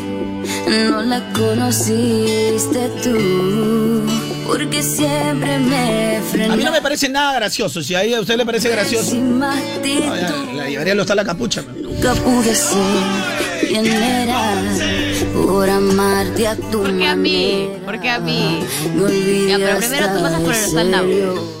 no 0.68 1.02
la 1.02 1.32
conociste 1.32 2.90
tú, 3.02 4.02
porque 4.46 4.82
siempre 4.82 5.58
me 5.60 6.20
frené. 6.30 6.52
A 6.52 6.56
mí 6.56 6.64
no 6.64 6.72
me 6.72 6.82
parece 6.82 7.08
nada 7.08 7.32
gracioso. 7.34 7.82
Si 7.82 7.94
a 7.94 8.02
usted 8.20 8.36
le 8.36 8.44
parece 8.44 8.68
gracioso, 8.68 9.10
Sin 9.12 9.38
no, 9.38 9.54
ya, 9.82 10.54
la 10.54 10.68
llevaría 10.68 10.92
a 10.94 11.00
está 11.00 11.14
la 11.14 11.24
capucha. 11.24 11.62
Nunca 11.62 12.14
pude 12.14 12.54
ser 12.54 13.68
quien 13.68 13.86
era 13.86 14.52
por 15.34 15.68
amarte 15.68 16.46
a 16.46 16.56
tu 16.56 16.82
¿Por 16.82 16.96
qué 16.98 17.06
a 17.06 17.16
mí? 17.16 17.68
¿Por 17.84 18.00
qué 18.00 18.10
a 18.10 18.18
mí? 18.20 18.60
Ya, 19.48 19.58
pero 19.58 19.78
primero 19.78 20.06
tú 20.06 20.12
hasta 20.14 20.22
pasas 20.22 20.40
por 20.40 20.54
el 20.54 20.60
de 20.60 20.66
stand 20.66 20.94
up. 20.94 21.00
serio. 21.00 21.60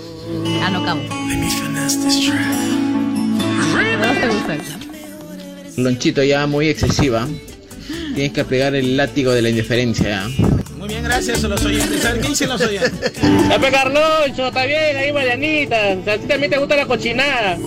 Ah, 0.62 0.70
no, 0.70 0.84
cabo. 0.84 1.00
No 4.00 4.20
te 4.20 4.28
gusta. 4.28 4.56
Lonchito, 5.76 6.22
ya 6.22 6.46
muy 6.46 6.68
excesiva. 6.68 7.26
Tienes 8.14 8.32
que 8.32 8.40
aplicar 8.40 8.74
el 8.74 8.96
látigo 8.96 9.32
de 9.32 9.42
la 9.42 9.50
indiferencia. 9.50 10.08
ya. 10.08 10.28
Muy 10.76 10.88
bien, 10.88 11.04
gracias 11.04 11.44
a 11.44 11.48
los 11.48 11.64
oyentes. 11.64 12.04
A 12.04 12.12
ver, 12.12 12.20
¿qué 12.22 12.28
dicen 12.28 12.48
los 12.48 12.60
oyentes? 12.60 12.92
Pepe 13.10 13.70
Carloncho, 13.70 14.48
está 14.48 14.64
bien, 14.64 14.96
ahí 14.96 15.12
Marianita. 15.12 15.92
A 15.92 16.18
ti 16.18 16.26
también 16.26 16.50
te 16.50 16.58
gusta 16.58 16.76
la 16.76 16.86
cochinada. 16.86 17.58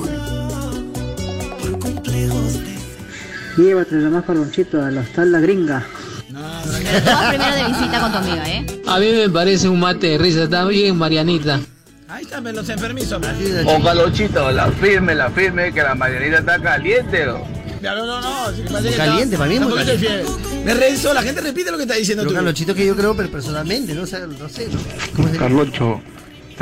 Llévate 3.58 3.96
más 3.96 4.26
Carlonchito 4.26 4.84
al 4.84 4.98
hostal 4.98 5.32
La 5.32 5.40
Gringa. 5.40 5.86
Pero 6.32 7.00
tú 7.04 7.06
vas 7.06 7.30
primero 7.30 7.56
de 7.56 7.64
visita 7.66 8.00
con 8.02 8.12
tu 8.12 8.18
amiga, 8.18 8.50
¿eh? 8.50 8.66
A 8.88 9.00
mí 9.00 9.12
me 9.12 9.30
parece 9.30 9.70
un 9.70 9.80
mate 9.80 10.08
de 10.08 10.18
risa, 10.18 10.44
está 10.44 10.66
bien, 10.66 10.98
Marianita. 10.98 11.62
Ahí 12.08 12.24
están 12.24 12.44
los 12.56 12.70
enfermizos. 12.70 13.22
O 13.66 13.84
Carlonchito, 13.84 14.52
la 14.52 14.72
firme, 14.72 15.16
la 15.16 15.30
firme, 15.30 15.74
que 15.74 15.82
la 15.82 15.96
Marianita 15.96 16.40
está 16.40 16.60
caliente. 16.60 17.26
¿no? 17.26 17.44
Ya, 17.82 17.96
no, 17.96 18.06
no, 18.06 18.22
no. 18.22 18.96
Caliente, 18.96 19.38
para 19.38 19.50
mí, 19.50 19.60
muy 19.60 19.74
caliente. 19.74 20.24
Me 20.64 20.74
rezo, 20.74 21.14
la 21.14 21.22
gente 21.22 21.42
repite 21.42 21.70
lo 21.70 21.78
que 21.78 21.84
está 21.84 21.96
diciendo 21.96 22.24
Pero 22.24 22.32
tú. 22.32 22.36
Carlonchito 22.36 22.74
que 22.74 22.86
yo 22.86 22.96
creo, 22.96 23.16
pero 23.16 23.30
personalmente, 23.30 23.94
no, 23.94 24.04
O 24.04 24.08
sea, 24.08 24.26
no 24.26 24.50
sé, 24.50 24.68
¿no? 24.72 24.80
¿Cómo 25.16 25.28
se 25.28 25.38
Carloncho, 25.38 26.02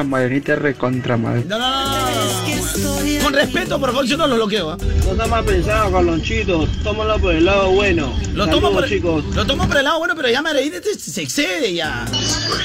esta 0.02 0.10
Marianita 0.10 0.54
es 0.54 0.60
recontra 0.60 1.16
madre. 1.16 1.44
No, 1.48 1.60
no, 1.60 1.70
no, 1.70 1.84
no, 1.84 3.18
no. 3.18 3.24
Con 3.24 3.34
respeto, 3.34 3.80
por 3.80 3.90
favor, 3.92 4.06
yo 4.06 4.18
no 4.18 4.26
lo 4.26 4.36
bloqueo. 4.36 4.72
¿ah? 4.72 4.78
No 5.06 5.12
está 5.12 5.28
mal 5.28 5.46
pensado, 5.46 5.92
Carlonchito. 5.92 6.68
Tómalo 6.84 7.20
por 7.20 7.36
el 7.36 7.46
lado 7.46 7.70
bueno. 7.70 8.12
Lo 8.34 8.46
Saludos, 8.46 8.62
tomo, 8.62 8.72
por, 8.72 8.90
chicos. 8.90 9.24
lo 9.36 9.46
tomo 9.46 9.68
por 9.68 9.78
el 9.78 9.84
lado 9.84 10.00
bueno, 10.00 10.16
pero 10.16 10.30
ya 10.30 10.42
Marianita 10.42 10.82
se, 10.82 10.96
se 10.98 11.22
excede 11.22 11.74
ya. 11.76 12.06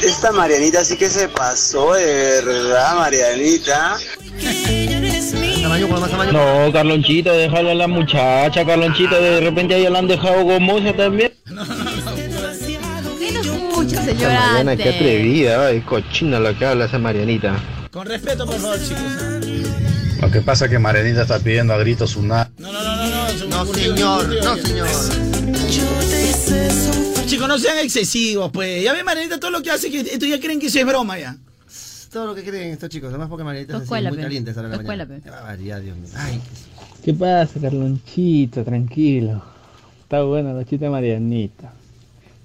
Esta 0.03 0.33
Marianita 0.33 0.83
sí 0.83 0.97
que 0.97 1.11
se 1.11 1.29
pasó 1.29 1.93
de 1.93 2.43
verdad, 2.43 2.97
Marianita. 2.97 3.99
No, 6.33 6.73
Carlonchito, 6.73 7.33
déjalo 7.33 7.71
a 7.71 7.75
la 7.75 7.87
muchacha, 7.87 8.65
Carlonchito. 8.65 9.21
De 9.21 9.41
repente 9.41 9.75
a 9.75 9.79
ella 9.79 9.91
la 9.91 9.99
han 9.99 10.09
dejado 10.09 10.43
gomosa 10.43 10.95
también. 10.95 11.33
¿Qué? 13.89 13.97
Mariana, 14.27 14.77
qué 14.77 14.89
atrevida, 14.91 15.71
es 15.71 15.85
cochina 15.85 16.41
lo 16.41 16.57
que 16.59 16.67
habla 16.67 16.87
esa 16.87 16.99
Marianita. 16.99 17.57
Con 17.91 18.07
respeto, 18.07 18.47
por 18.47 18.57
favor, 18.57 18.79
chicos. 18.81 19.03
Lo 20.21 20.31
que 20.31 20.41
pasa 20.41 20.65
es 20.65 20.71
que 20.71 20.79
Marianita 20.79 21.23
está 21.23 21.39
pidiendo 21.39 21.75
a 21.75 21.79
gritos 21.79 22.17
una. 22.17 22.51
No, 22.59 22.73
no, 22.73 22.83
no, 22.83 22.97
no, 22.97 23.07
no. 23.07 23.65
No, 23.65 23.75
señor, 23.75 24.29
no, 24.43 24.57
señor. 24.57 24.89
Chicos, 27.27 27.49
no 27.49 27.59
sean 27.59 27.79
excesivos, 27.79 28.51
pues. 28.51 28.83
Ya 28.83 28.93
ven, 28.93 29.05
Marianita, 29.05 29.39
todo 29.39 29.51
lo 29.51 29.63
que 29.63 29.71
hace, 29.71 29.91
que 29.91 30.01
esto 30.01 30.27
ya 30.27 30.41
creen 30.41 30.59
que 30.59 30.67
eso 30.67 30.79
es 30.79 30.87
broma 30.87 31.19
ya. 31.19 31.37
Todo 32.13 32.27
lo 32.27 32.35
que 32.35 32.43
creen 32.43 32.73
estos 32.73 32.89
chicos, 32.89 33.11
además 33.11 33.29
porque 33.29 33.45
Marianita 33.45 33.77
es 33.77 33.91
muy 33.91 34.03
pe. 34.03 34.23
caliente 34.23 34.51
esa 34.51 34.61
hora 34.61 34.71
de 34.71 34.77
la 34.77 34.83
mañana. 34.83 35.21
Qué 35.57 35.65
Dios 35.81 35.97
mío. 35.97 36.09
Ay, 36.17 36.41
¿Qué 37.05 37.13
pasa, 37.13 37.61
Carlonchito? 37.61 38.65
Tranquilo. 38.65 39.43
Está 40.03 40.23
buena 40.23 40.53
la 40.53 40.65
chita 40.65 40.89
Marianita. 40.89 41.73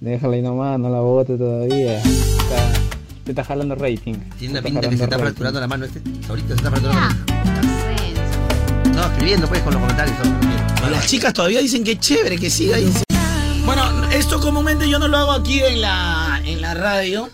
Déjala 0.02 0.34
ahí 0.36 0.42
nomás, 0.42 0.80
no 0.80 0.90
la 0.90 1.00
bote 1.00 1.38
todavía. 1.38 2.00
Está, 2.00 2.74
te 3.24 3.32
está 3.34 3.44
jalando 3.44 3.76
rating. 3.76 4.16
tiene 4.40 4.56
una 4.56 4.64
pinta 4.64 4.82
que 4.82 4.98
se 4.98 5.04
está 5.04 5.16
rating. 5.16 5.24
fracturando 5.26 5.60
la 5.60 5.68
mano 5.68 5.86
este. 5.86 6.02
Ahorita 6.28 6.48
se 6.48 6.54
está 6.56 6.72
fracturando. 6.72 7.16
No, 8.96 9.04
escribiendo 9.04 9.48
pues 9.48 9.62
con 9.62 9.74
los 9.74 9.82
comentarios. 9.82 10.18
Las 10.90 11.06
chicas 11.06 11.34
todavía 11.34 11.62
dicen 11.62 11.84
que 11.84 12.00
chévere, 12.00 12.40
que 12.40 12.50
siga 12.50 12.78
ahí. 12.78 12.92
Bueno, 13.64 14.10
esto 14.10 14.42
comúnmente 14.42 14.90
yo 14.90 14.98
no 14.98 15.08
lo 15.08 15.18
hago 15.18 15.34
aquí 15.34 15.60
en 15.60 15.82
la, 15.82 16.42
en 16.46 16.62
la 16.62 16.74
radio. 16.74 17.30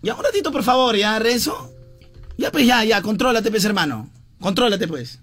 Ya, 0.00 0.14
un 0.14 0.24
ratito, 0.24 0.50
por 0.50 0.62
favor, 0.62 0.96
ya, 0.96 1.18
Renzo. 1.18 1.70
Ya, 2.38 2.50
pues, 2.50 2.66
ya, 2.66 2.82
ya, 2.84 3.02
contrólate, 3.02 3.50
pues, 3.50 3.62
hermano. 3.66 4.08
Contrólate, 4.40 4.88
pues. 4.88 5.20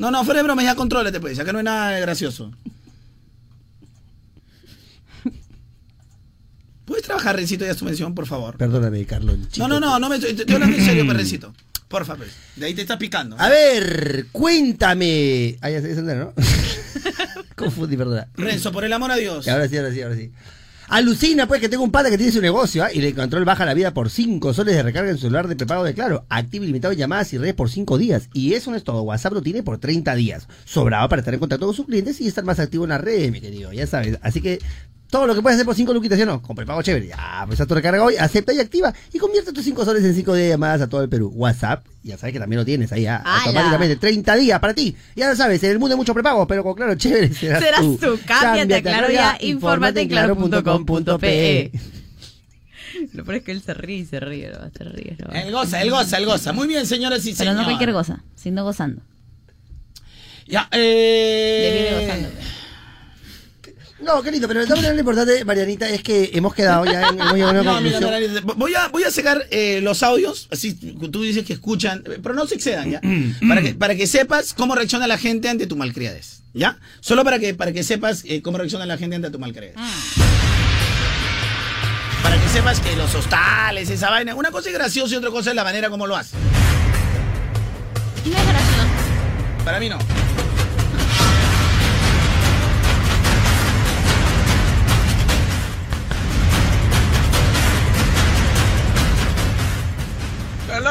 No, 0.00 0.10
no, 0.10 0.24
fuera 0.24 0.38
de 0.38 0.44
broma, 0.44 0.64
ya 0.64 0.74
contrólate, 0.74 1.20
pues. 1.20 1.38
Acá 1.38 1.52
no 1.52 1.58
hay 1.58 1.64
nada 1.64 1.98
gracioso. 2.00 2.50
¿Puedes 6.88 7.04
trabajar, 7.04 7.36
Rencito, 7.36 7.66
ya 7.66 7.74
su 7.74 7.84
mención, 7.84 8.14
por 8.14 8.26
favor? 8.26 8.56
Perdóname, 8.56 9.04
Carlón. 9.04 9.46
No, 9.58 9.68
no, 9.68 9.78
no, 9.78 9.98
no 9.98 10.08
me 10.08 10.16
estoy, 10.16 10.54
hablando 10.54 10.74
en 10.74 10.84
serio, 10.84 11.06
Perrecito. 11.06 11.52
Porfa, 11.86 12.16
pues. 12.16 12.30
De 12.56 12.64
ahí 12.64 12.72
te 12.74 12.80
estás 12.80 12.96
picando. 12.96 13.36
A 13.38 13.48
ver, 13.50 14.26
cuéntame. 14.32 15.58
Ah, 15.60 15.68
ya 15.68 15.78
el 15.78 16.18
¿no? 16.18 16.32
Confundí, 17.56 17.96
perdona. 17.96 18.28
Renzo, 18.34 18.72
por 18.72 18.84
el 18.84 18.92
amor 18.94 19.12
a 19.12 19.16
Dios. 19.16 19.46
Ahora 19.48 19.68
sí, 19.68 19.76
ahora 19.76 19.92
sí, 19.92 20.00
ahora 20.00 20.16
sí. 20.16 20.32
Alucina, 20.88 21.46
pues, 21.46 21.60
que 21.60 21.68
tengo 21.68 21.84
un 21.84 21.90
pata 21.90 22.08
que 22.08 22.16
tiene 22.16 22.32
su 22.32 22.40
negocio 22.40 22.82
¿ah? 22.82 22.90
y 22.90 23.02
le 23.02 23.08
encontró 23.08 23.38
el 23.38 23.44
baja 23.44 23.66
la 23.66 23.74
vida 23.74 23.92
por 23.92 24.08
5 24.08 24.54
soles 24.54 24.74
de 24.74 24.82
recarga 24.82 25.10
en 25.10 25.16
su 25.16 25.22
celular 25.22 25.46
de 25.46 25.56
prepago 25.56 25.84
de 25.84 25.92
Claro. 25.92 26.24
Activo 26.30 26.64
ilimitado 26.64 26.92
de 26.92 26.96
llamadas 26.96 27.30
y 27.34 27.38
redes 27.38 27.54
por 27.54 27.68
5 27.68 27.98
días. 27.98 28.30
Y 28.32 28.54
eso 28.54 28.70
no 28.70 28.78
es 28.78 28.84
todo. 28.84 29.02
WhatsApp 29.02 29.34
lo 29.34 29.42
tiene 29.42 29.62
por 29.62 29.76
30 29.76 30.14
días. 30.14 30.48
Sobraba 30.64 31.06
para 31.10 31.20
estar 31.20 31.34
en 31.34 31.40
contacto 31.40 31.66
con 31.66 31.74
sus 31.74 31.84
clientes 31.84 32.18
y 32.22 32.28
estar 32.28 32.44
más 32.44 32.58
activo 32.58 32.84
en 32.84 32.90
las 32.90 33.02
redes, 33.02 33.30
mi 33.30 33.42
querido. 33.42 33.74
Ya 33.74 33.86
sabes. 33.86 34.18
Así 34.22 34.40
que 34.40 34.60
todo 35.10 35.26
lo 35.26 35.34
que 35.34 35.40
puedes 35.42 35.56
hacer 35.56 35.64
por 35.66 35.74
5 35.74 35.92
luquitas, 35.94 36.16
¿sí 36.18 36.22
o 36.22 36.26
no? 36.26 36.42
Con 36.42 36.54
prepago 36.54 36.82
chévere. 36.82 37.06
Ya, 37.08 37.44
pues 37.46 37.60
a 37.60 37.66
tu 37.66 37.74
recarga 37.74 38.02
hoy, 38.04 38.16
acepta 38.16 38.52
y 38.52 38.60
activa 38.60 38.92
y 39.12 39.18
convierte 39.18 39.52
tus 39.52 39.64
5 39.64 39.84
soles 39.84 40.04
en 40.04 40.14
5 40.14 40.34
días 40.34 40.44
de 40.44 40.50
llamadas 40.50 40.82
a 40.82 40.86
todo 40.88 41.02
el 41.02 41.08
Perú. 41.08 41.32
WhatsApp, 41.34 41.84
ya 42.02 42.18
sabes 42.18 42.32
que 42.34 42.38
también 42.40 42.58
lo 42.58 42.64
tienes 42.66 42.92
ahí, 42.92 43.06
¿ah? 43.06 43.22
¡Hala! 43.24 43.44
automáticamente. 43.46 43.96
30 43.96 44.36
días 44.36 44.60
para 44.60 44.74
ti. 44.74 44.94
Ya 45.16 45.28
lo 45.30 45.36
sabes, 45.36 45.62
en 45.64 45.70
el 45.72 45.78
mundo 45.78 45.94
hay 45.94 45.98
mucho 45.98 46.12
prepago, 46.14 46.46
pero 46.46 46.62
con 46.62 46.74
Claro, 46.74 46.94
chévere 46.94 47.32
serás, 47.32 47.62
Serás 47.62 47.80
tú. 47.80 47.96
tú. 47.96 48.18
Cámbiate 48.26 48.74
a 48.74 48.82
Claro 48.82 49.10
ya. 49.10 49.36
Infórmate 49.40 50.02
en 50.02 50.08
claro.com.pe. 50.08 51.72
Lo 53.12 53.24
peor 53.24 53.36
es 53.36 53.42
que 53.44 53.52
él 53.52 53.62
se 53.62 53.74
ríe 53.74 53.98
y 53.98 54.04
se 54.06 54.18
ríe, 54.20 54.50
¿no? 54.50 54.70
se 54.76 54.84
ríe. 54.84 55.16
¿no? 55.24 55.32
Él 55.32 55.52
goza, 55.52 55.80
él 55.82 55.90
goza, 55.90 56.18
él 56.18 56.26
goza. 56.26 56.52
Muy 56.52 56.66
bien, 56.66 56.84
señoras 56.86 57.20
y 57.26 57.30
Pero 57.32 57.36
señores. 57.36 57.58
no 57.60 57.64
cualquier 57.64 57.92
cosa, 57.92 58.22
sino 58.34 58.64
gozando. 58.64 59.02
Ya, 60.46 60.68
eh... 60.72 61.90
De 62.00 62.06
gozando. 62.06 62.28
No, 64.08 64.22
qué 64.22 64.30
lindo, 64.30 64.48
pero 64.48 64.64
lo 64.64 64.98
importante, 64.98 65.44
Marianita, 65.44 65.86
es 65.86 66.02
que 66.02 66.30
hemos 66.32 66.54
quedado 66.54 66.86
ya 66.86 67.08
en, 67.08 67.20
hemos 67.20 67.34
llegado 67.34 67.58
a 67.58 67.60
una 67.60 67.62
No, 67.62 67.80
mira, 67.82 68.00
conclusión. 68.00 68.42
mira, 68.42 68.54
voy 68.56 68.74
a, 68.74 68.88
voy 68.88 69.02
a 69.02 69.10
sacar 69.10 69.44
eh, 69.50 69.80
los 69.82 70.02
audios, 70.02 70.48
así 70.50 70.72
tú 70.72 71.22
dices 71.22 71.44
que 71.44 71.52
escuchan, 71.52 72.02
pero 72.22 72.34
no 72.34 72.46
se 72.46 72.54
excedan, 72.54 72.90
¿ya? 72.90 73.02
para, 73.48 73.60
que, 73.60 73.74
para 73.74 73.94
que 73.96 74.06
sepas 74.06 74.54
cómo 74.54 74.74
reacciona 74.74 75.06
la 75.06 75.18
gente 75.18 75.50
ante 75.50 75.66
tu 75.66 75.76
malcriadez, 75.76 76.40
¿ya? 76.54 76.78
Solo 77.00 77.22
para 77.22 77.38
que, 77.38 77.52
para 77.52 77.72
que 77.72 77.82
sepas 77.84 78.22
eh, 78.24 78.40
cómo 78.40 78.56
reacciona 78.56 78.86
la 78.86 78.96
gente 78.96 79.16
ante 79.16 79.28
tu 79.28 79.38
malcriadez. 79.38 79.76
Para 82.22 82.40
que 82.40 82.48
sepas 82.48 82.80
que 82.80 82.96
los 82.96 83.14
hostales, 83.14 83.90
esa 83.90 84.08
vaina, 84.08 84.34
una 84.34 84.50
cosa 84.50 84.70
es 84.70 84.74
gracioso 84.74 85.12
y 85.12 85.18
otra 85.18 85.30
cosa 85.30 85.50
es 85.50 85.56
la 85.56 85.64
manera 85.64 85.90
como 85.90 86.06
lo 86.06 86.16
hace. 86.16 86.34
No 88.24 88.38
es 88.38 88.46
gracioso. 88.48 88.86
Para 89.66 89.78
mí 89.78 89.90
no. 89.90 89.98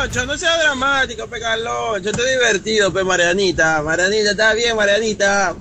Carloncho, 0.07 0.25
no 0.25 0.37
sea 0.37 0.57
dramático, 0.57 1.27
pe 1.27 1.39
Carloncho, 1.39 2.09
estoy 2.09 2.31
divertido, 2.31 2.93
pe 2.93 3.03
Marianita. 3.03 3.81
Marianita, 3.81 4.31
está 4.31 4.53
bien, 4.53 4.75
Marianita. 4.75 5.55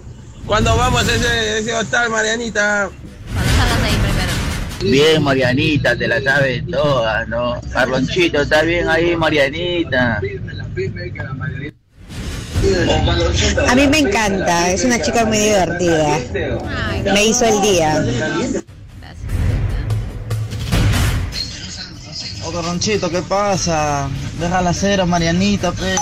Cuando 0.46 0.76
vamos 0.76 1.08
a 1.08 1.14
ese, 1.14 1.58
ese 1.58 1.74
hostal, 1.74 2.10
Marianita? 2.10 2.88
Bien, 4.82 5.22
Marianita, 5.22 5.96
te 5.96 6.06
la 6.06 6.22
sabes 6.22 6.62
todas, 6.70 7.26
¿no? 7.28 7.60
Carlonchito, 7.72 8.42
está 8.42 8.62
bien 8.62 8.88
ahí, 8.88 9.16
Marianita. 9.16 10.20
A 13.68 13.74
mí 13.74 13.88
me 13.88 13.98
encanta, 13.98 14.70
es 14.70 14.84
una 14.84 15.00
chica 15.02 15.24
muy 15.24 15.38
divertida. 15.38 16.20
Me 17.12 17.26
hizo 17.26 17.44
el 17.46 17.60
día. 17.62 18.04
Carlonchito, 22.56 23.10
¿qué 23.10 23.20
pasa? 23.20 24.08
Deja 24.40 24.62
la 24.62 24.72
cera, 24.72 25.04
Marianita, 25.04 25.72
pe. 25.72 25.94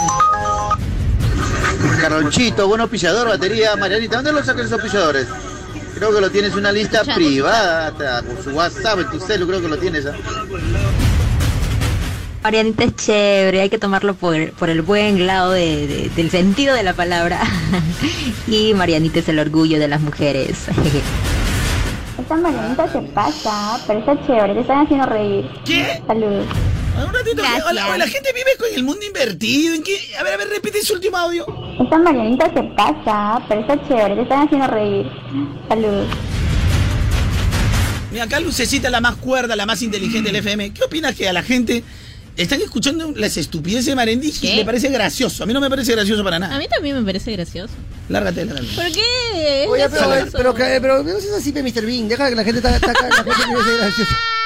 Carlonchito, 2.01 2.69
buen 2.69 2.81
auspiciador, 2.81 3.27
batería, 3.29 3.75
Marianita. 3.75 4.17
¿Dónde 4.17 4.33
lo 4.33 4.39
sacan 4.45 4.61
esos 4.61 4.75
auspiciadores? 4.75 5.27
Creo 5.97 6.15
que 6.15 6.21
lo 6.21 6.31
tienes 6.31 6.53
en 6.53 6.59
una 6.61 6.71
lista 6.71 7.03
privada, 7.03 7.89
hasta 7.89 8.23
con 8.23 8.43
su 8.43 8.51
WhatsApp, 8.51 9.01
en 9.01 9.11
tu 9.11 9.19
celu, 9.19 9.49
creo 9.49 9.61
que 9.63 9.69
lo 9.69 9.79
tienes. 9.79 10.07
¿ah? 10.07 10.13
Marianita 12.45 12.85
es 12.85 12.97
chévere, 12.97 13.61
hay 13.61 13.71
que 13.71 13.79
tomarlo 13.79 14.15
por, 14.15 14.53
por 14.53 14.71
el 14.71 14.83
buen 14.83 15.27
lado 15.27 15.51
de- 15.51 15.87
de- 15.89 16.11
del 16.15 16.31
sentido 16.31 16.75
de 16.77 16.85
la 16.85 16.93
palabra. 16.95 17.41
y 18.47 18.75
Marianita 18.75 19.19
es 19.19 19.29
el 19.29 19.41
orgullo 19.41 19.81
de 19.81 19.89
las 19.89 20.01
mujeres. 20.01 20.57
Esta 22.25 22.37
Marianita 22.39 22.91
se 22.91 23.01
pasa, 23.13 23.79
pero 23.87 23.99
está 23.99 24.19
chévere, 24.27 24.55
te 24.55 24.61
están 24.61 24.87
haciendo 24.87 25.05
reír. 25.05 25.45
¿Qué? 25.67 26.03
Saludos. 26.07 26.47
Un 26.97 27.13
ratito, 27.13 27.37
Gracias. 27.37 27.67
hola, 27.69 27.87
hola, 27.89 27.99
la 27.99 28.07
gente 28.09 28.31
vive 28.33 28.57
con 28.59 28.69
el 28.75 28.83
mundo 28.83 29.05
invertido. 29.05 29.75
¿En 29.75 29.83
qué? 29.83 29.99
A 30.19 30.23
ver, 30.23 30.33
a 30.33 30.37
ver, 30.39 30.49
repite 30.49 30.79
ese 30.79 30.95
último 30.95 31.19
audio. 31.19 31.45
Esta 31.79 31.99
Marianita 31.99 32.51
se 32.55 32.63
pasa, 32.75 33.45
pero 33.47 33.61
está 33.61 33.77
chévere, 33.87 34.15
te 34.15 34.23
están 34.23 34.47
haciendo 34.47 34.67
reír. 34.69 35.07
Saludos. 35.69 36.09
Mira, 38.11 38.25
acá 38.25 38.41
Lucecita, 38.41 38.89
la 38.89 39.03
más 39.03 39.17
cuerda, 39.17 39.55
la 39.55 39.67
más 39.67 39.83
inteligente 39.83 40.31
del 40.33 40.37
FM. 40.37 40.73
¿Qué 40.73 40.83
opinas 40.83 41.15
que 41.15 41.29
a 41.29 41.33
la 41.35 41.43
gente 41.43 41.85
están 42.37 42.61
escuchando 42.61 43.13
las 43.17 43.37
estupideces 43.37 43.87
de 43.87 43.95
Marendi 43.95 44.33
y 44.43 44.57
le 44.57 44.65
parece 44.65 44.89
gracioso? 44.89 45.43
A 45.43 45.47
mí 45.47 45.53
no 45.53 45.61
me 45.61 45.71
parece 45.71 45.93
gracioso 45.93 46.23
para 46.25 46.37
A 46.37 46.41
nada. 46.41 46.59
mí 46.59 46.67
también 46.69 46.97
me 46.97 47.03
parece 47.05 47.33
gracioso. 47.33 47.73
Lárgate, 48.09 48.45
lárgate. 48.45 48.67
¿Por 48.75 48.85
qué? 48.93 49.67
Oye, 49.69 49.89
pero, 49.89 50.09
gracioso. 50.09 50.37
pero, 50.37 50.55
pero, 50.55 50.81
pero 50.83 51.03
no 51.03 51.21
seas 51.21 51.35
así, 51.39 51.53
Mr. 51.53 51.87
Bean. 51.87 52.09
Deja 52.09 52.29
que 52.29 52.35
la 52.37 52.45
gente 52.45 52.59
está, 52.59 52.75
está 52.75 52.91
acá, 52.91 53.09
la 53.09 53.15
gente 53.35 53.45
quiere 53.47 53.63
ser 53.65 53.77
graciosa. 53.79 54.17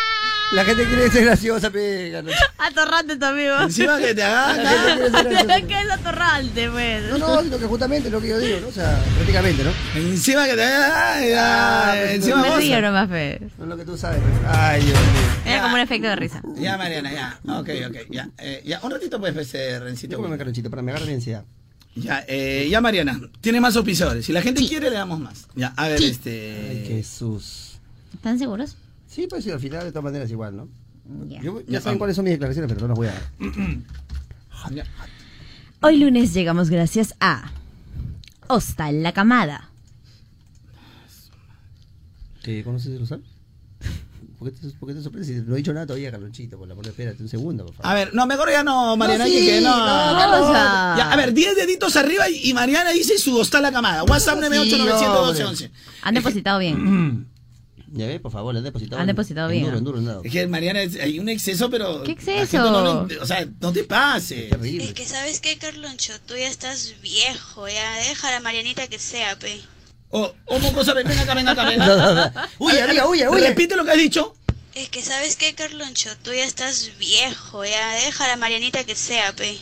La 0.53 0.65
gente 0.65 0.87
quiere 0.87 1.11
ser 1.11 1.25
graciosa, 1.27 1.71
pe. 1.71 2.11
Carlonchito. 2.11 2.45
Atorrante 2.57 3.17
tu 3.19 3.25
amigo. 3.27 3.55
Encima 3.61 3.99
que 3.99 4.15
te 4.15 4.23
haga- 4.23 4.57
La 4.57 4.71
gente 4.71 4.95
quiere 4.95 5.11
ser 5.11 5.25
graciosa. 5.47 5.67
que 5.67 5.81
es 5.83 5.91
atorrante, 5.91 6.71
pues. 6.71 7.11
No, 7.11 7.19
no, 7.19 7.43
sino 7.43 7.59
que 7.59 7.67
justamente 7.67 8.09
lo 8.11 8.19
que 8.21 8.29
yo 8.29 8.39
digo, 8.39 8.61
¿no? 8.61 8.69
O 8.69 8.73
sea, 8.73 8.99
prácticamente, 9.17 9.63
¿no? 9.63 9.71
Encima 9.95 10.47
que 10.47 10.55
te 10.55 10.63
ay, 10.63 11.33
Ah, 11.37 11.91
ay, 11.93 11.99
pues, 12.01 12.15
encima 12.15 12.37
no, 12.37 12.43
Me 12.45 12.49
vos. 12.49 12.59
río 12.61 12.81
nomás, 12.81 13.09
fe. 13.11 13.41
No 13.59 13.65
es 13.65 13.69
lo 13.69 13.77
que 13.77 13.85
tú 13.85 13.99
sabes. 13.99 14.21
Ay, 14.47 14.81
Dios 14.85 14.99
mío. 14.99 15.21
Era 15.53 15.63
como 15.63 15.75
un 15.75 15.81
efecto 15.81 16.09
de 16.09 16.17
risa. 16.17 16.43
Ya, 16.57 16.79
Mariana, 16.79 17.13
ya. 17.13 17.39
Ok, 17.59 17.69
ok, 17.89 17.97
ya. 18.11 18.29
Eh, 18.39 18.63
ya, 18.65 18.81
un 18.83 18.91
ratito 18.91 19.21
pues, 19.21 19.35
pues 19.35 19.53
eh, 19.55 19.79
Rencito. 19.79 20.13
Discúlpame, 20.13 20.39
Carlonchito, 20.39 20.71
para 20.71 20.81
me 20.81 20.93
agarra 20.93 21.07
la 21.07 21.13
ansiedad. 21.13 21.45
Ya, 21.95 22.25
eh, 22.27 22.69
ya, 22.71 22.81
Mariana. 22.81 23.21
Tiene 23.43 23.61
más 23.61 23.77
auspiciadores. 23.77 24.25
Si 24.25 24.33
la 24.33 24.41
gente 24.41 24.67
quiere, 24.67 24.89
le 24.89 24.97
damos 24.97 25.21
más. 25.21 25.47
Ya, 25.55 25.75
a 25.77 25.89
ver, 25.89 26.03
este. 26.03 26.57
Ay, 26.71 26.85
Jesús. 26.89 27.79
¿Están 28.15 28.39
seguros? 28.39 28.77
Sí, 29.19 29.27
pues 29.27 29.43
sí, 29.43 29.51
al 29.51 29.59
final 29.59 29.83
de 29.83 29.91
todas 29.91 30.05
maneras 30.05 30.31
igual, 30.31 30.57
¿no? 30.57 30.69
Ya. 31.27 31.41
Yo- 31.43 31.59
Ya, 31.63 31.67
ya 31.73 31.81
saben 31.81 31.99
cuáles 31.99 32.15
son 32.15 32.25
mis 32.25 32.35
declaraciones, 32.35 32.69
pero 32.73 32.83
no 32.83 32.87
las 32.87 32.97
voy 32.97 33.09
a 33.09 33.15
dar. 33.15 33.23
Hoy 35.81 35.97
lunes 35.99 36.33
llegamos 36.33 36.71
gracias 36.71 37.17
a 37.19 37.51
Hostal 38.47 39.03
La 39.03 39.13
Camada. 39.13 39.71
¿Te 42.45 42.63
conoces 42.63 42.93
el 42.93 43.01
Rosal? 43.01 43.25
¿Por 44.39 44.53
qué 44.53 44.57
te, 44.61 44.69
por 44.77 44.89
qué 44.89 44.95
te 44.95 45.03
sorprendes? 45.03 45.45
No 45.49 45.55
he 45.55 45.57
dicho 45.59 45.73
nada 45.75 45.85
todavía, 45.87 46.13
Carlonchito, 46.13 46.57
por 46.57 46.69
la 46.69 46.77
por 46.77 46.87
espérate 46.87 47.21
un 47.21 47.29
segundo, 47.29 47.67
por 47.67 47.75
favor. 47.75 47.91
A 47.91 47.95
ver, 47.95 48.15
no, 48.15 48.25
mejor 48.29 48.53
ya 48.53 48.63
no, 48.63 48.97
Mariana, 48.97 49.25
No, 49.25 49.31
que, 49.33 49.41
sí, 49.41 49.47
que 49.47 49.61
no. 49.61 49.77
no, 49.81 50.17
Carlos. 50.17 50.53
Ya, 50.53 51.11
a 51.13 51.17
ver, 51.17 51.35
10 51.35 51.57
deditos 51.57 51.97
arriba 51.97 52.29
y, 52.31 52.51
y 52.51 52.55
Mariana 52.55 52.93
dice 52.93 53.19
su 53.19 53.37
hostal 53.37 53.63
la 53.63 53.73
camada. 53.73 54.05
WhatsApp 54.05 54.39
Sí, 54.39 54.45
9891211. 54.49 55.71
Han 56.03 56.15
depositado 56.15 56.61
bien. 56.61 57.27
Ya 57.93 58.07
ves, 58.07 58.21
por 58.21 58.31
favor, 58.33 58.53
le 58.55 58.59
han 58.59 58.65
depositado. 58.65 58.97
Han 59.01 59.09
en- 59.09 59.15
depositado 59.15 59.49
en 59.49 59.53
bien. 59.53 59.65
Duro, 59.67 59.79
en 59.79 59.85
duro, 59.85 59.99
en 59.99 60.05
dado. 60.07 60.23
Es 60.25 60.33
que 60.33 60.47
Mariana, 60.47 60.81
hay 60.81 61.19
un 61.19 61.29
exceso, 61.29 61.71
pero. 61.71 62.03
¿Qué 62.03 62.13
exceso? 62.13 62.59
no 62.71 62.81
lo- 63.07 63.23
o 63.23 63.27
sea, 63.27 63.47
no 63.61 63.73
te 63.73 63.85
pases. 63.85 64.51
Terrible. 64.51 64.85
Es 64.85 64.93
que 64.95 65.07
sabes 65.07 65.41
qué, 65.41 65.57
Carloncho, 65.59 66.13
tú 66.27 66.37
ya 66.37 66.49
estás 66.49 66.95
viejo, 67.03 67.67
ya 67.69 67.97
deja 68.09 68.29
a 68.29 68.33
la 68.33 68.41
Marianita 68.41 68.87
que 68.89 68.99
sea, 68.99 69.39
pe. 69.39 69.61
Oh, 70.11 70.33
oh, 70.47 70.59
mocosa, 70.59 70.95
ven 70.95 71.07
ven 71.07 71.19
acá, 71.19 71.35
ven 71.35 71.49
acá, 71.49 71.65
ven 71.65 71.81
acá. 71.83 72.49
Huye, 72.59 72.73
A 72.73 72.81
ver, 72.81 72.91
amiga, 72.91 73.09
huye, 73.09 73.29
huye. 73.29 73.49
Repite 73.49 73.77
lo 73.77 73.85
que 73.85 73.91
has 73.93 73.99
dicho. 73.99 74.35
Es 74.75 74.89
que 74.91 75.03
sabes 75.03 75.37
qué, 75.37 75.55
Carloncho, 75.55 76.11
tú 76.23 76.33
ya 76.33 76.45
estás 76.45 76.93
viejo, 76.99 77.65
ya 77.65 77.95
deja 78.05 78.25
a 78.27 78.29
la 78.29 78.37
Marianita 78.37 78.85
que 78.85 78.95
sea, 78.95 79.33
pe. 79.35 79.59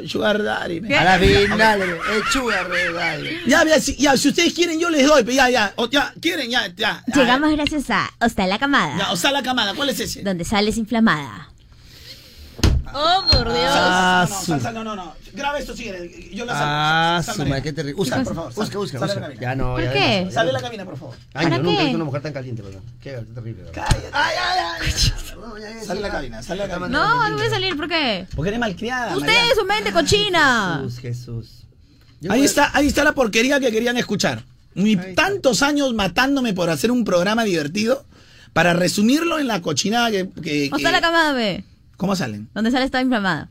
Soy 0.00 0.08
Sugar 0.08 0.42
Daddy. 0.42 0.80
A 0.94 1.04
la 1.04 1.18
fin, 1.18 1.56
dale, 1.58 1.84
echuga, 2.18 2.62
re, 2.64 2.92
dale. 2.92 3.40
Ya, 3.46 3.64
ya, 3.64 3.80
si, 3.80 3.96
ya, 3.96 4.16
si 4.16 4.28
ustedes 4.28 4.54
quieren, 4.54 4.78
yo 4.80 4.88
les 4.90 5.06
doy. 5.06 5.22
pero 5.22 5.34
Ya, 5.36 5.50
ya, 5.50 5.72
o- 5.76 5.88
ya, 5.88 6.12
quieren, 6.20 6.50
ya, 6.50 6.66
ya. 6.74 7.02
Llegamos 7.14 7.50
gracias 7.52 7.90
a 7.90 8.10
Hostal 8.20 8.48
La 8.48 8.58
Camada. 8.58 8.96
Ya, 8.98 9.12
hostal 9.12 9.32
la 9.34 9.42
camada, 9.42 9.74
¿cuál 9.74 9.90
es 9.90 10.00
ese? 10.00 10.22
Donde 10.22 10.44
sales 10.44 10.76
inflamada. 10.78 11.49
Oh, 12.94 13.24
por 13.30 13.52
Dios. 13.52 13.64
Ah, 13.68 14.26
no, 14.28 14.34
no, 14.34 14.40
su- 14.40 14.46
sal, 14.46 14.60
sal, 14.60 14.74
no, 14.74 14.84
no, 14.84 14.96
no. 14.96 15.14
Graba 15.32 15.58
esto 15.58 15.74
si 15.76 15.84
quieres. 15.84 16.30
Yo 16.32 16.44
la 16.44 16.52
salgo. 16.52 16.66
Ah, 16.68 17.22
Sal, 17.24 17.34
su 17.36 17.44
qué 17.62 17.72
terrible. 17.72 17.94
Usa, 18.00 18.22
por 18.22 18.34
favor, 18.34 18.54
busca, 18.54 18.78
busca, 18.78 18.98
sal 18.98 19.08
de 19.08 19.14
la 19.14 19.20
busca. 19.20 19.20
cabina. 19.34 19.40
Ya 19.40 19.54
no, 19.56 19.72
¿Por 19.74 19.82
ya. 19.84 19.92
qué? 19.92 20.22
ya 20.26 20.30
Sal 20.32 20.46
de 20.46 20.52
no. 20.52 20.58
la 20.58 20.62
cabina, 20.64 20.84
por 20.84 20.96
favor. 20.98 21.14
Ay, 21.34 21.44
¿Para 21.44 21.56
yo 21.56 21.62
nunca 21.62 21.74
he 21.74 21.76
qué? 21.78 21.82
visto 21.84 21.96
una 21.96 22.04
mujer 22.04 22.22
tan 22.22 22.32
caliente, 22.32 22.62
perdón. 22.62 22.82
Qué, 23.02 23.10
qué 23.10 23.34
terrible. 23.34 23.62
¿verdad? 23.64 23.72
Cállate. 23.88 24.08
Ay, 24.12 24.34
ay, 24.38 24.58
ay. 24.82 25.84
Sal 25.86 25.96
de 25.96 26.02
la 26.02 26.10
cabina, 26.10 26.42
sal 26.42 26.58
de 26.58 26.66
la 26.66 26.70
cabina. 26.74 26.88
No, 26.88 27.28
no 27.30 27.36
voy 27.36 27.46
a 27.46 27.50
salir, 27.50 27.76
¿por 27.76 27.88
qué? 27.88 28.26
Porque 28.34 28.48
eres 28.48 28.60
malcriada. 28.60 29.14
Usted 29.16 29.26
Mariana. 29.26 29.48
es 29.52 29.58
su 29.58 29.64
mente 29.64 29.92
cochina. 29.92 30.80
Jesús, 30.84 30.98
Jesús. 31.00 31.46
Yo 32.20 32.32
Ahí 32.32 32.40
voy- 32.40 32.46
está, 32.46 32.70
ahí 32.74 32.86
está 32.86 33.04
la 33.04 33.12
porquería 33.12 33.60
que 33.60 33.70
querían 33.70 33.96
escuchar. 33.96 34.42
Ni 34.74 34.96
tantos 35.14 35.62
años 35.62 35.94
matándome 35.94 36.52
por 36.54 36.70
hacer 36.70 36.90
un 36.90 37.04
programa 37.04 37.44
divertido 37.44 38.04
para 38.52 38.72
resumirlo 38.72 39.38
en 39.38 39.46
la 39.48 39.62
cochinada 39.62 40.10
que. 40.10 40.28
que- 40.28 40.42
que- 40.42 40.70
Hostal 40.72 40.92
La 40.92 41.00
Camada, 41.00 41.32
ve. 41.32 41.64
¿Cómo 42.00 42.16
salen? 42.16 42.48
Donde 42.54 42.70
sale 42.70 42.86
está 42.86 43.02
inflamada. 43.02 43.50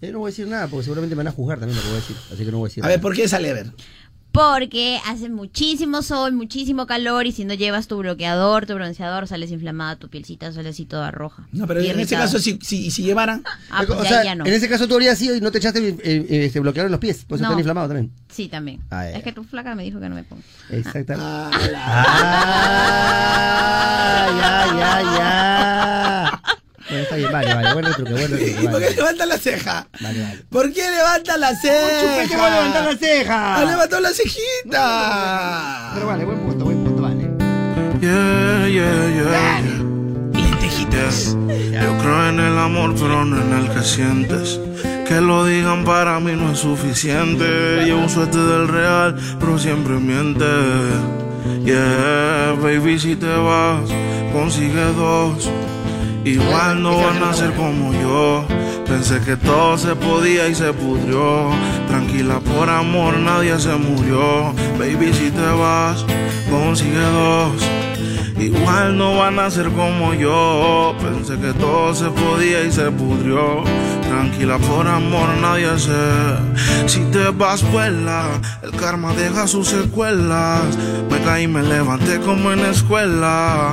Yo 0.00 0.12
no 0.12 0.20
voy 0.20 0.28
a 0.28 0.30
decir 0.30 0.46
nada 0.46 0.68
porque 0.68 0.84
seguramente 0.84 1.16
me 1.16 1.24
van 1.24 1.28
a 1.32 1.32
juzgar 1.32 1.58
también 1.58 1.76
lo 1.76 1.82
que 1.82 1.88
voy 1.88 1.96
a 1.96 2.00
decir. 2.00 2.16
Así 2.32 2.44
que 2.44 2.52
no 2.52 2.58
voy 2.58 2.66
a 2.66 2.70
decir 2.70 2.84
A 2.84 2.86
ver. 2.88 3.00
¿por 3.00 3.12
qué 3.16 3.26
sale? 3.26 3.50
A 3.50 3.54
ver. 3.54 3.72
Porque 4.30 5.00
hace 5.06 5.28
muchísimo 5.30 6.02
sol, 6.02 6.32
muchísimo 6.34 6.86
calor 6.86 7.26
y 7.26 7.32
si 7.32 7.44
no 7.46 7.54
llevas 7.54 7.88
tu 7.88 7.96
bloqueador, 7.96 8.66
tu 8.66 8.74
bronceador, 8.74 9.26
sales 9.26 9.50
inflamada, 9.50 9.96
tu 9.96 10.08
pielcita 10.10 10.52
sale 10.52 10.68
así 10.68 10.84
toda 10.84 11.10
roja. 11.10 11.48
No, 11.50 11.66
pero 11.66 11.80
Y 11.80 11.84
en 11.86 11.98
este 11.98 12.14
irritada. 12.14 12.24
caso, 12.26 12.38
si, 12.38 12.58
si, 12.62 12.90
si 12.92 13.02
llevaran. 13.02 13.42
Ah, 13.70 13.82
pues 13.84 13.98
o 13.98 14.02
ya, 14.04 14.08
sea, 14.10 14.24
ya 14.24 14.34
no. 14.36 14.44
en 14.46 14.52
ese 14.52 14.68
caso 14.68 14.86
tú 14.86 14.94
habrías 14.94 15.18
sido 15.18 15.34
y 15.34 15.40
no 15.40 15.50
te 15.50 15.58
echaste 15.58 15.88
eh, 15.88 15.96
eh, 16.04 16.44
este 16.44 16.60
bloqueador 16.60 16.86
en 16.86 16.92
los 16.92 17.00
pies. 17.00 17.24
Por 17.24 17.36
eso 17.36 17.42
No. 17.42 17.48
están 17.48 17.58
inflamados 17.58 17.88
también. 17.88 18.12
Sí, 18.30 18.46
también. 18.48 18.80
Ah, 18.90 19.04
ya, 19.10 19.16
es 19.16 19.24
que 19.24 19.32
tu 19.32 19.42
flaca 19.42 19.74
me 19.74 19.82
dijo 19.82 19.98
que 19.98 20.08
no 20.08 20.14
me 20.14 20.22
ponga. 20.22 20.42
Exactamente. 20.70 21.24
Ah, 21.26 21.50
Ah, 24.18 24.26
ya, 24.38 24.66
ya, 24.78 25.02
ya. 25.18 26.42
Bueno, 26.88 27.02
está 27.02 27.16
bien, 27.16 27.32
vale, 27.32 27.54
vale. 27.54 27.72
Bueno, 27.72 27.90
truque, 27.94 28.12
bueno, 28.12 28.28
truque. 28.28 28.56
¿Y 28.62 28.68
por 28.68 28.80
qué 28.80 28.90
levanta 28.90 29.26
la 29.26 29.38
ceja? 29.38 29.86
vale. 30.00 30.22
vale. 30.22 30.44
¿Por 30.48 30.72
qué 30.72 30.90
levanta 30.90 31.36
la 31.36 31.56
ceja? 31.56 32.00
chupete 32.00 32.36
va 32.36 32.46
a 32.46 32.50
levantar 32.50 32.84
la 32.84 32.96
ceja. 32.96 33.56
Ha 33.56 33.64
levantado 33.64 34.02
la 34.02 34.10
cejita. 34.10 35.90
Pero 35.94 36.06
vale, 36.06 36.24
buen 36.24 36.38
punto, 36.38 36.64
buen 36.64 36.84
punto, 36.84 37.02
vale. 37.02 37.30
Yeah, 38.00 38.68
yeah, 38.68 39.08
yeah. 39.08 39.60
Lentejitas. 40.32 41.36
Yo 41.36 41.98
creo 41.98 42.28
en 42.28 42.40
el 42.40 42.58
amor, 42.58 42.94
pero 42.94 43.24
no 43.24 43.40
en 43.40 43.52
el 43.52 43.74
que 43.74 43.82
sientes. 43.82 44.60
Que 45.08 45.20
lo 45.20 45.44
digan 45.44 45.84
para 45.84 46.20
mí 46.20 46.32
no 46.32 46.52
es 46.52 46.58
suficiente. 46.58 47.84
Llevo 47.84 48.08
suerte 48.08 48.38
del 48.38 48.68
real, 48.68 49.16
pero 49.40 49.58
siempre 49.58 49.94
miente. 49.94 50.44
Yeah, 51.64 52.56
baby, 52.60 52.98
si 52.98 53.16
te 53.16 53.26
vas, 53.26 53.88
consigue 54.32 54.84
dos. 54.94 55.50
Igual 56.26 56.82
no 56.82 56.96
van 56.96 57.22
a 57.22 57.32
ser 57.32 57.52
como 57.52 57.92
yo. 57.92 58.44
Pensé 58.84 59.20
que 59.20 59.36
todo 59.36 59.78
se 59.78 59.94
podía 59.94 60.48
y 60.48 60.56
se 60.56 60.72
pudrió. 60.72 61.50
Tranquila, 61.86 62.40
por 62.40 62.68
amor 62.68 63.16
nadie 63.18 63.56
se 63.60 63.76
murió. 63.76 64.52
Baby, 64.76 65.12
si 65.12 65.30
te 65.30 65.40
vas, 65.40 66.04
consigue 66.50 66.98
dos. 66.98 67.52
Igual 68.38 68.98
no 68.98 69.16
van 69.16 69.38
a 69.38 69.50
ser 69.50 69.70
como 69.70 70.12
yo. 70.12 70.94
Pensé 71.00 71.38
que 71.38 71.52
todo 71.54 71.94
se 71.94 72.10
podía 72.10 72.64
y 72.64 72.70
se 72.70 72.90
pudrió. 72.90 73.64
Tranquila, 74.02 74.58
por 74.58 74.86
amor 74.86 75.28
nadie 75.40 75.78
se. 75.78 76.86
Si 76.86 77.00
te 77.10 77.30
vas, 77.30 77.62
vuela. 77.72 78.26
El 78.62 78.72
karma 78.72 79.14
deja 79.14 79.46
sus 79.46 79.68
secuelas. 79.68 80.64
Me 81.10 81.18
caí 81.20 81.44
y 81.44 81.48
me 81.48 81.62
levanté 81.62 82.20
como 82.20 82.52
en 82.52 82.60
escuela. 82.60 83.72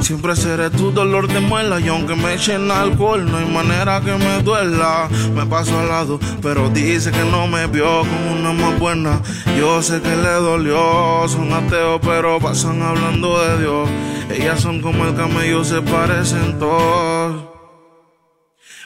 Siempre 0.00 0.36
seré 0.36 0.70
tu 0.70 0.92
dolor 0.92 1.26
de 1.26 1.40
muela. 1.40 1.80
Y 1.80 1.88
aunque 1.88 2.14
me 2.14 2.34
echen 2.34 2.70
alcohol, 2.70 3.24
no 3.30 3.38
hay 3.38 3.46
manera 3.46 4.00
que 4.00 4.12
me 4.12 4.42
duela. 4.42 5.08
Me 5.34 5.44
paso 5.44 5.78
al 5.78 5.88
lado, 5.88 6.20
pero 6.40 6.70
dice 6.70 7.10
que 7.10 7.24
no 7.24 7.48
me 7.48 7.66
vio 7.66 8.00
como 8.00 8.32
una 8.38 8.52
más 8.52 8.78
buena. 8.78 9.20
Yo 9.58 9.82
sé 9.82 10.00
que 10.00 10.14
le 10.14 10.34
dolió. 10.34 11.26
Son 11.26 11.52
ateos, 11.52 12.00
pero 12.02 12.38
pasan 12.38 12.80
hablando 12.80 13.42
de 13.42 13.58
Dios. 13.58 13.88
Ellas 14.30 14.60
son 14.60 14.80
como 14.80 15.04
el 15.04 15.14
camello, 15.14 15.64
se 15.64 15.80
parecen 15.82 16.58
todos. 16.58 17.44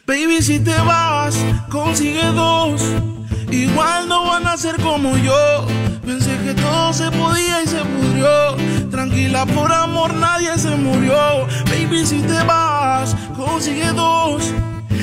Baby, 0.07 0.41
si 0.41 0.59
te 0.61 0.77
vas, 0.81 1.37
consigue 1.69 2.25
dos. 2.33 2.83
Igual 3.51 4.09
no 4.09 4.25
van 4.27 4.47
a 4.47 4.57
ser 4.57 4.77
como 4.81 5.17
yo. 5.19 5.67
Pensé 6.05 6.37
que 6.45 6.55
todo 6.55 6.93
se 6.93 7.11
podía 7.11 7.63
y 7.63 7.67
se 7.67 7.85
pudrió. 7.85 8.89
Tranquila, 8.91 9.45
por 9.47 9.71
amor 9.71 10.15
nadie 10.15 10.57
se 10.59 10.75
murió. 10.77 11.47
Baby, 11.67 12.07
si 12.07 12.21
te 12.21 12.43
vas, 12.45 13.15
consigue 13.37 13.93
dos. 13.93 14.53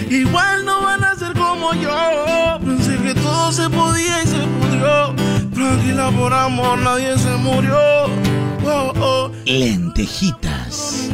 Igual 0.09 0.65
no 0.65 0.81
van 0.81 1.03
a 1.03 1.15
ser 1.15 1.33
como 1.33 1.73
yo. 1.73 2.59
Pensé 2.65 2.97
que 2.97 3.13
todo 3.13 3.51
se 3.51 3.69
podía 3.69 4.23
y 4.23 4.27
se 4.27 4.39
pudrió. 4.59 5.13
Tranquila 5.53 6.11
por 6.11 6.33
amor, 6.33 6.79
nadie 6.79 7.17
se 7.17 7.31
murió. 7.37 8.24
Oh, 8.65 8.93
oh. 8.99 9.31
Lentejitas. 9.45 11.09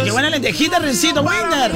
Oye, 0.00 0.10
buena 0.10 0.30
lentejita, 0.30 0.78
Rencito 0.78 1.22
Winder. 1.22 1.72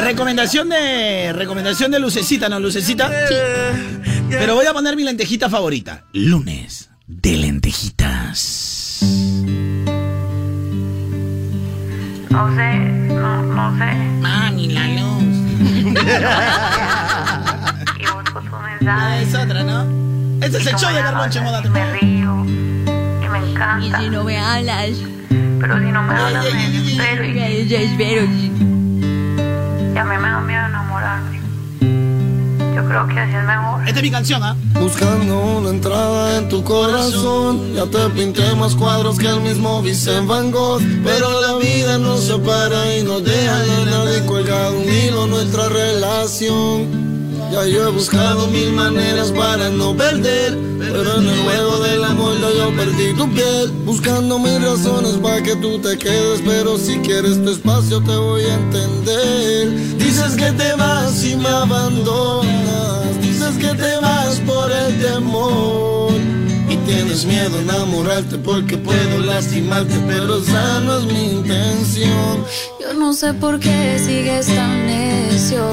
Recomendación 0.00 0.70
de. 0.70 1.32
Recomendación 1.34 1.90
de 1.90 2.00
lucecita, 2.00 2.48
¿no? 2.48 2.58
Lucecita. 2.58 3.10
Pero 4.30 4.54
voy 4.54 4.64
a 4.66 4.72
poner 4.72 4.96
mi 4.96 5.04
lentejita 5.04 5.50
favorita. 5.50 6.04
Lunes 6.12 6.88
de 7.06 7.36
lentejitas. 7.36 9.00
No 12.30 12.54
sé, 12.56 12.74
no, 12.78 13.42
no 13.42 13.78
sé. 13.78 13.94
Mami, 14.20 14.68
la 14.68 14.88
luz. 14.88 15.22
y 17.98 18.02
busco 18.06 18.40
tu 18.40 18.56
mensaje. 18.56 19.22
es 19.22 19.34
otra, 19.34 19.64
¿no? 19.64 19.86
Este 20.44 20.58
es 20.58 20.66
el 20.66 20.76
show 20.76 20.92
de 20.92 21.00
Carlonche 21.00 21.40
Moda. 21.40 21.62
Me 23.40 23.46
me 23.46 23.50
encanta. 23.52 24.02
Y 24.02 24.04
si 24.04 24.10
no 24.10 24.24
me 24.24 24.38
hablas. 24.38 24.90
Pero 25.60 25.78
si 25.78 25.84
no 25.86 26.02
me 26.02 26.14
hablas, 26.14 26.44
me 26.54 26.70
desespero. 26.70 27.24
y- 27.24 27.68
Yo 27.68 27.76
espero. 27.78 28.22
Y 28.24 29.98
a 29.98 30.04
mí 30.04 30.16
me 30.16 30.28
da 30.28 30.40
miedo 30.40 30.66
enamorarme. 30.66 31.38
Yo 32.74 32.84
creo 32.86 33.06
que 33.08 33.18
así 33.18 33.34
es 33.34 33.44
mejor. 33.44 33.80
Esta 33.86 33.98
es 33.98 34.02
mi 34.02 34.10
canción, 34.10 34.42
¿ah? 34.44 34.56
Buscando 34.74 35.40
una 35.40 35.70
entrada 35.70 36.38
en 36.38 36.48
tu 36.48 36.62
corazón 36.62 37.74
Ya 37.74 37.84
te 37.86 37.98
pinté 38.10 38.54
más 38.54 38.74
cuadros 38.76 39.18
que 39.18 39.26
el 39.26 39.40
mismo 39.40 39.82
Vincent 39.82 40.28
Van 40.28 40.52
Gogh 40.52 40.80
Pero 41.02 41.40
la 41.40 41.56
vida 41.56 41.98
nos 41.98 42.20
separa 42.24 42.94
y 42.96 43.02
nos 43.02 43.24
deja 43.24 43.58
de 43.58 43.84
nada 43.86 44.16
y 44.16 44.20
cuelga 44.20 44.70
un 44.70 44.84
hilo 44.88 45.26
nuestra 45.26 45.68
relación 45.68 47.07
Ya 47.50 47.64
yo 47.64 47.88
he 47.88 47.90
buscado 47.90 48.46
mil 48.48 48.72
maneras 48.72 49.32
para 49.32 49.70
no 49.70 49.96
perder 49.96 50.58
Pero 50.78 51.16
en 51.16 51.28
el 51.28 51.38
juego 51.40 51.78
del 51.78 52.04
amor 52.04 52.36
yo 52.38 52.76
perdí 52.76 53.14
tu 53.14 53.26
piel. 53.32 53.70
Buscando 53.84 54.38
mil 54.38 54.62
razones 54.62 55.14
para 55.22 55.42
que 55.42 55.56
tú 55.56 55.78
te 55.78 55.96
quedes 55.96 56.42
Pero 56.44 56.76
si 56.76 56.98
quieres 56.98 57.42
tu 57.42 57.50
espacio 57.50 58.02
te 58.02 58.14
voy 58.14 58.42
a 58.42 58.54
entender. 58.54 59.96
Dices 59.96 60.36
que 60.36 60.52
te 60.52 60.74
vas 60.74 61.24
y 61.24 61.36
me 61.36 61.48
abandonas 61.48 63.20
Dices 63.22 63.56
que 63.56 63.74
te 63.74 63.96
vas 63.96 64.40
por 64.40 64.70
el 64.70 65.00
temor. 65.00 66.12
Y 66.68 66.76
tienes 66.86 67.24
miedo 67.24 67.56
a 67.56 67.62
enamorarte 67.62 68.36
porque 68.38 68.76
puedo 68.76 69.18
lastimarte 69.24 69.94
Pero 70.06 70.38
esa 70.38 70.80
no 70.80 70.98
es 70.98 71.04
mi 71.06 71.30
intención. 71.30 72.44
Yo 72.78 72.92
no 72.92 73.14
sé 73.14 73.32
por 73.32 73.58
qué 73.58 73.98
sigues 73.98 74.46
tan 74.46 74.86
necio. 74.86 75.70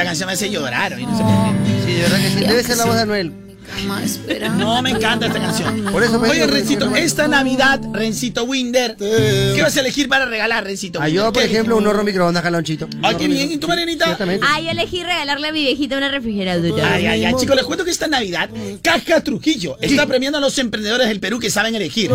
Esta 0.00 0.08
canción 0.08 0.28
me 0.28 0.32
hace 0.32 0.48
llorar, 0.48 0.94
hoy 0.94 1.04
no 1.04 1.14
sé 1.14 1.22
por 1.22 1.30
qué. 1.30 1.82
Sí, 1.84 1.92
de 1.92 2.02
verdad 2.04 2.16
que 2.16 2.30
sí. 2.30 2.40
Debe 2.40 2.62
ser 2.64 2.76
la 2.78 2.86
voz 2.86 2.94
de 2.94 3.00
Anuel. 3.02 3.49
No, 4.56 4.82
me 4.82 4.90
encanta 4.90 5.26
esta 5.26 5.40
canción. 5.40 5.84
Por 5.92 6.02
eso 6.02 6.18
me 6.18 6.28
Oye, 6.28 6.40
digo, 6.42 6.52
Rencito, 6.52 6.94
esta 6.96 7.28
Navidad, 7.28 7.80
Rencito 7.92 8.44
Winder, 8.44 8.96
¿qué 8.96 9.60
vas 9.62 9.76
a 9.76 9.80
elegir 9.80 10.08
para 10.08 10.26
regalar, 10.26 10.64
Rencito 10.64 10.98
Ah, 11.00 11.04
Winder? 11.04 11.22
yo, 11.24 11.32
por 11.32 11.42
¿Qué 11.42 11.48
ejemplo, 11.48 11.76
un 11.76 11.86
horno 11.86 12.04
microondas 12.04 12.42
calonchito. 12.42 12.88
Ay, 13.02 13.16
qué 13.16 13.28
bien. 13.28 13.52
¿Y 13.52 13.56
tú, 13.58 13.68
Marianita? 13.68 14.16
Ah, 14.42 14.60
yo 14.60 14.70
elegí 14.70 15.02
regalarle 15.02 15.48
a 15.48 15.52
mi 15.52 15.62
viejita 15.62 15.96
una 15.96 16.08
refrigeradora. 16.10 16.94
Ay, 16.94 17.06
ay, 17.06 17.24
ay, 17.24 17.34
chicos, 17.38 17.56
les 17.56 17.64
cuento 17.64 17.84
que 17.84 17.90
esta 17.90 18.06
Navidad, 18.08 18.50
Caja 18.82 19.20
Trujillo 19.22 19.76
está 19.80 20.06
premiando 20.06 20.38
a 20.38 20.40
los 20.40 20.58
emprendedores 20.58 21.08
del 21.08 21.20
Perú 21.20 21.38
que 21.38 21.50
saben 21.50 21.74
elegir. 21.74 22.10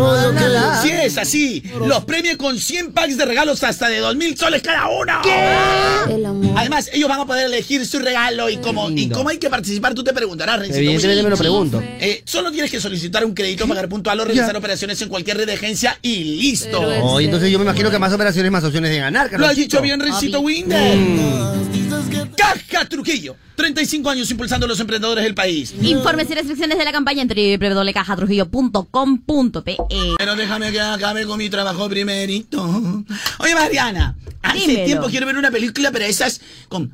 Sí, 0.82 0.90
es 0.90 1.18
así. 1.18 1.62
Los 1.86 2.04
premia 2.04 2.36
con 2.36 2.58
100 2.58 2.92
packs 2.92 3.16
de 3.16 3.24
regalos 3.24 3.62
hasta 3.64 3.88
de 3.88 4.02
2.000 4.02 4.36
soles 4.36 4.62
cada 4.62 4.88
uno. 4.88 5.20
El 6.08 6.24
amor. 6.24 6.52
Además, 6.58 6.90
ellos 6.92 7.08
van 7.08 7.20
a 7.20 7.26
poder 7.26 7.46
elegir 7.46 7.86
su 7.86 7.98
regalo 7.98 8.48
y 8.48 8.58
cómo, 8.58 8.90
y 8.90 9.08
cómo 9.08 9.28
hay 9.30 9.38
que 9.38 9.50
participar, 9.50 9.94
tú 9.94 10.04
te 10.04 10.12
preguntarás, 10.12 10.58
Rencito. 10.60 11.45
Pregunto. 11.46 11.82
Eh, 12.00 12.22
solo 12.24 12.50
tienes 12.50 12.70
que 12.70 12.80
solicitar 12.80 13.24
un 13.24 13.34
crédito, 13.34 13.66
pagar 13.66 13.88
puntual 13.88 14.20
o 14.20 14.24
realizar 14.24 14.56
operaciones 14.56 15.00
en 15.02 15.08
cualquier 15.08 15.36
red 15.36 15.46
de 15.46 15.54
agencia 15.54 15.98
y 16.02 16.24
listo. 16.24 16.80
Oh, 17.02 17.20
y 17.20 17.26
entonces 17.26 17.50
yo 17.50 17.58
me 17.58 17.64
imagino 17.64 17.90
que 17.90 17.98
más 17.98 18.12
operaciones, 18.12 18.50
más 18.52 18.64
opciones 18.64 18.90
de 18.90 18.98
ganar, 18.98 19.30
Lo 19.32 19.46
has 19.46 19.56
dicho 19.56 19.80
bien, 19.80 20.00
Rencito 20.00 20.40
Winder. 20.40 20.98
Caja 22.36 22.84
Trujillo. 22.88 23.36
35 23.56 24.08
años 24.10 24.30
impulsando 24.30 24.66
a 24.66 24.68
los 24.68 24.78
emprendedores 24.78 25.24
del 25.24 25.34
país. 25.34 25.74
Informes 25.80 26.30
y 26.30 26.34
restricciones 26.34 26.78
de 26.78 26.84
la 26.84 26.92
campaña 26.92 27.22
en 27.22 27.28
www.cajatrujillo.com.pe. 27.28 29.76
Pero 30.18 30.36
déjame 30.36 30.70
que 30.72 30.80
acabe 30.80 31.24
con 31.26 31.38
mi 31.38 31.48
trabajo 31.48 31.88
primerito. 31.88 32.62
Oye, 33.38 33.54
Mariana, 33.54 34.14
hace 34.42 34.58
Dímelo. 34.60 34.84
tiempo 34.84 35.06
quiero 35.08 35.26
ver 35.26 35.36
una 35.36 35.50
película, 35.50 35.90
pero 35.92 36.04
esas 36.04 36.40
con, 36.68 36.92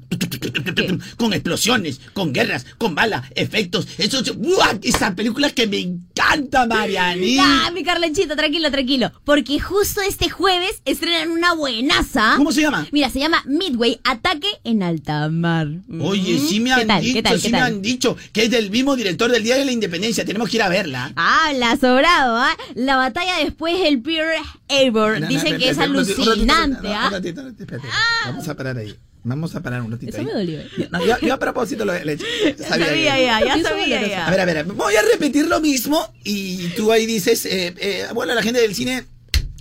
con 1.16 1.32
explosiones, 1.32 2.00
con 2.12 2.32
guerras, 2.32 2.66
con 2.78 2.94
balas, 2.94 3.22
efectos. 3.34 3.86
Esos, 3.98 4.36
¡buah! 4.36 4.78
Esa 4.82 5.14
película 5.14 5.50
que 5.50 5.66
me 5.66 5.78
encanta, 5.78 6.66
Marianita. 6.66 7.42
Ah, 7.44 7.70
mi 7.72 7.82
Carlonchito, 7.84 8.36
tranquilo, 8.36 8.70
tranquilo. 8.70 9.12
Porque 9.24 9.58
justo 9.60 10.00
este 10.02 10.28
jueves 10.30 10.82
estrenan 10.84 11.30
una 11.30 11.54
buenaza. 11.54 12.34
¿Cómo 12.36 12.52
se 12.52 12.62
llama? 12.62 12.86
Mira, 12.92 13.10
se 13.10 13.18
llama 13.20 13.42
Midway 13.46 14.00
Ataque 14.04 14.48
en 14.64 14.82
Alta 14.82 15.28
Mar. 15.28 15.68
Oye, 16.00 16.38
sí 16.38 16.60
me 16.60 16.74
¿Qué 16.74 16.80
han 16.82 16.86
tal, 16.88 17.02
dicho, 17.02 17.14
qué 17.14 17.22
tal, 17.22 17.36
sí 17.40 17.42
qué 17.46 17.52
me 17.52 17.58
tal? 17.58 17.66
han 17.66 17.82
dicho 17.82 18.16
que 18.32 18.44
es 18.44 18.50
del 18.50 18.70
mismo 18.70 18.96
director 18.96 19.30
del 19.30 19.42
Día 19.42 19.56
de 19.56 19.64
la 19.64 19.72
Independencia. 19.72 20.24
Tenemos 20.24 20.48
que 20.48 20.56
ir 20.56 20.62
a 20.62 20.68
verla. 20.68 21.12
Habla 21.16 21.76
sobrado, 21.76 22.36
¿ah? 22.36 22.56
La 22.74 22.96
batalla 22.96 23.36
después 23.38 23.80
del 23.82 24.00
Pearl 24.00 24.42
Harbor. 24.68 25.14
No, 25.14 25.20
no, 25.20 25.28
Dicen 25.28 25.58
que 25.58 25.68
es 25.70 25.78
alucinante, 25.78 26.88
¿ah? 26.88 27.10
Espérate. 27.40 27.88
Vamos 28.26 28.48
a 28.48 28.56
parar 28.56 28.78
ahí. 28.78 28.96
Vamos 29.24 29.54
a 29.54 29.62
parar 29.62 29.82
un 29.82 29.92
ratito 29.92 30.10
Eso 30.10 30.18
ahí. 30.18 30.26
me 30.26 30.32
dolió. 30.32 30.60
¿eh? 30.60 30.88
No, 30.90 31.04
yo, 31.04 31.16
yo 31.20 31.34
a 31.34 31.38
propósito 31.38 31.84
lo 31.84 31.94
he. 31.94 32.04
Ya 32.04 32.68
sabía 32.68 33.40
ya, 33.40 33.62
sabía 33.62 34.00
a 34.00 34.06
ya. 34.06 34.26
A 34.26 34.30
ver, 34.30 34.40
a 34.40 34.44
ver, 34.44 34.64
voy 34.64 34.96
a 34.96 35.02
repetir 35.02 35.46
lo 35.46 35.60
mismo 35.60 36.12
y 36.24 36.68
tú 36.70 36.90
ahí 36.90 37.06
dices, 37.06 37.46
eh, 37.46 37.72
eh, 37.78 38.06
bueno, 38.14 38.34
la 38.34 38.42
gente 38.42 38.60
del 38.60 38.74
cine, 38.74 39.04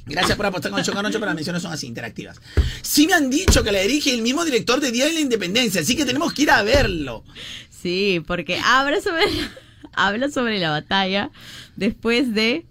gracias 0.07 0.35
por 0.35 0.47
apostar 0.47 0.71
con 0.71 0.79
el 0.79 0.85
Chocaroncho, 0.85 1.19
pero 1.19 1.27
las 1.27 1.35
menciones 1.35 1.61
son 1.61 1.71
así, 1.71 1.85
interactivas. 1.85 2.41
Sí 2.81 3.05
me 3.05 3.13
han 3.13 3.29
dicho 3.29 3.63
que 3.63 3.71
la 3.71 3.81
dirige 3.81 4.13
el 4.13 4.23
mismo 4.23 4.43
director 4.43 4.79
de 4.79 4.91
Día 4.91 5.05
de 5.05 5.13
la 5.13 5.19
Independencia, 5.19 5.81
así 5.81 5.95
que 5.95 6.05
tenemos 6.05 6.33
que 6.33 6.41
ir 6.41 6.51
a 6.51 6.63
verlo. 6.63 7.23
Sí, 7.69 8.23
porque 8.25 8.59
habla 8.63 8.99
sobre, 8.99 9.25
habla 9.93 10.29
sobre 10.31 10.57
la 10.59 10.71
batalla 10.71 11.29
después 11.75 12.33
de... 12.33 12.65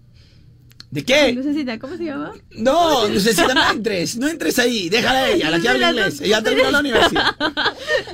¿De 0.91 1.05
qué? 1.05 1.31
Lucecita, 1.31 1.79
¿cómo 1.79 1.95
se 1.95 2.03
llama? 2.03 2.33
No, 2.51 3.07
Lucecita, 3.07 3.53
no 3.53 3.71
entres, 3.71 4.17
no 4.17 4.27
entres 4.27 4.59
ahí, 4.59 4.89
déjala 4.89 5.19
a 5.23 5.29
ella, 5.29 5.49
la 5.49 5.59
que 5.61 5.69
habla 5.69 5.89
inglés, 5.91 6.19
ella 6.19 6.43
terminó 6.43 6.69
la 6.69 6.79
universidad. 6.81 7.33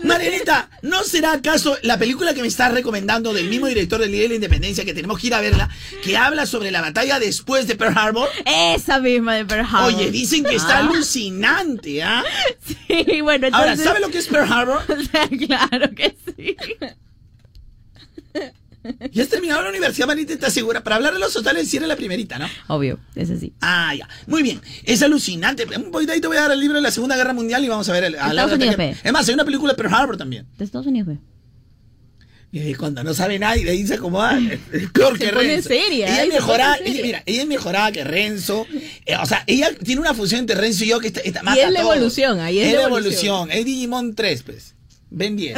Marianita, 0.04 0.70
¿no 0.84 1.04
será 1.04 1.32
acaso 1.34 1.76
la 1.82 1.98
película 1.98 2.36
que 2.36 2.42
me 2.42 2.48
estás 2.48 2.72
recomendando 2.72 3.34
del 3.34 3.50
mismo 3.50 3.66
director 3.66 4.00
del 4.00 4.12
Día 4.12 4.22
de 4.24 4.30
la 4.30 4.36
Independencia, 4.36 4.86
que 4.86 4.94
tenemos 4.94 5.20
que 5.20 5.26
ir 5.28 5.34
a 5.34 5.42
verla, 5.42 5.70
que 6.04 6.18
habla 6.18 6.46
sobre 6.46 6.70
la 6.70 6.82
batalla 6.82 7.20
después 7.20 7.66
de 7.68 7.76
Pearl 7.76 7.98
Harbor? 7.98 8.30
Esa 8.46 9.00
misma 9.00 9.36
de 9.36 9.46
Pearl 9.46 9.66
Harbor. 9.70 9.94
Oye, 9.96 10.12
dicen 10.12 10.44
que 10.44 10.56
está 10.56 10.78
Ah. 10.78 10.82
alucinante, 10.82 12.04
¿ah? 12.04 12.24
Sí, 12.88 13.22
bueno, 13.22 13.48
entonces... 13.48 13.54
Ahora, 13.54 13.76
¿sabe 13.76 14.00
lo 14.02 14.10
que 14.12 14.20
es 14.20 14.28
Pearl 14.28 14.52
Harbor? 14.52 14.82
claro 15.48 15.90
que 15.96 16.16
sí. 16.38 16.56
¿Ya 19.12 19.24
has 19.24 19.30
terminado 19.30 19.62
la 19.62 19.70
universidad, 19.70 20.08
Marianita? 20.08 20.34
¿Estás 20.34 20.54
segura? 20.54 20.84
Para 20.84 20.98
hablar 20.98 21.14
de 21.14 21.20
los 21.20 21.34
totales, 21.34 21.70
sí 21.70 21.78
era 21.78 21.88
la 21.88 21.96
primerita, 21.96 22.38
¿no? 22.40 22.48
Obvio, 22.68 23.00
es 23.16 23.30
así. 23.30 23.54
Ah, 23.62 23.94
ya. 23.96 24.08
Muy 24.28 24.44
bien. 24.44 24.62
Es 24.84 25.02
alucinante. 25.02 25.66
Un 25.78 25.92
poquito 25.92 26.12
ahí 26.14 26.22
te 26.22 26.28
voy 26.28 26.38
a 26.38 26.42
dar 26.42 26.52
el 26.52 26.60
libro 26.60 26.76
de 26.76 26.82
la 26.82 26.92
Segunda 26.92 27.16
Guerra 27.16 27.34
Mundial 27.34 27.64
y 27.64 27.68
vamos 27.68 27.88
a 27.90 27.94
ver 27.94 28.04
el. 28.06 28.16
a 28.16 28.30
Estados 28.30 28.52
la- 28.52 28.56
Unidos. 28.56 28.98
Es 29.04 29.12
más, 29.12 29.28
hay 29.28 29.34
una 29.34 29.46
película 29.46 29.74
de 29.74 29.78
Pearl 29.78 29.94
Harbor 29.94 30.18
también. 30.18 30.46
De 30.58 30.66
Estados 30.66 30.88
Unidos, 30.88 31.08
ve. 31.08 31.18
Y 32.50 32.74
cuando 32.76 33.04
no 33.04 33.14
sabe 33.14 33.38
nada 33.38 33.58
y 33.58 33.64
de 33.66 33.72
ahí 33.72 33.86
se 33.86 33.96
acomoda, 33.96 34.40
es 34.72 34.90
peor 34.92 35.18
Se 35.18 35.26
que 35.26 35.34
pone 35.34 35.48
Renzo. 35.50 35.68
seria, 35.68 36.06
ella 36.08 36.24
¿eh? 36.24 36.38
es 36.38 36.44
seria. 36.46 36.76
ella- 36.86 37.02
mira, 37.04 37.24
ella 37.26 37.42
es 37.42 37.48
mejorada 37.48 37.92
que 37.92 38.04
Renzo. 38.06 38.66
Eh, 39.06 39.16
o 39.22 39.26
sea, 39.26 39.44
ella 39.48 39.70
tiene 39.84 40.00
una 40.02 40.14
función 40.14 40.40
entre 40.40 40.56
Renzo 40.56 40.86
y 40.86 40.88
yo 40.88 41.00
que 41.00 41.08
está, 41.08 41.20
está- 41.20 41.44
mata 41.44 41.60
es 41.60 41.66
a 41.68 41.72
la 41.72 41.82
evolución, 41.82 42.40
ahí 42.40 42.60
es 42.60 42.68
es 42.68 42.74
la 42.74 42.80
la 42.80 42.86
evolución. 42.88 43.26
evolución. 43.26 43.52
Es 43.60 43.66
Digimon 43.66 44.16
3, 44.16 44.44
pues. 44.44 44.76
Ven 45.10 45.38
10. 45.38 45.58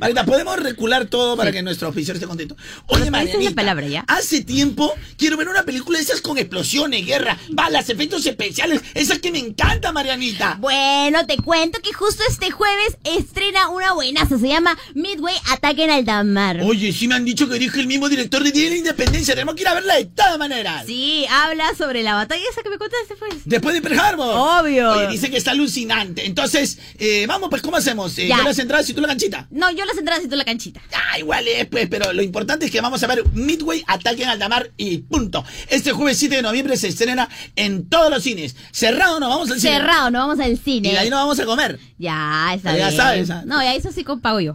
Marita, 0.00 0.24
podemos 0.24 0.58
recular 0.58 1.06
todo 1.06 1.36
para 1.36 1.52
que 1.52 1.62
nuestro 1.62 1.88
oficial 1.88 2.16
esté 2.16 2.26
contento. 2.26 2.56
Oye, 2.86 3.08
es 3.40 3.52
palabra, 3.54 3.86
¿ya? 3.86 4.04
hace 4.08 4.42
tiempo 4.42 4.92
quiero 5.16 5.36
ver 5.36 5.48
una 5.48 5.62
película 5.62 5.98
de 5.98 6.04
esas 6.04 6.20
con 6.20 6.38
explosiones, 6.38 7.06
guerra, 7.06 7.38
balas, 7.50 7.88
efectos 7.88 8.26
especiales. 8.26 8.80
Esa 8.94 9.18
que 9.20 9.30
me 9.30 9.38
encanta, 9.38 9.92
Marianita. 9.92 10.56
Bueno, 10.60 11.24
te 11.26 11.36
cuento 11.36 11.78
que 11.80 11.92
justo 11.92 12.22
este 12.28 12.50
jueves 12.50 12.96
estrena 13.04 13.68
una 13.68 13.92
buenaza. 13.92 14.38
Se 14.38 14.48
llama 14.48 14.76
Midway 14.94 15.36
Ataque 15.50 15.84
en 15.84 15.90
Alta 15.90 16.24
Mar. 16.24 16.60
Oye, 16.64 16.92
sí 16.92 17.06
me 17.06 17.14
han 17.14 17.24
dicho 17.24 17.48
que 17.48 17.54
dirige 17.54 17.80
el 17.80 17.86
mismo 17.86 18.08
director 18.08 18.42
de 18.42 18.50
Día 18.50 18.64
de 18.64 18.70
la 18.70 18.76
Independencia. 18.76 19.34
Tenemos 19.34 19.54
que 19.54 19.62
ir 19.62 19.68
a 19.68 19.74
verla 19.74 19.96
de 19.96 20.06
todas 20.06 20.38
maneras. 20.38 20.84
Sí, 20.86 21.26
habla 21.30 21.74
sobre 21.76 22.02
la 22.02 22.14
batalla 22.14 22.42
esa 22.50 22.62
que 22.62 22.70
me 22.70 22.78
contaste, 22.78 23.14
pues. 23.16 23.34
Después 23.44 23.74
de 23.74 23.82
Pearl 23.82 24.00
Harbor. 24.00 24.62
Obvio. 24.64 24.90
Oye, 24.92 25.08
dice 25.08 25.30
que 25.30 25.36
está 25.36 25.52
alucinante. 25.52 26.26
Entonces, 26.26 26.78
eh, 26.98 27.24
vamos, 27.28 27.48
pues, 27.48 27.62
¿cómo 27.62 27.76
hacemos? 27.76 28.18
Eh, 28.18 28.31
Ya. 28.32 28.38
Yo 28.38 28.44
las 28.44 28.58
entradas 28.58 28.88
y 28.88 28.94
tú 28.94 29.00
la 29.00 29.08
canchita. 29.08 29.46
No, 29.50 29.70
yo 29.70 29.84
las 29.84 29.96
entradas 29.96 30.24
y 30.24 30.28
tú 30.28 30.36
la 30.36 30.44
canchita. 30.44 30.80
Ah, 30.94 31.18
igual 31.18 31.46
es, 31.48 31.66
pues, 31.66 31.88
pero 31.88 32.12
lo 32.12 32.22
importante 32.22 32.66
es 32.66 32.70
que 32.72 32.80
vamos 32.80 33.02
a 33.02 33.06
ver 33.06 33.24
Midway 33.32 33.84
Ataque 33.86 34.22
en 34.22 34.28
Altamar 34.28 34.70
y 34.76 34.98
punto. 34.98 35.44
Este 35.68 35.92
jueves 35.92 36.18
7 36.18 36.36
de 36.36 36.42
noviembre 36.42 36.76
se 36.76 36.88
estrena 36.88 37.28
en 37.56 37.88
todos 37.88 38.10
los 38.10 38.22
cines. 38.22 38.56
Cerrado 38.72 39.20
no 39.20 39.28
vamos 39.28 39.50
al 39.50 39.60
cine. 39.60 39.74
Cerrado, 39.76 40.10
no 40.10 40.18
vamos 40.20 40.40
al 40.40 40.58
cine. 40.58 40.88
Y 40.88 40.92
de 40.92 40.98
ahí 40.98 41.10
no 41.10 41.16
vamos 41.16 41.38
a 41.40 41.44
comer. 41.44 41.78
Ya, 41.98 42.52
está 42.54 42.76
Ya 42.76 42.88
bien. 42.88 42.96
sabes, 42.96 43.30
ah. 43.30 43.42
No, 43.46 43.62
ya 43.62 43.74
eso 43.74 43.92
sí 43.92 44.04
con 44.04 44.20
pago 44.20 44.40
yo. 44.40 44.54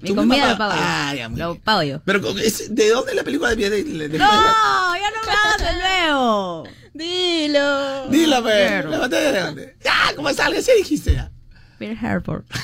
Mi 0.00 0.10
¿Tú 0.10 0.16
comida 0.16 0.50
lo 0.50 0.58
pago 0.58 0.72
yo. 0.74 0.80
Ah, 0.82 1.14
ya, 1.16 1.28
lo 1.30 1.58
pago 1.58 1.82
yo. 1.82 2.02
Pero 2.04 2.36
es- 2.38 2.74
¿de 2.74 2.88
dónde 2.90 3.12
es 3.12 3.16
la 3.16 3.22
película 3.24 3.54
de 3.54 3.70
de, 3.70 3.84
de- 3.84 4.08
de- 4.08 4.18
No, 4.18 4.26
ya 4.26 5.10
no 5.10 5.26
me 5.26 5.32
hagas 5.32 5.74
de 5.74 5.80
nuevo. 5.80 6.64
Dilo. 6.94 8.08
Dilo, 8.08 8.42
pues. 8.42 8.54
Pero- 8.68 8.90
Levante, 8.90 9.32
levante. 9.32 9.76
Ya, 9.84 10.14
como 10.14 10.32
salga, 10.34 10.60
sí 10.60 10.72
dijiste 10.78 11.14
ya. 11.14 11.30
Pearl 11.78 11.96
Harbor. 12.00 12.44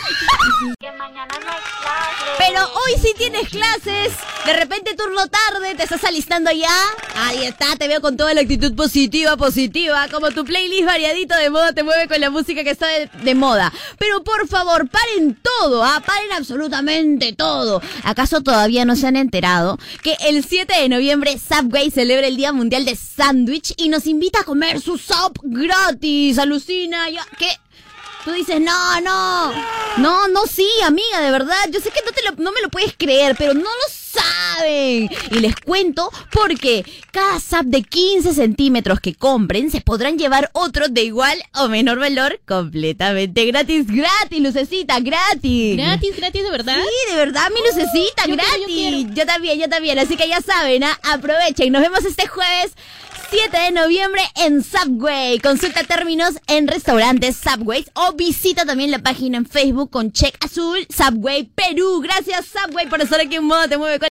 Pero 2.38 2.62
hoy 2.64 2.98
sí 3.00 3.12
tienes 3.16 3.48
clases. 3.48 4.12
De 4.46 4.52
repente 4.54 4.94
turno 4.96 5.26
tarde, 5.28 5.74
te 5.74 5.82
estás 5.82 6.02
alistando 6.04 6.50
ya. 6.50 6.74
Ahí 7.14 7.44
está, 7.44 7.76
te 7.76 7.86
veo 7.86 8.00
con 8.00 8.16
toda 8.16 8.32
la 8.32 8.40
actitud 8.40 8.74
positiva, 8.74 9.36
positiva. 9.36 10.08
Como 10.08 10.30
tu 10.30 10.44
playlist 10.44 10.86
variadito 10.86 11.34
de 11.36 11.50
moda 11.50 11.72
te 11.72 11.82
mueve 11.82 12.08
con 12.08 12.20
la 12.20 12.30
música 12.30 12.64
que 12.64 12.70
está 12.70 12.86
de, 12.88 13.10
de 13.22 13.34
moda. 13.34 13.72
Pero 13.98 14.24
por 14.24 14.48
favor, 14.48 14.88
paren 14.88 15.38
todo, 15.60 15.84
¿ah? 15.84 16.02
Paren 16.04 16.32
absolutamente 16.32 17.34
todo. 17.34 17.82
¿Acaso 18.04 18.40
todavía 18.40 18.84
no 18.84 18.96
se 18.96 19.06
han 19.06 19.16
enterado 19.16 19.78
que 20.02 20.16
el 20.26 20.42
7 20.44 20.80
de 20.80 20.88
noviembre 20.88 21.38
Subway 21.38 21.90
celebra 21.90 22.26
el 22.26 22.36
Día 22.36 22.52
Mundial 22.52 22.84
de 22.84 22.96
Sándwich 22.96 23.74
y 23.76 23.88
nos 23.90 24.06
invita 24.06 24.40
a 24.40 24.44
comer 24.44 24.80
su 24.80 24.96
sub 24.96 25.38
gratis? 25.42 26.38
Alucina, 26.38 27.10
ya. 27.10 27.26
¿Qué? 27.38 27.48
Tú 28.24 28.32
dices, 28.32 28.60
no, 28.60 29.00
no, 29.00 29.52
no, 29.96 30.28
no, 30.28 30.46
sí, 30.46 30.68
amiga, 30.84 31.20
de 31.20 31.30
verdad. 31.30 31.56
Yo 31.70 31.80
sé 31.80 31.90
que 31.90 32.00
no, 32.04 32.12
te 32.12 32.22
lo- 32.22 32.42
no 32.42 32.52
me 32.52 32.60
lo 32.60 32.68
puedes 32.68 32.94
creer, 32.96 33.34
pero 33.38 33.54
no 33.54 33.62
lo 33.62 33.70
saben. 33.88 35.08
Y 35.30 35.38
les 35.40 35.56
cuento 35.56 36.10
porque 36.30 36.84
cada 37.12 37.40
sap 37.40 37.64
de 37.64 37.82
15 37.82 38.34
centímetros 38.34 39.00
que 39.00 39.14
compren 39.14 39.70
se 39.70 39.80
podrán 39.80 40.18
llevar 40.18 40.50
otro 40.52 40.88
de 40.88 41.02
igual 41.04 41.42
o 41.54 41.68
menor 41.68 41.98
valor 41.98 42.40
completamente 42.46 43.46
gratis, 43.46 43.86
gratis, 43.86 44.40
lucecita, 44.40 45.00
gratis. 45.00 45.76
Gratis, 45.78 46.16
gratis, 46.16 46.42
de 46.42 46.50
verdad. 46.50 46.76
Sí, 46.76 47.10
de 47.12 47.16
verdad, 47.16 47.48
mi 47.54 47.60
lucecita, 47.60 48.26
Yo 48.26 48.36
quiero, 48.36 48.42
gratis. 48.44 48.60
yo 48.60 48.66
quiero. 48.66 49.14
Yo 49.14 49.26
también, 49.26 49.58
yo 49.60 49.68
también. 49.68 49.98
Así 49.98 50.16
que 50.18 50.28
ya 50.28 50.42
saben, 50.42 50.84
¿ah? 50.84 50.98
aprovechen. 51.04 51.72
Nos 51.72 51.80
vemos 51.80 52.04
este 52.04 52.26
jueves 52.26 52.72
7 53.30 53.56
de 53.56 53.70
noviembre 53.70 54.22
en 54.34 54.60
Subway. 54.64 55.38
Consulta 55.38 55.84
términos 55.84 56.34
en 56.48 56.66
restaurantes 56.66 57.36
Subway 57.36 57.86
o 57.94 58.12
visita 58.14 58.64
también 58.64 58.90
la 58.90 58.98
página 58.98 59.38
en 59.38 59.46
Facebook 59.46 59.88
con 59.88 60.10
check 60.10 60.36
azul 60.44 60.84
Subway 60.88 61.44
Perú. 61.44 62.00
Gracias 62.00 62.46
Subway 62.46 62.88
por 62.88 63.00
estar 63.00 63.20
aquí 63.20 63.36
en 63.36 63.44
Moda 63.44 63.68
Te 63.68 63.78
Mueve 63.78 64.00